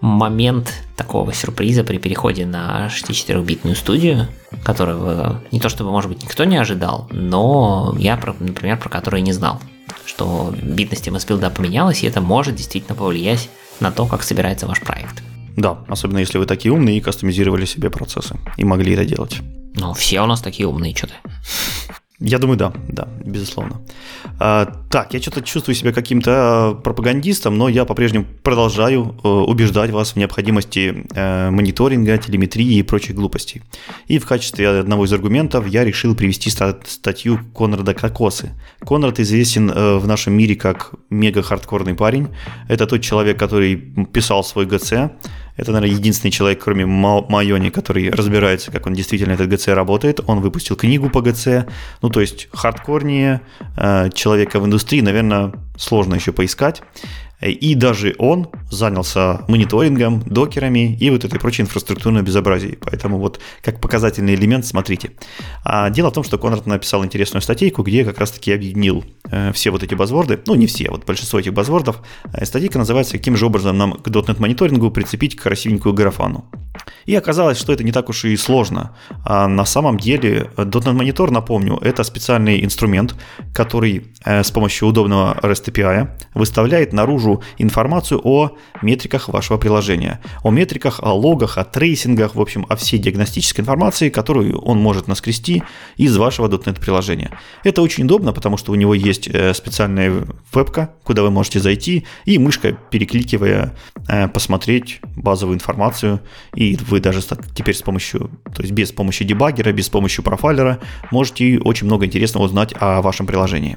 момент 0.00 0.72
такого 0.96 1.32
сюрприза 1.32 1.84
при 1.84 1.98
переходе 1.98 2.46
на 2.46 2.88
64-битную 2.88 3.74
студию, 3.74 4.28
которого 4.64 5.42
не 5.52 5.60
то 5.60 5.68
чтобы, 5.68 5.90
может 5.90 6.10
быть, 6.10 6.22
никто 6.22 6.44
не 6.44 6.56
ожидал, 6.56 7.08
но 7.10 7.94
я, 7.98 8.16
например, 8.16 8.78
про 8.78 8.88
который 8.88 9.20
не 9.20 9.32
знал, 9.32 9.60
что 10.06 10.54
битность 10.62 11.08
MS-билда 11.08 11.50
поменялась, 11.50 12.02
и 12.02 12.06
это 12.06 12.20
может 12.20 12.54
действительно 12.56 12.94
повлиять 12.94 13.48
на 13.80 13.92
то, 13.92 14.06
как 14.06 14.22
собирается 14.22 14.66
ваш 14.66 14.80
проект. 14.80 15.22
Да, 15.56 15.78
особенно 15.88 16.18
если 16.18 16.38
вы 16.38 16.46
такие 16.46 16.72
умные 16.72 16.98
и 16.98 17.00
кастомизировали 17.00 17.64
себе 17.64 17.90
процессы 17.90 18.36
и 18.56 18.64
могли 18.64 18.94
это 18.94 19.04
делать. 19.04 19.38
Ну, 19.74 19.92
все 19.94 20.20
у 20.22 20.26
нас 20.26 20.40
такие 20.40 20.66
умные, 20.66 20.94
что-то. 20.94 21.14
Я 22.20 22.38
думаю, 22.38 22.58
да, 22.58 22.72
да, 22.88 23.08
безусловно. 23.24 23.80
А, 24.38 24.66
так, 24.90 25.14
я 25.14 25.20
что-то 25.22 25.40
чувствую 25.40 25.74
себя 25.74 25.90
каким-то 25.90 26.32
а, 26.32 26.74
пропагандистом, 26.74 27.56
но 27.56 27.66
я 27.70 27.86
по-прежнему 27.86 28.26
продолжаю 28.42 29.16
а, 29.24 29.28
убеждать 29.44 29.90
вас 29.90 30.12
в 30.12 30.16
необходимости 30.16 31.06
а, 31.14 31.50
мониторинга, 31.50 32.18
телеметрии 32.18 32.74
и 32.74 32.82
прочих 32.82 33.16
глупостей. 33.16 33.62
И 34.06 34.18
в 34.18 34.26
качестве 34.26 34.68
одного 34.68 35.06
из 35.06 35.12
аргументов 35.14 35.66
я 35.66 35.82
решил 35.82 36.14
привести 36.14 36.50
стат- 36.50 36.86
статью 36.86 37.40
Конрада 37.56 37.94
Кокосы. 37.94 38.50
Конрад 38.80 39.18
известен 39.18 39.72
а, 39.74 39.98
в 39.98 40.06
нашем 40.06 40.34
мире 40.34 40.56
как 40.56 40.92
мега-хардкорный 41.08 41.94
парень. 41.94 42.28
Это 42.68 42.86
тот 42.86 43.00
человек, 43.00 43.38
который 43.38 43.76
писал 44.12 44.44
свой 44.44 44.66
ГЦ, 44.66 44.92
это, 45.60 45.72
наверное, 45.72 45.96
единственный 45.96 46.30
человек, 46.30 46.62
кроме 46.64 46.86
Майони, 46.86 47.70
который 47.70 48.10
разбирается, 48.10 48.70
как 48.70 48.86
он 48.86 48.94
действительно 48.94 49.32
этот 49.32 49.48
ГЦ 49.48 49.68
работает. 49.68 50.20
Он 50.26 50.40
выпустил 50.40 50.74
книгу 50.74 51.10
по 51.10 51.20
ГЦ. 51.20 51.66
Ну, 52.02 52.08
то 52.08 52.20
есть 52.20 52.48
хардкорнее 52.52 53.42
э, 53.76 54.08
человека 54.14 54.58
в 54.58 54.64
индустрии, 54.64 55.02
наверное, 55.02 55.52
сложно 55.76 56.14
еще 56.14 56.32
поискать. 56.32 56.82
И 57.40 57.74
даже 57.74 58.14
он 58.18 58.48
занялся 58.70 59.42
мониторингом, 59.48 60.22
докерами 60.26 60.96
и 60.96 61.10
вот 61.10 61.24
этой 61.24 61.40
прочей 61.40 61.62
инфраструктурной 61.62 62.22
безобразией. 62.22 62.76
Поэтому 62.76 63.18
вот 63.18 63.40
как 63.62 63.80
показательный 63.80 64.34
элемент 64.34 64.66
смотрите. 64.66 65.12
А 65.64 65.90
дело 65.90 66.10
в 66.10 66.12
том, 66.12 66.24
что 66.24 66.38
Конрад 66.38 66.66
написал 66.66 67.04
интересную 67.04 67.42
статейку, 67.42 67.82
где 67.82 68.04
как 68.04 68.18
раз-таки 68.18 68.52
объединил 68.52 69.04
э, 69.30 69.52
все 69.52 69.70
вот 69.70 69.82
эти 69.82 69.94
базворды, 69.94 70.38
ну 70.46 70.54
не 70.54 70.66
все, 70.66 70.90
вот 70.90 71.06
большинство 71.06 71.38
этих 71.38 71.54
базвордов. 71.54 72.02
Э, 72.32 72.44
статейка 72.44 72.78
называется 72.78 73.16
«Каким 73.16 73.36
же 73.36 73.46
образом 73.46 73.78
нам 73.78 73.92
к 73.92 74.06
.NET 74.06 74.40
мониторингу 74.40 74.90
прицепить 74.90 75.36
красивенькую 75.36 75.94
графану». 75.94 76.44
И 77.06 77.14
оказалось, 77.14 77.58
что 77.58 77.72
это 77.72 77.84
не 77.84 77.92
так 77.92 78.08
уж 78.08 78.24
и 78.24 78.36
сложно. 78.36 78.94
А 79.24 79.48
на 79.48 79.64
самом 79.64 79.98
деле 79.98 80.50
.NET 80.56 80.94
Monitor, 80.94 81.30
напомню, 81.30 81.78
это 81.82 82.04
специальный 82.04 82.64
инструмент, 82.64 83.14
который 83.54 84.08
э, 84.24 84.42
с 84.42 84.50
помощью 84.50 84.88
удобного 84.88 85.38
REST 85.42 85.72
API 85.72 86.08
выставляет 86.34 86.92
наружу 86.92 87.29
информацию 87.58 88.20
о 88.24 88.56
метриках 88.82 89.28
вашего 89.28 89.58
приложения, 89.58 90.20
о 90.42 90.50
метриках, 90.50 91.00
о 91.02 91.12
логах, 91.12 91.58
о 91.58 91.64
трейсингах, 91.64 92.34
в 92.34 92.40
общем, 92.40 92.66
о 92.68 92.76
всей 92.76 92.98
диагностической 92.98 93.62
информации, 93.62 94.08
которую 94.10 94.58
он 94.60 94.78
может 94.78 95.08
наскрести 95.08 95.62
из 95.96 96.16
вашего 96.16 96.48
.NET 96.48 96.80
приложения. 96.80 97.30
Это 97.64 97.82
очень 97.82 98.04
удобно, 98.04 98.32
потому 98.32 98.56
что 98.56 98.72
у 98.72 98.74
него 98.74 98.94
есть 98.94 99.28
э, 99.28 99.54
специальная 99.54 100.24
вебка, 100.52 100.94
куда 101.04 101.22
вы 101.22 101.30
можете 101.30 101.60
зайти 101.60 102.06
и 102.24 102.38
мышкой 102.38 102.76
перекликивая 102.90 103.76
э, 104.08 104.28
посмотреть 104.28 105.00
базовую 105.16 105.56
информацию, 105.56 106.20
и 106.54 106.76
вы 106.88 107.00
даже 107.00 107.20
теперь 107.54 107.74
с 107.74 107.82
помощью, 107.82 108.30
то 108.54 108.62
есть 108.62 108.72
без 108.72 108.92
помощи 108.92 109.24
дебаггера, 109.24 109.72
без 109.72 109.88
помощи 109.88 110.22
профайлера 110.22 110.78
можете 111.10 111.58
очень 111.60 111.86
много 111.86 112.06
интересного 112.06 112.44
узнать 112.44 112.74
о 112.78 113.02
вашем 113.02 113.26
приложении. 113.26 113.76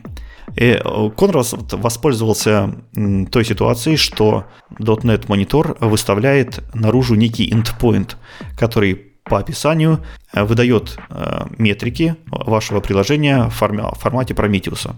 И 0.55 0.81
Конрас 1.15 1.53
воспользовался 1.71 2.75
той 3.31 3.45
ситуацией, 3.45 3.97
что 3.97 4.45
.NET 4.77 5.27
Monitor 5.27 5.77
выставляет 5.85 6.63
наружу 6.73 7.15
некий 7.15 7.49
endpoint, 7.51 8.15
который 8.57 9.13
по 9.23 9.39
описанию 9.39 10.03
э, 10.33 10.43
выдает 10.43 10.97
э, 11.09 11.45
метрики 11.57 12.15
вашего 12.27 12.81
приложения 12.81 13.49
в 13.49 13.53
формате 13.53 14.33
Prometheus. 14.33 14.93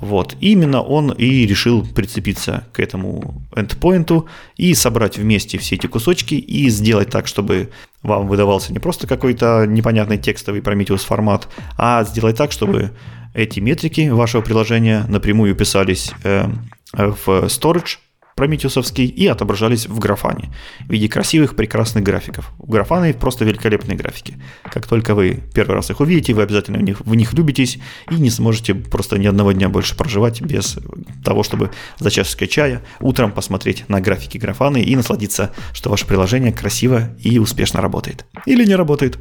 Вот. 0.00 0.34
Именно 0.40 0.80
он 0.80 1.10
и 1.10 1.46
решил 1.46 1.86
прицепиться 1.86 2.64
к 2.72 2.80
этому 2.80 3.42
endpoint 3.54 4.24
и 4.56 4.74
собрать 4.74 5.18
вместе 5.18 5.58
все 5.58 5.76
эти 5.76 5.86
кусочки 5.86 6.34
и 6.34 6.70
сделать 6.70 7.10
так, 7.10 7.26
чтобы 7.26 7.70
вам 8.02 8.28
выдавался 8.28 8.72
не 8.72 8.78
просто 8.78 9.06
какой-то 9.06 9.66
непонятный 9.66 10.18
текстовый 10.18 10.60
Prometheus 10.60 11.04
формат, 11.04 11.48
а 11.76 12.04
сделать 12.04 12.36
так, 12.36 12.52
чтобы 12.52 12.92
эти 13.36 13.60
метрики 13.60 14.08
вашего 14.08 14.40
приложения 14.40 15.04
напрямую 15.08 15.54
писались 15.54 16.10
э, 16.24 16.48
в 16.92 17.28
storage 17.46 17.98
прометеусовский 18.36 19.06
и 19.06 19.26
отображались 19.26 19.86
в 19.86 19.98
графане 19.98 20.50
в 20.80 20.92
виде 20.92 21.08
красивых, 21.08 21.56
прекрасных 21.56 22.04
графиков. 22.04 22.52
Графаны 22.58 23.14
просто 23.14 23.46
великолепные 23.46 23.96
графики. 23.96 24.36
Как 24.62 24.86
только 24.86 25.14
вы 25.14 25.42
первый 25.54 25.72
раз 25.72 25.90
их 25.90 26.00
увидите, 26.00 26.34
вы 26.34 26.42
обязательно 26.42 26.78
в 26.78 26.82
них, 26.82 27.00
в 27.00 27.14
них 27.14 27.32
любитесь 27.32 27.78
и 28.10 28.14
не 28.16 28.28
сможете 28.28 28.74
просто 28.74 29.16
ни 29.16 29.26
одного 29.26 29.52
дня 29.52 29.70
больше 29.70 29.96
проживать 29.96 30.42
без 30.42 30.78
того, 31.24 31.44
чтобы 31.44 31.70
за 31.98 32.10
чашечкой 32.10 32.48
чая 32.48 32.82
утром 33.00 33.32
посмотреть 33.32 33.88
на 33.88 34.02
графики 34.02 34.36
графаны 34.36 34.82
и 34.82 34.94
насладиться, 34.94 35.52
что 35.72 35.88
ваше 35.88 36.06
приложение 36.06 36.52
красиво 36.52 37.16
и 37.18 37.38
успешно 37.38 37.80
работает. 37.80 38.26
Или 38.44 38.66
не 38.66 38.76
работает. 38.76 39.18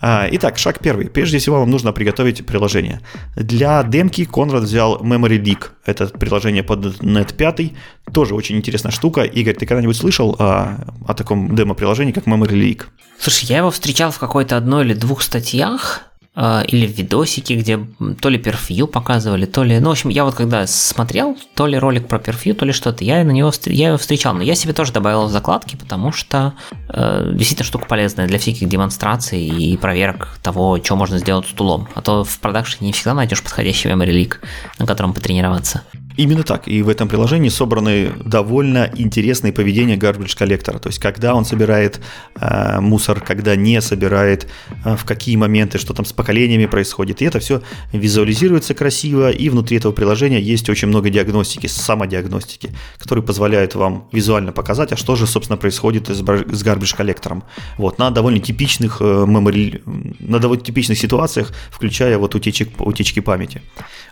А, 0.00 0.26
итак, 0.32 0.56
шаг 0.56 0.78
первый. 0.80 1.10
Прежде 1.10 1.36
всего 1.36 1.60
вам 1.60 1.70
нужно 1.70 1.92
приготовить 1.92 2.46
приложение. 2.46 3.02
Для 3.36 3.82
демки 3.82 4.24
Конрад 4.24 4.62
взял 4.62 5.02
Memory 5.02 5.38
Leak. 5.42 5.64
Это 5.84 6.06
приложение 6.06 6.62
под 6.62 7.02
.NET 7.02 7.34
5, 7.36 7.72
тоже 8.12 8.34
очень 8.34 8.53
интересная 8.56 8.92
штука. 8.92 9.22
Игорь, 9.22 9.54
ты 9.54 9.66
когда-нибудь 9.66 9.96
слышал 9.96 10.36
о, 10.38 10.84
о 11.06 11.14
таком 11.14 11.54
демо-приложении, 11.54 12.12
как 12.12 12.26
Memory 12.26 12.52
Leak? 12.52 12.84
Слушай, 13.18 13.46
я 13.46 13.58
его 13.58 13.70
встречал 13.70 14.10
в 14.10 14.18
какой-то 14.18 14.56
одной 14.56 14.84
или 14.84 14.94
двух 14.94 15.22
статьях, 15.22 16.02
а, 16.36 16.64
или 16.66 16.86
в 16.86 16.90
видосике, 16.90 17.54
где 17.54 17.78
то 18.20 18.28
ли 18.28 18.38
перфью 18.38 18.88
показывали, 18.88 19.46
то 19.46 19.62
ли... 19.62 19.78
Ну, 19.78 19.90
в 19.90 19.92
общем, 19.92 20.10
я 20.10 20.24
вот 20.24 20.34
когда 20.34 20.66
смотрел, 20.66 21.38
то 21.54 21.68
ли 21.68 21.78
ролик 21.78 22.08
про 22.08 22.18
перфью, 22.18 22.56
то 22.56 22.64
ли 22.64 22.72
что-то, 22.72 23.04
я 23.04 23.22
на 23.22 23.30
него 23.30 23.52
я 23.66 23.88
его 23.88 23.98
встречал. 23.98 24.34
Но 24.34 24.42
я 24.42 24.56
себе 24.56 24.72
тоже 24.72 24.92
добавил 24.92 25.26
в 25.26 25.30
закладки, 25.30 25.76
потому 25.76 26.10
что 26.10 26.54
э, 26.88 27.30
действительно 27.34 27.64
штука 27.64 27.86
полезная 27.86 28.26
для 28.26 28.40
всяких 28.40 28.68
демонстраций 28.68 29.46
и 29.46 29.76
проверок 29.76 30.36
того, 30.42 30.82
что 30.82 30.96
можно 30.96 31.18
сделать 31.18 31.46
с 31.46 31.52
тулом. 31.52 31.88
А 31.94 32.02
то 32.02 32.24
в 32.24 32.40
продакшене 32.40 32.88
не 32.88 32.92
всегда 32.92 33.14
найдешь 33.14 33.42
подходящий 33.42 33.88
memory 33.88 34.10
leak, 34.10 34.34
на 34.80 34.86
котором 34.86 35.14
потренироваться. 35.14 35.82
Именно 36.16 36.44
так. 36.44 36.68
И 36.68 36.82
в 36.82 36.88
этом 36.88 37.08
приложении 37.08 37.48
собраны 37.48 38.12
довольно 38.24 38.90
интересные 38.96 39.52
поведения 39.52 39.96
garbage 39.96 40.36
коллектора. 40.36 40.78
То 40.78 40.88
есть, 40.88 41.00
когда 41.00 41.34
он 41.34 41.44
собирает 41.44 42.00
э, 42.40 42.78
мусор, 42.80 43.20
когда 43.20 43.56
не 43.56 43.80
собирает, 43.80 44.46
э, 44.84 44.96
в 44.96 45.04
какие 45.04 45.34
моменты, 45.34 45.78
что 45.78 45.92
там 45.92 46.04
с 46.04 46.12
поколениями 46.12 46.66
происходит. 46.66 47.20
И 47.20 47.24
это 47.24 47.40
все 47.40 47.62
визуализируется 47.92 48.74
красиво. 48.74 49.30
И 49.30 49.48
внутри 49.48 49.78
этого 49.78 49.90
приложения 49.92 50.40
есть 50.40 50.68
очень 50.68 50.86
много 50.86 51.10
диагностики, 51.10 51.66
самодиагностики, 51.66 52.70
которые 52.98 53.24
позволяют 53.24 53.74
вам 53.74 54.08
визуально 54.12 54.52
показать, 54.52 54.92
а 54.92 54.96
что 54.96 55.16
же, 55.16 55.26
собственно, 55.26 55.56
происходит 55.56 56.08
с, 56.08 56.18
с 56.18 56.64
garbage 56.64 56.96
коллектором. 56.96 57.42
Вот, 57.76 57.98
на 57.98 58.10
довольно 58.10 58.38
типичных 58.38 58.98
э, 59.00 59.04
memory, 59.04 59.82
на 60.20 60.38
довольно 60.38 60.62
типичных 60.62 60.96
ситуациях, 60.96 61.52
включая 61.72 62.18
вот 62.18 62.36
утечек, 62.36 62.68
утечки 62.78 63.18
памяти. 63.18 63.62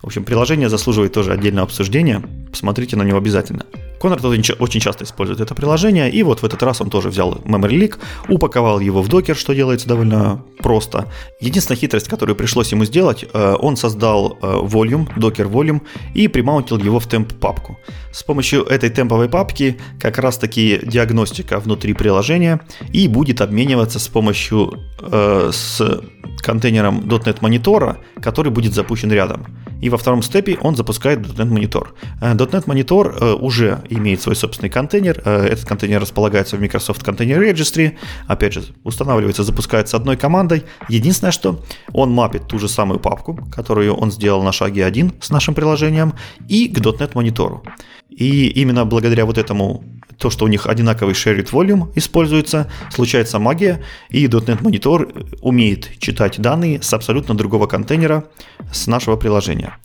В 0.02 0.06
общем, 0.06 0.24
приложение 0.24 0.68
заслуживает 0.68 1.12
тоже 1.12 1.32
отдельного 1.32 1.66
обсуждения. 1.66 1.91
Посмотрите 2.50 2.96
на 2.96 3.02
него 3.02 3.18
обязательно. 3.18 3.66
Конрад 4.02 4.24
очень 4.24 4.80
часто 4.80 5.04
использует 5.04 5.40
это 5.40 5.54
приложение, 5.54 6.10
и 6.10 6.24
вот 6.24 6.42
в 6.42 6.44
этот 6.44 6.60
раз 6.64 6.80
он 6.80 6.90
тоже 6.90 7.08
взял 7.08 7.34
Memory 7.44 7.78
Leak, 7.78 7.98
упаковал 8.28 8.80
его 8.80 9.00
в 9.00 9.06
докер, 9.06 9.36
что 9.36 9.54
делается 9.54 9.86
довольно 9.86 10.42
просто. 10.58 11.06
Единственная 11.40 11.78
хитрость, 11.78 12.08
которую 12.08 12.34
пришлось 12.34 12.72
ему 12.72 12.84
сделать, 12.84 13.24
э, 13.32 13.54
он 13.60 13.76
создал 13.76 14.38
э, 14.42 14.46
volume, 14.64 15.08
докер 15.16 15.46
volume, 15.46 15.82
и 16.14 16.26
примаунтил 16.26 16.78
его 16.78 16.98
в 16.98 17.06
темп 17.06 17.32
папку. 17.34 17.78
С 18.12 18.24
помощью 18.24 18.64
этой 18.64 18.90
темповой 18.90 19.28
папки 19.28 19.78
как 20.00 20.18
раз 20.18 20.36
таки 20.36 20.80
диагностика 20.82 21.60
внутри 21.60 21.94
приложения 21.94 22.60
и 22.92 23.06
будет 23.06 23.40
обмениваться 23.40 24.00
с 24.00 24.08
помощью 24.08 24.80
э, 25.00 25.50
с 25.52 26.02
контейнером 26.42 27.00
.NET 27.08 27.38
монитора, 27.40 27.98
который 28.20 28.50
будет 28.50 28.74
запущен 28.74 29.12
рядом. 29.12 29.46
И 29.80 29.90
во 29.90 29.96
втором 29.96 30.22
степе 30.22 30.56
он 30.60 30.76
запускает 30.76 31.20
.NET 31.20 31.48
Monitor. 31.48 31.88
Э, 32.20 32.34
.NET 32.34 32.64
э, 33.20 33.34
уже 33.34 33.82
имеет 33.92 34.20
свой 34.20 34.36
собственный 34.36 34.70
контейнер. 34.70 35.22
Э, 35.24 35.46
этот 35.46 35.64
контейнер 35.64 36.00
располагается 36.00 36.56
в 36.56 36.60
Microsoft 36.60 37.02
Container 37.06 37.38
Registry. 37.38 37.96
Опять 38.26 38.54
же, 38.54 38.62
устанавливается, 38.84 39.44
запускается 39.44 39.96
одной 39.96 40.16
командой. 40.16 40.64
Единственное, 40.88 41.32
что 41.32 41.64
он 41.92 42.10
мапит 42.12 42.46
ту 42.48 42.58
же 42.58 42.68
самую 42.68 43.00
папку, 43.00 43.38
которую 43.50 43.94
он 43.94 44.10
сделал 44.10 44.42
на 44.42 44.52
шаге 44.52 44.84
1 44.84 45.12
с 45.20 45.30
нашим 45.30 45.54
приложением, 45.54 46.14
и 46.48 46.68
к 46.68 46.78
.NET 46.78 47.12
Monitor. 47.12 47.60
И 48.10 48.48
именно 48.48 48.84
благодаря 48.84 49.24
вот 49.24 49.38
этому 49.38 49.84
то, 50.18 50.30
что 50.30 50.44
у 50.44 50.48
них 50.48 50.66
одинаковый 50.66 51.14
shared 51.14 51.50
volume 51.50 51.90
используется, 51.94 52.70
случается 52.90 53.38
магия, 53.38 53.82
и 54.10 54.26
.NET 54.26 54.60
Monitor 54.60 55.38
умеет 55.40 55.98
читать 55.98 56.40
данные 56.40 56.82
с 56.82 56.92
абсолютно 56.92 57.34
другого 57.34 57.66
контейнера 57.66 58.24
с 58.72 58.86
нашего 58.86 59.16
приложения. 59.16 59.78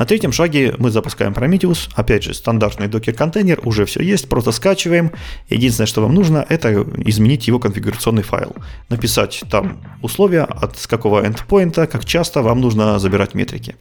На 0.00 0.06
третьем 0.06 0.32
шаге 0.32 0.74
мы 0.78 0.90
запускаем 0.90 1.34
Prometheus. 1.34 1.90
Опять 1.94 2.22
же, 2.22 2.32
стандартный 2.32 2.88
докер-контейнер, 2.88 3.60
уже 3.64 3.84
все 3.84 4.02
есть, 4.02 4.30
просто 4.30 4.50
скачиваем. 4.50 5.12
Единственное, 5.50 5.86
что 5.86 6.00
вам 6.00 6.14
нужно, 6.14 6.46
это 6.48 6.86
изменить 7.04 7.46
его 7.46 7.58
конфигурационный 7.58 8.22
файл. 8.22 8.56
Написать 8.88 9.44
там 9.50 9.78
условия, 10.00 10.44
от 10.44 10.78
с 10.78 10.86
какого 10.86 11.26
эндпоинта, 11.26 11.86
как 11.86 12.06
часто 12.06 12.40
вам 12.40 12.62
нужно 12.62 12.98
забирать 12.98 13.34
метрики. 13.34 13.76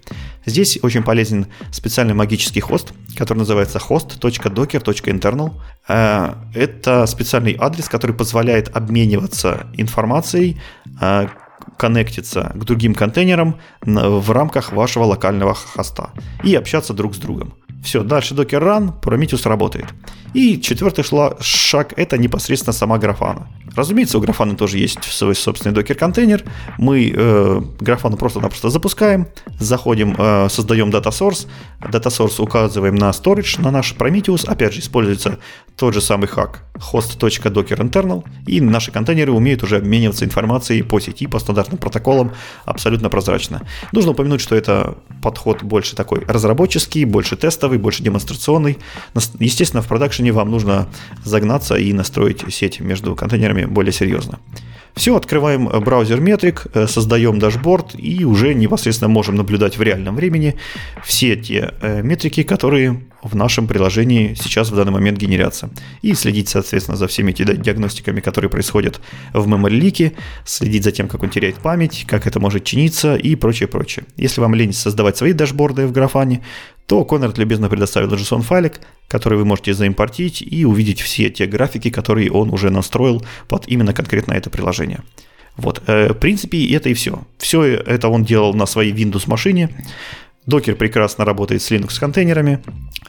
Здесь 0.45 0.77
очень 0.81 1.03
полезен 1.03 1.47
специальный 1.71 2.15
магический 2.15 2.59
хост, 2.59 2.91
который 3.15 3.37
называется 3.37 3.77
host.docker.internal. 3.79 5.53
Э, 5.87 6.33
это 6.53 7.05
специальный 7.05 7.55
адрес, 7.57 7.87
который 7.87 8.13
позволяет 8.13 8.75
обмениваться 8.75 9.67
информацией, 9.77 10.59
э, 10.99 11.29
коннектиться 11.77 12.52
к 12.56 12.64
другим 12.65 12.95
контейнерам 12.95 13.60
в 13.81 14.31
рамках 14.31 14.72
вашего 14.72 15.06
локального 15.06 15.53
хоста 15.53 16.11
и 16.44 16.56
общаться 16.56 16.94
друг 16.94 17.15
с 17.15 17.18
другом. 17.18 17.53
Все, 17.84 18.03
дальше 18.03 18.36
Docker 18.36 18.61
Run, 18.61 19.02
Prometheus 19.02 19.48
работает. 19.48 19.86
И 20.34 20.60
четвертый 20.60 21.06
шаг– 21.40 21.94
это 21.98 22.18
непосредственно 22.18 22.73
сама 22.73 22.98
графана. 22.98 23.48
Разумеется, 23.75 24.17
у 24.17 24.21
графана 24.21 24.55
тоже 24.55 24.77
есть 24.77 25.03
свой 25.03 25.35
собственный 25.35 25.73
докер-контейнер. 25.73 26.43
Мы 26.77 27.11
э, 27.15 27.61
графану 27.79 28.17
просто-напросто 28.17 28.69
запускаем, 28.69 29.27
заходим, 29.59 30.15
э, 30.17 30.47
создаем 30.49 30.89
data 30.89 31.09
source, 31.09 31.47
data 31.81 32.07
source 32.07 32.41
указываем 32.41 32.95
на 32.95 33.09
storage, 33.09 33.61
на 33.61 33.71
наш 33.71 33.93
Prometheus. 33.93 34.47
Опять 34.47 34.73
же, 34.73 34.79
используется 34.79 35.39
тот 35.75 35.93
же 35.93 36.01
самый 36.01 36.27
хак 36.27 36.63
host.dockerinternal, 36.75 38.25
и 38.47 38.61
наши 38.61 38.91
контейнеры 38.91 39.31
умеют 39.31 39.63
уже 39.63 39.77
обмениваться 39.77 40.25
информацией 40.25 40.81
по 40.81 40.99
сети, 40.99 41.27
по 41.27 41.39
стандартным 41.39 41.77
протоколам 41.77 42.31
абсолютно 42.65 43.09
прозрачно. 43.09 43.61
Нужно 43.91 44.11
упомянуть, 44.11 44.41
что 44.41 44.55
это 44.55 44.97
подход 45.21 45.63
больше 45.63 45.95
такой 45.95 46.25
разработческий, 46.25 47.05
больше 47.05 47.35
тестовый, 47.35 47.77
больше 47.77 48.03
демонстрационный. 48.03 48.77
Естественно, 49.39 49.81
в 49.81 49.87
продакшене 49.87 50.31
вам 50.31 50.51
нужно 50.51 50.87
загнаться 51.23 51.75
и 51.75 51.93
настроить 51.93 52.43
сеть 52.53 52.79
между 52.79 53.15
контейнерами 53.15 53.59
более 53.68 53.94
серьезно. 53.94 54.40
Все, 54.95 55.15
открываем 55.15 55.68
браузер 55.68 56.19
метрик, 56.19 56.68
э, 56.73 56.88
создаем 56.88 57.40
дашборд 57.40 57.95
и 57.98 58.26
уже 58.26 58.53
непосредственно 58.53 59.10
можем 59.10 59.36
наблюдать 59.36 59.77
в 59.77 59.81
реальном 59.81 60.15
времени 60.15 60.56
все 61.03 61.36
те 61.36 61.73
э, 61.81 62.02
метрики, 62.02 62.44
которые 62.44 62.99
в 63.21 63.35
нашем 63.35 63.67
приложении 63.67 64.33
сейчас 64.33 64.69
в 64.69 64.75
данный 64.75 64.91
момент 64.91 65.17
генерятся. 65.17 65.69
И 66.01 66.13
следить, 66.13 66.49
соответственно, 66.49 66.97
за 66.97 67.07
всеми 67.07 67.31
этими 67.31 67.55
диагностиками, 67.55 68.21
которые 68.21 68.49
происходят 68.49 69.01
в 69.33 69.47
memory 69.47 69.79
leak, 69.79 70.13
следить 70.45 70.83
за 70.83 70.91
тем, 70.91 71.07
как 71.07 71.23
он 71.23 71.29
теряет 71.29 71.55
память, 71.55 72.05
как 72.07 72.27
это 72.27 72.39
может 72.39 72.63
чиниться 72.63 73.15
и 73.15 73.35
прочее, 73.35 73.67
прочее. 73.67 74.05
Если 74.17 74.41
вам 74.41 74.55
лень 74.55 74.73
создавать 74.73 75.17
свои 75.17 75.33
дашборды 75.33 75.87
в 75.87 75.91
графане, 75.91 76.43
то 76.85 77.05
Конрад 77.05 77.37
любезно 77.37 77.69
предоставил 77.69 78.09
JSON-файлик, 78.09 78.79
который 79.07 79.37
вы 79.37 79.45
можете 79.45 79.73
заимпортить 79.73 80.41
и 80.41 80.65
увидеть 80.65 81.01
все 81.01 81.29
те 81.29 81.45
графики, 81.45 81.89
которые 81.89 82.31
он 82.31 82.49
уже 82.51 82.71
настроил 82.71 83.23
под 83.47 83.67
именно 83.67 83.93
конкретно 83.93 84.33
это 84.33 84.49
приложение. 84.49 85.01
Вот, 85.55 85.83
э, 85.87 86.13
в 86.13 86.17
принципе, 86.17 86.73
это 86.73 86.89
и 86.89 86.93
все. 86.93 87.23
Все 87.37 87.63
это 87.63 88.07
он 88.07 88.23
делал 88.23 88.53
на 88.53 88.65
своей 88.65 88.93
Windows 88.93 89.27
машине. 89.27 89.69
Докер 90.49 90.76
прекрасно 90.76 91.26
работает 91.26 91.61
с 91.61 91.69
Linux 91.69 91.99
контейнерами. 91.99 92.59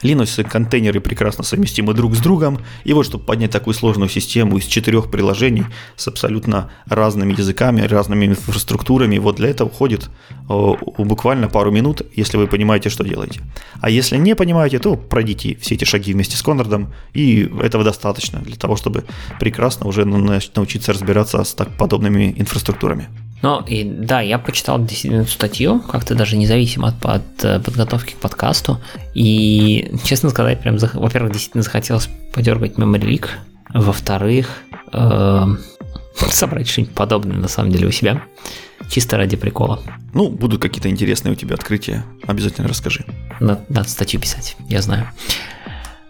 Linux 0.03 0.45
контейнеры 0.45 1.01
прекрасно 1.01 1.43
совместимы 1.43 1.95
друг 1.95 2.15
с 2.15 2.19
другом. 2.19 2.59
И 2.85 2.93
вот, 2.93 3.07
чтобы 3.07 3.25
поднять 3.25 3.51
такую 3.51 3.73
сложную 3.73 4.11
систему 4.11 4.59
из 4.59 4.67
четырех 4.67 5.11
приложений 5.11 5.65
с 5.97 6.07
абсолютно 6.07 6.71
разными 6.85 7.33
языками, 7.33 7.81
разными 7.81 8.27
инфраструктурами, 8.27 9.17
вот 9.17 9.37
для 9.37 9.49
этого 9.49 9.69
уходит 9.69 10.11
буквально 10.49 11.49
пару 11.49 11.71
минут, 11.71 12.03
если 12.15 12.37
вы 12.37 12.47
понимаете, 12.47 12.91
что 12.91 13.05
делаете. 13.05 13.41
А 13.81 13.89
если 13.89 14.19
не 14.19 14.37
понимаете, 14.37 14.79
то 14.79 14.97
пройдите 14.97 15.57
все 15.63 15.77
эти 15.77 15.85
шаги 15.85 16.13
вместе 16.13 16.37
с 16.37 16.43
Конрадом, 16.43 16.93
и 17.15 17.51
этого 17.63 17.85
достаточно 17.85 18.41
для 18.41 18.57
того, 18.57 18.77
чтобы 18.77 19.05
прекрасно 19.39 19.87
уже 19.87 20.05
научиться 20.05 20.93
разбираться 20.93 21.43
с 21.43 21.55
так 21.55 21.75
подобными 21.79 22.35
инфраструктурами. 22.37 23.09
Ну, 23.43 23.63
и 23.63 23.85
да, 23.85 24.21
я 24.21 24.39
почитал 24.39 24.79
действительно 24.85 25.23
эту 25.23 25.31
статью, 25.31 25.81
как-то 25.81 26.15
даже 26.15 26.37
независимо 26.37 26.89
от, 26.89 27.05
от 27.05 27.45
э, 27.45 27.61
подготовки 27.61 28.13
к 28.13 28.17
подкасту. 28.17 28.81
И, 29.15 29.95
честно 30.05 30.29
сказать, 30.29 30.61
прям, 30.61 30.77
во-первых, 30.77 31.33
действительно 31.33 31.63
захотелось 31.63 32.09
подергать 32.35 32.75
Memory 32.75 33.01
Leak. 33.01 33.29
Во-вторых, 33.73 34.49
э, 34.93 35.47
собрать 36.31 36.69
что-нибудь 36.69 36.95
подобное 36.95 37.37
на 37.37 37.49
самом 37.49 37.73
деле 37.73 37.87
у 37.87 37.93
себя. 37.93 38.23
Чисто 38.91 39.17
ради 39.17 39.37
прикола. 39.37 39.81
Ну, 40.13 40.29
будут 40.29 40.61
какие-то 40.61 40.91
интересные 40.91 41.33
у 41.33 41.37
тебя 41.37 41.55
открытия. 41.55 42.05
Обязательно 42.27 42.69
расскажи. 42.69 43.07
Надо, 43.39 43.65
надо 43.69 43.89
статью 43.89 44.21
писать, 44.21 44.57
я 44.69 44.83
знаю. 44.83 45.09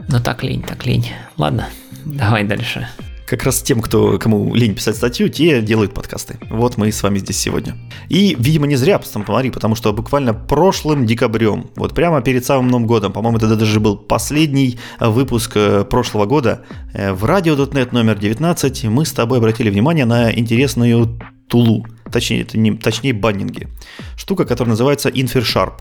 Но 0.09 0.19
так 0.19 0.43
лень, 0.43 0.62
так 0.62 0.85
лень. 0.86 1.11
Ладно, 1.36 1.69
давай 2.05 2.43
дальше 2.44 2.89
как 3.31 3.44
раз 3.44 3.62
тем, 3.62 3.81
кто, 3.81 4.19
кому 4.19 4.52
лень 4.57 4.74
писать 4.74 4.97
статью, 4.97 5.28
те 5.28 5.62
делают 5.62 5.94
подкасты. 5.94 6.36
Вот 6.51 6.77
мы 6.77 6.90
с 6.90 7.01
вами 7.01 7.20
здесь 7.20 7.39
сегодня. 7.39 7.77
И, 8.09 8.35
видимо, 8.36 8.66
не 8.66 8.74
зря, 8.74 8.98
посмотри, 8.98 9.51
потому 9.51 9.77
что 9.77 9.93
буквально 9.93 10.35
прошлым 10.35 11.07
декабрем, 11.07 11.70
вот 11.77 11.94
прямо 11.94 12.23
перед 12.23 12.44
самым 12.44 12.66
Новым 12.66 12.89
годом, 12.89 13.12
по-моему, 13.12 13.39
это 13.39 13.55
даже 13.55 13.78
был 13.78 13.97
последний 13.97 14.81
выпуск 14.98 15.52
э, 15.55 15.85
прошлого 15.85 16.27
года, 16.27 16.65
э, 16.93 17.12
в 17.12 17.24
Radio.net 17.24 17.90
номер 17.93 18.19
19 18.19 18.85
мы 18.86 19.07
с 19.07 19.12
тобой 19.12 19.39
обратили 19.39 19.70
внимание 19.70 20.07
на 20.07 20.32
интересную 20.36 21.20
тулу, 21.47 21.86
точнее, 22.11 22.43
это 22.43 22.59
не, 22.59 22.73
точнее 22.73 23.12
баннинги. 23.12 23.69
Штука, 24.16 24.44
которая 24.44 24.70
называется 24.70 25.09
InferSharp. 25.09 25.74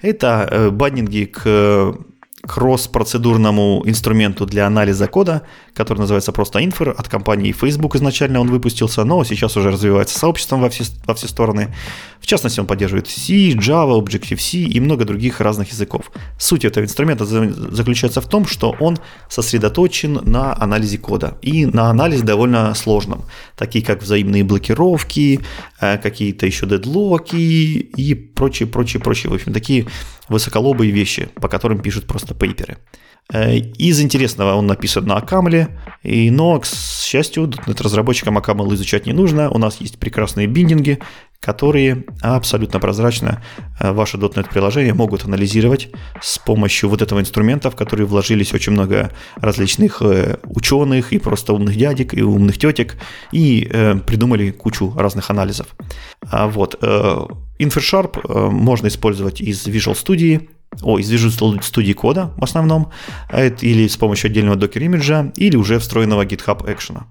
Это 0.00 0.48
э, 0.50 0.70
баннинги 0.70 1.26
к 1.26 1.94
кросс-процедурному 2.46 3.82
инструменту 3.86 4.46
для 4.46 4.66
анализа 4.66 5.06
кода, 5.06 5.42
который 5.74 6.00
называется 6.00 6.32
просто 6.32 6.58
Infer. 6.58 6.90
От 6.90 7.08
компании 7.08 7.52
Facebook 7.52 7.94
изначально 7.94 8.40
он 8.40 8.50
выпустился, 8.50 9.04
но 9.04 9.22
сейчас 9.24 9.56
уже 9.56 9.70
развивается 9.70 10.18
сообществом 10.18 10.60
во 10.60 10.68
все, 10.68 10.84
во 11.06 11.14
все 11.14 11.28
стороны. 11.28 11.74
В 12.20 12.26
частности, 12.26 12.60
он 12.60 12.66
поддерживает 12.66 13.08
C, 13.08 13.50
Java, 13.50 14.00
Objective-C 14.00 14.58
и 14.58 14.80
много 14.80 15.04
других 15.04 15.40
разных 15.40 15.70
языков. 15.70 16.10
Суть 16.38 16.64
этого 16.64 16.84
инструмента 16.84 17.24
заключается 17.24 18.20
в 18.20 18.28
том, 18.28 18.46
что 18.46 18.74
он 18.80 18.98
сосредоточен 19.28 20.20
на 20.24 20.56
анализе 20.60 20.98
кода 20.98 21.38
и 21.42 21.66
на 21.66 21.90
анализе 21.90 22.24
довольно 22.24 22.74
сложном, 22.74 23.24
такие 23.56 23.84
как 23.84 24.02
взаимные 24.02 24.44
блокировки, 24.44 25.40
э, 25.80 25.98
какие-то 25.98 26.46
еще 26.46 26.66
дедлоки 26.66 27.36
и 27.36 28.14
прочие, 28.14 28.68
прочие, 28.68 29.00
прочие, 29.00 29.30
в 29.30 29.34
общем, 29.34 29.52
такие 29.52 29.86
высоколобые 30.32 30.90
вещи, 30.90 31.28
по 31.36 31.48
которым 31.48 31.80
пишут 31.80 32.06
просто 32.06 32.34
пейперы. 32.34 32.78
Э, 33.32 33.56
из 33.56 34.00
интересного 34.00 34.54
он 34.54 34.66
написан 34.66 35.04
на 35.06 35.16
Акамле, 35.16 35.68
и, 36.02 36.30
но, 36.30 36.58
к 36.60 36.66
счастью, 36.66 37.50
разработчикам 37.66 38.36
Акамл 38.38 38.72
изучать 38.74 39.06
не 39.06 39.12
нужно. 39.12 39.50
У 39.50 39.58
нас 39.58 39.80
есть 39.80 39.98
прекрасные 39.98 40.46
биндинги, 40.46 40.98
которые 41.40 42.04
абсолютно 42.20 42.78
прозрачно 42.78 43.42
э, 43.80 43.92
ваши 43.92 44.16
.NET 44.16 44.50
приложения 44.50 44.94
могут 44.94 45.24
анализировать 45.24 45.90
с 46.20 46.38
помощью 46.38 46.88
вот 46.88 47.00
этого 47.00 47.20
инструмента, 47.20 47.70
в 47.70 47.76
который 47.76 48.06
вложились 48.06 48.52
очень 48.52 48.72
много 48.72 49.10
различных 49.36 50.02
э, 50.02 50.38
ученых 50.44 51.12
и 51.12 51.18
просто 51.18 51.52
умных 51.52 51.76
дядек 51.76 52.14
и 52.14 52.22
умных 52.22 52.58
тетек 52.58 52.96
и 53.32 53.68
придумали 54.06 54.50
кучу 54.50 54.92
разных 54.96 55.30
анализов. 55.30 55.68
А 56.30 56.48
вот. 56.48 56.78
InfoSharp 57.62 58.50
можно 58.50 58.88
использовать 58.88 59.40
из 59.40 59.66
Visual 59.66 59.94
Studio, 59.94 60.48
о, 60.80 60.98
из 60.98 61.12
Visual 61.12 61.60
Studio 61.60 61.94
кода 61.94 62.32
в 62.36 62.44
основном, 62.44 62.90
а 63.28 63.46
или 63.46 63.86
с 63.86 63.96
помощью 63.96 64.30
отдельного 64.30 64.56
докер 64.56 64.82
имиджа, 64.82 65.32
или 65.36 65.56
уже 65.56 65.78
встроенного 65.78 66.24
GitHub 66.24 66.64
Action. 66.64 67.02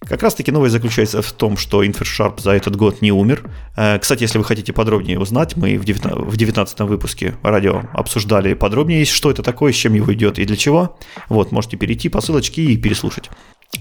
Как 0.00 0.22
раз 0.22 0.34
таки 0.34 0.52
новость 0.52 0.72
заключается 0.72 1.22
в 1.22 1.32
том, 1.32 1.56
что 1.56 1.82
InfoSharp 1.82 2.40
за 2.40 2.52
этот 2.52 2.76
год 2.76 3.00
не 3.00 3.12
умер. 3.12 3.50
Э, 3.76 3.98
кстати, 3.98 4.22
если 4.22 4.38
вы 4.38 4.44
хотите 4.44 4.72
подробнее 4.72 5.18
узнать, 5.18 5.56
мы 5.56 5.78
в 5.78 5.84
19 5.84 6.80
выпуске 6.80 7.34
радио 7.42 7.82
обсуждали 7.92 8.54
подробнее, 8.54 9.04
что 9.06 9.30
это 9.30 9.42
такое, 9.42 9.72
с 9.72 9.76
чем 9.76 9.94
его 9.94 10.12
идет 10.12 10.38
и 10.38 10.44
для 10.44 10.56
чего. 10.56 10.98
Вот, 11.28 11.50
можете 11.50 11.76
перейти 11.76 12.08
по 12.08 12.20
ссылочке 12.20 12.62
и 12.62 12.76
переслушать. 12.76 13.30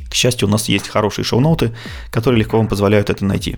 К 0.09 0.13
счастью, 0.13 0.47
у 0.47 0.51
нас 0.51 0.69
есть 0.69 0.87
хорошие 0.87 1.25
шоу-ноуты, 1.25 1.73
которые 2.11 2.39
легко 2.39 2.57
вам 2.57 2.67
позволяют 2.67 3.09
это 3.09 3.25
найти. 3.25 3.57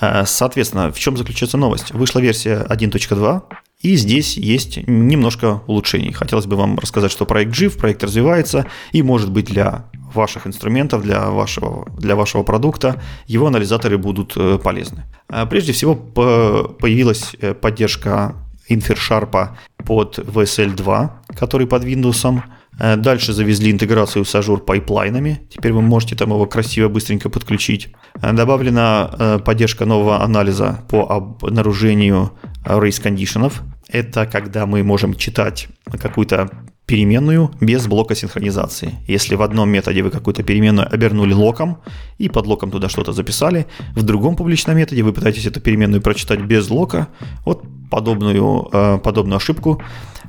Э, 0.00 0.24
соответственно, 0.26 0.92
в 0.92 0.98
чем 0.98 1.16
заключается 1.16 1.56
новость? 1.56 1.92
Вышла 1.92 2.20
версия 2.20 2.66
1.2, 2.68 3.42
и 3.80 3.96
здесь 3.96 4.36
есть 4.36 4.76
немножко 4.86 5.62
улучшений. 5.66 6.12
Хотелось 6.12 6.46
бы 6.46 6.56
вам 6.56 6.78
рассказать, 6.78 7.10
что 7.10 7.24
проект 7.26 7.54
жив, 7.54 7.76
проект 7.76 8.02
развивается, 8.04 8.66
и 8.92 9.02
может 9.02 9.30
быть 9.30 9.46
для 9.46 9.86
ваших 10.14 10.46
инструментов, 10.46 11.02
для 11.02 11.30
вашего, 11.30 11.88
для 11.98 12.16
вашего 12.16 12.42
продукта 12.42 13.00
его 13.26 13.46
анализаторы 13.46 13.98
будут 13.98 14.34
э, 14.36 14.58
полезны. 14.62 15.04
А 15.28 15.46
прежде 15.46 15.72
всего 15.72 15.94
появилась 15.94 17.34
э, 17.40 17.54
поддержка 17.54 18.36
InferSharp 18.68 19.50
под 19.84 20.18
VSL 20.18 20.74
2, 20.74 21.22
который 21.36 21.66
под 21.66 21.84
Windows. 21.84 22.40
Э, 22.78 22.96
дальше 22.96 23.32
завезли 23.32 23.70
интеграцию 23.70 24.24
с 24.24 24.34
Azure 24.34 24.58
пайплайнами. 24.58 25.40
Теперь 25.48 25.72
вы 25.72 25.82
можете 25.82 26.16
там 26.16 26.30
его 26.30 26.46
красиво, 26.46 26.88
быстренько 26.88 27.28
подключить. 27.30 27.88
Добавлена 28.20 29.40
поддержка 29.44 29.84
нового 29.84 30.22
анализа 30.22 30.84
по 30.88 31.10
обнаружению 31.10 32.32
race 32.64 33.02
кондишенов. 33.02 33.62
Это 33.88 34.26
когда 34.26 34.66
мы 34.66 34.82
можем 34.82 35.14
читать 35.14 35.68
какую-то 36.00 36.50
переменную 36.86 37.50
без 37.60 37.86
блока 37.86 38.14
синхронизации. 38.14 38.94
Если 39.06 39.34
в 39.34 39.42
одном 39.42 39.70
методе 39.70 40.02
вы 40.02 40.10
какую-то 40.10 40.42
переменную 40.42 40.92
обернули 40.92 41.32
локом 41.32 41.78
и 42.18 42.28
под 42.28 42.46
локом 42.46 42.70
туда 42.70 42.88
что-то 42.88 43.12
записали, 43.12 43.66
в 43.94 44.02
другом 44.02 44.36
публичном 44.36 44.76
методе 44.76 45.02
вы 45.02 45.12
пытаетесь 45.12 45.46
эту 45.46 45.60
переменную 45.60 46.02
прочитать 46.02 46.40
без 46.40 46.68
лока, 46.70 47.08
вот 47.44 47.64
подобную, 47.90 48.68
э, 48.72 48.98
подобную 48.98 49.36
ошибку 49.36 49.82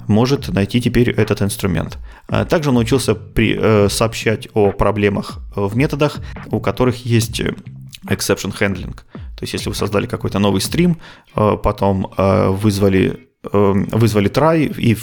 может 0.07 0.49
найти 0.49 0.81
теперь 0.81 1.09
этот 1.09 1.41
инструмент. 1.41 1.97
Э, 2.30 2.45
также 2.45 2.71
научился 2.71 3.15
при, 3.15 3.57
э, 3.59 3.89
сообщать 3.89 4.47
о 4.53 4.71
проблемах 4.71 5.39
в 5.55 5.75
методах, 5.75 6.19
у 6.51 6.59
которых 6.59 7.05
есть 7.05 7.41
exception 8.07 8.53
handling. 8.59 8.95
То 8.95 9.41
есть 9.41 9.53
если 9.53 9.69
вы 9.69 9.75
создали 9.75 10.05
какой-то 10.07 10.39
новый 10.39 10.61
стрим, 10.61 10.97
потом 11.34 12.11
вызвали 12.17 13.30
вызвали 13.51 14.31
try, 14.31 14.73
и 14.77 14.93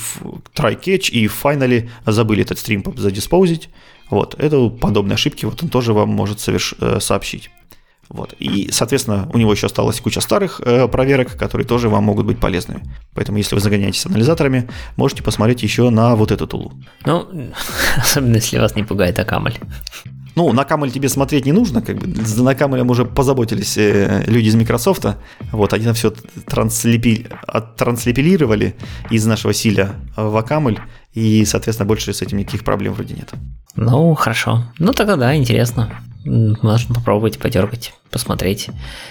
try 0.55 0.81
catch, 0.81 1.11
и 1.11 1.27
finally 1.27 1.91
забыли 2.07 2.43
этот 2.43 2.59
стрим 2.59 2.83
задиспоузить. 2.97 3.69
Вот, 4.11 4.35
это 4.39 4.69
подобные 4.69 5.15
ошибки, 5.15 5.45
вот 5.45 5.63
он 5.63 5.69
тоже 5.69 5.93
вам 5.93 6.09
может 6.09 6.41
соверш... 6.41 6.75
Э, 6.81 6.99
сообщить. 7.01 7.51
Вот. 8.11 8.35
И, 8.41 8.69
соответственно, 8.73 9.31
у 9.33 9.39
него 9.39 9.53
еще 9.53 9.67
осталась 9.67 10.01
куча 10.01 10.21
старых 10.21 10.61
э, 10.65 10.89
проверок, 10.89 11.37
которые 11.37 11.67
тоже 11.67 11.89
вам 11.89 12.05
могут 12.05 12.27
быть 12.27 12.41
полезными. 12.41 12.83
Поэтому, 13.15 13.39
если 13.39 13.55
вы 13.55 13.61
загоняетесь 13.61 14.05
анализаторами, 14.05 14.69
можете 14.97 15.23
посмотреть 15.23 15.63
еще 15.63 15.91
на 15.91 16.17
вот 16.17 16.33
эту 16.33 16.49
тулу. 16.49 16.73
Ну, 17.07 17.29
особенно 17.97 18.35
если 18.35 18.59
вас 18.59 18.75
не 18.75 18.83
пугает 18.83 19.19
Акамль. 19.21 19.55
Ну, 20.35 20.53
на 20.53 20.65
Камель 20.65 20.91
тебе 20.91 21.09
смотреть 21.09 21.47
не 21.47 21.53
нужно, 21.53 21.83
как 21.83 21.99
бы 21.99 22.07
на 22.43 22.55
Камелем 22.55 22.91
уже 22.91 23.05
позаботились 23.05 23.77
э, 23.77 24.25
люди 24.27 24.49
из 24.49 24.55
Microsoft. 24.55 25.07
Вот, 25.53 25.73
они 25.73 25.93
все 25.93 26.13
транслепи... 26.47 27.27
транслепилировали 27.77 28.75
из 29.11 29.27
нашего 29.27 29.53
силя 29.53 29.91
в 30.17 30.37
Акамель, 30.37 30.81
и, 31.15 31.45
соответственно, 31.45 31.87
больше 31.87 32.13
с 32.13 32.23
этим 32.23 32.39
никаких 32.39 32.65
проблем 32.65 32.95
вроде 32.95 33.15
нет. 33.15 33.31
Ну, 33.77 34.15
хорошо. 34.15 34.65
Ну, 34.79 34.93
тогда 34.93 35.17
да, 35.17 35.37
интересно. 35.37 35.91
Можно 36.25 36.95
попробовать 36.95 37.39
подергать, 37.39 37.95
посмотреть. 38.11 38.69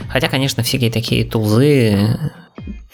Хотя, 0.10 0.28
конечно, 0.28 0.64
всякие 0.64 0.92
такие 0.92 1.26
тулзы 1.26 2.20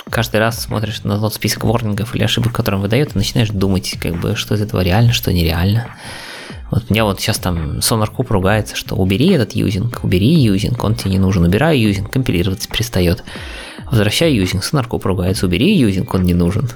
каждый 0.09 0.37
раз 0.39 0.61
смотришь 0.61 1.03
на 1.03 1.19
тот 1.19 1.33
список 1.33 1.63
ворнингов 1.63 2.15
или 2.15 2.23
ошибок, 2.23 2.53
которые 2.53 2.77
он 2.77 2.83
выдает, 2.83 3.15
и 3.15 3.17
начинаешь 3.17 3.49
думать, 3.49 3.97
как 3.99 4.19
бы, 4.19 4.35
что 4.35 4.55
из 4.55 4.61
этого 4.61 4.81
реально, 4.81 5.11
что 5.11 5.33
нереально. 5.33 5.87
Вот 6.71 6.89
меня 6.89 7.05
вот 7.05 7.19
сейчас 7.19 7.37
там 7.37 7.79
Sonar 7.79 8.11
Cube 8.11 8.27
ругается, 8.29 8.75
что 8.75 8.95
убери 8.95 9.29
этот 9.29 9.53
юзинг, 9.53 10.03
убери 10.03 10.33
юзинг, 10.33 10.83
он 10.83 10.95
тебе 10.95 11.11
не 11.11 11.19
нужен, 11.19 11.43
убирай 11.43 11.77
юзинг, 11.77 12.11
компилироваться 12.11 12.69
перестает. 12.69 13.23
Возвращай 13.91 14.33
юзинг, 14.33 14.63
Sonar 14.63 14.87
Cube 14.87 15.03
ругается, 15.03 15.45
убери 15.45 15.77
юзинг, 15.77 16.13
он 16.13 16.23
не 16.23 16.33
нужен. 16.33 16.69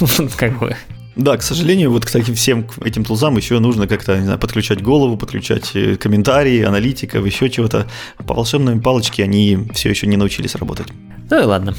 Как 0.36 0.58
бы 0.58 0.76
да, 1.18 1.36
к 1.36 1.42
сожалению, 1.42 1.90
вот, 1.90 2.04
кстати, 2.04 2.32
всем 2.32 2.68
этим 2.84 3.04
тулзам 3.04 3.36
еще 3.36 3.58
нужно 3.58 3.88
как-то, 3.88 4.16
не 4.16 4.22
знаю, 4.22 4.38
подключать 4.38 4.80
голову, 4.80 5.16
подключать 5.16 5.72
э, 5.74 5.96
комментарии, 5.96 6.62
аналитиков, 6.62 7.26
еще 7.26 7.50
чего-то. 7.50 7.88
По 8.24 8.34
волшебной 8.34 8.80
палочке 8.80 9.24
они 9.24 9.66
все 9.74 9.90
еще 9.90 10.06
не 10.06 10.16
научились 10.16 10.54
работать. 10.54 10.86
Ну 11.28 11.40
и 11.40 11.44
ладно. 11.44 11.74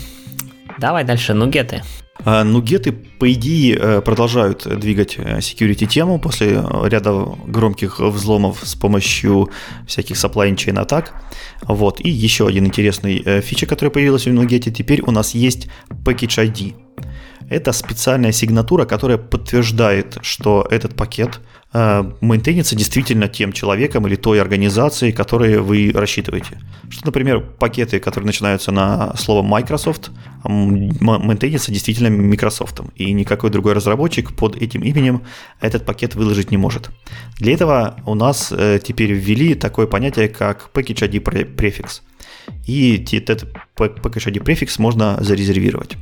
Давай 0.77 1.05
дальше, 1.05 1.33
нугеты. 1.33 1.83
А, 2.25 2.43
нугеты, 2.43 2.91
по 2.91 3.31
идее, 3.31 3.77
э, 3.79 4.01
продолжают 4.01 4.67
двигать 4.77 5.15
э, 5.17 5.37
security 5.37 5.85
тему 5.85 6.19
после 6.19 6.61
ряда 6.83 7.25
громких 7.47 8.01
взломов 8.01 8.59
с 8.63 8.75
помощью 8.75 9.51
всяких 9.87 10.17
supply 10.17 10.53
chain 10.53 10.77
атак. 10.77 11.13
Вот. 11.61 12.01
И 12.01 12.09
еще 12.09 12.45
один 12.45 12.65
интересный 12.65 13.41
фича, 13.41 13.65
которая 13.67 13.91
появилась 13.91 14.25
в 14.25 14.33
Нугете, 14.33 14.69
теперь 14.69 15.01
у 15.01 15.11
нас 15.11 15.33
есть 15.33 15.69
Package 16.03 16.51
ID. 16.51 16.75
Это 17.49 17.71
специальная 17.73 18.31
сигнатура, 18.31 18.85
которая 18.85 19.17
подтверждает, 19.17 20.19
что 20.21 20.67
этот 20.69 20.95
пакет 20.95 21.39
э, 21.73 22.03
мейнтейнится 22.21 22.75
действительно 22.75 23.27
тем 23.27 23.53
человеком 23.53 24.05
или 24.05 24.15
той 24.15 24.39
организацией, 24.39 25.11
которые 25.11 25.59
вы 25.59 25.91
рассчитываете. 25.93 26.59
Что, 26.89 27.07
например, 27.07 27.41
пакеты, 27.41 27.99
которые 27.99 28.27
начинаются 28.27 28.71
на 28.71 29.15
слово 29.17 29.41
Microsoft, 29.41 30.11
мейнтейнятся 30.43 31.71
действительно 31.71 32.09
Microsoft, 32.09 32.81
и 32.95 33.11
никакой 33.13 33.49
другой 33.49 33.73
разработчик 33.73 34.35
под 34.35 34.55
этим 34.55 34.81
именем 34.81 35.23
этот 35.59 35.85
пакет 35.85 36.13
выложить 36.13 36.51
не 36.51 36.57
может. 36.57 36.91
Для 37.39 37.53
этого 37.53 37.95
у 38.05 38.13
нас 38.13 38.51
э, 38.51 38.79
теперь 38.83 39.11
ввели 39.11 39.55
такое 39.55 39.87
понятие, 39.87 40.29
как 40.29 40.69
Package 40.71 41.09
ID 41.09 41.45
префикс. 41.55 42.03
И 42.67 43.03
этот 43.11 43.47
Package 43.75 44.33
ID 44.33 44.43
префикс 44.43 44.77
можно 44.77 45.17
зарезервировать. 45.19 45.97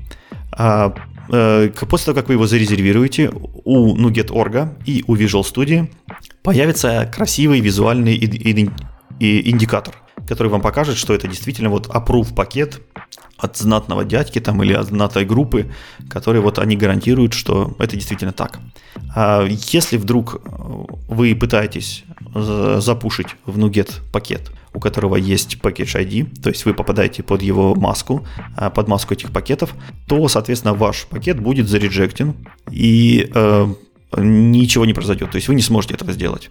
А 0.58 0.94
Э, 1.30 1.70
после 1.90 2.06
того, 2.06 2.16
как 2.16 2.28
вы 2.28 2.36
его 2.36 2.48
зарезервируете, 2.48 3.32
у 3.64 3.96
NuGet.org 3.96 4.78
и 4.86 5.04
у 5.08 5.16
Visual 5.16 5.42
Studio 5.42 5.90
появится 6.44 7.10
красивый 7.14 7.60
визуальный 7.60 8.16
индикатор, 9.20 9.96
который 10.28 10.48
вам 10.48 10.62
покажет, 10.62 10.98
что 10.98 11.14
это 11.14 11.28
действительно 11.28 11.70
вот 11.70 11.88
approve 11.88 12.34
пакет 12.34 12.82
от 13.38 13.58
знатного 13.58 14.04
дядьки 14.04 14.40
там 14.40 14.64
или 14.64 14.74
от 14.74 14.88
знатой 14.88 15.26
группы, 15.26 15.72
которые 16.10 16.42
вот 16.42 16.60
они 16.60 16.76
гарантируют, 16.76 17.34
что 17.34 17.76
это 17.80 17.96
действительно 17.96 18.34
так. 18.34 18.60
А 19.16 19.46
если 19.46 19.98
вдруг 19.98 20.42
вы 21.08 21.36
пытаетесь 21.36 22.04
запушить 22.34 23.36
в 23.46 23.58
NuGet 23.58 23.92
пакет, 24.12 24.52
у 24.74 24.80
которого 24.80 25.16
есть 25.16 25.58
package 25.62 25.96
ID, 26.04 26.42
то 26.42 26.50
есть 26.50 26.66
вы 26.66 26.74
попадаете 26.74 27.24
под 27.24 27.42
его 27.42 27.74
маску, 27.74 28.28
а, 28.56 28.70
под 28.70 28.88
маску 28.88 29.14
этих 29.14 29.32
пакетов, 29.32 29.74
то, 30.08 30.28
соответственно, 30.28 30.74
ваш 30.76 31.08
пакет 31.08 31.40
будет 31.40 31.68
зарejecтен, 31.68 32.36
и 32.70 33.30
э, 33.34 33.68
ничего 34.16 34.86
не 34.86 34.94
произойдет. 34.94 35.32
То 35.32 35.36
есть 35.36 35.48
вы 35.48 35.56
не 35.56 35.62
сможете 35.62 35.96
этого 35.96 36.14
сделать. 36.14 36.50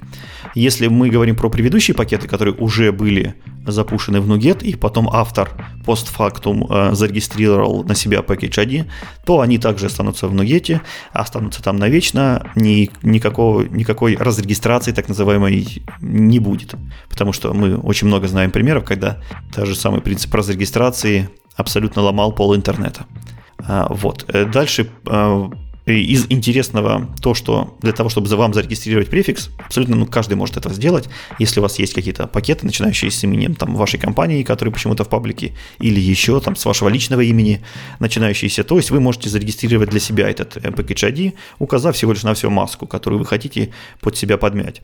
Если 0.55 0.89
мы 0.89 1.09
говорим 1.09 1.37
про 1.37 1.49
предыдущие 1.49 1.95
пакеты, 1.95 2.29
которые 2.29 2.55
уже 2.55 2.93
были 2.93 3.35
запущены 3.67 4.21
в 4.21 4.31
NuGet, 4.31 4.63
и 4.63 4.77
потом 4.77 5.09
автор 5.11 5.51
постфактум 5.85 6.67
э, 6.71 6.95
зарегистрировал 6.95 7.83
на 7.85 7.95
себя 7.95 8.21
Package 8.21 8.67
ID, 8.67 8.91
то 9.25 9.41
они 9.41 9.59
также 9.59 9.87
останутся 9.87 10.29
в 10.29 10.35
NuGet, 10.35 10.81
останутся 11.13 11.63
там 11.63 11.77
навечно, 11.77 12.51
ни, 12.55 12.91
никакого, 13.03 13.63
никакой 13.63 14.17
разрегистрации 14.17 14.93
так 14.93 15.09
называемой 15.09 15.83
не 16.01 16.39
будет. 16.39 16.75
Потому 17.09 17.33
что 17.33 17.55
мы 17.55 17.77
очень 17.77 18.07
много 18.07 18.29
знаем 18.29 18.51
примеров, 18.51 18.85
когда 18.85 19.19
тот 19.55 19.67
же 19.67 19.75
самый 19.75 20.03
принцип 20.03 20.33
разрегистрации 20.35 21.31
абсолютно 21.57 22.03
ломал 22.03 22.33
пол 22.33 22.55
интернета. 22.55 23.07
А, 23.59 23.89
вот. 23.91 24.27
Э, 24.29 24.45
дальше 24.45 24.91
э, 25.07 25.51
из 25.87 26.27
интересного 26.31 27.09
то, 27.23 27.35
что 27.35 27.77
для 27.81 27.93
того, 27.93 28.09
чтобы 28.09 28.27
за 28.27 28.37
вам 28.37 28.53
зарегистрировать 28.53 29.09
префикс, 29.09 29.51
абсолютно 29.65 29.97
ну, 29.97 30.07
каждый 30.07 30.35
может 30.35 30.57
это 30.57 30.71
сделать. 30.71 31.09
Если 31.39 31.61
у 31.61 31.63
вас 31.63 31.79
есть 31.79 31.95
какие-то 31.95 32.27
пакеты, 32.27 32.67
начинающие 32.67 33.11
с 33.11 33.23
именем 33.23 33.55
там, 33.55 33.77
вашей 33.77 33.99
компании, 33.99 34.43
которые 34.43 34.73
почему-то 34.73 35.05
в 35.05 35.09
паблике, 35.09 35.55
или 35.79 36.01
еще 36.01 36.41
там 36.41 36.57
с 36.57 36.65
вашего 36.65 36.89
личного 36.89 37.21
имени 37.21 37.63
начинающиеся, 38.01 38.65
то 38.65 38.77
есть 38.77 38.91
вы 38.91 39.01
можете 39.01 39.29
зарегистрировать 39.29 39.91
для 39.91 40.01
себя 40.01 40.29
этот 40.29 40.57
э, 40.57 40.71
package 40.71 41.13
ID, 41.13 41.35
указав 41.61 41.95
всего 41.95 42.13
лишь 42.13 42.25
на 42.25 42.35
всю 42.35 42.51
маску, 42.51 42.87
которую 42.87 43.21
вы 43.21 43.27
хотите 43.27 43.73
под 44.01 44.17
себя 44.17 44.39
подмять. 44.39 44.83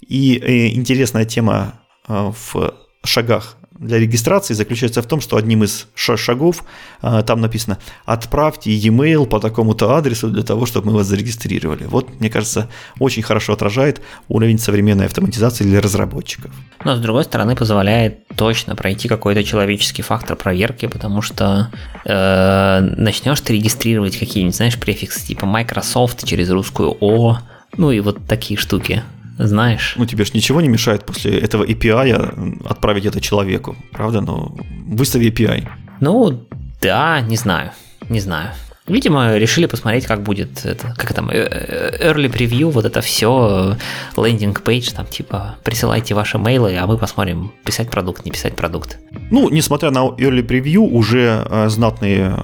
И 0.00 0.36
э, 0.36 0.74
интересная 0.74 1.24
тема 1.26 1.80
э, 2.08 2.32
в 2.52 2.74
шагах 3.04 3.56
для 3.80 3.98
регистрации 3.98 4.52
заключается 4.52 5.00
в 5.00 5.06
том, 5.06 5.22
что 5.22 5.36
одним 5.38 5.64
из 5.64 5.88
шагов 5.94 6.64
а, 7.00 7.22
там 7.22 7.40
написано 7.40 7.78
«отправьте 8.04 8.70
e-mail 8.70 9.24
по 9.24 9.40
такому-то 9.40 9.96
адресу 9.96 10.28
для 10.28 10.42
того, 10.42 10.66
чтобы 10.66 10.88
мы 10.90 10.98
вас 10.98 11.06
зарегистрировали». 11.06 11.84
Вот, 11.84 12.20
мне 12.20 12.28
кажется, 12.28 12.68
очень 12.98 13.22
хорошо 13.22 13.54
отражает 13.54 14.02
уровень 14.28 14.58
современной 14.58 15.06
автоматизации 15.06 15.64
для 15.64 15.80
разработчиков. 15.80 16.50
Но, 16.84 16.94
с 16.94 17.00
другой 17.00 17.24
стороны, 17.24 17.56
позволяет 17.56 18.28
точно 18.36 18.76
пройти 18.76 19.08
какой-то 19.08 19.42
человеческий 19.42 20.02
фактор 20.02 20.36
проверки, 20.36 20.84
потому 20.84 21.22
что 21.22 21.70
э, 22.04 22.80
начнешь 22.98 23.40
ты 23.40 23.54
регистрировать 23.54 24.18
какие-нибудь, 24.18 24.56
знаешь, 24.56 24.78
префиксы 24.78 25.26
типа 25.26 25.46
Microsoft 25.46 26.26
через 26.26 26.50
русскую 26.50 26.94
О, 27.00 27.38
ну 27.78 27.90
и 27.90 28.00
вот 28.00 28.18
такие 28.26 28.58
штуки 28.58 29.02
знаешь. 29.46 29.94
Ну, 29.96 30.06
тебе 30.06 30.24
же 30.24 30.32
ничего 30.34 30.60
не 30.60 30.68
мешает 30.68 31.04
после 31.04 31.38
этого 31.38 31.64
API 31.64 32.66
отправить 32.66 33.06
это 33.06 33.20
человеку, 33.20 33.76
правда? 33.92 34.20
Ну, 34.20 34.56
выстави 34.86 35.28
API. 35.28 35.68
Ну, 36.00 36.46
да, 36.80 37.20
не 37.20 37.36
знаю, 37.36 37.70
не 38.08 38.20
знаю. 38.20 38.50
Видимо, 38.86 39.36
решили 39.36 39.66
посмотреть, 39.66 40.06
как 40.06 40.22
будет 40.22 40.64
это, 40.64 40.94
как 40.96 41.12
там, 41.12 41.30
э, 41.30 41.36
э, 41.36 42.10
early 42.10 42.28
preview, 42.28 42.70
вот 42.70 42.84
это 42.84 43.00
все, 43.00 43.76
лендинг 44.16 44.62
пейдж, 44.62 44.90
там 44.90 45.06
типа, 45.06 45.56
присылайте 45.62 46.14
ваши 46.14 46.38
мейлы, 46.38 46.76
а 46.76 46.86
мы 46.86 46.98
посмотрим, 46.98 47.52
писать 47.64 47.88
продукт, 47.88 48.24
не 48.24 48.32
писать 48.32 48.56
продукт. 48.56 48.98
Ну, 49.30 49.48
несмотря 49.48 49.90
на 49.92 50.08
early 50.08 50.44
preview, 50.44 50.80
уже 50.80 51.46
э, 51.48 51.68
знатные 51.68 52.36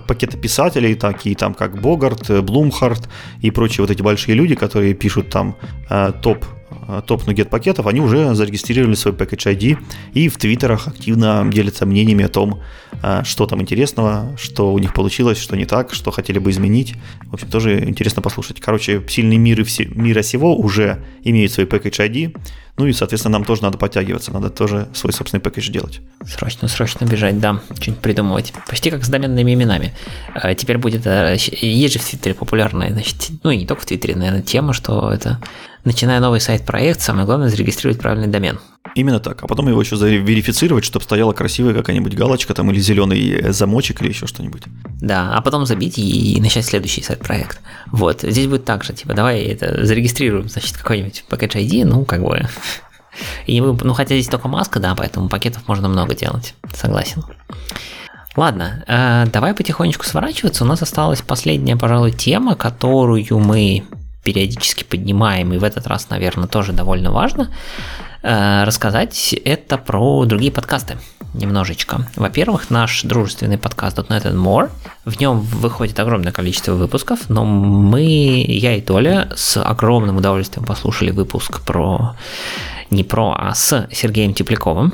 пакеты 0.00 0.36
писателей, 0.38 0.94
такие 0.94 1.36
там 1.36 1.54
как 1.54 1.80
Богарт, 1.80 2.44
Блумхарт 2.44 3.08
и 3.40 3.50
прочие 3.50 3.82
вот 3.82 3.90
эти 3.90 4.02
большие 4.02 4.34
люди, 4.34 4.54
которые 4.54 4.94
пишут 4.94 5.30
там 5.30 5.56
э, 5.90 6.12
топ 6.22 6.44
э, 6.88 7.02
топ 7.06 7.26
нугет 7.26 7.50
пакетов, 7.50 7.86
они 7.86 8.00
уже 8.00 8.34
зарегистрировали 8.34 8.94
свой 8.94 9.14
package 9.14 9.54
ID 9.54 9.78
и 10.14 10.28
в 10.28 10.36
твиттерах 10.36 10.88
активно 10.88 11.48
делятся 11.52 11.86
мнениями 11.86 12.24
о 12.24 12.28
том, 12.28 12.60
э, 13.02 13.22
что 13.24 13.46
там 13.46 13.60
интересного, 13.60 14.36
что 14.38 14.72
у 14.72 14.78
них 14.78 14.94
получилось, 14.94 15.38
что 15.38 15.56
не 15.56 15.64
так, 15.64 15.92
что 15.92 16.10
хотели 16.10 16.38
бы 16.38 16.50
изменить. 16.50 16.94
В 17.24 17.34
общем, 17.34 17.48
тоже 17.48 17.84
интересно 17.88 18.22
послушать. 18.22 18.60
Короче, 18.60 19.02
сильные 19.08 19.38
миры 19.38 19.64
все, 19.64 19.84
мира 19.86 20.22
сего 20.22 20.56
уже 20.56 21.04
имеют 21.22 21.52
свой 21.52 21.66
package 21.66 22.08
ID, 22.08 22.36
ну 22.78 22.86
и, 22.86 22.92
соответственно, 22.92 23.34
нам 23.38 23.44
тоже 23.44 23.62
надо 23.62 23.76
подтягиваться, 23.76 24.32
надо 24.32 24.48
тоже 24.48 24.88
свой 24.94 25.12
собственный 25.12 25.40
пакет 25.40 25.64
делать. 25.70 26.00
Срочно, 26.26 26.68
срочно 26.68 27.04
бежать, 27.04 27.38
да, 27.38 27.60
что-нибудь 27.78 28.02
придумывать. 28.02 28.52
Почти 28.66 28.90
как 28.90 29.04
с 29.04 29.08
доменными 29.08 29.52
именами. 29.52 29.94
А, 30.34 30.54
теперь 30.54 30.78
будет, 30.78 31.06
э, 31.06 31.36
есть 31.36 31.92
же 31.92 31.98
в 31.98 32.04
Твиттере 32.04 32.34
популярная, 32.34 32.90
значит, 32.90 33.16
ну 33.42 33.50
и 33.50 33.58
не 33.58 33.66
только 33.66 33.82
в 33.82 33.86
Твиттере, 33.86 34.16
наверное, 34.16 34.42
тема, 34.42 34.72
что 34.72 35.12
это, 35.12 35.38
начиная 35.84 36.18
новый 36.20 36.40
сайт-проект, 36.40 37.00
самое 37.00 37.26
главное 37.26 37.48
зарегистрировать 37.48 38.00
правильный 38.00 38.28
домен. 38.28 38.58
Именно 38.94 39.20
так. 39.20 39.42
А 39.42 39.46
потом 39.46 39.68
его 39.68 39.80
еще 39.80 39.96
заверифицировать, 39.96 40.84
чтобы 40.84 41.04
стояла 41.04 41.32
красивая 41.32 41.72
какая-нибудь 41.74 42.14
галочка 42.14 42.52
там 42.52 42.70
или 42.70 42.78
зеленый 42.78 43.52
замочек 43.52 44.02
или 44.02 44.08
еще 44.08 44.26
что-нибудь. 44.26 44.64
Да, 45.00 45.32
а 45.34 45.40
потом 45.40 45.66
забить 45.66 45.98
и 45.98 46.38
начать 46.40 46.66
следующий 46.66 47.02
сайт-проект. 47.02 47.60
Вот, 47.90 48.22
здесь 48.22 48.46
будет 48.46 48.64
так 48.64 48.84
же, 48.84 48.92
типа, 48.92 49.14
давай 49.14 49.42
это 49.42 49.84
зарегистрируем, 49.86 50.48
значит, 50.48 50.76
какой-нибудь 50.76 51.24
package 51.28 51.64
ID, 51.64 51.84
ну, 51.84 52.04
как 52.04 52.22
бы... 52.22 52.46
И, 53.46 53.60
ну, 53.60 53.92
хотя 53.92 54.14
здесь 54.14 54.28
только 54.28 54.48
маска, 54.48 54.80
да, 54.80 54.94
поэтому 54.94 55.28
пакетов 55.28 55.68
можно 55.68 55.86
много 55.88 56.14
делать, 56.14 56.54
согласен. 56.74 57.22
Ладно, 58.36 58.82
э, 58.86 59.26
давай 59.30 59.52
потихонечку 59.52 60.06
сворачиваться. 60.06 60.64
У 60.64 60.66
нас 60.66 60.80
осталась 60.80 61.20
последняя, 61.20 61.76
пожалуй, 61.76 62.12
тема, 62.12 62.54
которую 62.54 63.38
мы 63.38 63.84
периодически 64.24 64.84
поднимаем, 64.84 65.52
и 65.52 65.58
в 65.58 65.64
этот 65.64 65.86
раз, 65.86 66.08
наверное, 66.08 66.48
тоже 66.48 66.72
довольно 66.72 67.12
важно. 67.12 67.50
Э, 68.22 68.62
рассказать 68.64 69.34
это 69.44 69.78
про 69.78 70.24
другие 70.24 70.52
подкасты 70.52 70.96
немножечко. 71.34 72.06
Во-первых, 72.14 72.70
наш 72.70 73.02
дружественный 73.02 73.58
подкаст 73.58 73.98
.NET 73.98 74.24
and 74.24 74.36
More. 74.36 74.70
В 75.04 75.18
нем 75.18 75.40
выходит 75.40 75.98
огромное 75.98 76.30
количество 76.30 76.72
выпусков, 76.74 77.28
но 77.28 77.44
мы, 77.44 78.44
я 78.46 78.76
и 78.76 78.80
Толя, 78.80 79.32
с 79.34 79.60
огромным 79.60 80.18
удовольствием 80.18 80.64
послушали 80.64 81.10
выпуск 81.10 81.62
про 81.62 82.14
не 82.90 83.02
про, 83.02 83.34
а 83.36 83.54
с 83.54 83.88
Сергеем 83.90 84.34
Тепляковым. 84.34 84.92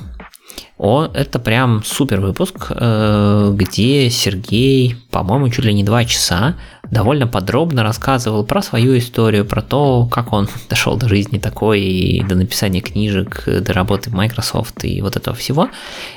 О, 0.79 1.09
это 1.13 1.41
прям 1.41 1.83
супер 1.83 2.21
выпуск, 2.21 2.71
э, 2.71 3.53
где 3.53 4.09
Сергей, 4.11 4.95
по-моему, 5.11 5.49
чуть 5.49 5.65
ли 5.65 5.75
не 5.75 5.83
два 5.83 6.05
часа 6.05 6.55
довольно 6.89 7.27
подробно 7.27 7.83
рассказывал 7.83 8.45
про 8.45 8.63
свою 8.63 8.97
историю, 8.97 9.45
про 9.45 9.61
то, 9.61 10.07
как 10.07 10.33
он 10.33 10.49
дошел 10.71 10.97
до 10.97 11.09
жизни 11.09 11.39
такой, 11.39 11.81
и 11.81 12.23
до 12.23 12.37
написания 12.37 12.81
книжек, 12.81 13.43
до 13.45 13.73
работы 13.73 14.11
в 14.11 14.15
Microsoft 14.15 14.85
и 14.85 15.03
вот 15.03 15.17
этого 15.17 15.37
всего. 15.37 15.69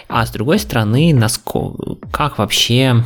А 0.08 0.28
с 0.28 0.30
другой 0.30 0.60
стороны, 0.60 1.12
насколько, 1.12 1.96
как 2.12 2.38
вообще 2.38 3.04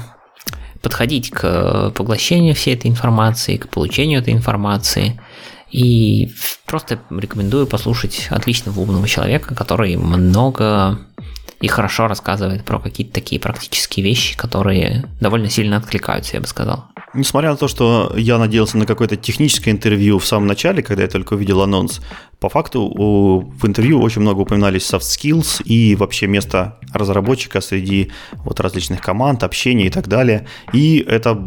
подходить 0.81 1.31
к 1.31 1.91
поглощению 1.95 2.53
всей 2.53 2.75
этой 2.75 2.91
информации, 2.91 3.55
к 3.55 3.69
получению 3.69 4.19
этой 4.19 4.33
информации. 4.33 5.19
И 5.71 6.31
просто 6.65 6.99
рекомендую 7.09 7.65
послушать 7.65 8.27
отличного 8.29 8.81
умного 8.81 9.07
человека, 9.07 9.55
который 9.55 9.95
много 9.95 10.99
и 11.61 11.67
хорошо 11.67 12.07
рассказывает 12.07 12.63
про 12.65 12.79
какие-то 12.79 13.13
такие 13.13 13.39
практические 13.39 14.03
вещи, 14.05 14.37
которые 14.37 15.05
довольно 15.19 15.49
сильно 15.49 15.77
откликаются, 15.77 16.35
я 16.35 16.41
бы 16.41 16.47
сказал. 16.47 16.85
Несмотря 17.13 17.51
на 17.51 17.57
то, 17.57 17.67
что 17.67 18.13
я 18.17 18.37
надеялся 18.37 18.77
на 18.77 18.85
какое-то 18.85 19.15
техническое 19.15 19.71
интервью 19.71 20.19
в 20.19 20.25
самом 20.25 20.47
начале, 20.47 20.83
когда 20.83 21.03
я 21.03 21.09
только 21.09 21.33
увидел 21.33 21.61
анонс, 21.61 22.01
по 22.39 22.49
факту 22.49 22.87
в 22.87 23.65
интервью 23.65 24.01
очень 24.01 24.21
много 24.21 24.41
упоминались 24.41 24.83
soft 24.83 25.01
skills 25.01 25.63
и 25.63 25.95
вообще 25.95 26.27
место 26.27 26.77
разработчика 26.93 27.61
среди 27.61 28.11
вот 28.43 28.59
различных 28.59 29.01
команд, 29.01 29.43
общения 29.43 29.87
и 29.87 29.89
так 29.89 30.07
далее. 30.07 30.47
И 30.73 30.97
это 31.07 31.37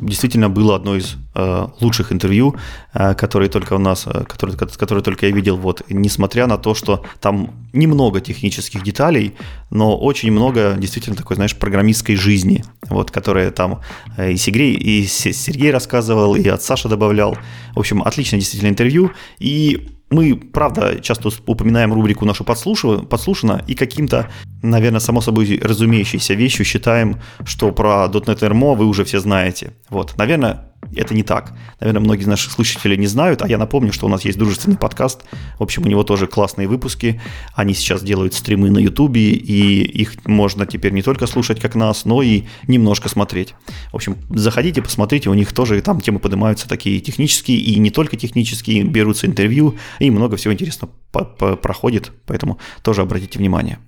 действительно 0.00 0.48
было 0.48 0.76
одно 0.76 0.96
из 0.96 1.16
э, 1.34 1.66
лучших 1.80 2.12
интервью, 2.12 2.56
э, 2.92 3.14
которые 3.14 3.48
только 3.48 3.74
у 3.74 3.78
нас, 3.78 4.06
э, 4.06 4.24
которые, 4.24 4.56
которые 4.56 5.02
только 5.02 5.26
я 5.26 5.32
видел. 5.32 5.56
Вот, 5.56 5.82
несмотря 5.88 6.46
на 6.46 6.58
то, 6.58 6.74
что 6.74 7.04
там 7.20 7.50
немного 7.72 8.20
технических 8.20 8.82
деталей, 8.82 9.34
но 9.70 9.96
очень 9.96 10.32
много 10.32 10.76
действительно 10.78 11.16
такой, 11.16 11.36
знаешь, 11.36 11.56
программистской 11.56 12.16
жизни, 12.16 12.64
вот, 12.88 13.10
которая 13.10 13.50
там 13.50 13.80
и 14.18 14.36
Сергей, 14.36 14.74
и 14.74 15.06
Сергей 15.06 15.70
рассказывал, 15.70 16.34
и 16.34 16.48
от 16.48 16.62
Саши 16.62 16.88
добавлял. 16.88 17.36
В 17.74 17.80
общем, 17.80 18.02
отличное 18.02 18.40
действительно 18.40 18.70
интервью. 18.70 19.10
И 19.38 19.88
мы, 20.14 20.36
правда, 20.36 21.00
часто 21.00 21.30
упоминаем 21.46 21.92
рубрику 21.92 22.24
нашу 22.24 22.44
подслушано 22.44 23.62
и 23.66 23.74
каким-то, 23.74 24.30
наверное, 24.62 25.00
само 25.00 25.20
собой 25.20 25.60
разумеющейся 25.62 26.34
вещью 26.34 26.64
считаем, 26.64 27.20
что 27.44 27.72
про 27.72 28.06
.NET 28.06 28.40
RMO 28.40 28.76
вы 28.76 28.86
уже 28.86 29.04
все 29.04 29.20
знаете. 29.20 29.72
Вот, 29.90 30.16
наверное, 30.16 30.70
это 30.94 31.14
не 31.14 31.22
так. 31.22 31.56
Наверное, 31.80 32.00
многие 32.00 32.22
из 32.22 32.26
наших 32.26 32.52
слушателей 32.52 32.96
не 32.96 33.06
знают, 33.06 33.42
а 33.42 33.48
я 33.48 33.58
напомню, 33.58 33.92
что 33.92 34.06
у 34.06 34.08
нас 34.08 34.24
есть 34.24 34.38
дружественный 34.38 34.76
подкаст. 34.76 35.24
В 35.58 35.62
общем, 35.62 35.84
у 35.84 35.88
него 35.88 36.02
тоже 36.02 36.26
классные 36.26 36.68
выпуски. 36.68 37.20
Они 37.54 37.74
сейчас 37.74 38.02
делают 38.02 38.34
стримы 38.34 38.70
на 38.70 38.78
Ютубе, 38.78 39.30
и 39.30 39.82
их 39.82 40.24
можно 40.26 40.66
теперь 40.66 40.92
не 40.92 41.02
только 41.02 41.26
слушать, 41.26 41.60
как 41.60 41.74
нас, 41.74 42.04
но 42.04 42.22
и 42.22 42.44
немножко 42.66 43.08
смотреть. 43.08 43.54
В 43.92 43.96
общем, 43.96 44.16
заходите, 44.30 44.82
посмотрите, 44.82 45.30
у 45.30 45.34
них 45.34 45.52
тоже 45.52 45.80
там 45.82 46.00
темы 46.00 46.18
поднимаются 46.18 46.68
такие 46.68 47.00
технические, 47.00 47.58
и 47.58 47.78
не 47.78 47.90
только 47.90 48.16
технические, 48.16 48.84
берутся 48.84 49.26
интервью, 49.26 49.76
и 49.98 50.10
много 50.10 50.36
всего 50.36 50.52
интересного 50.52 50.92
проходит, 51.12 52.12
поэтому 52.26 52.58
тоже 52.82 53.02
обратите 53.02 53.38
внимание. 53.38 53.78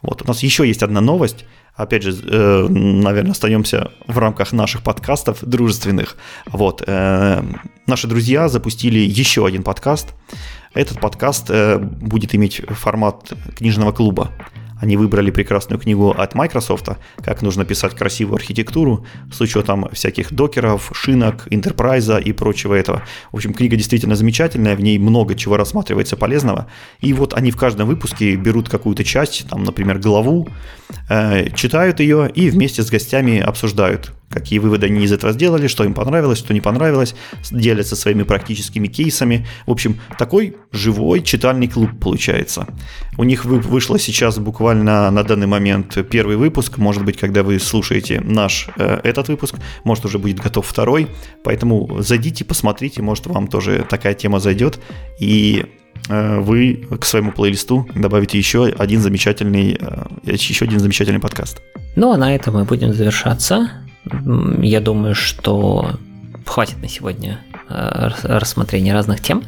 Вот, 0.00 0.22
у 0.22 0.26
нас 0.26 0.42
еще 0.42 0.66
есть 0.66 0.82
одна 0.82 1.00
новость– 1.00 1.44
опять 1.78 2.02
же, 2.02 2.12
э, 2.12 2.66
наверное, 2.68 3.32
остаемся 3.32 3.92
в 4.06 4.18
рамках 4.18 4.52
наших 4.52 4.82
подкастов 4.82 5.38
дружественных. 5.42 6.16
Вот, 6.46 6.82
э, 6.86 7.42
наши 7.86 8.06
друзья 8.08 8.48
запустили 8.48 8.98
еще 8.98 9.46
один 9.46 9.62
подкаст. 9.62 10.14
Этот 10.74 11.00
подкаст 11.00 11.46
э, 11.48 11.78
будет 11.78 12.34
иметь 12.34 12.60
формат 12.68 13.32
книжного 13.56 13.92
клуба. 13.92 14.30
Они 14.80 14.96
выбрали 14.96 15.30
прекрасную 15.30 15.80
книгу 15.80 16.10
от 16.10 16.34
Microsoft, 16.34 16.88
как 17.24 17.42
нужно 17.42 17.64
писать 17.64 17.94
красивую 17.94 18.36
архитектуру 18.36 19.04
с 19.32 19.40
учетом 19.40 19.88
всяких 19.92 20.32
докеров, 20.32 20.90
шинок, 20.94 21.46
интерпрайза 21.50 22.18
и 22.18 22.32
прочего 22.32 22.74
этого. 22.74 23.02
В 23.32 23.36
общем, 23.36 23.54
книга 23.54 23.76
действительно 23.76 24.14
замечательная, 24.14 24.76
в 24.76 24.80
ней 24.80 24.98
много 24.98 25.34
чего 25.34 25.56
рассматривается 25.56 26.16
полезного. 26.16 26.66
И 27.00 27.12
вот 27.12 27.34
они 27.34 27.50
в 27.50 27.56
каждом 27.56 27.88
выпуске 27.88 28.36
берут 28.36 28.68
какую-то 28.68 29.04
часть, 29.04 29.48
там, 29.48 29.64
например, 29.64 29.98
главу, 29.98 30.48
э, 31.08 31.50
читают 31.54 32.00
ее 32.00 32.30
и 32.34 32.50
вместе 32.50 32.82
с 32.82 32.90
гостями 32.90 33.38
обсуждают, 33.38 34.12
какие 34.30 34.58
выводы 34.58 34.86
они 34.86 35.04
из 35.04 35.12
этого 35.12 35.32
сделали, 35.32 35.66
что 35.68 35.84
им 35.84 35.94
понравилось, 35.94 36.38
что 36.38 36.52
не 36.52 36.60
понравилось, 36.60 37.14
делятся 37.50 37.96
своими 37.96 38.22
практическими 38.22 38.86
кейсами. 38.86 39.46
В 39.66 39.70
общем, 39.70 40.00
такой 40.18 40.56
живой 40.72 41.22
читальный 41.22 41.68
клуб 41.68 41.90
получается. 42.00 42.66
У 43.16 43.24
них 43.24 43.44
вышло 43.44 43.98
сейчас 43.98 44.38
буквально 44.38 45.10
на 45.10 45.22
данный 45.22 45.46
момент 45.46 45.96
первый 46.10 46.36
выпуск. 46.36 46.78
Может 46.78 47.04
быть, 47.04 47.16
когда 47.16 47.42
вы 47.42 47.58
слушаете 47.58 48.20
наш 48.20 48.68
э, 48.76 49.00
этот 49.02 49.28
выпуск, 49.28 49.56
может 49.84 50.04
уже 50.04 50.18
будет 50.18 50.38
готов 50.40 50.66
второй. 50.66 51.08
Поэтому 51.44 52.00
зайдите, 52.00 52.44
посмотрите, 52.44 53.02
может 53.02 53.26
вам 53.26 53.48
тоже 53.48 53.86
такая 53.88 54.14
тема 54.14 54.40
зайдет. 54.40 54.78
И 55.18 55.64
э, 56.08 56.38
вы 56.40 56.86
к 57.00 57.04
своему 57.04 57.32
плейлисту 57.32 57.88
добавите 57.94 58.36
еще 58.36 58.66
один 58.66 59.00
замечательный, 59.00 59.78
э, 59.80 60.04
еще 60.24 60.66
один 60.66 60.80
замечательный 60.80 61.20
подкаст. 61.20 61.62
Ну 61.96 62.12
а 62.12 62.16
на 62.16 62.34
этом 62.34 62.54
мы 62.54 62.64
будем 62.64 62.92
завершаться. 62.92 63.87
Я 64.62 64.80
думаю, 64.80 65.14
что 65.14 65.92
хватит 66.46 66.80
на 66.80 66.88
сегодня 66.88 67.40
э, 67.68 68.10
рассмотрения 68.24 68.92
разных 68.94 69.20
тем. 69.20 69.44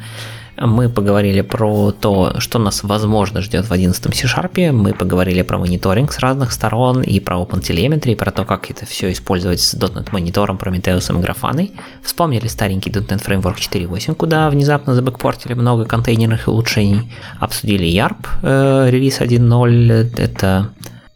Мы 0.57 0.89
поговорили 0.89 1.41
про 1.41 1.91
то, 1.91 2.39
что 2.39 2.59
нас 2.59 2.83
возможно 2.83 3.41
ждет 3.41 3.65
в 3.65 3.71
11 3.71 4.15
C-Sharp. 4.15 4.71
Мы 4.71 4.93
поговорили 4.93 5.41
про 5.41 5.57
мониторинг 5.57 6.11
с 6.11 6.19
разных 6.19 6.51
сторон 6.51 7.01
и 7.01 7.19
про 7.19 7.37
OpenTelemetry, 7.37 8.11
и 8.11 8.15
про 8.15 8.31
то, 8.31 8.45
как 8.45 8.69
это 8.69 8.85
все 8.85 9.11
использовать 9.11 9.59
с 9.59 9.73
.NET 9.73 10.09
монитором, 10.11 10.57
Prometheus 10.57 11.09
и 11.09 11.23
Grafana. 11.23 11.71
Вспомнили 12.03 12.47
старенький 12.47 12.91
.NET 12.91 13.25
Framework 13.25 13.55
4.8, 13.57 14.13
куда 14.13 14.49
внезапно 14.49 14.93
забэкпортили 14.93 15.53
много 15.53 15.85
контейнерных 15.85 16.47
улучшений. 16.47 17.11
Обсудили 17.39 17.87
YARP, 17.87 18.27
э, 18.43 18.89
релиз 18.91 19.19
1.0. 19.21 20.11
Это 20.17 20.69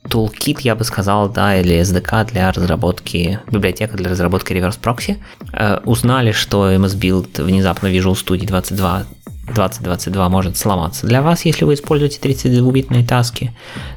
toolkit, 0.09 0.59
я 0.61 0.75
бы 0.75 0.83
сказал, 0.83 1.29
да, 1.29 1.57
или 1.57 1.79
SDK 1.81 2.31
для 2.31 2.51
разработки, 2.51 3.39
библиотека 3.51 3.97
для 3.97 4.09
разработки 4.09 4.53
reverse 4.53 4.79
proxy. 4.79 5.17
Э, 5.53 5.79
узнали, 5.85 6.31
что 6.31 6.71
MS 6.71 6.97
Build 6.99 7.43
внезапно 7.43 7.87
Visual 7.87 8.13
Studio 8.13 8.47
22 8.47 9.05
2022 9.53 10.29
может 10.29 10.57
сломаться 10.57 11.05
для 11.05 11.21
вас, 11.21 11.45
если 11.45 11.65
вы 11.65 11.75
используете 11.75 12.19
32-битные 12.19 13.05
таски. 13.05 13.51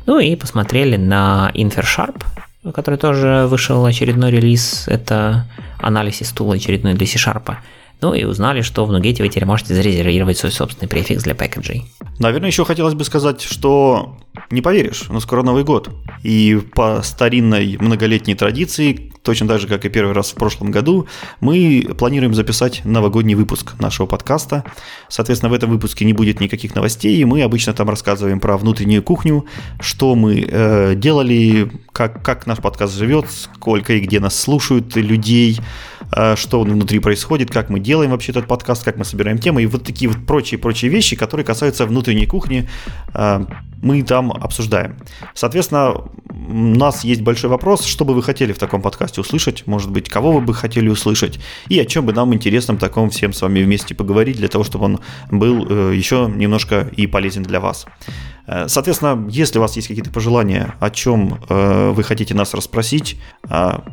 Ну 0.06 0.18
и 0.18 0.36
посмотрели 0.36 0.96
на 0.96 1.50
InferSharp, 1.54 2.22
который 2.74 2.98
тоже 2.98 3.46
вышел 3.48 3.84
очередной 3.84 4.30
релиз. 4.30 4.84
Это 4.88 5.46
анализ 5.80 6.18
стула 6.26 6.54
очередной 6.54 6.94
для 6.94 7.06
C-Sharp. 7.06 7.56
Ну 8.00 8.14
и 8.14 8.24
узнали, 8.24 8.62
что 8.62 8.84
в 8.84 8.92
Nuget 8.92 9.20
вы 9.20 9.28
теперь 9.28 9.44
можете 9.44 9.74
зарезервировать 9.74 10.38
свой 10.38 10.52
собственный 10.52 10.88
префикс 10.88 11.24
для 11.24 11.34
пэкэджей. 11.34 11.84
Наверное, 12.18 12.48
еще 12.48 12.64
хотелось 12.64 12.94
бы 12.94 13.04
сказать, 13.04 13.42
что 13.42 14.16
не 14.50 14.62
поверишь, 14.62 15.04
но 15.08 15.20
скоро 15.20 15.42
Новый 15.42 15.64
год. 15.64 15.90
И 16.22 16.60
по 16.74 17.02
старинной 17.02 17.76
многолетней 17.80 18.34
традиции, 18.34 19.12
точно 19.22 19.46
так 19.48 19.60
же, 19.60 19.68
как 19.68 19.84
и 19.84 19.88
первый 19.88 20.14
раз 20.14 20.30
в 20.30 20.34
прошлом 20.34 20.70
году, 20.70 21.06
мы 21.40 21.86
планируем 21.98 22.34
записать 22.34 22.82
новогодний 22.84 23.34
выпуск 23.34 23.74
нашего 23.78 24.06
подкаста. 24.06 24.64
Соответственно, 25.08 25.50
в 25.50 25.54
этом 25.54 25.70
выпуске 25.70 26.04
не 26.04 26.12
будет 26.12 26.40
никаких 26.40 26.74
новостей, 26.74 27.16
и 27.16 27.24
мы 27.24 27.42
обычно 27.42 27.74
там 27.74 27.88
рассказываем 27.90 28.40
про 28.40 28.56
внутреннюю 28.56 29.02
кухню, 29.02 29.44
что 29.80 30.14
мы 30.14 30.46
э, 30.48 30.94
делали, 30.96 31.70
как, 31.92 32.22
как 32.24 32.46
наш 32.46 32.58
подкаст 32.58 32.96
живет, 32.96 33.26
сколько 33.30 33.92
и 33.92 34.00
где 34.00 34.18
нас 34.20 34.38
слушают 34.38 34.96
людей, 34.96 35.60
э, 36.16 36.36
что 36.36 36.62
внутри 36.62 36.98
происходит, 37.00 37.50
как 37.50 37.70
мы 37.70 37.80
делаем 37.88 38.10
вообще 38.10 38.32
этот 38.32 38.46
подкаст, 38.46 38.84
как 38.84 38.98
мы 38.98 39.04
собираем 39.04 39.38
темы, 39.38 39.62
и 39.62 39.66
вот 39.66 39.82
такие 39.82 40.10
вот 40.10 40.26
прочие-прочие 40.26 40.90
вещи, 40.90 41.16
которые 41.16 41.46
касаются 41.46 41.86
внутренней 41.86 42.26
кухни, 42.26 42.68
э, 43.14 43.46
мы 43.82 44.02
там 44.02 44.30
обсуждаем. 44.30 44.96
Соответственно, 45.34 45.94
у 46.28 46.54
нас 46.54 47.04
есть 47.04 47.22
большой 47.22 47.48
вопрос, 47.48 47.86
что 47.86 48.04
бы 48.04 48.12
вы 48.14 48.22
хотели 48.22 48.52
в 48.52 48.58
таком 48.58 48.82
подкасте 48.82 49.22
услышать, 49.22 49.66
может 49.66 49.90
быть, 49.90 50.10
кого 50.10 50.32
вы 50.32 50.40
бы 50.42 50.52
хотели 50.52 50.90
услышать, 50.90 51.40
и 51.70 51.80
о 51.80 51.86
чем 51.86 52.04
бы 52.04 52.12
нам 52.12 52.34
интересно 52.34 52.76
таком 52.76 53.08
всем 53.08 53.32
с 53.32 53.40
вами 53.40 53.62
вместе 53.62 53.94
поговорить, 53.94 54.36
для 54.36 54.48
того, 54.48 54.64
чтобы 54.64 54.84
он 54.84 55.00
был 55.30 55.66
э, 55.66 55.94
еще 55.96 56.30
немножко 56.36 56.90
и 56.96 57.06
полезен 57.06 57.42
для 57.42 57.60
вас. 57.60 57.86
Э, 58.48 58.66
соответственно, 58.66 59.28
если 59.28 59.58
у 59.58 59.62
вас 59.62 59.76
есть 59.76 59.88
какие-то 59.88 60.10
пожелания, 60.10 60.74
о 60.80 60.90
чем 60.90 61.38
э, 61.48 61.90
вы 61.90 62.02
хотите 62.02 62.34
нас 62.34 62.54
расспросить, 62.54 63.20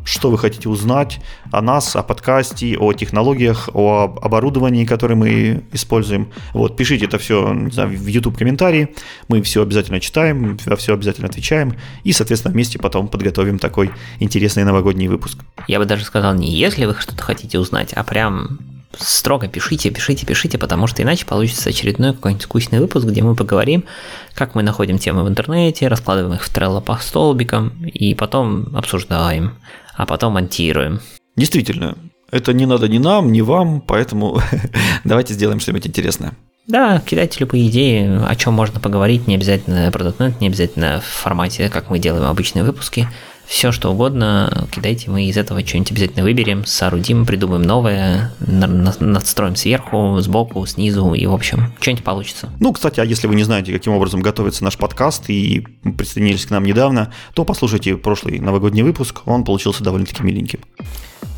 что 0.06 0.32
вы 0.32 0.38
хотите 0.38 0.70
узнать 0.70 1.20
о 1.52 1.62
нас, 1.62 1.96
о 1.96 2.04
подкасте, 2.04 2.78
о 2.78 2.94
технологиях, 2.94 3.70
о 3.74 4.18
оборудовании, 4.22 4.86
которое 4.86 5.16
мы 5.16 5.64
используем, 5.72 6.32
вот, 6.54 6.76
пишите 6.76 7.06
это 7.06 7.18
все 7.18 7.56
знаю, 7.72 7.90
в 7.90 8.08
YouTube 8.08 8.38
комментарии, 8.38 8.96
мы 9.28 9.42
все 9.42 9.62
обязательно 9.62 10.00
читаем, 10.00 10.58
все 10.78 10.94
обязательно 10.94 11.28
отвечаем, 11.28 11.76
и, 12.04 12.12
соответственно, 12.12 12.54
вместе 12.54 12.80
потом 12.80 13.08
подготовим 13.08 13.60
такой 13.60 13.92
интересный 14.20 14.64
новогодний 14.64 15.08
выпуск. 15.08 15.40
Я 15.68 15.80
бы 15.80 15.86
даже 15.86 16.04
сказал, 16.06 16.34
не 16.34 16.52
если 16.52 16.86
вы 16.86 16.96
что-то 17.00 17.24
хотите 17.24 17.60
узнать, 17.60 17.94
а 17.94 18.04
прям 18.04 18.60
строго 19.00 19.48
пишите, 19.48 19.90
пишите, 19.90 20.26
пишите, 20.26 20.58
потому 20.58 20.88
что 20.88 21.02
иначе 21.02 21.26
получится 21.26 21.70
очередной 21.70 22.14
какой-нибудь 22.14 22.44
скучный 22.44 22.80
выпуск, 22.80 23.06
где 23.06 23.22
мы 23.22 23.36
поговорим, 23.36 23.86
как 24.34 24.56
мы 24.56 24.64
находим 24.64 24.98
темы 24.98 25.24
в 25.24 25.30
интернете, 25.30 25.88
раскладываем 25.88 26.36
их 26.36 26.44
в 26.44 26.56
Trello 26.56 26.82
по 26.82 26.98
столбикам 26.98 27.84
и 27.86 28.14
потом 28.14 28.76
обсуждаем, 28.76 29.56
а 29.96 30.06
потом 30.06 30.34
монтируем. 30.34 31.00
Действительно, 31.36 31.98
это 32.32 32.54
не 32.54 32.66
надо 32.66 32.88
ни 32.88 32.98
нам, 32.98 33.32
ни 33.32 33.42
вам, 33.42 33.82
поэтому 33.82 34.42
давайте 35.04 35.34
сделаем 35.34 35.60
что-нибудь 35.60 35.88
интересное. 35.88 36.34
Да, 36.68 37.00
кидайте 37.00 37.38
любые 37.42 37.68
идеи, 37.68 38.20
о 38.28 38.36
чем 38.36 38.54
можно 38.54 38.80
поговорить, 38.80 39.28
не 39.28 39.36
обязательно 39.36 39.92
про 39.92 40.04
.NET, 40.04 40.36
не 40.40 40.48
обязательно 40.48 41.00
в 41.00 41.06
формате, 41.06 41.70
как 41.70 41.92
мы 41.92 42.00
делаем 42.00 42.26
обычные 42.26 42.64
выпуски. 42.64 43.08
Все, 43.48 43.72
что 43.72 43.92
угодно, 43.92 44.68
кидайте, 44.72 45.10
мы 45.10 45.26
из 45.26 45.38
этого 45.38 45.66
что-нибудь 45.66 45.92
обязательно 45.92 46.24
выберем, 46.24 46.66
соорудим, 46.66 47.26
придумаем 47.26 47.62
новое, 47.62 48.34
надстроим 48.40 49.56
сверху, 49.56 50.20
сбоку, 50.20 50.66
снизу, 50.66 51.14
и, 51.14 51.26
в 51.26 51.34
общем, 51.34 51.74
что-нибудь 51.80 52.04
получится. 52.04 52.50
Ну, 52.60 52.74
кстати, 52.74 53.00
а 53.00 53.06
если 53.06 53.28
вы 53.28 53.36
не 53.36 53.44
знаете, 53.44 53.72
каким 53.72 53.94
образом 53.94 54.22
готовится 54.22 54.64
наш 54.64 54.78
подкаст 54.78 55.30
и 55.30 55.66
присоединились 55.98 56.46
к 56.46 56.50
нам 56.50 56.64
недавно, 56.64 57.14
то 57.34 57.46
послушайте 57.46 57.98
прошлый 57.98 58.40
новогодний 58.40 58.84
выпуск, 58.84 59.22
он 59.26 59.44
получился 59.44 59.84
довольно-таки 59.84 60.24
миленьким. 60.24 60.60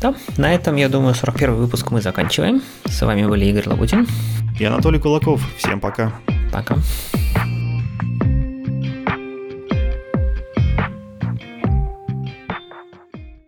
Да, 0.00 0.14
на 0.36 0.54
этом, 0.54 0.76
я 0.76 0.88
думаю, 0.88 1.14
41 1.14 1.56
выпуск 1.56 1.90
мы 1.90 2.00
заканчиваем. 2.00 2.62
С 2.84 3.02
вами 3.02 3.26
были 3.26 3.46
Игорь 3.46 3.68
Лабутин 3.68 4.06
и 4.58 4.64
Анатолий 4.64 5.00
Кулаков. 5.00 5.42
Всем 5.56 5.80
пока. 5.80 6.12
Пока. 6.52 6.76